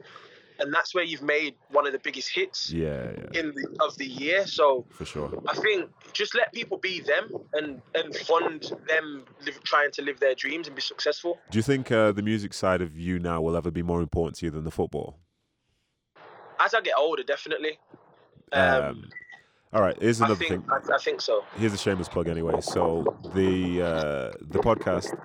and 0.60 0.74
that's 0.74 0.94
where 0.94 1.04
you've 1.04 1.22
made 1.24 1.56
one 1.72 1.86
of 1.88 1.94
the 1.94 2.00
biggest 2.00 2.30
hits 2.30 2.72
yeah, 2.72 3.12
yeah, 3.18 3.40
in 3.40 3.54
the 3.56 3.66
of 3.82 3.98
the 3.98 4.06
year. 4.06 4.46
So 4.46 4.86
for 4.92 5.06
sure. 5.06 5.32
I 5.48 5.56
think 5.56 5.90
just 6.14 6.36
let 6.36 6.54
people 6.54 6.78
be 6.78 7.00
them 7.00 7.32
and 7.54 7.82
and 7.96 8.16
fund 8.16 8.72
them 8.88 9.26
live, 9.46 9.64
trying 9.64 9.92
to 9.92 10.02
live 10.02 10.20
their 10.20 10.36
dreams 10.36 10.68
and 10.68 10.76
be 10.76 10.82
successful. 10.82 11.40
Do 11.50 11.58
you 11.58 11.64
think 11.64 11.92
uh, 11.92 12.12
the 12.12 12.22
music 12.22 12.54
side 12.54 12.82
of 12.82 12.96
you 12.98 13.20
now 13.20 13.42
will 13.42 13.56
ever 13.58 13.72
be 13.72 13.84
more 13.84 14.02
important 14.02 14.38
to 14.38 14.46
you 14.46 14.52
than 14.52 14.64
the 14.64 14.72
football? 14.72 15.20
As 16.60 16.74
I 16.74 16.82
get 16.82 16.94
older, 16.98 17.24
definitely. 17.24 17.80
Um, 18.52 18.84
Um, 18.84 19.10
all 19.74 19.82
right, 19.82 19.98
here's 20.02 20.22
I 20.22 20.26
another 20.26 20.40
think 20.40 20.50
thing. 20.50 20.66
I, 20.72 20.96
I 20.96 20.98
think 21.00 21.22
so. 21.22 21.44
Here's 21.56 21.74
a 21.74 21.78
shameless 21.78 22.10
plug, 22.10 22.28
anyway. 22.28 22.62
So 22.62 23.04
the 23.34 23.82
uh, 23.82 24.32
the 24.42 24.60
podcast 24.60 25.18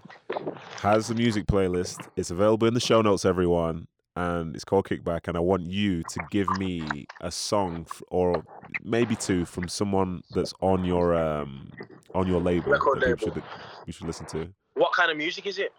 has 0.81 1.11
a 1.11 1.15
music 1.15 1.47
playlist. 1.47 2.09
It's 2.17 2.31
available 2.31 2.67
in 2.67 2.75
the 2.75 2.81
show 2.81 3.03
notes, 3.03 3.25
everyone, 3.25 3.89
and 4.17 4.55
it's 4.55 4.65
called 4.65 4.87
Kickback. 4.87 5.29
And 5.29 5.37
I 5.37 5.41
want 5.41 5.65
you 5.71 6.03
to 6.03 6.21
give 6.31 6.49
me 6.59 7.07
a 7.21 7.31
song 7.31 7.87
f- 7.89 8.03
or 8.09 8.45
maybe 8.83 9.17
two 9.17 9.45
from 9.45 9.69
someone 9.69 10.23
that's 10.31 10.55
on 10.61 10.85
your 10.85 11.15
um, 11.15 11.71
on 12.15 12.27
your 12.27 12.41
label 12.41 12.73
Record 12.73 13.03
label. 13.03 13.19
should 13.19 13.43
you 13.87 13.93
should 13.93 14.07
listen 14.07 14.27
to. 14.27 14.49
What 14.75 14.93
kind 14.93 15.11
of 15.11 15.17
music 15.17 15.47
is 15.47 15.59
it? 15.59 15.73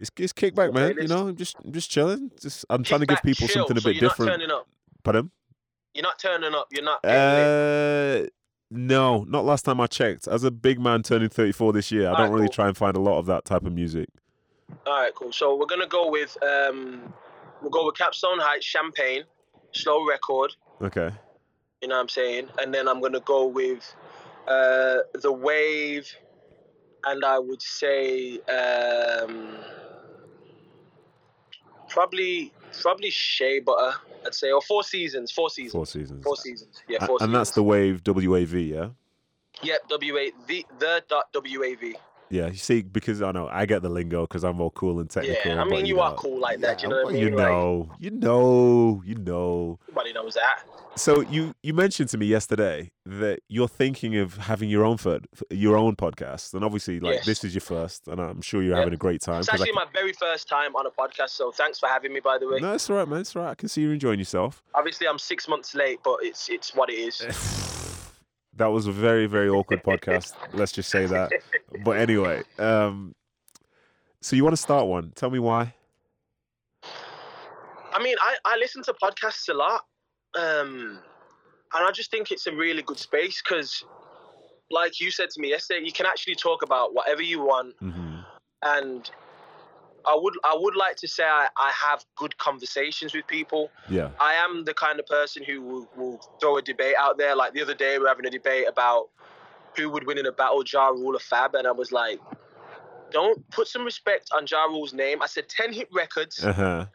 It's, 0.00 0.10
it's 0.16 0.32
kickback, 0.32 0.72
man. 0.72 0.96
You 0.98 1.08
know, 1.08 1.28
I'm 1.28 1.36
just 1.36 1.56
I'm 1.62 1.72
just 1.72 1.90
chilling. 1.90 2.30
Just 2.40 2.64
I'm 2.70 2.82
trying 2.82 3.00
to 3.00 3.06
give 3.06 3.22
people 3.22 3.46
chill, 3.46 3.66
something 3.66 3.76
a 3.76 3.80
so 3.80 3.90
bit 3.92 4.00
different. 4.00 4.48
Not. 4.48 4.66
Pardon? 5.04 5.30
You're 5.94 6.02
not 6.02 6.18
turning 6.18 6.54
up. 6.54 6.68
You're 6.70 6.84
not. 6.84 7.04
Uh, 7.04 8.26
no, 8.70 9.24
not 9.24 9.44
last 9.44 9.64
time 9.64 9.80
I 9.80 9.86
checked. 9.86 10.28
As 10.28 10.44
a 10.44 10.50
big 10.50 10.78
man 10.78 11.02
turning 11.02 11.28
34 11.28 11.72
this 11.72 11.90
year, 11.90 12.02
I 12.02 12.04
don't 12.12 12.16
Alright, 12.16 12.32
really 12.32 12.46
cool. 12.46 12.52
try 12.52 12.68
and 12.68 12.76
find 12.76 12.96
a 12.96 13.00
lot 13.00 13.18
of 13.18 13.26
that 13.26 13.44
type 13.44 13.64
of 13.66 13.72
music. 13.72 14.08
All 14.86 15.00
right, 15.00 15.14
cool. 15.14 15.32
So 15.32 15.56
we're 15.56 15.66
gonna 15.66 15.88
go 15.88 16.08
with 16.10 16.36
um, 16.44 17.12
we'll 17.60 17.70
go 17.70 17.86
with 17.86 17.96
Capstone 17.96 18.38
Heights, 18.38 18.64
Champagne, 18.64 19.24
slow 19.72 20.06
record. 20.06 20.54
Okay. 20.80 21.10
You 21.82 21.88
know 21.88 21.96
what 21.96 22.02
I'm 22.02 22.08
saying? 22.08 22.48
And 22.58 22.72
then 22.72 22.86
I'm 22.86 23.00
gonna 23.00 23.20
go 23.20 23.46
with 23.46 23.94
uh, 24.46 24.98
the 25.14 25.32
Wave, 25.32 26.08
and 27.04 27.24
I 27.24 27.38
would 27.40 27.62
say 27.62 28.38
um, 28.42 29.56
probably 31.88 32.52
probably 32.80 33.10
Shea 33.10 33.60
Butter. 33.60 33.96
I'd 34.26 34.34
say 34.34 34.50
or 34.50 34.60
Four 34.62 34.82
Seasons. 34.82 35.30
Four 35.32 35.50
Seasons. 35.50 35.72
Four 35.72 35.86
seasons. 35.86 36.22
Four 36.24 36.36
seasons. 36.36 36.82
Yeah, 36.88 37.04
four 37.06 37.16
and 37.20 37.20
seasons. 37.20 37.32
that's 37.34 37.50
the 37.52 37.62
wave 37.62 38.02
WAV, 38.04 38.68
yeah? 38.68 38.88
Yep, 39.62 39.88
W 39.88 40.16
A 40.18 40.32
V 40.46 40.66
the 40.78 41.02
dot 41.08 41.32
WAV. 41.32 41.94
Yeah, 42.30 42.46
you 42.46 42.56
see, 42.56 42.82
because 42.82 43.20
I 43.22 43.32
know 43.32 43.48
I 43.50 43.66
get 43.66 43.82
the 43.82 43.88
lingo 43.88 44.22
because 44.22 44.44
I'm 44.44 44.60
all 44.60 44.70
cool 44.70 45.00
and 45.00 45.10
technical. 45.10 45.50
Yeah, 45.52 45.60
I 45.60 45.64
mean, 45.64 45.84
you, 45.84 45.98
are 46.00 46.10
know, 46.10 46.16
cool 46.16 46.38
like 46.38 46.60
that. 46.60 46.78
yeah, 46.80 46.82
you 46.84 46.88
know 46.94 47.04
what 47.04 47.10
I 47.10 47.12
mean? 47.14 47.22
You 47.22 47.30
Like, 47.36 47.48
know, 47.48 47.90
you 47.98 48.10
know, 48.12 49.02
you 49.04 49.14
know. 49.16 49.78
everybody 49.88 50.12
knows 50.12 50.34
that. 50.34 50.62
So 50.96 51.20
you 51.22 51.54
you 51.62 51.72
mentioned 51.72 52.08
to 52.10 52.18
me 52.18 52.26
yesterday 52.26 52.90
that 53.06 53.40
you're 53.48 53.68
thinking 53.68 54.16
of 54.16 54.36
having 54.36 54.68
your 54.68 54.84
own 54.84 54.96
third, 54.96 55.26
your 55.50 55.76
own 55.76 55.94
podcast, 55.96 56.52
and 56.54 56.64
obviously, 56.64 56.98
like 57.00 57.14
Yes. 57.14 57.26
this 57.26 57.44
is 57.44 57.54
your 57.54 57.60
first, 57.62 58.06
and 58.08 58.20
I'm 58.20 58.42
sure 58.42 58.60
you're 58.62 58.72
Yeah. 58.74 58.78
having 58.80 58.94
a 58.94 58.98
great 58.98 59.20
time. 59.22 59.40
It's 59.40 59.48
actually 59.48 59.72
my 59.72 59.86
very 59.94 60.12
first 60.12 60.48
time 60.48 60.74
on 60.76 60.86
a 60.86 60.90
podcast, 60.90 61.30
so 61.30 61.52
thanks 61.52 61.78
for 61.78 61.88
having 61.88 62.12
me. 62.12 62.20
By 62.20 62.38
the 62.38 62.48
way, 62.48 62.58
No, 62.60 62.74
it's 62.74 62.90
all 62.90 62.96
right, 62.96 63.08
man. 63.08 63.20
It's 63.20 63.34
all 63.36 63.42
right. 63.42 63.50
I 63.50 63.54
can 63.54 63.68
see 63.68 63.82
you're 63.82 63.92
enjoying 63.92 64.18
yourself. 64.18 64.62
obviously 64.74 65.06
I'm 65.08 65.18
six 65.18 65.48
months 65.48 65.74
late, 65.74 66.00
but 66.04 66.18
it's 66.22 66.48
it's 66.48 66.74
what 66.74 66.90
it 66.90 66.94
is. 66.94 67.22
that 68.60 68.66
was 68.66 68.86
a 68.86 68.92
very, 68.92 69.24
very 69.24 69.48
awkward 69.48 69.82
podcast. 69.82 70.34
Let's 70.52 70.70
just 70.70 70.90
say 70.90 71.06
that. 71.06 71.32
But 71.82 71.92
anyway, 71.92 72.42
um, 72.58 73.14
so 74.20 74.36
you 74.36 74.44
want 74.44 74.52
to 74.54 74.60
start 74.60 74.86
one? 74.86 75.12
Tell 75.14 75.30
me 75.30 75.38
why. 75.38 75.72
I 76.84 78.02
mean, 78.02 78.16
I, 78.20 78.36
I 78.44 78.56
listen 78.58 78.82
to 78.82 78.92
podcasts 79.02 79.48
a 79.48 79.54
lot, 79.54 79.80
um, 80.38 81.00
and 81.72 81.86
I 81.86 81.90
just 81.90 82.10
think 82.10 82.30
it's 82.30 82.46
a 82.46 82.54
really 82.54 82.82
good 82.82 82.98
space 82.98 83.42
because, 83.42 83.82
like 84.70 85.00
you 85.00 85.10
said 85.10 85.30
to 85.30 85.40
me 85.40 85.48
yesterday, 85.48 85.80
you 85.82 85.92
can 85.92 86.04
actually 86.04 86.34
talk 86.34 86.62
about 86.62 86.94
whatever 86.94 87.22
you 87.22 87.40
want, 87.40 87.74
hmm 87.78 88.18
and 88.62 89.10
I 90.06 90.16
would 90.20 90.34
I 90.44 90.56
would 90.58 90.76
like 90.76 90.96
to 90.96 91.08
say 91.08 91.24
I, 91.24 91.48
I 91.56 91.72
have 91.88 92.04
good 92.16 92.36
conversations 92.38 93.14
with 93.14 93.26
people. 93.26 93.70
Yeah. 93.88 94.10
I 94.20 94.34
am 94.34 94.64
the 94.64 94.74
kind 94.74 94.98
of 95.00 95.06
person 95.06 95.42
who 95.44 95.62
will, 95.62 95.88
will 95.96 96.20
throw 96.40 96.56
a 96.56 96.62
debate 96.62 96.94
out 96.98 97.18
there. 97.18 97.34
Like 97.36 97.52
the 97.54 97.62
other 97.62 97.74
day, 97.74 97.98
we 97.98 98.04
are 98.04 98.08
having 98.08 98.26
a 98.26 98.30
debate 98.30 98.66
about 98.68 99.08
who 99.76 99.88
would 99.90 100.06
win 100.06 100.18
in 100.18 100.26
a 100.26 100.32
battle, 100.32 100.62
Ja 100.70 100.88
Rule 100.88 101.16
or 101.16 101.20
Fab, 101.20 101.54
and 101.54 101.66
I 101.66 101.70
was 101.72 101.92
like, 101.92 102.18
don't 103.10 103.48
put 103.50 103.68
some 103.68 103.84
respect 103.84 104.28
on 104.34 104.46
Ja 104.50 104.64
Rule's 104.64 104.92
name. 104.92 105.22
I 105.22 105.26
said 105.26 105.48
ten 105.48 105.72
hit 105.72 105.88
records, 105.92 106.44
Uh 106.44 106.52
huh. 106.52 106.86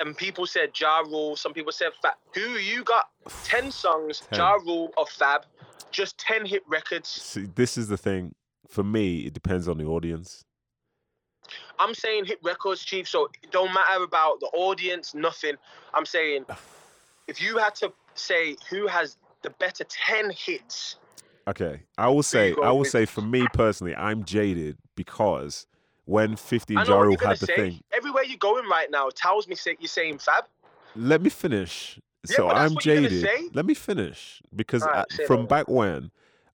and 0.00 0.16
people 0.16 0.46
said 0.46 0.70
Ja 0.78 0.98
Rule. 1.00 1.36
Some 1.36 1.52
people 1.52 1.72
said 1.72 1.90
Fab. 2.02 2.14
Who 2.34 2.40
you 2.40 2.84
got? 2.84 3.06
Ten 3.44 3.70
songs, 3.70 4.22
10. 4.30 4.38
Ja 4.38 4.52
Rule 4.54 4.92
or 4.96 5.06
Fab, 5.06 5.42
just 5.90 6.18
ten 6.18 6.46
hit 6.46 6.62
records. 6.68 7.08
See, 7.08 7.46
this 7.54 7.76
is 7.76 7.88
the 7.88 7.96
thing. 7.96 8.34
For 8.68 8.82
me, 8.84 9.20
it 9.26 9.34
depends 9.34 9.68
on 9.68 9.76
the 9.78 9.84
audience. 9.84 10.44
I'm 11.82 11.94
saying 11.94 12.26
hit 12.26 12.38
records, 12.42 12.84
Chief. 12.84 13.08
So 13.08 13.28
it 13.42 13.50
don't 13.50 13.72
matter 13.74 14.02
about 14.04 14.40
the 14.40 14.46
audience, 14.54 15.14
nothing. 15.14 15.54
I'm 15.94 16.06
saying 16.06 16.44
if 17.26 17.40
you 17.42 17.58
had 17.58 17.74
to 17.76 17.92
say 18.14 18.56
who 18.70 18.86
has 18.86 19.16
the 19.42 19.50
better 19.50 19.84
ten 19.84 20.30
hits. 20.30 20.96
Okay, 21.48 21.80
I 21.98 22.08
will 22.08 22.22
say, 22.22 22.54
I 22.62 22.70
will 22.70 22.80
with- 22.80 22.88
say, 22.90 23.04
for 23.04 23.20
me 23.22 23.46
personally, 23.52 23.96
I'm 23.96 24.24
jaded 24.24 24.78
because 24.94 25.66
when 26.04 26.36
50 26.36 26.76
I 26.76 26.80
and 26.80 26.88
Ja 26.88 27.00
Rule 27.00 27.16
had 27.18 27.38
the 27.38 27.46
say. 27.46 27.56
thing, 27.56 27.80
Everywhere 27.92 28.22
you're 28.24 28.38
going 28.38 28.68
right 28.68 28.88
now 28.90 29.08
tells 29.14 29.48
me 29.48 29.56
say, 29.56 29.76
you're 29.80 29.88
saying 29.88 30.18
Fab. 30.18 30.44
let 30.94 31.20
me 31.20 31.30
finish. 31.30 31.98
Yeah, 32.28 32.36
so 32.36 32.48
I'm 32.48 32.74
what 32.74 32.86
you're 32.86 32.94
gonna 32.96 33.08
jaded. 33.08 33.56
Let 33.56 33.66
me 33.66 33.74
finish 33.74 34.40
because 34.54 34.84
Alright, 34.84 35.06
I- 35.20 35.24
from 35.26 35.40
that. 35.42 35.48
back 35.48 35.68
when, 35.68 36.12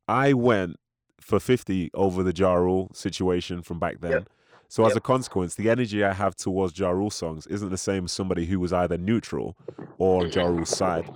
I 0.09 0.33
went 0.33 0.79
for 1.21 1.39
50 1.39 1.91
over 1.93 2.23
the 2.23 2.33
Ja 2.35 2.55
Rule 2.55 2.91
situation 2.95 3.61
from 3.61 3.79
back 3.79 4.01
then. 4.01 4.11
Yep. 4.13 4.29
So 4.69 4.85
as 4.85 4.95
a 4.97 5.01
consequence, 5.01 5.55
the 5.55 5.71
energy 5.71 6.05
I 6.05 6.13
have 6.13 6.37
towards 6.37 6.79
Ja 6.79 6.91
Rule 6.91 7.11
songs 7.11 7.47
isn't 7.47 7.71
the 7.71 7.79
same 7.79 8.05
as 8.05 8.13
somebody 8.13 8.47
who 8.47 8.61
was 8.61 8.73
either 8.73 8.99
neutral 8.99 9.57
or 9.99 10.23
on 10.25 10.31
Ja 10.31 10.45
Rule's 10.45 10.71
side. 10.71 11.11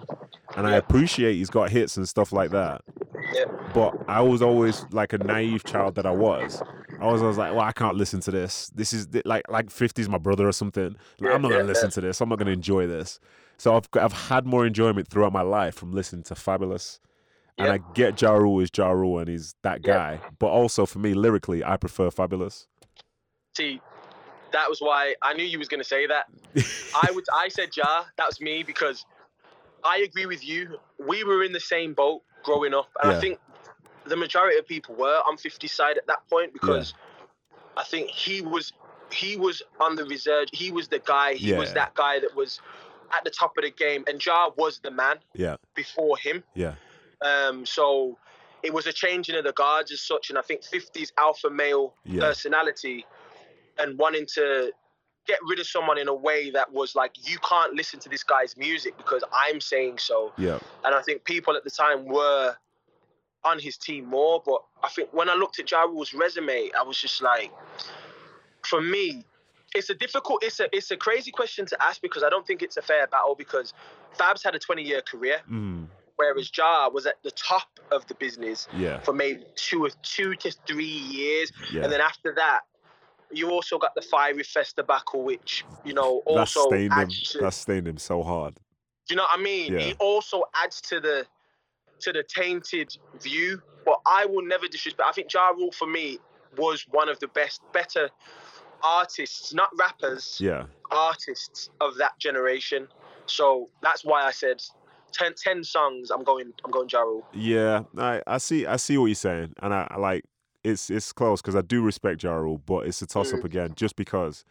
And 0.57 0.67
I 0.67 0.75
appreciate 0.77 1.35
he's 1.35 1.51
got 1.51 1.71
hits 1.71 1.97
and 1.97 2.09
stuff 2.09 2.33
like 2.33 2.51
that. 2.51 2.81
Yep. 3.35 3.49
But 3.73 3.95
I 4.09 4.21
was 4.23 4.43
always 4.43 4.87
like 4.91 5.13
a 5.13 5.19
naive 5.19 5.65
child 5.65 5.95
that 5.97 6.07
I 6.07 6.11
was. 6.13 6.63
I 6.99 7.07
was 7.07 7.21
always 7.23 7.37
like, 7.39 7.53
well, 7.53 7.61
I 7.65 7.73
can't 7.73 7.97
listen 7.97 8.21
to 8.21 8.31
this. 8.31 8.69
This 8.75 8.93
is 8.93 9.09
like 9.25 9.43
like 9.51 9.67
50's 9.69 10.09
my 10.09 10.19
brother 10.19 10.47
or 10.49 10.53
something. 10.53 10.97
Like, 11.21 11.35
I'm 11.35 11.43
not 11.43 11.51
gonna 11.51 11.65
listen 11.65 11.91
to 11.91 12.01
this. 12.01 12.21
I'm 12.21 12.29
not 12.29 12.39
gonna 12.39 12.51
enjoy 12.53 12.87
this. 12.87 13.19
So 13.59 13.77
I've 13.77 13.89
I've 13.95 14.13
had 14.13 14.47
more 14.47 14.67
enjoyment 14.67 15.09
throughout 15.09 15.33
my 15.33 15.43
life 15.43 15.75
from 15.75 15.93
listening 15.93 16.23
to 16.25 16.35
Fabolous. 16.35 17.01
And 17.59 17.67
Yep. 17.67 17.75
I 17.75 17.79
get 17.79 18.21
Ja 18.23 18.33
Rule 18.33 18.61
is 18.61 18.71
Ja 18.77 18.91
Rule 18.91 19.19
and 19.19 19.29
he's 19.29 19.55
that 19.63 19.83
Yep. 19.85 19.95
guy. 19.95 20.23
But 20.39 20.49
also 20.49 20.87
for 20.87 20.99
me, 20.99 21.15
lyrically, 21.15 21.63
I 21.65 21.77
prefer 21.77 22.09
Fabolous. 22.11 22.67
See, 23.57 23.81
that 24.53 24.69
was 24.69 24.81
why 24.81 25.15
I 25.23 25.35
knew 25.35 25.45
you 25.45 25.59
was 25.59 25.69
gonna 25.69 25.85
say 25.85 26.07
that. 26.07 26.27
I 26.95 27.11
would. 27.11 27.25
I 27.35 27.49
said 27.49 27.77
Ja. 27.77 28.05
That 28.17 28.27
was 28.27 28.41
me 28.41 28.63
because 28.63 29.05
I 29.85 29.99
agree 29.99 30.27
with 30.27 30.45
you. 30.47 30.79
We 30.99 31.25
were 31.25 31.43
in 31.43 31.53
the 31.53 31.61
same 31.61 31.95
boat 31.95 32.23
growing 32.45 32.75
up, 32.75 32.91
and 33.03 33.11
Yeah. 33.11 33.17
I 33.19 33.21
think 33.21 33.41
the 34.05 34.17
majority 34.17 34.59
of 34.59 34.67
people 34.67 34.95
were 34.97 35.21
on 35.27 35.37
50 35.37 35.69
side 35.69 35.97
at 35.97 36.07
that 36.09 36.29
point 36.29 36.53
because 36.53 36.95
I 37.77 37.85
think 37.85 38.11
he 38.11 38.41
was 38.43 38.73
he 39.11 39.37
was 39.37 39.63
on 39.81 39.97
the 39.97 40.05
reserve. 40.07 40.49
He 40.53 40.71
was 40.71 40.89
the 40.89 40.99
guy. 40.99 41.35
He 41.35 41.53
was 41.53 41.73
that 41.75 41.95
guy 41.95 42.19
that 42.21 42.35
was 42.35 42.61
at 43.15 43.25
the 43.25 43.31
top 43.31 43.57
of 43.59 43.65
the 43.65 43.71
game, 43.71 44.05
and 44.07 44.25
Ja 44.25 44.51
was 44.57 44.79
the 44.79 44.91
man 44.91 45.19
yeah, 45.35 45.57
before 45.75 46.17
him. 46.17 46.43
yeah, 46.55 46.75
Um, 47.21 47.67
so 47.67 48.17
it 48.63 48.73
was 48.73 48.87
a 48.87 48.93
changing 48.93 49.37
of 49.37 49.45
the 49.45 49.53
guards 49.53 49.93
as 49.93 50.01
such, 50.01 50.31
and 50.31 50.39
I 50.39 50.43
think 50.43 50.63
50's 50.63 51.13
alpha 51.19 51.51
male 51.51 51.95
Yeah. 52.05 52.21
personality 52.21 53.05
and 53.83 53.99
wanting 53.99 54.27
to 54.35 54.73
get 55.27 55.39
rid 55.49 55.61
of 55.61 55.67
someone 55.67 55.99
in 55.99 56.09
a 56.09 56.15
way 56.15 56.51
that 56.51 56.73
was 56.73 56.95
like 56.97 57.13
you 57.29 57.39
can't 57.49 57.75
listen 57.75 58.01
to 58.01 58.09
this 58.09 58.23
guy's 58.23 58.57
music 58.57 58.97
because 58.97 59.23
I'm 59.33 59.61
saying 59.61 59.99
so. 59.99 60.33
yeah. 60.37 60.59
And 60.85 60.95
I 60.95 61.03
think 61.03 61.25
people 61.25 61.57
at 61.57 61.65
the 61.65 61.71
time 61.71 62.07
were 62.07 62.57
on 63.45 63.59
his 63.59 63.77
team 63.77 64.07
more, 64.07 64.43
but 64.45 64.63
I 64.83 64.89
think 64.89 65.13
when 65.13 65.29
I 65.29 65.35
looked 65.35 65.59
at 65.59 65.71
Ja 65.71 65.83
Rule's 65.83 66.15
resume, 66.15 66.71
I 66.79 66.83
was 66.83 66.99
just 67.01 67.23
like, 67.23 67.53
for 68.65 68.81
me, 68.81 69.25
it's 69.75 69.91
a 69.91 69.95
difficult, 69.95 70.43
it's 70.45 70.61
a 70.61 70.69
it's 70.77 70.91
a 70.91 70.97
crazy 70.97 71.31
question 71.31 71.67
to 71.67 71.83
ask 71.83 72.01
because 72.03 72.23
I 72.23 72.29
don't 72.29 72.47
think 72.47 72.63
it's 72.63 72.77
a 72.77 72.83
fair 72.83 73.07
battle 73.07 73.35
because 73.35 73.73
Fab's 74.19 74.43
had 74.43 74.55
a 74.55 74.59
20 74.59 74.83
year 74.83 75.01
career, 75.03 75.39
Mm, 75.51 75.87
whereas 76.17 76.51
Ja 76.57 76.89
was 76.89 77.07
at 77.07 77.23
the 77.23 77.31
top 77.31 77.81
of 77.91 78.07
the 78.07 78.15
business 78.15 78.69
yeah, 78.77 78.99
for 79.01 79.13
maybe 79.15 79.45
two 79.57 79.85
or 79.85 79.91
two 80.03 80.35
to 80.37 80.51
three 80.67 80.85
years, 80.85 81.53
yeah. 81.73 81.83
and 81.83 81.93
then 81.93 82.01
after 82.01 82.35
that, 82.35 82.61
you 83.33 83.51
also 83.51 83.79
got 83.79 83.95
the 83.95 84.03
Fyre 84.03 84.43
Fest 84.45 84.77
debacle, 84.77 85.23
which 85.25 85.65
you 85.85 85.95
know 85.95 86.23
That 86.27 86.33
also 86.33 86.69
stained 86.69 86.93
him. 86.93 87.09
to, 87.09 87.39
That 87.39 87.55
stained 87.55 87.89
him 87.89 87.99
so 87.99 88.23
hard. 88.23 88.55
do 88.55 88.61
you 89.11 89.17
know 89.17 89.23
what 89.25 89.39
I 89.39 89.43
mean? 89.43 89.73
Yeah. 89.73 89.79
It 89.81 89.97
also 89.99 90.45
adds 90.63 90.81
to 90.83 91.01
the 91.01 91.27
to 92.01 92.13
the 92.13 92.23
tainted 92.25 92.97
view. 93.21 93.63
But 93.85 94.01
I 94.07 94.27
will 94.27 94.43
never 94.47 94.69
disrespect. 94.69 95.09
I 95.09 95.13
think 95.13 95.33
Ja 95.33 95.49
Rule 95.49 95.73
for 95.73 95.87
me 95.89 96.19
was 96.57 96.87
one 96.91 97.09
of 97.09 97.19
the 97.19 97.27
best, 97.29 97.61
better 97.73 98.11
artists, 98.83 99.53
not 99.53 99.71
rappers, 99.79 100.39
Yeah. 100.41 100.65
artists 100.91 101.71
of 101.81 101.97
that 101.97 102.17
generation. 102.19 102.87
So 103.27 103.69
that's 103.83 104.05
why 104.05 104.23
I 104.25 104.31
said 104.31 104.63
10, 105.13 105.35
10 105.37 105.65
songs. 105.65 106.11
I'm 106.11 106.23
going. 106.25 106.53
I'm 106.65 106.71
going 106.71 106.89
Ja 106.93 107.01
Rule. 107.01 107.27
Yeah, 107.33 107.85
I, 107.97 108.23
I 108.27 108.39
see 108.39 108.67
I 108.67 108.77
see 108.77 108.99
what 108.99 109.07
you're 109.07 109.15
saying, 109.15 109.53
and 109.63 109.73
I, 109.75 109.87
I 109.91 109.99
like 109.99 110.25
it's 110.65 110.91
it's 110.91 111.13
close 111.13 111.41
because 111.43 111.57
I 111.57 111.61
do 111.63 111.83
respect 111.83 112.23
Ja 112.23 112.33
Rule, 112.35 112.59
but 112.59 112.87
it's 112.87 113.03
a 113.03 113.07
toss 113.07 113.33
up 113.33 113.41
Mm. 113.41 113.45
again 113.45 113.73
just 113.77 113.97
because, 113.97 114.45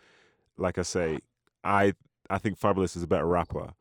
like 0.58 0.78
I 0.78 0.84
say, 0.84 1.20
I 1.64 1.94
I 2.30 2.38
think 2.38 2.60
Fabolous 2.60 2.96
is 2.96 3.04
a 3.04 3.08
better 3.08 3.26
rapper. 3.28 3.74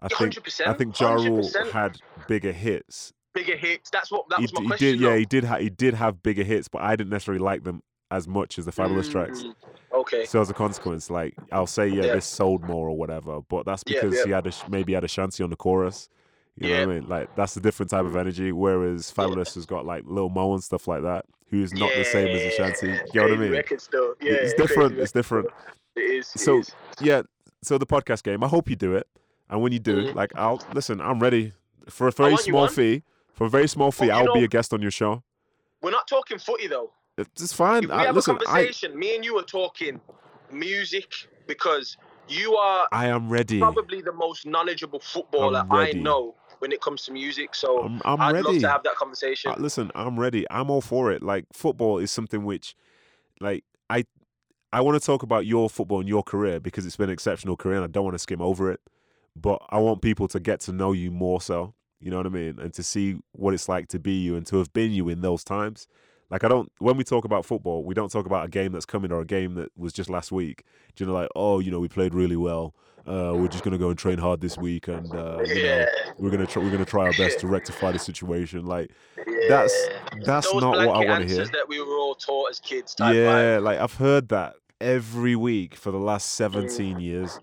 I 0.00 0.08
think 0.08 0.18
Hundred 0.18 0.44
percent. 0.44 0.68
I 0.70 0.74
think 0.74 0.98
Ja 0.98 1.12
Rule 1.14 1.40
100%. 1.42 1.70
had 1.70 1.98
bigger 2.28 2.52
hits. 2.52 3.12
bigger 3.32 3.56
hits. 3.56 3.90
That's 3.90 4.10
what 4.12 4.28
that 4.28 4.38
He, 4.38 4.42
was 4.44 4.52
my 4.52 4.58
d- 4.60 4.62
he 4.64 4.68
question. 4.68 4.92
did, 4.92 5.00
yeah, 5.00 5.16
he 5.16 5.24
did 5.24 5.44
ha- 5.44 5.58
he 5.58 5.70
did 5.70 5.94
have 5.94 6.22
bigger 6.22 6.44
hits, 6.44 6.68
but 6.68 6.82
I 6.82 6.94
didn't 6.96 7.10
necessarily 7.10 7.42
like 7.42 7.64
them 7.64 7.82
as 8.10 8.28
much 8.28 8.58
as 8.58 8.64
the 8.64 8.72
Fabolous 8.72 9.10
tracks. 9.10 9.42
Mm, 9.42 9.54
Okay. 9.92 10.24
So 10.24 10.40
as 10.40 10.50
a 10.50 10.54
consequence, 10.54 11.08
like 11.08 11.34
I'll 11.52 11.66
say, 11.68 11.86
yeah, 11.88 12.04
Yeah. 12.06 12.14
this 12.16 12.26
sold 12.26 12.64
more 12.64 12.88
or 12.88 12.96
whatever, 12.96 13.40
but 13.42 13.64
that's 13.64 13.84
because 13.84 14.12
yeah. 14.14 14.24
he 14.24 14.30
had 14.32 14.46
a 14.46 14.52
maybe 14.68 14.92
had 14.92 15.04
a 15.04 15.08
shanty 15.08 15.42
on 15.44 15.50
the 15.50 15.56
chorus. 15.56 16.08
You 16.56 16.68
know 16.68 16.74
what 16.86 16.96
I 16.96 16.98
mean? 17.00 17.08
Like 17.08 17.34
that's 17.36 17.56
a 17.56 17.60
different 17.60 17.90
type 17.90 18.04
of 18.04 18.16
energy. 18.16 18.52
Whereas 18.52 19.12
Fabolous 19.12 19.54
has 19.56 19.66
got 19.66 19.84
like 19.84 20.04
Lil 20.06 20.28
Mo 20.28 20.54
and 20.54 20.62
stuff 20.62 20.86
like 20.86 21.02
that, 21.02 21.24
who's 21.50 21.72
not 21.74 21.90
the 21.96 22.04
same 22.04 22.28
as 22.28 22.42
a 22.42 22.50
shanty. 22.52 22.86
You 23.12 23.20
know 23.20 23.22
what 23.22 23.32
I 23.32 23.36
mean? 23.36 23.52
Yeah, 23.54 23.62
it's 24.20 24.54
different. 24.56 24.98
It's 24.98 25.12
different. 25.12 25.48
It 25.96 26.00
is. 26.00 26.32
it 26.34 26.38
So 26.38 26.58
is. 26.60 26.70
yeah. 27.00 27.22
So 27.62 27.76
the 27.78 27.86
podcast 27.86 28.22
game. 28.22 28.44
I 28.44 28.48
hope 28.48 28.68
you 28.70 28.76
do 28.76 28.94
it, 28.94 29.08
and 29.50 29.62
when 29.62 29.72
you 29.72 29.78
do, 29.80 30.08
Mhm. 30.08 30.14
like 30.14 30.32
I'll 30.36 30.62
listen. 30.74 31.00
I'm 31.00 31.18
ready 31.18 31.54
for 31.88 32.06
a 32.08 32.12
very 32.12 32.36
small 32.36 32.68
fee. 32.68 33.02
For 33.32 33.46
a 33.46 33.50
very 33.50 33.66
small 33.66 33.90
fee, 33.90 34.08
Well, 34.08 34.28
I'll 34.28 34.34
be 34.34 34.44
a 34.44 34.48
guest 34.48 34.72
on 34.72 34.80
your 34.80 34.92
show. 34.92 35.24
we're 35.82 35.90
not 35.90 36.06
talking 36.06 36.38
footy 36.38 36.68
though. 36.68 36.92
It's 37.18 37.52
fine. 37.52 37.84
If 37.84 37.90
we 37.90 37.96
I, 37.96 38.04
have 38.06 38.14
listen, 38.14 38.36
a 38.36 38.40
I 38.40 38.44
conversation, 38.44 38.96
me 38.98 39.16
and 39.16 39.24
you 39.24 39.36
are 39.38 39.42
talking 39.42 40.00
music 40.52 41.12
because 41.46 41.96
you 42.28 42.54
are 42.56 42.86
I 42.92 43.06
am 43.08 43.28
ready. 43.28 43.58
probably 43.58 44.00
the 44.02 44.12
most 44.12 44.46
knowledgeable 44.46 45.00
footballer 45.00 45.66
I 45.70 45.92
know 45.92 46.36
when 46.64 46.72
it 46.72 46.80
comes 46.80 47.02
to 47.02 47.12
music. 47.12 47.54
So 47.54 47.82
I'm, 47.82 48.00
I'm 48.06 48.20
I'd 48.22 48.32
ready. 48.32 48.44
love 48.46 48.58
to 48.60 48.70
have 48.70 48.82
that 48.84 48.94
conversation. 48.94 49.50
Uh, 49.50 49.56
listen, 49.58 49.90
I'm 49.94 50.18
ready. 50.18 50.46
I'm 50.50 50.70
all 50.70 50.80
for 50.80 51.12
it. 51.12 51.22
Like 51.22 51.44
football 51.52 51.98
is 51.98 52.10
something 52.10 52.42
which, 52.42 52.74
like 53.38 53.64
I, 53.90 54.06
I 54.72 54.80
want 54.80 54.98
to 54.98 55.04
talk 55.04 55.22
about 55.22 55.44
your 55.44 55.68
football 55.68 56.00
and 56.00 56.08
your 56.08 56.22
career 56.22 56.60
because 56.60 56.86
it's 56.86 56.96
been 56.96 57.10
an 57.10 57.12
exceptional 57.12 57.58
career, 57.58 57.76
and 57.76 57.84
I 57.84 57.88
don't 57.88 58.04
want 58.04 58.14
to 58.14 58.18
skim 58.18 58.40
over 58.40 58.72
it. 58.72 58.80
But 59.36 59.60
I 59.68 59.76
want 59.76 60.00
people 60.00 60.26
to 60.28 60.40
get 60.40 60.60
to 60.60 60.72
know 60.72 60.92
you 60.92 61.10
more 61.10 61.42
so. 61.42 61.74
You 62.00 62.10
know 62.10 62.16
what 62.16 62.26
I 62.26 62.30
mean, 62.30 62.58
and 62.58 62.72
to 62.72 62.82
see 62.82 63.18
what 63.32 63.52
it's 63.52 63.68
like 63.68 63.88
to 63.88 63.98
be 63.98 64.12
you 64.12 64.34
and 64.34 64.46
to 64.46 64.56
have 64.56 64.72
been 64.72 64.90
you 64.90 65.10
in 65.10 65.20
those 65.20 65.44
times. 65.44 65.86
Like 66.34 66.42
I 66.42 66.48
don't 66.48 66.68
when 66.78 66.96
we 66.96 67.04
talk 67.04 67.24
about 67.24 67.46
football, 67.46 67.84
we 67.84 67.94
don't 67.94 68.10
talk 68.10 68.26
about 68.26 68.44
a 68.44 68.48
game 68.48 68.72
that's 68.72 68.84
coming 68.84 69.12
or 69.12 69.20
a 69.20 69.24
game 69.24 69.54
that 69.54 69.70
was 69.76 69.92
just 69.92 70.10
last 70.10 70.32
week. 70.32 70.64
Do 70.96 71.04
you 71.04 71.08
know, 71.08 71.14
like 71.16 71.28
oh, 71.36 71.60
you 71.60 71.70
know, 71.70 71.78
we 71.78 71.86
played 71.86 72.12
really 72.12 72.34
well. 72.34 72.74
Uh, 73.06 73.34
we're 73.36 73.46
just 73.46 73.62
gonna 73.62 73.78
go 73.78 73.88
and 73.88 73.96
train 73.96 74.18
hard 74.18 74.40
this 74.40 74.58
week, 74.58 74.88
and 74.88 75.14
uh, 75.14 75.44
you 75.46 75.62
know, 75.62 75.86
we're 76.18 76.30
gonna 76.30 76.44
try, 76.44 76.60
we're 76.60 76.72
gonna 76.72 76.84
try 76.84 77.04
our 77.06 77.12
best 77.12 77.38
to 77.38 77.46
rectify 77.46 77.92
the 77.92 78.00
situation. 78.00 78.66
Like 78.66 78.90
that's 79.48 79.88
that's 80.24 80.50
Those 80.50 80.60
not 80.60 80.76
what 80.84 80.96
I 80.96 81.04
want 81.04 81.22
to 81.22 81.32
hear. 81.32 81.44
that 81.44 81.68
we 81.68 81.78
were 81.80 81.94
all 81.98 82.16
taught 82.16 82.50
as 82.50 82.58
kids. 82.58 82.96
Yeah, 82.98 83.60
like 83.62 83.78
I've 83.78 83.94
heard 83.94 84.28
that 84.30 84.56
every 84.80 85.36
week 85.36 85.76
for 85.76 85.92
the 85.92 85.98
last 85.98 86.32
17 86.32 86.98
years. 86.98 87.38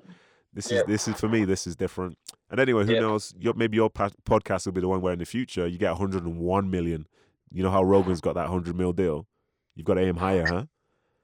This 0.53 0.65
is 0.65 0.71
Yep. 0.73 0.85
this 0.87 1.07
is 1.07 1.17
for 1.17 1.29
me. 1.29 1.45
This 1.45 1.65
is 1.65 1.77
different. 1.77 2.17
And 2.49 2.59
anyway, 2.59 2.85
who 2.85 2.91
Yep. 2.91 3.01
knows? 3.01 3.33
Your, 3.39 3.53
maybe 3.53 3.77
your 3.77 3.89
podcast 3.89 4.65
will 4.65 4.73
be 4.73 4.81
the 4.81 4.89
one 4.89 4.99
where 4.99 5.13
in 5.13 5.19
the 5.19 5.25
future 5.25 5.65
you 5.65 5.77
get 5.77 5.91
101 5.91 6.69
million. 6.69 7.07
You 7.51 7.63
know 7.63 7.69
how 7.69 7.83
Rogan's 7.83 8.21
got 8.21 8.35
that 8.35 8.49
100 8.49 8.75
mil 8.75 8.93
deal. 8.93 9.27
You've 9.75 9.85
got 9.85 9.95
to 9.95 10.01
aim 10.01 10.15
higher, 10.15 10.45
huh? 10.47 10.65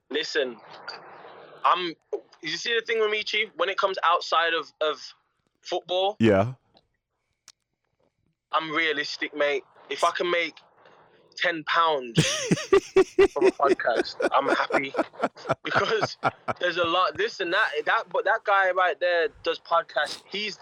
Listen, 0.09 0.57
I'm. 1.63 1.93
You 2.41 2.49
see 2.49 2.73
the 2.77 2.85
thing 2.85 2.99
with 2.99 3.09
me, 3.09 3.23
Chief. 3.23 3.49
When 3.55 3.69
it 3.69 3.77
comes 3.77 3.97
outside 4.03 4.53
of 4.53 4.71
of 4.81 5.01
football, 5.61 6.15
Yeah. 6.19 6.53
I'm 8.53 8.71
realistic, 8.71 9.35
mate. 9.35 9.63
If 9.89 10.03
I 10.03 10.11
can 10.11 10.29
make 10.31 10.55
ten 11.35 11.63
pounds 11.65 12.25
from 13.33 13.47
a 13.47 13.51
podcast, 13.51 14.15
I'm 14.35 14.47
happy 14.47 14.93
because 15.63 16.17
there's 16.59 16.77
a 16.77 16.85
lot 16.85 17.17
this 17.17 17.39
and 17.39 17.53
that. 17.53 17.69
That 17.85 18.03
but 18.11 18.25
that 18.25 18.43
guy 18.45 18.71
right 18.71 18.99
there 18.99 19.29
does 19.43 19.59
podcasts. 19.59 20.21
He's 20.29 20.57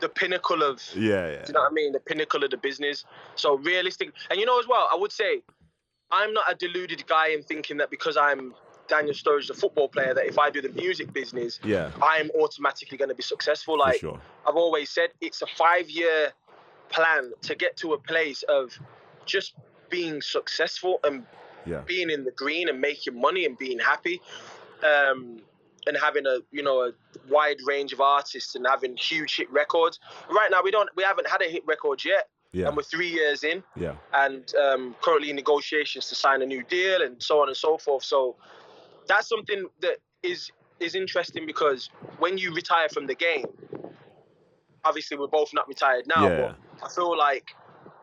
the 0.00 0.08
pinnacle 0.08 0.62
of. 0.62 0.82
Yeah, 0.94 1.30
yeah. 1.30 1.36
Do 1.38 1.44
you 1.48 1.52
know 1.54 1.60
what 1.60 1.72
I 1.72 1.74
mean? 1.74 1.92
The 1.92 2.00
pinnacle 2.00 2.44
of 2.44 2.50
the 2.50 2.56
business. 2.56 3.04
So 3.34 3.56
realistic, 3.56 4.12
and 4.30 4.38
you 4.38 4.46
know 4.46 4.58
as 4.58 4.66
well, 4.68 4.88
I 4.92 4.96
would 4.96 5.12
say, 5.12 5.42
I'm 6.10 6.32
not 6.32 6.44
a 6.50 6.54
deluded 6.54 7.06
guy 7.06 7.28
in 7.28 7.42
thinking 7.42 7.76
that 7.78 7.90
because 7.90 8.16
I'm 8.16 8.54
Daniel 8.88 9.14
Sturridge, 9.14 9.48
the 9.48 9.54
football 9.54 9.88
player, 9.88 10.14
that 10.14 10.26
if 10.26 10.38
I 10.38 10.50
do 10.50 10.60
the 10.60 10.68
music 10.68 11.12
business, 11.12 11.58
Yeah, 11.64 11.90
I'm 12.02 12.30
automatically 12.38 12.96
going 12.96 13.08
to 13.08 13.14
be 13.14 13.22
successful. 13.22 13.78
Like 13.78 14.00
sure. 14.00 14.20
I've 14.46 14.56
always 14.56 14.90
said, 14.90 15.10
it's 15.20 15.42
a 15.42 15.46
five-year 15.46 16.32
plan 16.90 17.32
to 17.42 17.54
get 17.54 17.76
to 17.78 17.94
a 17.94 17.98
place 17.98 18.44
of 18.44 18.78
just 19.24 19.54
being 19.90 20.20
successful 20.22 21.00
and 21.04 21.26
Yeah. 21.64 21.80
being 21.86 22.10
in 22.10 22.22
the 22.24 22.30
green 22.30 22.68
and 22.68 22.80
making 22.80 23.20
money 23.20 23.44
and 23.44 23.58
being 23.58 23.80
happy. 23.80 24.20
Um, 24.84 25.40
and 25.86 25.96
having 25.96 26.26
a 26.26 26.38
you 26.50 26.62
know 26.62 26.82
a 26.82 26.92
wide 27.28 27.58
range 27.66 27.92
of 27.92 28.00
artists 28.00 28.54
and 28.54 28.66
having 28.68 28.96
huge 28.96 29.36
hit 29.36 29.50
records. 29.50 29.98
Right 30.30 30.50
now 30.50 30.60
we 30.62 30.70
don't 30.70 30.88
we 30.96 31.02
haven't 31.02 31.28
had 31.28 31.42
a 31.42 31.46
hit 31.48 31.64
record 31.66 32.04
yet, 32.04 32.28
Yeah, 32.52 32.68
and 32.68 32.76
we're 32.76 32.82
three 32.82 33.08
years 33.08 33.44
in 33.44 33.62
yeah, 33.76 33.94
and 34.14 34.52
um, 34.56 34.94
currently 35.02 35.30
in 35.30 35.36
negotiations 35.36 36.08
to 36.08 36.14
sign 36.14 36.42
a 36.42 36.46
new 36.46 36.62
deal 36.64 37.02
and 37.02 37.22
so 37.22 37.40
on 37.40 37.48
and 37.48 37.56
so 37.56 37.78
forth. 37.78 38.04
So 38.04 38.36
that's 39.06 39.28
something 39.28 39.66
that 39.80 39.98
is 40.22 40.50
is 40.80 40.94
interesting 40.94 41.46
because 41.46 41.88
when 42.18 42.36
you 42.36 42.52
retire 42.52 42.88
from 42.88 43.06
the 43.06 43.14
game, 43.14 43.46
obviously 44.84 45.16
we're 45.16 45.26
both 45.26 45.52
not 45.54 45.66
retired 45.68 46.06
now, 46.06 46.28
Yeah. 46.28 46.52
but 46.80 46.84
I 46.86 46.88
feel 46.94 47.16
like 47.16 47.54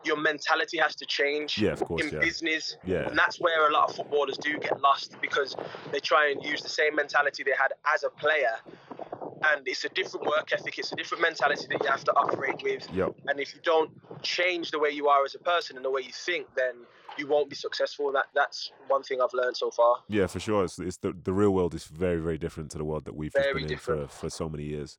your 0.04 0.16
mentality 0.16 0.78
has 0.78 0.94
to 0.96 1.06
change 1.06 1.58
yeah. 1.58 1.70
Of 1.72 1.80
course, 1.84 2.02
in 2.02 2.12
yeah, 2.12 2.20
business. 2.20 2.76
yeah, 2.84 3.08
And 3.08 3.18
that's 3.18 3.40
where 3.40 3.68
a 3.68 3.72
lot 3.72 3.90
of 3.90 3.96
footballers 3.96 4.36
do 4.38 4.58
get 4.58 4.80
lost 4.80 5.16
because 5.20 5.56
they 5.92 6.00
try 6.00 6.30
and 6.30 6.42
use 6.44 6.62
the 6.62 6.68
same 6.68 6.94
mentality 6.94 7.42
they 7.42 7.52
had 7.58 7.72
as 7.92 8.04
a 8.04 8.10
player. 8.10 8.56
And 9.52 9.66
it's 9.66 9.84
a 9.84 9.88
different 9.90 10.26
work 10.26 10.50
ethic, 10.52 10.78
it's 10.78 10.92
a 10.92 10.96
different 10.96 11.22
mentality 11.22 11.66
that 11.70 11.82
you 11.82 11.90
have 11.90 12.04
to 12.04 12.12
operate 12.16 12.62
with. 12.62 12.88
Yep. 12.92 13.14
And 13.26 13.38
if 13.40 13.54
you 13.54 13.60
don't 13.62 13.90
change 14.22 14.70
the 14.70 14.78
way 14.78 14.90
you 14.90 15.08
are 15.08 15.24
as 15.24 15.34
a 15.34 15.38
person 15.38 15.76
and 15.76 15.84
the 15.84 15.90
way 15.90 16.00
you 16.02 16.12
think, 16.12 16.46
then 16.56 16.74
you 17.18 17.26
won't 17.26 17.50
be 17.50 17.56
successful. 17.56 18.10
That 18.12 18.26
that's 18.34 18.72
one 18.88 19.02
thing 19.02 19.20
I've 19.20 19.34
learned 19.34 19.56
so 19.56 19.70
far. 19.70 19.96
yeah, 20.08 20.26
for 20.26 20.40
sure. 20.40 20.64
It's, 20.64 20.78
it's 20.78 20.96
the 20.96 21.14
the 21.22 21.32
real 21.32 21.50
world 21.50 21.74
is 21.74 21.84
very 21.84 22.20
very 22.20 22.38
different 22.38 22.70
to 22.72 22.78
the 22.78 22.84
world 22.84 23.04
that 23.04 23.14
we've 23.14 23.32
been 23.32 23.42
different. 23.42 23.70
in 23.70 23.78
for 23.78 24.08
for 24.08 24.30
so 24.30 24.48
many 24.48 24.64
years. 24.64 24.98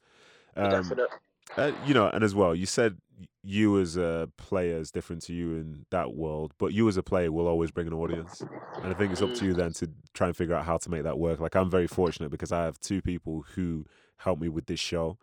Um, 0.55 0.71
Definite. 0.71 1.09
Uh, 1.57 1.71
you 1.85 1.93
know, 1.93 2.07
and 2.07 2.23
as 2.23 2.35
well, 2.35 2.55
you 2.55 2.65
said 2.65 2.97
you 3.43 3.79
as 3.79 3.95
a 3.95 4.29
player 4.37 4.77
is 4.77 4.91
different 4.91 5.21
to 5.21 5.33
you 5.33 5.51
in 5.51 5.85
that 5.91 6.13
world, 6.15 6.51
but 6.57 6.73
you 6.73 6.87
as 6.87 6.97
a 6.97 7.03
player 7.03 7.31
will 7.31 7.47
always 7.47 7.71
bring 7.71 7.87
an 7.87 7.93
audience. 7.93 8.41
And 8.81 8.91
I 8.91 8.97
think 8.97 9.11
it's 9.11 9.21
up 9.21 9.33
to 9.35 9.45
you 9.45 9.53
then 9.53 9.71
to 9.73 9.89
try 10.13 10.27
and 10.27 10.35
figure 10.35 10.55
out 10.55 10.65
how 10.65 10.77
to 10.77 10.89
make 10.89 11.03
that 11.03 11.19
work. 11.19 11.39
Like 11.39 11.55
I'm 11.55 11.69
very 11.69 11.87
fortunate 11.87 12.31
because 12.31 12.51
I 12.51 12.63
have 12.63 12.79
two 12.79 13.01
people 13.01 13.45
who 13.53 13.85
help 14.17 14.39
me 14.39 14.49
with 14.49 14.65
this 14.65 14.79
show, 14.79 15.17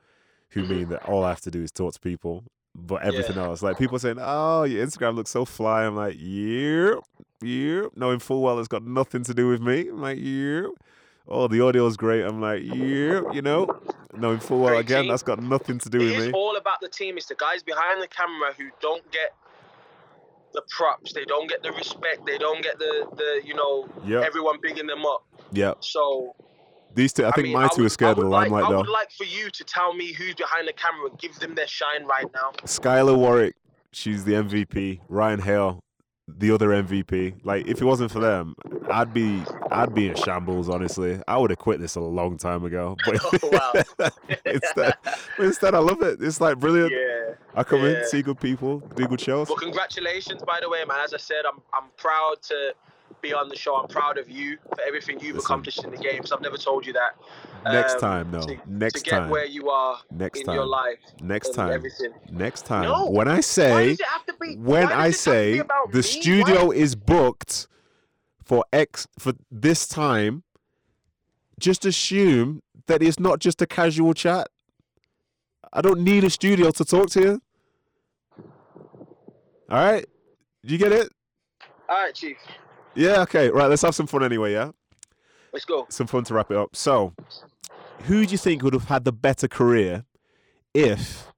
who 0.50 0.64
mean 0.64 0.88
that 0.90 1.04
all 1.04 1.24
I 1.24 1.30
have 1.30 1.40
to 1.42 1.50
do 1.50 1.62
is 1.62 1.72
talk 1.72 1.94
to 1.94 2.00
people. 2.00 2.44
But 2.74 3.02
everything 3.02 3.36
else, 3.36 3.62
like 3.62 3.76
people 3.76 3.98
saying, 3.98 4.16
"Oh, 4.18 4.62
your 4.62 4.86
Instagram 4.86 5.14
looks 5.14 5.30
so 5.30 5.44
fly," 5.44 5.84
I'm 5.84 5.94
like, 5.94 6.16
"Yeah, 6.18 6.94
yeah," 7.42 7.82
knowing 7.94 8.18
full 8.18 8.40
well 8.40 8.58
it's 8.58 8.68
got 8.68 8.82
nothing 8.82 9.24
to 9.24 9.34
do 9.34 9.48
with 9.48 9.60
me. 9.60 9.88
I'm 9.88 10.00
like, 10.00 10.18
"Yeah." 10.18 10.68
Oh, 11.28 11.46
the 11.48 11.60
audio 11.64 11.86
is 11.86 11.96
great. 11.96 12.22
I'm 12.24 12.40
like, 12.40 12.62
yeah, 12.62 13.20
you 13.32 13.42
know, 13.42 13.80
knowing 14.16 14.38
full 14.40 14.60
well 14.60 14.76
again, 14.78 15.02
team. 15.02 15.10
that's 15.10 15.22
got 15.22 15.40
nothing 15.42 15.78
to 15.78 15.88
do 15.88 16.00
It 16.00 16.16
with 16.18 16.26
me. 16.28 16.32
all 16.32 16.56
about 16.56 16.80
the 16.80 16.88
team. 16.88 17.16
It's 17.16 17.26
the 17.26 17.36
guys 17.36 17.62
behind 17.62 18.02
the 18.02 18.08
camera 18.08 18.52
who 18.58 18.70
don't 18.80 19.08
get 19.12 19.34
the 20.52 20.62
props. 20.76 21.12
They 21.12 21.24
don't 21.24 21.48
get 21.48 21.62
the 21.62 21.72
respect. 21.72 22.26
They 22.26 22.38
don't 22.38 22.62
get 22.62 22.78
the 22.78 23.06
the 23.16 23.40
you 23.46 23.54
know 23.54 23.88
Yeah, 24.04 24.20
everyone 24.26 24.58
bigging 24.60 24.86
them 24.86 25.06
up. 25.06 25.24
yeah. 25.52 25.74
So 25.80 26.34
These 26.94 27.12
two, 27.14 27.24
I 27.24 27.30
think 27.30 27.44
mean, 27.48 27.54
my 27.54 27.68
two 27.68 27.82
would- 27.82 27.86
are 27.86 27.88
scared 27.90 28.18
of 28.18 28.24
the 28.24 28.30
like, 28.30 28.50
limelight 28.50 28.64
I 28.64 28.70
though. 28.72 28.78
would 28.78 28.88
like 28.88 29.10
for 29.12 29.24
you 29.24 29.48
to 29.48 29.64
tell 29.64 29.94
me 29.94 30.12
who's 30.12 30.34
behind 30.34 30.68
the 30.68 30.74
camera 30.74 31.08
and 31.08 31.18
give 31.18 31.38
them 31.38 31.54
their 31.54 31.66
shine 31.68 32.04
right 32.04 32.26
now. 32.34 32.50
Skylar 32.66 33.16
Warwick, 33.16 33.54
she's 33.92 34.24
the 34.24 34.32
MVP. 34.34 35.00
Ryan 35.08 35.40
Hale, 35.40 35.82
the 36.38 36.50
other 36.52 36.68
MVP. 36.68 37.34
Like, 37.44 37.66
if 37.66 37.80
it 37.80 37.84
wasn't 37.84 38.10
for 38.10 38.20
them, 38.20 38.54
I'd 38.90 39.12
be, 39.14 39.42
I'd 39.70 39.94
be 39.94 40.08
in 40.08 40.14
shambles. 40.16 40.68
Honestly, 40.68 41.20
I 41.28 41.38
would 41.38 41.50
have 41.50 41.58
quit 41.58 41.80
this 41.80 41.94
a 41.96 42.00
long 42.00 42.38
time 42.38 42.64
ago. 42.64 42.96
But 43.06 43.20
Oh, 43.42 43.48
wow. 43.98 44.08
instead, 44.46 44.94
instead, 45.38 45.74
I 45.74 45.78
love 45.78 46.02
it. 46.02 46.22
It's 46.22 46.40
like 46.40 46.58
brilliant. 46.58 46.92
Yeah. 46.92 47.34
I 47.54 47.62
come 47.64 47.84
in, 47.84 48.04
see 48.06 48.22
good 48.22 48.40
people, 48.40 48.78
do 48.94 49.06
good 49.06 49.20
shows. 49.20 49.48
Well, 49.48 49.58
congratulations, 49.58 50.42
by 50.42 50.58
the 50.60 50.68
way, 50.70 50.84
man. 50.88 50.98
As 51.04 51.12
I 51.12 51.18
said, 51.18 51.42
I'm 51.46 51.60
I'm 51.74 51.90
proud 51.98 52.36
to 52.44 52.74
be 53.20 53.32
on 53.34 53.48
the 53.48 53.56
show. 53.56 53.76
I'm 53.76 53.88
proud 53.88 54.18
of 54.18 54.30
you 54.30 54.58
for 54.68 54.80
everything 54.86 55.20
you've 55.20 55.36
Listen. 55.36 55.46
accomplished 55.46 55.84
in 55.84 55.90
the 55.90 55.96
game. 55.98 56.24
So 56.24 56.34
I've 56.36 56.42
never 56.42 56.56
told 56.56 56.86
you 56.86 56.92
that. 56.94 57.16
Next 57.64 57.94
Um, 57.94 58.00
time, 58.00 58.30
no. 58.30 58.40
to, 58.40 58.56
Next 58.66 58.94
to 58.94 59.00
get 59.10 59.10
time. 59.18 59.30
where 59.30 59.44
you 59.44 59.70
are 59.70 59.98
Next 60.10 60.40
in 60.40 60.46
time. 60.46 60.54
your 60.56 60.66
life. 60.66 60.98
Next 61.20 61.54
time. 61.54 61.70
Everything. 61.72 62.12
Next 62.30 62.64
time. 62.66 62.84
No. 62.84 63.10
When 63.10 63.28
I 63.28 63.40
say, 63.40 63.90
does 63.90 64.00
it 64.00 64.06
have 64.06 64.26
to 64.26 64.34
be? 64.40 64.56
when 64.56 64.86
I 64.86 64.86
it 64.86 64.90
have 64.90 65.02
to 65.04 65.08
be 65.08 65.12
say 65.12 65.62
the 65.90 65.96
me? 65.98 66.02
studio 66.02 66.66
Why- 66.68 66.74
is 66.74 66.94
booked 66.96 67.68
for 68.44 68.64
X 68.72 69.06
for 69.18 69.32
this 69.50 69.86
time, 69.86 70.42
just 71.60 71.84
assume 71.84 72.62
that 72.86 73.02
it's 73.02 73.20
not 73.20 73.38
just 73.38 73.62
a 73.62 73.66
casual 73.66 74.14
chat. 74.14 74.48
I 75.72 75.80
don't 75.80 76.00
need 76.00 76.24
a 76.24 76.30
studio 76.30 76.70
to 76.72 76.84
talk 76.84 77.08
to 77.10 77.20
you. 77.20 77.42
All 79.70 79.78
right, 79.92 80.04
Do 80.64 80.72
you 80.72 80.78
get 80.78 80.92
it? 80.92 81.10
All 81.88 81.96
right, 82.02 82.14
chief. 82.14 82.36
Yeah. 82.94 83.22
Okay. 83.22 83.50
Right. 83.50 83.68
Let's 83.68 83.82
have 83.82 83.94
some 83.94 84.06
fun 84.06 84.22
anyway. 84.24 84.52
Yeah. 84.52 84.70
Let's 85.52 85.64
go. 85.64 85.86
Some 85.90 86.06
fun 86.06 86.24
to 86.24 86.34
wrap 86.34 86.50
it 86.50 86.56
up. 86.56 86.74
So, 86.74 87.12
who 88.04 88.24
do 88.24 88.32
you 88.32 88.38
think 88.38 88.62
would 88.62 88.72
have 88.72 88.88
had 88.88 89.04
the 89.04 89.12
better 89.12 89.46
career 89.48 90.04
if 90.74 91.28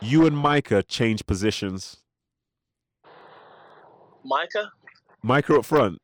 you 0.00 0.26
and 0.26 0.36
Micah 0.36 0.82
changed 0.82 1.26
positions? 1.26 1.98
Micah 4.24 4.72
Micah 5.22 5.56
up 5.58 5.64
front, 5.66 6.00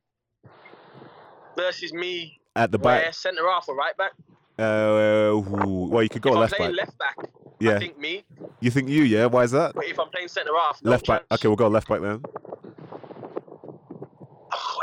versus 1.56 1.92
me. 1.92 2.38
at 2.56 2.70
the 2.70 2.78
back. 2.78 3.12
centre 3.14 3.46
half 3.48 3.68
or 3.68 3.74
right 3.76 3.96
back? 3.96 4.12
Uh, 4.58 5.40
well, 5.40 6.02
you 6.02 6.08
could 6.10 6.20
go 6.22 6.32
if 6.32 6.38
left 6.52 6.58
back. 6.58 6.72
left 6.74 6.98
back, 6.98 7.16
Yeah. 7.58 7.76
I 7.76 7.78
think 7.78 7.98
me. 7.98 8.24
You 8.60 8.70
think 8.70 8.88
you? 8.90 9.02
Yeah. 9.04 9.26
Why 9.26 9.44
is 9.44 9.50
that? 9.52 9.74
But 9.74 9.86
if 9.86 9.98
I'm 9.98 10.08
playing 10.08 10.28
centre 10.28 10.52
half, 10.58 10.82
no 10.82 10.90
left 10.90 11.06
back. 11.06 11.20
chance. 11.30 11.40
Okay, 11.40 11.48
we'll 11.48 11.56
go 11.56 11.68
left 11.68 11.88
back 11.88 12.00
then. 12.02 12.22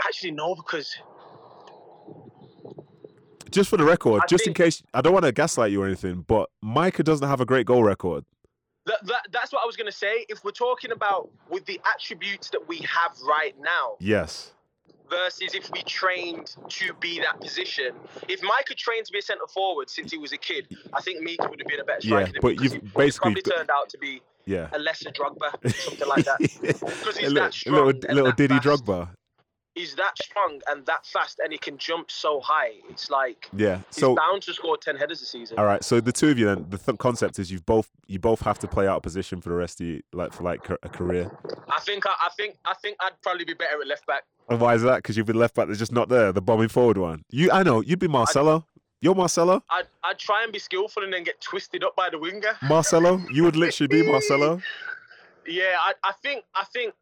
Actually, 0.07 0.31
no, 0.31 0.55
because 0.55 0.95
Just 3.49 3.69
for 3.69 3.77
the 3.77 3.83
record, 3.85 4.21
I 4.23 4.25
just 4.27 4.43
think- 4.45 4.59
in 4.59 4.65
case 4.65 4.83
I 4.93 5.01
don't 5.01 5.13
want 5.13 5.25
to 5.25 5.31
gaslight 5.31 5.71
you 5.71 5.81
or 5.81 5.85
anything, 5.85 6.21
but 6.27 6.49
Micah 6.61 7.03
doesn't 7.03 7.27
have 7.27 7.41
a 7.41 7.45
great 7.45 7.65
goal 7.65 7.83
record. 7.83 8.25
that, 8.85 9.05
that, 9.05 9.27
that's 9.31 9.51
what 9.51 9.61
I 9.63 9.65
was 9.65 9.75
going 9.75 9.91
to 9.91 9.97
say. 9.97 10.25
If 10.29 10.43
we're 10.45 10.51
talking 10.51 10.91
about 10.93 11.29
with 11.49 11.65
the 11.65 11.79
attributes 11.93 12.49
that 12.51 12.67
we 12.69 12.77
have 12.79 13.11
right 13.27 13.53
now 13.59 13.95
Yes. 13.99 14.51
versus 15.09 15.53
if 15.55 15.69
we 15.71 15.81
trained 15.83 16.55
to 16.69 16.93
be 17.01 17.19
that 17.19 17.39
position, 17.41 17.95
if 18.29 18.41
Micah 18.41 18.75
trained 18.75 19.05
to 19.07 19.11
be 19.11 19.19
a 19.19 19.21
centre 19.21 19.47
forward 19.53 19.89
since 19.89 20.11
he 20.11 20.17
was 20.17 20.31
a 20.31 20.37
kid, 20.37 20.73
I 20.93 21.01
think 21.01 21.21
Micah 21.21 21.49
would 21.49 21.59
have 21.59 21.67
been 21.67 21.79
a 21.81 21.83
better 21.83 21.99
Yeah, 22.03 22.07
striker. 22.25 22.31
than 22.33 22.41
but 22.41 22.61
you've 22.63 22.93
basically 22.93 23.33
probably 23.35 23.41
turned 23.57 23.69
out 23.69 23.89
to 23.89 23.97
be 23.97 24.21
Yeah. 24.45 24.69
a 24.71 24.79
lesser 24.79 25.09
Drogba, 25.09 25.51
something 25.83 26.07
like 26.07 26.23
that. 26.25 26.39
Because 26.61 27.17
a 27.17 27.19
he's 27.19 27.29
little, 27.29 27.33
that 27.35 27.49
a 27.49 27.51
strong 27.51 27.85
little, 27.87 28.15
little 28.15 28.31
Diddy 28.33 28.55
fast. 28.59 28.85
Drogba. 28.85 29.09
He's 29.77 29.95
that 29.95 30.17
strong 30.17 30.59
and 30.69 30.85
that 30.85 31.05
fast, 31.05 31.39
and 31.43 31.51
he 31.51 31.57
can 31.57 31.77
jump 31.77 32.09
so 32.11 32.39
high. 32.41 32.71
It's 32.89 33.09
like 33.09 33.47
Yeah. 33.53 33.77
he's 33.87 33.97
So 34.01 34.15
bound 34.15 34.41
to 34.43 34.53
score 34.53 34.77
ten 34.77 34.95
headers 34.97 35.21
a 35.21 35.25
season. 35.25 35.57
all 35.59 35.65
right. 35.65 35.83
So 35.83 36.01
the 36.01 36.11
two 36.11 36.29
of 36.29 36.37
you 36.39 36.45
then, 36.45 36.65
the 36.69 36.77
th- 36.77 36.97
concept 36.97 37.39
is 37.39 37.51
you've 37.51 37.65
both 37.65 37.89
you 38.07 38.19
both 38.19 38.41
have 38.41 38.59
to 38.59 38.67
play 38.67 38.87
out 38.87 38.97
of 38.97 39.03
position 39.03 39.41
for 39.41 39.49
the 39.49 39.55
rest 39.55 39.79
of 39.81 39.87
you, 39.87 40.01
like 40.13 40.33
for 40.33 40.43
like 40.43 40.67
a 40.69 40.89
career. 40.89 41.31
I 41.71 41.79
think 41.81 42.05
I, 42.05 42.11
I 42.19 42.29
think 42.35 42.57
I 42.65 42.73
think 42.81 42.97
I'd 42.99 43.21
probably 43.21 43.45
be 43.45 43.53
better 43.53 43.79
at 43.81 43.87
left 43.87 44.05
back. 44.07 44.23
And 44.49 44.59
why 44.61 44.75
is 44.75 44.81
that? 44.83 44.97
Because 44.97 45.17
you've 45.17 45.25
been 45.27 45.35
left 45.39 45.55
back. 45.55 45.67
That's 45.67 45.79
just 45.79 45.91
not 45.91 46.07
there. 46.09 46.31
The 46.31 46.41
bombing 46.41 46.69
forward 46.69 46.97
one. 46.97 47.23
You, 47.29 47.51
I 47.51 47.63
know. 47.63 47.81
You'd 47.81 47.99
be 47.99 48.07
Marcelo. 48.07 48.65
You're 49.01 49.13
Marcelo. 49.13 49.61
I'd 49.69 49.87
I'd 50.03 50.17
try 50.17 50.43
and 50.43 50.51
be 50.53 50.57
skillful 50.59 51.03
and 51.03 51.13
then 51.13 51.23
get 51.23 51.39
twisted 51.41 51.83
up 51.83 51.95
by 51.95 52.09
the 52.09 52.17
winger. 52.17 52.57
Marcelo. 52.63 53.21
You 53.31 53.43
would 53.43 53.55
literally 53.55 53.87
be 53.87 54.01
Marcelo. 54.11 54.61
Yeah, 55.45 55.77
I, 55.79 55.93
I 56.03 56.11
think 56.23 56.43
I 56.55 56.65
think 56.73 56.93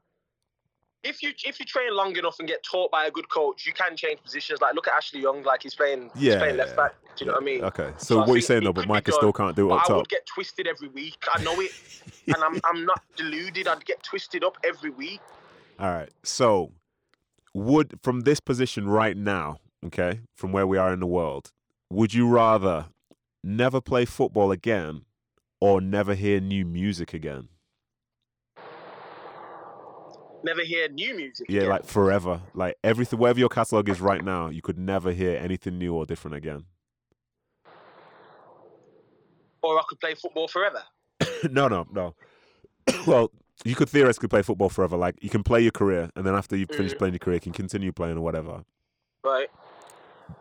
if 1.05 1.21
you 1.21 1.31
if 1.45 1.59
you 1.59 1.65
train 1.65 1.95
long 1.95 2.15
enough 2.17 2.37
and 2.39 2.47
get 2.47 2.63
taught 2.63 2.91
by 2.91 3.05
a 3.05 3.11
good 3.11 3.29
coach, 3.29 3.65
you 3.65 3.73
can 3.73 3.95
change 3.95 4.21
positions. 4.21 4.59
Like 4.59 4.73
look 4.73 4.87
at 4.87 4.93
Ashley 4.93 5.21
Young, 5.21 5.43
like 5.43 5.61
he's 5.63 5.75
playing 5.75 6.09
he's 6.15 6.33
Yeah, 6.33 6.39
playing 6.39 6.57
left 6.57 6.75
back. 6.75 6.93
Do 7.15 7.23
you 7.23 7.27
know 7.27 7.33
what 7.33 7.43
I 7.43 7.45
mean? 7.45 7.63
Okay. 7.63 7.89
So 7.97 8.05
So 8.05 8.17
what 8.17 8.27
think 8.27 8.43
saying 8.43 8.63
though, 8.63 8.73
but 8.73 8.87
Micah 8.87 9.11
still 9.11 9.31
can't 9.31 9.55
do 9.55 9.71
it 9.71 9.75
up 9.75 9.89
I 9.89 9.93
would 9.93 10.09
get 10.09 10.25
twisted 10.25 10.67
every 10.67 10.89
week. 10.89 11.17
I 11.33 11.43
know 11.43 11.59
it, 11.61 11.71
and 12.27 12.43
I'm 12.43 12.59
I'm 12.65 12.85
not 12.85 13.01
deluded. 13.15 13.67
I'd 13.67 13.85
get 13.85 14.01
twisted 14.03 14.43
up 14.43 14.57
every 14.65 14.89
week. 14.89 15.21
All 15.79 15.89
right. 15.89 16.09
So, 16.23 16.71
would 17.53 17.99
from 18.01 18.21
this 18.21 18.39
position 18.39 18.89
right 18.89 19.15
now, 19.15 19.59
okay, 19.85 20.21
from 20.35 20.51
where 20.51 20.65
we 20.65 20.77
are 20.77 20.91
in 20.91 20.99
the 20.99 21.07
world, 21.07 21.51
would 21.91 22.13
you 22.13 22.27
rather 22.27 22.87
never 23.43 23.79
play 23.79 24.05
football 24.05 24.51
again 24.51 25.03
or 25.61 25.79
never 25.79 26.15
hear 26.15 26.39
new 26.39 26.65
music 26.65 27.13
again? 27.13 27.49
Never 30.45 30.61
hear 30.61 30.87
new 30.89 31.15
music. 31.15 31.47
Yeah, 31.49 31.61
again. 31.61 31.69
like 31.71 31.85
forever. 31.85 32.39
Like 32.53 32.75
everything, 32.83 33.17
wherever 33.17 33.39
your 33.39 33.49
catalog 33.49 33.89
is 33.89 33.99
right 33.99 34.23
now, 34.23 34.49
you 34.49 34.61
could 34.61 34.77
never 34.77 35.11
hear 35.11 35.35
anything 35.37 35.79
new 35.79 35.95
or 35.95 36.05
different 36.05 36.37
again. 36.37 36.65
or 39.63 39.79
I 39.79 39.83
could 39.89 39.99
play 39.99 40.13
football 40.13 40.47
forever. 40.47 40.83
no, 41.49 41.67
no, 41.67 41.87
no. 41.91 42.13
well, 43.07 43.31
you 43.63 43.73
could 43.73 43.89
theoretically 43.89 44.27
play 44.27 44.43
football 44.43 44.69
forever. 44.69 44.95
Like 44.95 45.15
you 45.21 45.29
can 45.31 45.41
play 45.41 45.61
your 45.61 45.71
career, 45.71 46.11
and 46.15 46.23
then 46.23 46.35
after 46.35 46.55
you 46.55 46.67
finish 46.67 46.93
Mhm. 46.93 46.97
playing 46.99 47.13
your 47.15 47.19
career, 47.19 47.35
you 47.37 47.41
can 47.41 47.53
continue 47.53 47.91
playing 47.91 48.17
or 48.17 48.21
whatever. 48.21 48.63
Right. 49.23 49.47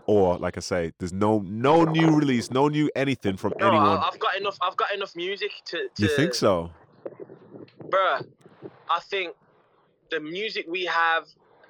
Or, 0.07 0.37
like 0.37 0.59
I 0.59 0.61
say, 0.61 0.93
there's 0.99 1.15
no 1.15 1.39
no 1.39 1.85
new 1.85 2.11
release, 2.11 2.51
no 2.51 2.69
new 2.69 2.91
anything 2.95 3.39
from 3.39 3.55
No, 3.59 3.69
anyone. 3.69 3.99
I've 3.99 4.19
got 4.19 4.37
enough. 4.37 4.59
I've 4.61 4.77
got 4.77 4.93
enough 4.95 5.17
music 5.17 5.53
to. 5.67 5.89
to 5.95 6.03
you 6.03 6.09
think 6.09 6.35
so? 6.35 6.71
bruh, 7.89 8.27
I 8.91 9.01
think 9.01 9.35
the 10.15 10.21
music 10.21 10.67
we 10.69 10.85
have 10.85 11.25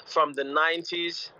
from 0.06 0.34
the 0.34 0.42
'90s 0.44 1.30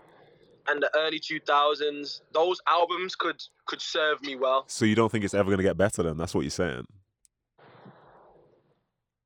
and 0.67 0.81
the 0.81 0.89
early 0.97 1.19
2000s, 1.19 2.21
those 2.33 2.59
albums 2.67 3.15
could 3.15 3.41
could 3.65 3.81
serve 3.81 4.21
me 4.23 4.35
well. 4.35 4.65
So 4.67 4.85
you 4.85 4.95
don't 4.95 5.11
think 5.11 5.23
it's 5.23 5.33
ever 5.33 5.45
going 5.45 5.57
to 5.57 5.63
get 5.63 5.77
better? 5.77 6.01
Then 6.03 6.17
that's 6.17 6.33
what 6.33 6.41
you're 6.41 6.49
saying. 6.49 6.85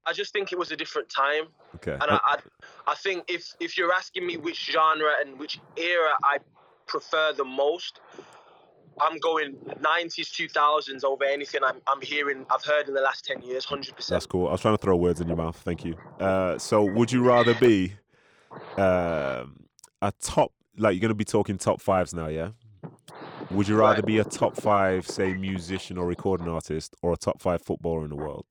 I 0.05 0.13
just 0.13 0.33
think 0.33 0.51
it 0.51 0.57
was 0.57 0.71
a 0.71 0.75
different 0.75 1.07
time, 1.09 1.45
Okay. 1.75 1.93
and 1.93 2.03
I, 2.11 2.19
I, 2.25 2.37
I 2.87 2.95
think 2.95 3.25
if 3.27 3.53
if 3.59 3.77
you're 3.77 3.93
asking 3.93 4.25
me 4.25 4.37
which 4.37 4.71
genre 4.71 5.11
and 5.21 5.37
which 5.39 5.59
era 5.77 6.11
I 6.23 6.39
prefer 6.87 7.31
the 7.33 7.45
most, 7.45 8.01
I'm 9.01 9.17
going 9.19 9.55
90s, 9.81 10.29
2000s 10.51 11.03
over 11.03 11.23
anything 11.23 11.61
I'm, 11.63 11.81
I'm 11.87 12.01
hearing, 12.01 12.45
I've 12.49 12.63
heard 12.63 12.87
in 12.87 12.93
the 12.93 13.01
last 13.01 13.25
10 13.25 13.41
years, 13.41 13.65
100%. 13.65 14.07
That's 14.07 14.25
cool. 14.25 14.47
I 14.47 14.51
was 14.51 14.61
trying 14.61 14.75
to 14.75 14.81
throw 14.81 14.95
words 14.95 15.21
in 15.21 15.27
your 15.27 15.37
mouth. 15.37 15.55
Thank 15.57 15.85
you. 15.85 15.95
Uh, 16.19 16.57
so, 16.57 16.83
would 16.83 17.11
you 17.11 17.23
rather 17.23 17.53
be 17.55 17.93
um, 18.77 19.65
a 20.01 20.11
top, 20.21 20.51
like 20.77 20.93
you're 20.95 21.01
going 21.01 21.09
to 21.09 21.15
be 21.15 21.25
talking 21.25 21.57
top 21.57 21.81
fives 21.81 22.13
now, 22.13 22.27
yeah? 22.27 22.49
Would 23.51 23.67
you 23.67 23.75
rather 23.77 23.95
Right. 23.95 24.05
be 24.05 24.19
a 24.19 24.23
top 24.25 24.55
five, 24.55 25.07
say, 25.07 25.33
musician 25.33 25.97
or 25.97 26.05
recording 26.05 26.47
artist, 26.47 26.95
or 27.01 27.13
a 27.13 27.17
top 27.17 27.41
five 27.41 27.61
footballer 27.63 28.03
in 28.03 28.09
the 28.09 28.15
world? 28.15 28.45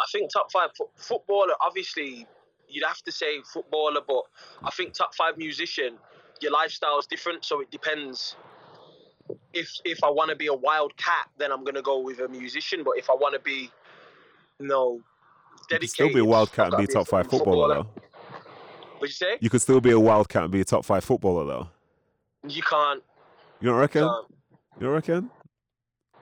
I 0.00 0.04
think 0.12 0.32
top 0.32 0.50
five 0.52 0.70
fo- 0.76 0.90
footballer, 0.96 1.54
obviously, 1.60 2.26
you'd 2.68 2.84
have 2.86 3.02
to 3.02 3.12
say 3.12 3.40
footballer, 3.44 4.00
but 4.06 4.22
I 4.62 4.70
think 4.70 4.92
top 4.92 5.14
five 5.14 5.36
musician, 5.38 5.96
your 6.40 6.52
lifestyle 6.52 6.98
is 6.98 7.06
different, 7.06 7.44
so 7.44 7.60
it 7.60 7.70
depends. 7.70 8.36
If 9.52 9.70
if 9.84 10.02
I 10.04 10.10
want 10.10 10.30
to 10.30 10.36
be 10.36 10.46
a 10.46 10.54
wild 10.54 10.96
cat, 10.96 11.28
then 11.38 11.52
I'm 11.52 11.64
gonna 11.64 11.82
go 11.82 11.98
with 12.00 12.20
a 12.20 12.28
musician. 12.28 12.82
But 12.84 12.98
if 12.98 13.10
I 13.10 13.14
want 13.14 13.34
to 13.34 13.40
be, 13.40 13.70
you 14.58 14.66
know, 14.66 14.94
You 14.94 15.02
could 15.58 15.68
dedicated, 15.68 15.90
still 15.90 16.12
be 16.12 16.20
a 16.20 16.24
wildcat 16.24 16.66
I've 16.66 16.72
and 16.74 16.86
be 16.86 16.92
a 16.92 16.94
top 16.94 17.08
five 17.08 17.28
footballer, 17.28 17.74
though. 17.74 17.86
What'd 18.98 19.10
you 19.10 19.26
say? 19.26 19.38
You 19.40 19.50
could 19.50 19.62
still 19.62 19.80
be 19.80 19.90
a 19.90 20.00
wildcat 20.00 20.44
and 20.44 20.52
be 20.52 20.60
a 20.60 20.64
top 20.64 20.84
five 20.84 21.04
footballer, 21.04 21.44
though. 21.44 21.68
You 22.48 22.62
can't. 22.62 23.02
You 23.60 23.68
don't 23.70 23.78
reckon? 23.78 24.04
can't. 24.04 24.26
You 24.80 24.86
don't 24.86 24.94
reckon? 24.94 25.30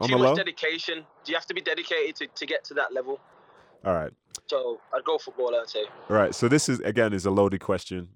On 0.00 0.08
Too 0.08 0.18
much 0.18 0.24
low? 0.24 0.34
dedication. 0.34 1.04
Do 1.24 1.32
you 1.32 1.36
have 1.36 1.46
to 1.46 1.54
be 1.54 1.60
dedicated 1.60 2.16
to, 2.16 2.26
to 2.26 2.46
get 2.46 2.64
to 2.64 2.74
that 2.74 2.92
level? 2.92 3.20
All 3.86 3.94
right. 3.94 4.12
So 4.48 4.80
I'd 4.92 5.04
go 5.04 5.16
footballer. 5.16 5.60
I'd 5.60 5.68
say. 5.70 5.84
All 6.10 6.16
right. 6.16 6.34
So 6.34 6.48
this 6.48 6.68
is 6.68 6.80
again 6.80 7.12
is 7.12 7.24
a 7.24 7.30
loaded 7.30 7.60
question. 7.60 8.08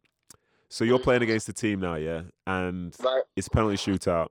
So 0.69 0.85
you're 0.85 0.99
Mhm. 0.99 1.03
playing 1.05 1.23
against 1.23 1.47
the 1.47 1.53
team 1.53 1.81
now, 1.81 1.95
yeah, 1.95 2.23
and 2.47 2.95
Right. 3.03 3.23
it's 3.37 3.49
penalty 3.49 3.77
shootout, 3.77 4.29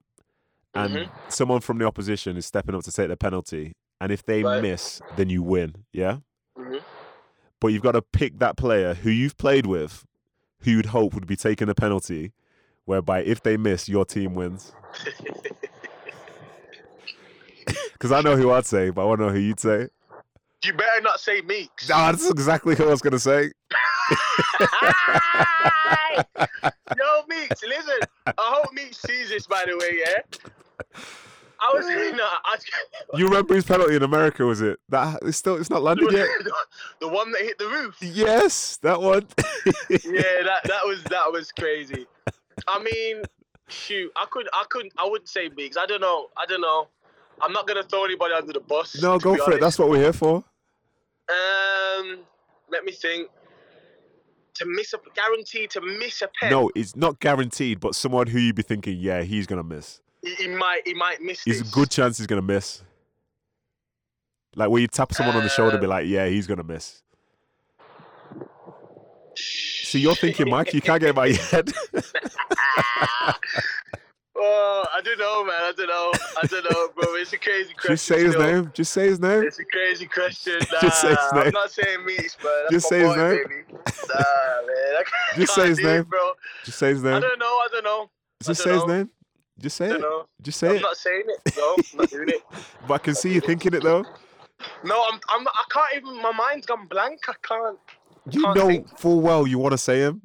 and 0.74 0.94
Mhm. 0.95 1.10
someone 1.30 1.60
from 1.61 1.78
the 1.80 1.86
opposition 1.86 2.38
is 2.38 2.45
stepping 2.45 2.76
up 2.76 2.84
to 2.84 2.91
take 2.91 3.10
the 3.10 3.18
penalty, 3.18 3.74
and 3.99 4.11
if 4.11 4.24
they 4.24 4.44
Right. 4.44 4.61
miss, 4.61 5.02
then 5.11 5.30
you 5.30 5.44
win, 5.44 5.86
yeah. 5.91 6.20
Mhm. 6.57 6.82
But 7.60 7.70
you've 7.70 7.82
got 7.84 7.91
to 7.91 8.02
pick 8.02 8.40
that 8.40 8.56
player 8.56 8.94
who 8.94 9.10
you've 9.10 9.38
played 9.38 9.66
with, 9.66 10.06
who 10.61 10.72
you'd 10.72 10.88
hope 10.88 11.14
would 11.14 11.28
be 11.28 11.36
taking 11.36 11.68
the 11.68 11.76
penalty, 11.76 12.32
whereby 12.86 13.22
if 13.22 13.41
they 13.44 13.57
miss, 13.57 13.90
your 13.90 14.06
team 14.06 14.34
wins. 14.36 14.74
Because 17.94 18.14
I 18.14 18.22
know 18.22 18.38
who 18.38 18.49
I'd 18.52 18.66
say, 18.66 18.91
but 18.91 19.02
I 19.02 19.06
want 19.06 19.20
to 19.20 19.28
know 19.28 19.34
who 19.34 19.40
you'd 19.40 19.60
say. 19.60 19.90
You 20.64 20.73
better 20.73 21.02
not 21.02 21.19
say 21.19 21.41
Meeks. 21.41 21.90
Ah, 21.91 22.11
that's 22.11 22.30
exactly 22.30 22.76
who 22.76 22.86
I 22.88 22.90
was 22.90 23.02
gonna 23.02 23.19
say. 23.19 23.44
Yo, 26.98 27.23
Meeks, 27.30 27.64
listen. 27.64 27.99
I 28.27 28.34
hope 28.38 28.73
Meeks 28.73 28.98
sees 28.98 29.30
this, 29.30 29.48
by 29.48 29.64
the 29.65 29.77
way, 29.77 29.99
yeah? 29.99 30.22
I 31.61 31.72
was, 31.73 31.86
no, 31.88 32.23
I, 32.45 32.57
You 33.15 33.26
remember 33.26 33.53
his 33.56 33.65
penalty 33.65 33.95
in 33.95 34.03
America? 34.03 34.45
Was 34.45 34.61
it 34.61 34.80
that? 34.90 35.19
It's 35.23 35.38
still 35.38 35.56
it's 35.56 35.69
not 35.69 35.81
landed 35.81 36.11
yet. 36.11 36.27
the 37.02 37.07
one 37.07 37.31
that 37.31 37.41
hit 37.41 37.57
the 37.57 37.68
roof. 37.68 37.98
Yes, 38.02 38.77
that 38.77 39.02
one. 39.02 39.27
Yeah, 39.90 40.44
that, 40.44 40.61
that 40.65 40.86
was 40.86 41.03
that 41.06 41.31
was 41.31 41.52
crazy. 41.52 42.06
I 42.68 42.81
mean, 42.81 43.23
shoot, 43.68 44.11
I 44.15 44.26
couldn't, 44.30 44.49
I 44.53 44.64
couldn't, 44.69 44.94
I 44.98 45.07
wouldn't 45.07 45.30
say 45.30 45.49
Meeks. 45.49 45.77
I 45.77 45.86
don't 45.86 46.02
know, 46.02 46.27
I 46.38 46.45
don't 46.45 46.61
know. 46.61 46.88
I'm 47.41 47.53
not 47.53 47.68
gonna 47.68 47.84
throw 47.84 48.06
anybody 48.06 48.34
under 48.34 48.53
the 48.53 48.60
bus. 48.60 49.02
no, 49.02 49.18
go 49.20 49.36
for 49.38 49.53
it. 49.53 49.61
That's 49.61 49.78
what 49.80 49.90
we're 49.90 49.99
here 49.99 50.14
for. 50.14 50.44
Um, 51.30 52.20
let 52.72 52.84
me 52.84 52.91
think. 52.91 53.30
To 54.56 54.66
miss 54.66 54.94
a 54.94 54.98
guaranteed 55.16 55.70
to 55.72 55.82
miss 55.82 56.22
a 56.22 56.30
pen. 56.40 56.52
No, 56.52 56.70
it's 56.76 56.95
not 56.95 57.20
guaranteed, 57.22 57.80
but 57.80 57.95
someone 57.95 58.28
who 58.28 58.40
you'd 58.40 58.56
be 58.56 58.61
thinking, 58.64 58.98
yeah, 58.99 59.22
he's 59.22 59.48
gonna 59.48 59.64
miss. 59.64 60.02
he, 60.22 60.36
he 60.36 60.48
might 60.48 60.82
he 60.86 60.94
might 60.94 61.22
miss. 61.22 61.44
There's 61.45 61.61
a 61.61 61.66
good 61.66 61.90
chance 61.90 62.18
he's 62.18 62.28
gonna 62.28 62.41
miss. 62.41 62.84
Like 64.56 64.70
where 64.70 64.82
you 64.82 64.88
tap 64.88 65.14
someone 65.14 65.36
on 65.38 65.44
the 65.44 65.49
shoulder, 65.49 65.78
and 65.78 65.82
be 65.82 65.88
like, 65.88 66.07
yeah, 66.07 66.28
he's 66.28 66.45
gonna 66.45 66.64
miss. 66.64 67.02
So 69.36 69.98
you're 69.98 70.16
thinking, 70.16 70.49
Mike, 70.49 70.74
you 70.74 70.82
can't 70.82 70.99
get 71.02 71.16
by 71.16 71.28
your 71.28 71.38
head. 71.44 71.72
Oh, 74.41 74.86
I 74.95 75.02
don't 75.02 75.20
know, 75.20 75.44
man. 75.44 75.56
I 75.60 75.74
don't 75.76 75.88
know. 75.88 76.14
I 76.41 76.48
don't 76.48 76.64
know, 76.64 76.88
bro. 76.95 77.16
It's 77.16 77.34
a 77.34 77.38
crazy 77.38 77.74
question. 77.74 77.91
Just 77.95 78.06
say 78.06 78.24
his 78.24 78.34
still. 78.34 78.44
name. 78.44 78.72
Just 78.74 78.94
say 78.94 79.07
his 79.07 79.20
name. 79.20 79.44
It's 79.44 79.60
a 79.60 79.66
crazy 79.66 80.06
question. 80.06 80.60
Nah, 80.72 80.80
Just 80.82 81.02
say 81.02 81.10
his 81.10 81.34
name. 81.34 81.44
I'm 81.48 81.52
not 81.53 81.72
saying 81.72 82.06
Meeks, 82.06 82.38
but 82.41 82.49
that's 82.64 82.72
Just 82.72 82.90
say 82.90 82.99
his 82.99 83.10
boy, 83.10 83.18
name. 83.18 83.44
baby. 83.44 83.64
Nah, 84.07 84.16
man. 84.16 84.95
I 84.98 85.03
Just 85.36 85.56
say 85.56 85.68
his 85.68 85.80
it, 85.80 85.84
name. 85.84 86.03
bro. 86.03 86.32
Just 86.64 86.80
say 86.80 86.90
his 86.90 87.03
name. 87.03 87.16
I 87.16 87.20
don't 87.20 87.40
know. 87.40 87.45
I 87.45 87.68
don't 87.72 87.84
know. 87.84 88.10
Just 88.41 88.64
say 88.64 88.74
his 88.74 88.86
know. 88.86 88.98
name. 88.98 89.10
Just 89.60 89.76
say 89.76 89.91
it. 89.91 89.99
know. 89.99 90.26
Just 90.41 90.60
say 90.60 90.70
I'm 90.70 90.76
it. 90.78 90.82
not 90.82 90.95
saying 90.95 91.24
it, 91.28 91.53
bro. 91.53 91.76
I'm 91.76 91.98
not 91.98 92.10
doing 92.10 92.30
it. 92.30 92.41
But 92.88 92.94
I 92.94 92.98
can 92.99 93.16
see 93.16 93.34
you 93.34 93.41
thinking 93.41 93.74
it 93.74 93.84
though. 93.84 94.06
No, 94.84 95.03
I'm. 95.11 95.20
I'm. 95.30 95.48
I 95.48 95.64
can't 95.70 95.98
even. 95.98 96.22
My 96.22 96.32
mind's 96.32 96.66
gone 96.66 96.88
blank. 96.88 97.20
I 97.28 97.34
can't. 97.41 97.78
You 98.32 98.41
Can't 98.44 98.56
know 98.56 98.68
think. 98.68 98.98
full 98.99 99.22
well 99.22 99.45
you 99.48 99.60
want 99.60 99.74
to 99.74 99.78
say 99.78 99.99
him. 99.99 100.22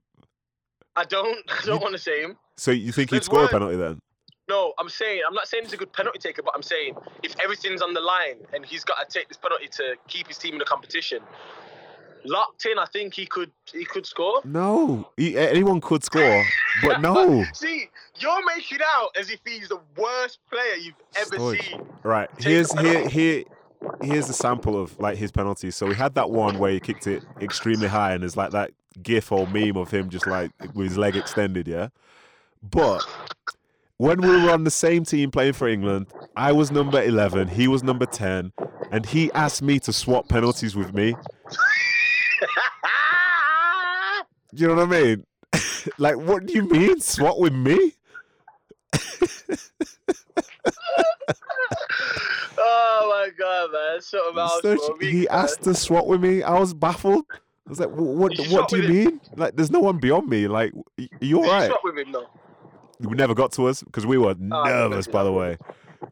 I 0.97 1.05
don't. 1.05 1.39
I 1.51 1.67
don't 1.67 1.83
want 1.83 1.93
to 1.95 1.99
say 1.99 2.23
him. 2.23 2.37
So 2.57 2.71
you 2.71 2.93
think 2.93 3.11
he'd 3.11 3.17
There's 3.17 3.27
score 3.27 3.45
a 3.45 3.49
penalty 3.49 3.77
then? 3.77 4.01
No, 4.49 4.75
I'm 4.79 4.89
saying. 4.89 5.23
I'm 5.27 5.35
not 5.35 5.49
saying 5.49 5.65
he's 5.65 5.73
a 5.73 5.77
good 5.77 5.93
penalty 5.93 6.19
taker, 6.19 6.43
but 6.43 6.53
I'm 6.55 6.63
saying 6.63 6.95
if 7.23 7.35
everything's 7.43 7.81
on 7.81 7.95
the 7.95 8.01
line 8.01 8.47
and 8.53 8.65
he's 8.65 8.85
got 8.85 8.97
to 8.99 9.19
take 9.19 9.29
this 9.29 9.39
penalty 9.39 9.69
to 9.69 9.97
keep 10.07 10.29
his 10.29 10.37
team 10.37 10.53
in 10.53 10.59
the 10.59 10.67
competition, 10.67 11.21
locked 12.25 12.67
in, 12.67 12.79
I 12.79 12.85
think 12.87 13.15
he 13.15 13.27
could. 13.27 13.51
He 13.73 13.85
could 13.85 14.05
score. 14.05 14.43
No. 14.45 15.09
He, 15.17 15.39
anyone 15.39 15.81
could 15.81 16.05
score, 16.05 16.45
but 16.83 17.01
no. 17.01 17.45
See, 17.55 17.89
you're 18.19 18.45
making 18.45 18.81
out 18.85 19.11
as 19.19 19.31
if 19.31 19.41
he's 19.47 19.69
the 19.69 19.81
worst 19.97 20.39
player 20.51 20.75
you've 20.75 20.95
ever 21.17 21.37
Stoic. 21.37 21.63
seen. 21.63 21.87
Right. 22.03 22.29
Here's 22.39 22.71
here 22.79 23.09
here 23.09 23.45
here's 24.03 24.29
a 24.29 24.33
sample 24.33 24.81
of 24.81 24.99
like 24.99 25.17
his 25.17 25.31
penalties. 25.31 25.77
So 25.77 25.87
we 25.87 25.95
had 25.95 26.15
that 26.15 26.31
one 26.31 26.59
where 26.59 26.73
he 26.73 26.81
kicked 26.81 27.07
it 27.07 27.23
extremely 27.41 27.89
high, 27.89 28.13
and 28.13 28.23
there's 28.23 28.37
like 28.37 28.51
that 28.53 28.73
gif 29.03 29.33
or 29.33 29.47
meme 29.47 29.77
of 29.77 29.91
him 29.91 30.09
just 30.11 30.27
like 30.27 30.51
with 30.75 30.89
his 30.89 30.99
leg 30.99 31.17
extended, 31.17 31.67
yeah. 31.67 31.89
But 32.71 33.03
when 33.99 34.21
we 34.21 34.29
were 34.43 34.51
on 34.51 34.65
the 34.65 34.71
same 34.71 35.05
team 35.05 35.31
playing 35.31 35.53
for 35.55 35.69
England, 35.69 36.07
I 36.37 36.53
was 36.53 36.71
number 36.73 37.03
11, 37.03 37.49
he 37.49 37.69
was 37.69 37.83
number 37.83 38.07
10, 38.07 38.53
and 38.91 39.07
he 39.07 39.31
asked 39.33 39.63
me 39.63 39.79
to 39.81 39.93
swap 39.93 40.29
penalties 40.29 40.75
with 40.77 40.93
me. 40.95 41.15
You 44.57 44.69
know 44.69 44.77
what 44.77 44.85
I 44.95 45.03
mean? 45.03 45.27
like, 45.99 46.17
what 46.17 46.47
do 46.47 46.53
you 46.55 46.63
mean, 46.69 47.01
swap 47.01 47.39
with 47.41 47.53
me? 47.53 47.93
oh 52.57 53.09
my 53.11 53.31
god, 53.37 53.71
man! 53.73 54.01
Something 54.01 54.39
else. 54.39 54.63
So 54.63 54.77
bro. 54.77 54.97
Me, 54.97 55.11
he 55.11 55.19
man. 55.19 55.27
asked 55.31 55.63
to 55.65 55.75
swap 55.75 56.07
with 56.07 56.21
me. 56.21 56.43
I 56.45 56.57
was 56.59 56.73
baffled. 56.73 57.25
I 57.33 57.71
was 57.71 57.81
like, 57.81 57.91
"Wh- 57.91 58.17
"What? 58.17 58.39
You 58.39 58.55
What 58.55 58.69
do 58.69 58.77
you 58.77 58.83
him? 58.85 58.93
mean? 58.93 59.21
Like, 59.37 59.57
there's 59.57 59.71
no 59.73 59.81
one 59.81 59.99
beyond 59.99 60.29
me. 60.29 60.47
Like, 60.47 60.73
y- 60.99 61.09
are 61.21 61.25
you 61.25 61.39
all 61.39 61.47
you 61.47 61.51
right?" 61.51 61.67
swap 61.67 61.81
with 61.83 61.99
him 61.99 62.13
though? 62.13 62.29
We 63.01 63.17
never 63.17 63.35
got 63.35 63.53
to 63.53 63.67
us 63.67 63.83
because 63.83 64.07
we 64.07 64.19
were 64.19 64.31
Oh, 64.53 64.63
nervous. 64.65 65.07
By 65.07 65.25
the 65.25 65.33
way, 65.33 65.57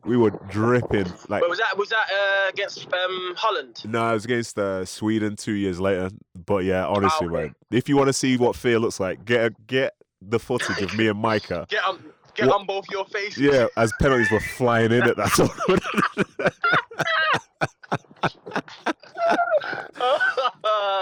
we 0.04 0.16
were 0.16 0.30
dripping. 0.48 1.06
Like, 1.28 1.40
But 1.42 1.48
was 1.50 1.58
that 1.58 1.76
was 1.78 1.88
that 1.90 2.06
uh, 2.12 2.48
against 2.48 2.86
um, 2.92 3.34
Holland? 3.36 3.82
no, 3.84 4.10
it 4.10 4.14
was 4.14 4.24
against 4.24 4.58
uh, 4.58 4.84
Sweden 4.84 5.36
two 5.36 5.52
years 5.52 5.80
later. 5.80 6.10
But 6.34 6.64
yeah, 6.64 6.86
honestly, 6.86 7.26
okay. 7.28 7.36
man, 7.36 7.54
if 7.70 7.88
you 7.88 7.96
want 7.96 8.08
to 8.08 8.12
see 8.12 8.36
what 8.36 8.56
fear 8.56 8.78
looks 8.78 8.98
like, 9.00 9.24
get 9.24 9.44
a, 9.44 9.54
get 9.66 9.94
the 10.20 10.38
footage 10.38 10.80
of 10.82 10.96
me 10.96 11.08
and 11.08 11.18
Micah. 11.18 11.66
Get 11.70 11.84
on, 11.84 11.98
get 12.34 12.46
What- 12.46 12.60
on 12.60 12.66
both 12.66 12.84
your 12.90 13.04
faces. 13.06 13.38
Yeah, 13.42 13.66
as 13.76 13.92
penalties 14.00 14.30
were 14.30 14.40
flying 14.40 14.92
in 14.92 15.02
at 15.02 15.16
that 15.16 15.32
tournament. 15.36 15.82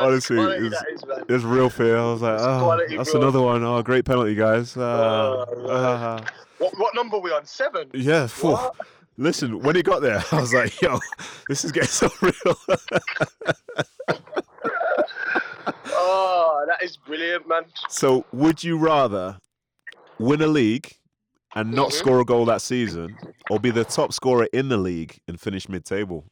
Honestly, 0.00 0.38
it's- 0.38 0.70
that 0.70 0.86
is, 0.92 1.06
man. 1.06 1.24
There's 1.28 1.44
real 1.44 1.70
fear. 1.70 1.96
I 1.98 2.04
was 2.12 2.22
like, 2.22 2.38
oh, 2.42 2.78
that's 2.96 3.12
bro." 3.12 3.20
another 3.20 3.40
one. 3.42 3.62
Oh, 3.64 3.82
great 3.82 4.04
penalty, 4.04 4.34
guys. 4.34 4.76
Uh, 4.76 5.44
uh, 5.68 6.24
What, 6.58 6.72
what 6.78 6.94
number 6.94 7.16
are 7.16 7.20
we 7.20 7.30
on? 7.32 7.44
Seven. 7.46 7.88
yeah, 7.94 8.26
four. 8.26 8.72
Listen, 9.16 9.60
when 9.60 9.76
he 9.76 9.82
got 9.82 10.00
there, 10.00 10.22
I 10.32 10.40
was 10.40 10.54
like, 10.54 10.80
yo, 10.80 10.98
this 11.48 11.64
is 11.64 11.72
getting 11.72 11.88
so 11.88 12.08
real. 12.22 12.56
Oh, 15.92 16.64
that 16.66 16.82
is 16.82 16.96
brilliant, 16.96 17.48
man. 17.48 17.64
so, 17.88 18.24
would 18.32 18.62
you 18.64 18.76
rather 18.78 19.38
win 20.18 20.40
a 20.42 20.46
league 20.46 20.92
and 21.54 21.72
not 21.72 21.90
Mhm. 21.90 21.92
score 21.94 22.20
a 22.20 22.24
goal 22.24 22.44
that 22.46 22.62
season, 22.62 23.16
or 23.50 23.58
be 23.58 23.70
the 23.70 23.84
top 23.84 24.12
scorer 24.12 24.48
in 24.52 24.68
the 24.68 24.76
league 24.76 25.18
and 25.28 25.40
finish 25.40 25.68
mid-table? 25.68 26.24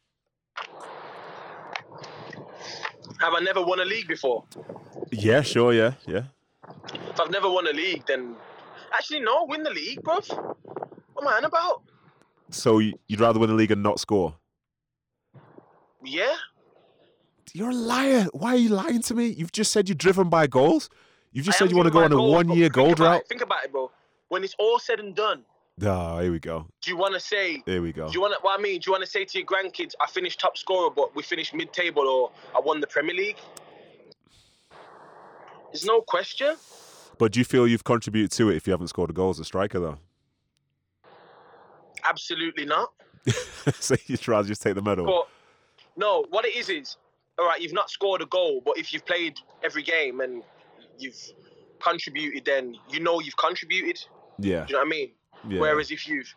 Have 3.19 3.33
I 3.33 3.39
never 3.41 3.61
won 3.61 3.79
a 3.79 3.85
league 3.85 4.07
before? 4.07 4.45
Yeah, 5.11 5.41
sure, 5.41 5.73
yeah, 5.73 5.93
yeah. 6.07 6.23
If 6.93 7.19
I've 7.19 7.31
never 7.31 7.49
won 7.49 7.67
a 7.67 7.71
league, 7.71 8.05
then 8.07 8.35
actually 8.93 9.19
no, 9.21 9.45
win 9.45 9.63
the 9.63 9.71
league, 9.71 10.01
bruv. 10.01 10.27
What 11.13 11.23
am 11.23 11.27
I 11.27 11.37
on 11.37 11.45
about? 11.45 11.83
So 12.49 12.79
you'd 12.79 13.19
rather 13.19 13.39
win 13.39 13.49
the 13.49 13.55
league 13.55 13.71
and 13.71 13.83
not 13.83 13.99
score? 13.99 14.35
Yeah. 16.03 16.35
You're 17.53 17.71
a 17.71 17.75
liar. 17.75 18.27
Why 18.31 18.53
are 18.53 18.57
you 18.57 18.69
lying 18.69 19.01
to 19.03 19.15
me? 19.15 19.27
You've 19.27 19.51
just 19.51 19.71
said 19.71 19.89
you're 19.89 19.95
driven 19.95 20.29
by 20.29 20.47
goals. 20.47 20.89
You've 21.31 21.45
just 21.45 21.57
I 21.57 21.65
said 21.65 21.71
you 21.71 21.77
want 21.77 21.87
to 21.87 21.91
go 21.91 21.99
on 21.99 22.11
a 22.11 22.15
goals, 22.15 22.33
one-year 22.33 22.69
goal 22.69 22.93
drought. 22.93 23.23
Think 23.27 23.41
about 23.41 23.63
it, 23.65 23.71
bro. 23.71 23.91
When 24.29 24.43
it's 24.43 24.55
all 24.59 24.79
said 24.79 24.99
and 24.99 25.15
done, 25.15 25.43
Ah, 25.85 26.19
here 26.19 26.31
we 26.31 26.39
go. 26.39 26.65
do 26.81 26.91
you 26.91 26.97
want 26.97 27.13
to 27.13 27.19
say? 27.19 27.61
Here 27.65 27.81
we 27.81 27.93
go. 27.93 28.07
Do 28.07 28.13
you 28.13 28.21
want? 28.21 28.35
What 28.41 28.59
I 28.59 28.61
mean, 28.61 28.79
do 28.79 28.87
you 28.87 28.91
want 28.91 29.03
to 29.03 29.09
say 29.09 29.23
to 29.25 29.37
your 29.37 29.47
grandkids, 29.47 29.93
"I 30.01 30.07
finished 30.07 30.39
top 30.39 30.57
scorer, 30.57 30.89
but 30.89 31.15
we 31.15 31.23
finished 31.23 31.53
mid-table," 31.53 32.07
or 32.07 32.31
"I 32.55 32.59
won 32.59 32.81
the 32.81 32.87
Premier 32.87 33.15
League"? 33.15 33.37
There's 35.71 35.85
no 35.85 36.01
question. 36.01 36.55
But 37.17 37.33
do 37.33 37.39
you 37.39 37.45
feel 37.45 37.67
you've 37.67 37.83
contributed 37.83 38.31
to 38.31 38.49
it 38.49 38.55
if 38.55 38.65
you 38.65 38.71
haven't 38.71 38.87
scored 38.87 39.09
a 39.09 39.13
goal 39.13 39.29
as 39.29 39.39
a 39.39 39.45
striker, 39.45 39.79
though? 39.79 39.99
Absolutely 42.07 42.65
not. 42.65 42.91
so 43.79 43.95
you'd 44.07 44.25
rather 44.27 44.47
just 44.47 44.61
take 44.61 44.75
the 44.75 44.81
medal? 44.81 45.05
But 45.05 45.27
no, 45.97 46.25
what 46.29 46.45
it 46.45 46.55
is 46.55 46.69
is, 46.69 46.97
all 47.37 47.45
right, 47.45 47.61
you've 47.61 47.73
not 47.73 47.89
scored 47.89 48.21
a 48.21 48.25
goal, 48.25 48.61
but 48.65 48.77
if 48.77 48.93
you've 48.93 49.05
played 49.05 49.37
every 49.63 49.83
game 49.83 50.21
and 50.21 50.43
you've 50.97 51.19
contributed, 51.79 52.45
then 52.45 52.75
you 52.89 52.99
know 52.99 53.19
you've 53.19 53.37
contributed. 53.37 54.03
yeah. 54.39 54.65
Do 54.65 54.69
you 54.69 54.73
know 54.73 54.79
what 54.79 54.87
I 54.87 54.89
mean? 54.89 55.11
Yeah. 55.47 55.59
Whereas 55.59 55.91
if 55.91 56.07
you've 56.07 56.33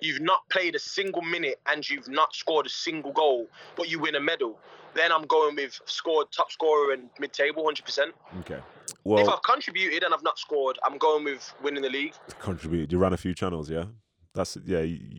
you've 0.00 0.20
not 0.20 0.48
played 0.48 0.74
a 0.74 0.78
single 0.78 1.22
minute 1.22 1.60
and 1.70 1.88
you've 1.88 2.08
not 2.08 2.34
scored 2.34 2.66
a 2.66 2.70
single 2.70 3.12
goal, 3.12 3.46
but 3.76 3.88
you 3.88 3.98
win 4.00 4.16
a 4.16 4.20
medal, 4.20 4.58
then 4.94 5.12
I'm 5.12 5.22
going 5.26 5.54
with 5.54 5.80
scored 5.86 6.26
top 6.32 6.50
scorer 6.50 6.92
and 6.92 7.08
mid-table, 7.20 7.64
hundred 7.64 7.84
percent. 7.84 8.12
okay. 8.40 8.58
Well, 9.04 9.22
If 9.22 9.28
I've 9.28 9.42
contributed 9.42 10.02
and 10.04 10.12
I've 10.14 10.22
not 10.22 10.38
scored, 10.38 10.78
I'm 10.84 10.98
going 10.98 11.24
with 11.24 11.52
winning 11.62 11.82
the 11.82 11.88
league. 11.90 12.14
contributed. 12.40 12.92
You 12.92 12.98
ran 12.98 13.12
a 13.12 13.16
few 13.16 13.34
channels, 13.34 13.70
yeah. 13.70 13.84
That's 14.34 14.56
yeah. 14.64 14.80
You, 14.80 15.18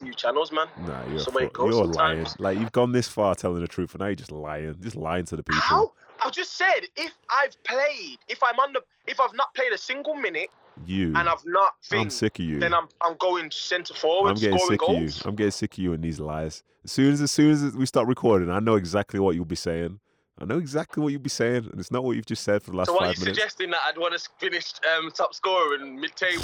New 0.00 0.12
channels, 0.14 0.50
man. 0.50 0.66
nah, 0.80 1.04
you're, 1.04 1.12
That's 1.18 1.28
a 1.28 1.30
the 1.30 1.36
way 1.36 1.44
it 1.44 1.54
fraud. 1.54 1.70
goes 1.70 1.76
you're 1.76 1.84
lying. 1.86 2.26
Like 2.40 2.58
you've 2.58 2.72
gone 2.72 2.90
this 2.90 3.06
far 3.06 3.36
telling 3.36 3.60
the 3.60 3.68
truth, 3.68 3.92
and 3.94 4.00
now 4.00 4.06
you're 4.06 4.16
just 4.16 4.32
lying, 4.32 4.74
just 4.80 4.96
lying 4.96 5.24
to 5.26 5.36
the 5.36 5.44
people. 5.44 5.60
How? 5.62 5.92
I 6.24 6.30
just 6.30 6.56
said 6.56 6.80
if 6.96 7.12
I've 7.30 7.60
played, 7.62 8.18
if 8.28 8.42
I'm 8.42 8.58
on 8.58 8.72
the, 8.72 8.80
if 9.06 9.20
I've 9.20 9.34
not 9.34 9.54
played 9.54 9.72
a 9.72 9.78
single 9.78 10.14
minute 10.14 10.48
You. 10.86 11.08
and 11.16 11.28
I've 11.28 11.44
not 11.44 11.74
I'm 11.92 12.10
sick 12.10 12.38
of 12.38 12.44
you. 12.44 12.58
then 12.58 12.72
I'm 12.74 12.88
I'm 13.00 13.16
going 13.18 13.50
centre 13.50 13.94
forward, 13.94 14.30
I'm 14.30 14.34
getting 14.36 14.58
scoring 14.58 14.78
sick 14.78 14.88
of 14.88 15.02
you. 15.02 15.28
I'm 15.28 15.36
getting 15.36 15.50
sick 15.50 15.72
of 15.74 15.78
you 15.78 15.92
and 15.92 16.02
these 16.02 16.18
lies. 16.18 16.62
As 16.84 16.92
soon 16.92 17.12
as 17.12 17.20
as 17.20 17.30
soon 17.30 17.50
as 17.50 17.72
we 17.74 17.86
start 17.86 18.08
recording, 18.08 18.50
I 18.50 18.58
know 18.58 18.74
exactly 18.76 19.20
what 19.20 19.34
you'll 19.34 19.44
be 19.44 19.54
saying. 19.56 20.00
I 20.40 20.44
know 20.46 20.58
exactly 20.58 21.02
what 21.02 21.10
you'll 21.12 21.20
be 21.20 21.28
saying, 21.30 21.68
and 21.70 21.78
it's 21.78 21.90
not 21.92 22.02
what 22.04 22.16
you've 22.16 22.26
just 22.26 22.42
said 22.42 22.62
for 22.62 22.70
the 22.72 22.76
last 22.78 22.88
So 22.88 22.94
what 22.94 23.02
are 23.02 23.06
you 23.12 23.20
minutes. 23.20 23.38
suggesting 23.38 23.70
that 23.70 23.80
I'd 23.86 23.98
want 23.98 24.18
to 24.18 24.28
finish 24.38 24.72
um, 24.96 25.10
top 25.12 25.34
scorer 25.34 25.74
and 25.76 26.00
mid-table? 26.00 26.42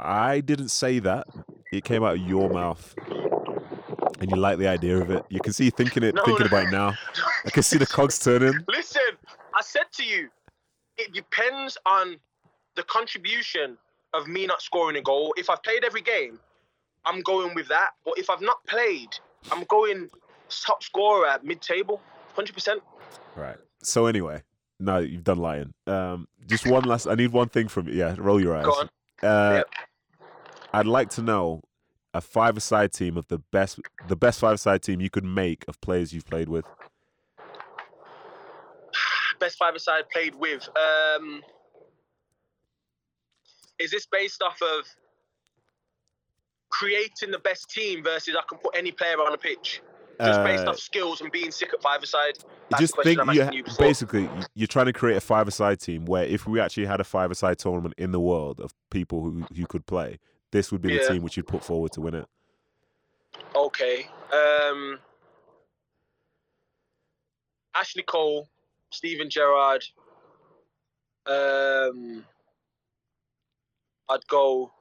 I 0.00 0.40
didn't 0.40 0.70
say 0.70 0.98
that. 1.00 1.26
It 1.70 1.84
came 1.84 2.02
out 2.02 2.14
of 2.16 2.22
your 2.22 2.48
mouth, 2.48 2.94
and 4.20 4.30
you 4.30 4.36
like 4.36 4.58
the 4.58 4.66
idea 4.66 4.96
of 4.98 5.10
it. 5.10 5.24
You 5.28 5.38
can 5.40 5.52
see 5.52 5.66
you 5.66 5.70
thinking 5.70 6.02
it, 6.02 6.14
No, 6.14 6.22
thinking 6.24 6.46
no. 6.50 6.56
about 6.56 6.64
it 6.68 6.72
now. 6.72 6.94
I 7.44 7.50
can 7.50 7.62
see 7.62 7.76
the 7.78 7.86
cogs 7.98 8.18
turning. 8.18 8.64
Listen, 8.68 9.02
I 9.54 9.60
said 9.62 9.84
to 9.92 10.04
you, 10.04 10.28
it 10.96 11.12
depends 11.12 11.76
on 11.86 12.16
the 12.78 12.84
contribution 12.84 13.76
of 14.14 14.28
me 14.28 14.46
not 14.46 14.62
scoring 14.62 14.96
a 14.96 15.02
goal. 15.02 15.34
If 15.36 15.50
I've 15.50 15.62
played 15.62 15.84
every 15.84 16.00
game, 16.00 16.38
I'm 17.04 17.20
going 17.22 17.54
with 17.54 17.68
that. 17.68 17.90
But 18.04 18.14
if 18.16 18.30
I've 18.30 18.40
not 18.40 18.64
played, 18.66 19.08
I'm 19.50 19.64
going 19.64 20.08
top 20.48 20.82
scorer 20.82 21.26
at 21.26 21.44
mid-table, 21.44 22.00
hundred 22.34 22.54
percent. 22.54 22.80
Right. 23.36 23.56
So 23.82 24.06
anyway, 24.06 24.42
no, 24.78 24.98
you've 24.98 25.24
done 25.24 25.38
lying. 25.38 25.74
Um, 25.88 26.28
just 26.46 26.66
one 26.66 26.84
last. 26.84 27.08
I 27.08 27.16
need 27.16 27.32
one 27.32 27.48
thing 27.48 27.66
from 27.66 27.88
you. 27.88 27.94
Yeah, 27.94 28.14
roll 28.16 28.40
your 28.40 28.56
eyes. 28.56 28.64
Go 28.64 28.72
on. 28.72 28.88
Uh, 29.22 29.54
Yep. 29.56 29.66
I'd 30.72 30.86
like 30.86 31.10
to 31.10 31.22
know 31.22 31.62
a 32.14 32.20
five-a-side 32.20 32.92
team 32.92 33.16
of 33.16 33.26
the 33.28 33.38
best, 33.38 33.80
the 34.06 34.16
best 34.16 34.38
five-a-side 34.38 34.82
team 34.82 35.00
you 35.00 35.10
could 35.10 35.24
make 35.24 35.64
of 35.66 35.80
players 35.80 36.12
you've 36.12 36.26
played 36.26 36.48
with. 36.48 36.64
Best 39.40 39.56
five-a-side 39.56 40.10
played 40.10 40.34
with. 40.34 40.68
Um, 40.76 41.42
is 43.78 43.90
this 43.90 44.06
based 44.06 44.42
off 44.42 44.60
of 44.62 44.86
creating 46.70 47.30
the 47.30 47.38
best 47.38 47.70
team 47.70 48.02
versus 48.02 48.36
I 48.36 48.42
can 48.48 48.58
put 48.58 48.76
any 48.76 48.92
player 48.92 49.16
on 49.16 49.32
a 49.34 49.38
pitch? 49.38 49.82
Just 50.20 50.42
based 50.42 50.66
Uh, 50.66 50.70
off 50.70 50.78
skills 50.80 51.20
and 51.20 51.30
being 51.30 51.52
sick 51.52 51.72
at 51.72 51.80
five-a-side. 51.80 52.38
Just 52.76 53.00
think, 53.04 53.20
you, 53.32 53.48
you 53.52 53.64
basically, 53.78 54.28
you're 54.54 54.66
trying 54.66 54.86
to 54.86 54.92
create 54.92 55.16
a 55.16 55.20
five-a-side 55.20 55.78
team 55.78 56.06
where 56.06 56.24
if 56.24 56.44
we 56.44 56.58
actually 56.58 56.86
had 56.86 57.00
a 57.00 57.04
five-a-side 57.04 57.58
tournament 57.60 57.94
in 57.98 58.10
the 58.10 58.18
world 58.18 58.58
of 58.58 58.74
people 58.90 59.22
who 59.22 59.44
who 59.54 59.64
could 59.66 59.86
play, 59.86 60.18
this 60.50 60.72
would 60.72 60.82
be 60.82 60.98
the 60.98 61.04
team 61.06 61.22
which 61.22 61.36
you'd 61.36 61.46
put 61.46 61.62
forward 61.62 61.92
to 61.92 62.00
win 62.00 62.14
it. 62.14 62.26
Okay. 63.54 64.08
Um, 64.32 64.98
Ashley 67.76 68.02
Cole, 68.02 68.48
Steven 68.90 69.30
Gerrard. 69.30 69.84
Um, 71.26 72.24
I'd 74.10 74.26
go. 74.28 74.72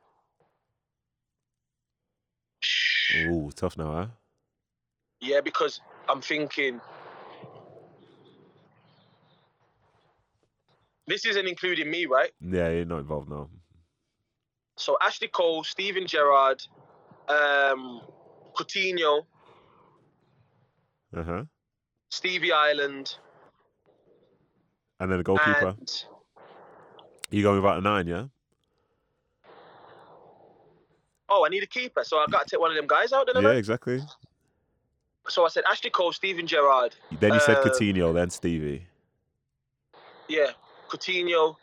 Ooh, 3.29 3.49
tough 3.55 3.77
now, 3.77 3.93
huh? 3.93 4.07
Yeah, 5.21 5.41
because 5.41 5.81
I'm 6.09 6.21
thinking. 6.21 6.79
This 11.07 11.25
isn't 11.25 11.47
including 11.47 11.89
me, 11.89 12.05
right? 12.05 12.31
Yeah, 12.41 12.69
you're 12.69 12.85
not 12.85 12.99
involved 12.99 13.29
now. 13.29 13.49
So 14.75 14.97
Ashley 15.01 15.29
Cole, 15.29 15.63
Steven 15.63 16.05
Gerrard, 16.05 16.61
um, 17.29 18.01
Coutinho, 18.55 19.25
Uh 21.15 21.23
huh. 21.23 21.43
Stevie 22.11 22.51
Ireland, 22.51 23.15
And 24.99 25.11
then 25.11 25.19
a 25.19 25.23
goalkeeper. 25.23 25.75
and 25.79 26.03
You 27.31 27.43
going 27.43 27.55
without 27.61 27.77
a 27.77 27.81
nine, 27.81 28.07
yeah? 28.07 28.25
Oh, 31.29 31.45
I 31.45 31.49
need 31.49 31.63
a 31.63 31.67
keeper, 31.67 32.03
so 32.03 32.19
I've 32.19 32.31
got 32.31 32.43
to 32.47 32.49
take 32.55 32.59
one 32.59 32.71
of 32.71 32.77
them 32.77 32.87
guys 32.87 33.11
out. 33.13 33.27
Then 33.33 33.43
Yeah, 33.43 33.49
I? 33.49 33.55
exactly. 33.55 34.01
so 35.27 35.45
I 35.45 35.49
said 35.49 35.63
Ashley 35.69 35.89
Cole, 35.89 36.13
Steven 36.13 36.47
Gerrard. 36.47 36.95
Then 37.19 37.33
you 37.33 37.39
said 37.39 37.57
Uh, 37.57 37.63
Coutinho, 37.63 38.13
then 38.13 38.29
Stevie. 38.29 38.85
Yeah, 40.29 40.51
Coutinho. 40.89 41.55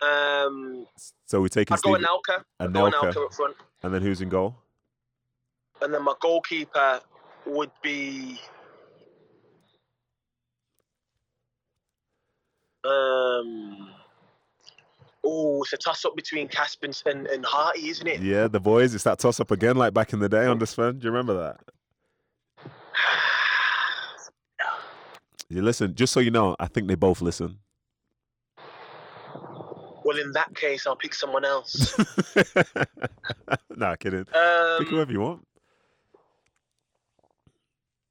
Um, 0.00 0.86
So 1.26 1.40
we're 1.40 1.48
taking 1.48 1.74
I'd 1.74 1.82
go 1.82 1.94
Stevie, 1.94 2.04
Anelka. 2.04 2.44
I'd 2.60 2.72
go 2.72 2.80
Anelka. 2.90 3.12
Anelka 3.12 3.24
up 3.26 3.34
front, 3.34 3.56
and 3.82 3.94
then 3.94 4.02
who's 4.02 4.20
in 4.20 4.28
goal? 4.28 4.56
and 5.80 5.92
then 5.92 6.02
my 6.04 6.14
goalkeeper 6.20 7.00
would 7.46 7.70
be. 7.82 8.40
Um. 12.84 13.90
Oh, 15.24 15.62
it's 15.62 15.72
a 15.72 15.76
toss 15.76 16.04
up 16.04 16.16
between 16.16 16.48
Kasper 16.48 16.88
and, 17.06 17.26
and 17.26 17.44
Harty, 17.44 17.88
isn't 17.88 18.06
it? 18.06 18.20
Yeah, 18.20 18.48
the 18.48 18.58
boys. 18.60 18.94
It's 18.94 19.04
that 19.04 19.18
toss 19.20 19.38
up 19.38 19.50
again, 19.52 19.76
like 19.76 19.94
back 19.94 20.12
in 20.12 20.18
the 20.18 20.28
day 20.28 20.46
on 20.46 20.58
this 20.58 20.74
phone. 20.74 20.98
Do 20.98 21.04
you 21.06 21.12
remember 21.12 21.34
that? 21.34 21.60
You 25.48 25.60
listen. 25.60 25.94
Just 25.94 26.12
so 26.14 26.20
you 26.20 26.30
know, 26.30 26.56
I 26.58 26.66
think 26.66 26.88
they 26.88 26.94
both 26.94 27.20
listen. 27.20 27.58
Well, 30.04 30.18
in 30.18 30.32
that 30.32 30.54
case, 30.56 30.86
I'll 30.86 30.96
pick 30.96 31.14
someone 31.14 31.44
else. 31.44 31.94
nah, 33.76 33.94
kidding. 33.96 34.24
Pick 34.24 34.34
Um, 34.34 34.86
whoever 34.86 35.12
you 35.12 35.20
want. 35.20 35.46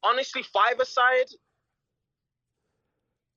honestly, 0.04 0.44
five 0.44 0.80
aside, 0.80 1.26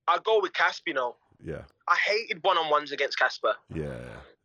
I'll 0.06 0.20
go 0.20 0.40
with 0.40 0.52
Caspino. 0.52 1.14
Yeah, 1.42 1.62
I 1.88 1.96
hated 1.96 2.42
one 2.42 2.58
on 2.58 2.70
ones 2.70 2.92
against 2.92 3.18
Kasper. 3.18 3.54
yeah. 3.74 3.98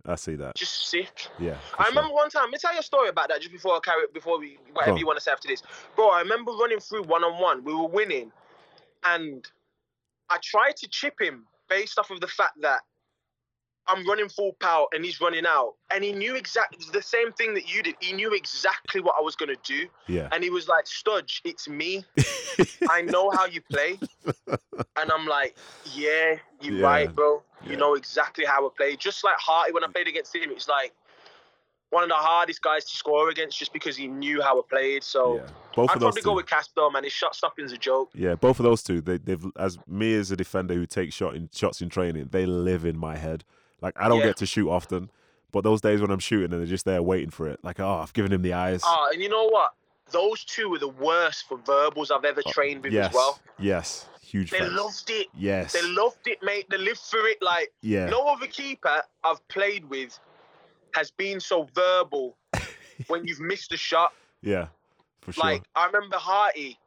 I 0.05 0.15
see 0.15 0.35
that. 0.35 0.55
Just 0.55 0.89
sick. 0.89 1.27
Yeah. 1.39 1.57
I 1.77 1.83
sure. 1.83 1.91
remember 1.91 2.13
one 2.13 2.29
time. 2.29 2.43
Let 2.43 2.51
me 2.51 2.57
tell 2.57 2.73
you 2.73 2.79
a 2.79 2.83
story 2.83 3.09
about 3.09 3.27
that 3.29 3.41
just 3.41 3.51
before 3.51 3.75
I 3.75 3.79
carry 3.79 4.05
before 4.13 4.39
we 4.39 4.57
whatever 4.71 4.97
you 4.97 5.05
want 5.05 5.17
to 5.17 5.23
say 5.23 5.31
after 5.31 5.47
this, 5.49 5.61
bro. 5.95 6.09
I 6.09 6.21
remember 6.21 6.51
running 6.53 6.79
through 6.79 7.03
one 7.03 7.23
on 7.23 7.39
one. 7.39 7.63
We 7.65 7.73
were 7.73 7.87
winning, 7.87 8.31
and 9.05 9.45
I 10.29 10.37
tried 10.41 10.77
to 10.77 10.87
chip 10.87 11.19
him 11.19 11.45
based 11.69 11.99
off 11.99 12.11
of 12.11 12.21
the 12.21 12.27
fact 12.27 12.61
that 12.61 12.79
I'm 13.89 14.07
running 14.07 14.29
full 14.29 14.53
power 14.61 14.85
and 14.93 15.03
he's 15.03 15.19
running 15.19 15.45
out, 15.45 15.73
and 15.93 16.03
he 16.03 16.11
knew 16.13 16.35
exactly 16.35 16.85
the 16.93 17.01
same 17.01 17.31
thing 17.33 17.53
that 17.55 17.73
you 17.73 17.81
did. 17.83 17.95
He 17.99 18.13
knew 18.13 18.33
exactly 18.33 19.01
what 19.01 19.15
I 19.17 19.21
was 19.21 19.35
gonna 19.35 19.55
do, 19.63 19.87
Yeah. 20.07 20.29
and 20.31 20.43
he 20.43 20.49
was 20.49 20.67
like, 20.67 20.85
"Studge, 20.85 21.41
it's 21.43 21.67
me. 21.67 22.05
I 22.89 23.01
know 23.01 23.29
how 23.31 23.45
you 23.45 23.61
play," 23.61 23.99
and 24.95 25.11
I'm 25.11 25.25
like, 25.25 25.57
"Yeah, 25.93 26.37
you're 26.61 26.75
Yeah. 26.77 26.85
right, 26.85 27.15
bro. 27.15 27.43
You 27.63 27.71
Yeah. 27.71 27.77
know 27.77 27.95
exactly 27.95 28.45
how 28.45 28.65
I 28.65 28.69
play." 28.77 28.95
Just 28.95 29.23
like 29.23 29.37
Harty 29.37 29.71
when 29.71 29.83
I 29.83 29.87
played 29.87 30.07
against 30.07 30.35
him, 30.35 30.51
it's 30.51 30.67
like 30.67 30.93
one 31.91 32.03
of 32.03 32.09
the 32.09 32.15
hardest 32.15 32.61
guys 32.61 32.85
to 32.85 32.95
score 32.95 33.29
against 33.29 33.57
just 33.57 33.73
because 33.73 33.97
he 33.97 34.07
knew 34.07 34.41
how 34.41 34.59
I 34.59 34.61
played. 34.69 35.03
So 35.03 35.37
yeah. 35.37 35.41
Both 35.75 35.89
I'd 35.91 35.95
of 35.95 35.99
those 36.01 36.07
probably 36.07 36.21
two. 36.21 36.25
go 36.25 36.35
with 36.35 36.45
Kasper, 36.47 36.89
man. 36.91 37.03
His 37.03 37.13
shot 37.13 37.35
stopping's 37.35 37.71
a 37.71 37.77
joke. 37.77 38.09
Yeah, 38.13 38.35
both 38.35 38.59
of 38.59 38.63
those 38.63 38.83
two, 38.83 39.01
they, 39.01 39.17
they've 39.17 39.43
as 39.57 39.77
me 39.87 40.13
as 40.15 40.29
a 40.31 40.35
defender 40.35 40.73
who 40.73 40.85
takes 40.85 41.15
shot 41.15 41.35
in 41.35 41.49
shots 41.53 41.81
in 41.81 41.89
training, 41.89 42.29
they 42.31 42.45
live 42.45 42.85
in 42.85 42.97
my 42.97 43.17
head. 43.17 43.43
Like 43.81 43.93
I 43.97 44.07
don't 44.09 44.19
Yeah. 44.19 44.25
get 44.27 44.37
to 44.37 44.45
shoot 44.45 44.69
often, 44.69 45.09
but 45.51 45.63
those 45.63 45.81
days 45.81 46.01
when 46.01 46.11
I'm 46.11 46.19
shooting 46.19 46.51
and 46.51 46.61
they're 46.61 46.65
just 46.67 46.85
there 46.85 47.01
waiting 47.01 47.29
for 47.29 47.47
it, 47.47 47.59
like 47.63 47.79
oh, 47.79 47.99
I've 48.01 48.13
given 48.13 48.31
him 48.33 48.41
the 48.41 48.53
eyes. 48.53 48.81
Ah, 48.85 49.09
and 49.11 49.21
you 49.21 49.29
know 49.29 49.47
what? 49.47 49.71
Those 50.11 50.43
two 50.43 50.69
were 50.69 50.79
the 50.79 50.87
worst 50.89 51.47
for 51.47 51.57
verbals 51.59 52.09
I've 52.11 52.25
ever 52.25 52.41
trained 52.47 52.83
with 52.83 52.93
Oh, 52.93 52.95
yes, 52.95 53.07
as 53.09 53.13
well. 53.13 53.39
yes, 53.59 54.05
huge. 54.21 54.49
They 54.49 54.67
loved 54.67 55.09
it. 55.09 55.27
Yes, 55.37 55.73
They 55.73 55.83
loved 55.83 56.25
it, 56.27 56.39
mate. 56.41 56.65
They 56.69 56.77
lived 56.79 56.99
for 56.99 57.19
it. 57.27 57.37
Like 57.41 57.71
yeah, 57.81 58.07
no 58.09 58.27
other 58.27 58.47
keeper 58.47 59.01
I've 59.23 59.47
played 59.49 59.87
with 59.87 60.19
has 60.93 61.11
been 61.11 61.39
so 61.39 61.67
verbal 61.73 62.37
when 63.07 63.25
you've 63.25 63.39
missed 63.39 63.71
a 63.71 63.77
shot. 63.77 64.13
yeah, 64.41 64.67
for 65.21 65.33
sure. 65.33 65.43
Like 65.43 65.63
I 65.75 65.85
remember 65.85 66.17
Harty 66.17 66.77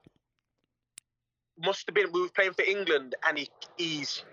must 1.58 1.86
have 1.86 1.94
been 1.94 2.10
we 2.12 2.22
were 2.22 2.28
playing 2.28 2.52
for 2.52 2.64
England 2.64 3.14
and 3.26 3.38
he 3.38 3.48
he's 3.76 4.24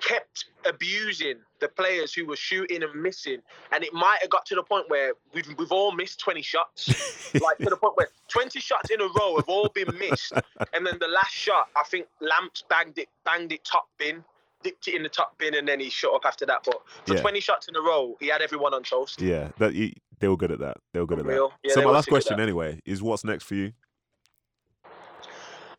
kept 0.00 0.46
abusing 0.66 1.36
the 1.60 1.68
players 1.68 2.12
who 2.12 2.26
were 2.26 2.36
shooting 2.36 2.82
and 2.82 2.94
missing 3.00 3.38
and 3.72 3.84
it 3.84 3.92
might 3.92 4.18
have 4.20 4.30
got 4.30 4.44
to 4.44 4.54
the 4.54 4.62
point 4.62 4.84
where 4.88 5.12
we've 5.32 5.46
we've 5.56 5.72
all 5.72 5.92
missed 5.92 6.20
20 6.20 6.42
shots 6.42 7.34
like 7.40 7.56
to 7.58 7.66
the 7.70 7.76
point 7.76 7.96
where 7.96 8.08
20 8.28 8.60
shots 8.60 8.90
in 8.90 9.00
a 9.00 9.08
row 9.18 9.36
have 9.36 9.48
all 9.48 9.68
been 9.74 9.96
missed 9.98 10.32
and 10.72 10.86
then 10.86 10.98
the 11.00 11.08
last 11.08 11.32
shot 11.32 11.68
I 11.76 11.84
think 11.84 12.06
Lamps 12.20 12.64
banged 12.68 12.98
it 12.98 13.08
banged 13.24 13.52
it 13.52 13.64
top 13.64 13.86
bin 13.98 14.24
dipped 14.64 14.88
it 14.88 14.94
in 14.96 15.04
the 15.04 15.08
top 15.08 15.38
bin 15.38 15.54
and 15.54 15.68
then 15.68 15.78
he 15.78 15.88
shut 15.88 16.12
up 16.12 16.22
after 16.24 16.44
that 16.44 16.64
but 16.64 16.82
for 17.06 17.14
Yeah. 17.14 17.20
20 17.20 17.40
shots 17.40 17.68
in 17.68 17.76
a 17.76 17.80
row 17.80 18.16
he 18.18 18.28
had 18.28 18.42
everyone 18.42 18.74
on 18.74 18.82
toast 18.82 19.20
yeah, 19.20 19.50
that 19.58 19.74
he, 19.74 19.96
they 20.18 20.28
were 20.28 20.36
good 20.36 20.50
at 20.50 20.60
that. 20.60 20.78
They 20.92 21.00
were 21.00 21.06
good 21.06 21.18
at 21.18 21.26
that. 21.26 21.50
Yeah, 21.62 21.74
so 21.74 21.82
my 21.82 21.90
last 21.90 22.08
question, 22.08 22.40
anyway, 22.40 22.80
is 22.84 23.02
what's 23.02 23.24
next 23.24 23.44
for 23.44 23.54
you? 23.54 23.72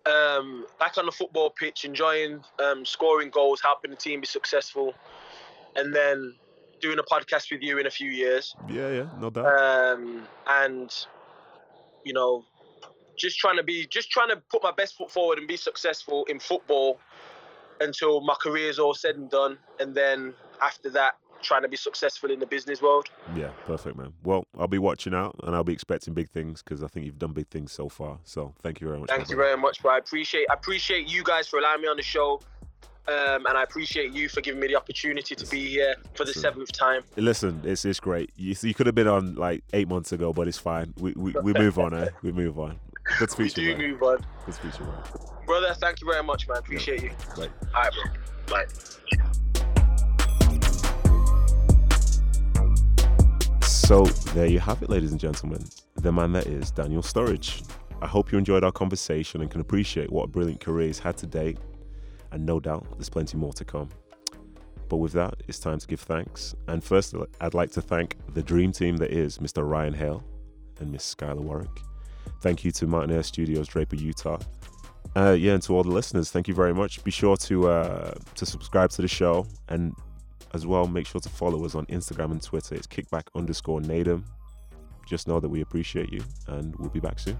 um, 0.06 0.66
back 0.80 0.98
on 0.98 1.06
the 1.06 1.12
football 1.12 1.49
pitch, 1.49 1.86
enjoying 1.86 2.44
um, 2.64 2.86
scoring 2.86 3.30
goals, 3.30 3.62
helping 3.62 3.91
the 3.91 3.98
team 3.98 4.22
be 4.22 4.28
successful, 4.28 4.94
and 5.76 5.95
then 5.95 6.36
doing 6.82 6.99
a 6.99 7.03
podcast 7.03 7.52
with 7.52 7.62
you 7.62 7.80
in 7.80 7.88
a 7.88 7.90
few 7.90 8.12
years. 8.12 8.56
Yeah, 8.70 8.91
yeah, 8.91 9.10
no 9.20 9.30
doubt. 9.30 9.45
Um, 9.45 10.28
and 10.48 10.94
you 12.03 12.14
know, 12.14 12.45
just 13.18 13.40
trying 13.40 13.57
to 13.57 13.64
be, 13.64 13.88
just 13.88 14.12
trying 14.12 14.30
to 14.30 14.38
put 14.52 14.62
my 14.62 14.72
best 14.72 14.95
foot 14.95 15.10
forward 15.10 15.40
and 15.40 15.48
be 15.48 15.57
successful 15.57 16.26
in 16.26 16.40
football 16.40 16.99
until 17.82 18.22
my 18.22 18.36
career 18.36 18.70
is 18.70 18.80
all 18.80 18.94
said 18.94 19.16
and 19.16 19.30
done, 19.30 19.58
and 19.80 19.96
then 19.96 20.34
after 20.62 20.90
that, 20.92 21.16
trying 21.42 21.62
to 21.62 21.68
be 21.68 21.78
successful 21.78 22.32
in 22.32 22.40
the 22.40 22.46
business 22.46 22.82
world. 22.82 23.10
Yeah, 23.36 23.50
perfect, 23.66 23.98
man. 23.98 24.14
Well, 24.24 24.46
I'll 24.58 24.68
be 24.68 24.80
watching 24.80 25.14
out 25.14 25.36
and 25.44 25.56
I'll 25.56 25.64
be 25.64 25.74
expecting 25.74 26.14
big 26.14 26.30
things 26.30 26.62
because 26.62 26.84
I 26.84 26.88
think 26.88 27.06
you've 27.06 27.20
done 27.20 27.34
big 27.34 27.48
things 27.50 27.72
so 27.72 27.88
far. 27.88 28.18
So 28.24 28.54
thank 28.64 28.82
you 28.82 28.88
very 28.88 29.00
much. 29.00 29.10
Thank 29.10 29.30
you 29.30 29.36
brother. 29.36 29.52
very 29.52 29.62
much, 29.62 29.82
bro. 29.82 29.94
I 29.94 30.00
appreciate 30.00 30.48
I 30.50 30.56
appreciate 30.56 31.08
you 31.08 31.24
guys 31.24 31.48
for 31.48 31.60
allowing 31.60 31.82
me 31.82 31.88
on 31.88 31.98
the 31.98 32.04
show. 32.04 32.42
Um, 33.08 33.46
and 33.46 33.56
I 33.56 33.62
appreciate 33.62 34.14
you 34.14 34.28
for 34.28 34.42
giving 34.42 34.60
me 34.60 34.66
the 34.66 34.76
opportunity 34.76 35.36
to 35.36 35.46
be 35.46 35.70
here 35.70 35.94
for 36.16 36.24
the 36.24 36.30
Listen. 36.30 36.42
seventh 36.42 36.72
time. 36.72 37.04
Listen, 37.16 37.62
it's 37.64 37.86
it's 37.86 38.00
great. 38.00 38.32
You, 38.36 38.56
you 38.62 38.74
could 38.74 38.88
have 38.88 38.96
been 38.96 39.08
on 39.08 39.36
like 39.36 39.64
eight 39.74 39.88
months 39.88 40.12
ago, 40.12 40.34
but 40.34 40.48
it's 40.48 40.58
fine. 40.58 40.96
We 40.98 41.14
we, 41.16 41.34
we 41.34 41.54
move 41.60 41.78
on, 41.78 41.94
eh? 41.94 42.08
We 42.24 42.32
move 42.32 42.58
on. 42.58 42.80
Good 43.19 43.30
We 43.38 43.49
speech, 43.49 43.53
to 43.56 43.61
do 43.61 43.68
you, 43.68 43.77
man. 43.77 43.91
move 43.91 44.03
on. 44.03 44.26
Good 44.45 44.56
speech, 44.56 44.80
man. 44.80 44.90
Brother, 45.45 45.73
thank 45.76 46.02
you 46.02 46.07
very 46.11 46.23
much, 46.23 46.48
man. 46.48 46.57
Appreciate 46.57 47.03
you. 47.03 47.11
Bye. 47.38 47.49
All 47.73 47.82
right, 47.84 47.91
bro. 48.48 48.57
Bye. 48.57 48.65
So 53.61 54.06
there 54.34 54.48
you 54.48 54.60
have 54.60 54.82
it, 54.82 54.90
ladies 54.90 55.11
and 55.11 55.19
gentlemen. 55.19 55.64
The 55.95 56.11
man 56.11 56.32
that 56.34 56.48
is 56.48 56.72
Daniel 56.72 57.03
Sturridge. 57.03 57.64
I 58.02 58.07
hope 58.07 58.32
you 58.32 58.38
enjoyed 58.38 58.64
our 58.64 58.72
conversation 58.72 59.41
and 59.41 59.49
can 59.52 59.61
appreciate 59.61 60.11
what 60.11 60.23
a 60.23 60.27
brilliant 60.27 60.60
career 60.60 60.88
he's 60.88 60.99
had 60.99 61.18
to 61.18 61.27
date. 61.27 61.60
And 62.32 62.45
no 62.45 62.60
doubt 62.60 62.86
there's 62.98 63.10
plenty 63.10 63.38
more 63.38 63.53
to 63.53 63.64
come. 63.64 63.90
But 64.90 64.98
with 64.98 65.14
that, 65.14 65.36
it's 65.48 65.60
time 65.60 65.80
to 65.80 65.88
give 65.88 65.99
thanks. 66.02 66.56
And 66.68 66.84
first, 66.84 67.14
I'd 67.41 67.53
like 67.53 67.72
to 67.72 67.82
thank 67.82 68.18
the 68.34 68.41
dream 68.44 68.72
team 68.72 68.98
that 68.98 69.11
is 69.11 69.38
Mr. 69.38 69.68
Ryan 69.68 69.94
Hale 69.94 70.23
and 70.80 70.91
Miss 70.91 71.15
Skylar 71.15 71.40
Warwick. 71.41 71.82
Thank 72.42 72.64
you 72.64 72.72
to 72.72 72.88
Martin 72.88 73.12
Air 73.12 73.24
Studios, 73.24 73.68
Draper, 73.68 73.96
Utah. 73.96 74.40
Uh, 75.16 75.32
yeah, 75.32 75.54
and 75.54 75.64
to 75.64 75.74
all 75.76 75.84
the 75.84 75.92
listeners, 75.92 76.30
thank 76.30 76.48
you 76.48 76.54
very 76.54 76.74
much. 76.74 77.04
Be 77.04 77.12
sure 77.12 77.38
to 77.38 77.70
uh, 77.70 78.14
to 78.36 78.46
subscribe 78.46 78.90
to 78.92 79.02
the 79.02 79.08
show 79.08 79.48
and 79.70 79.96
as 80.56 80.66
well, 80.66 80.88
make 80.88 81.06
sure 81.06 81.22
to 81.22 81.30
follow 81.30 81.66
us 81.66 81.76
on 81.76 81.86
Instagram 81.88 82.32
and 82.32 82.42
Twitter. 82.42 82.76
It's 82.76 82.88
kickback 82.88 83.24
underscore 83.36 83.82
Nedum. 83.82 84.24
Just 85.06 85.28
know 85.28 85.40
that 85.40 85.50
we 85.50 85.62
appreciate 85.62 86.12
you 86.12 86.24
and 86.48 86.76
we'll 86.78 86.90
be 86.90 87.02
back 87.02 87.20
soon. 87.20 87.38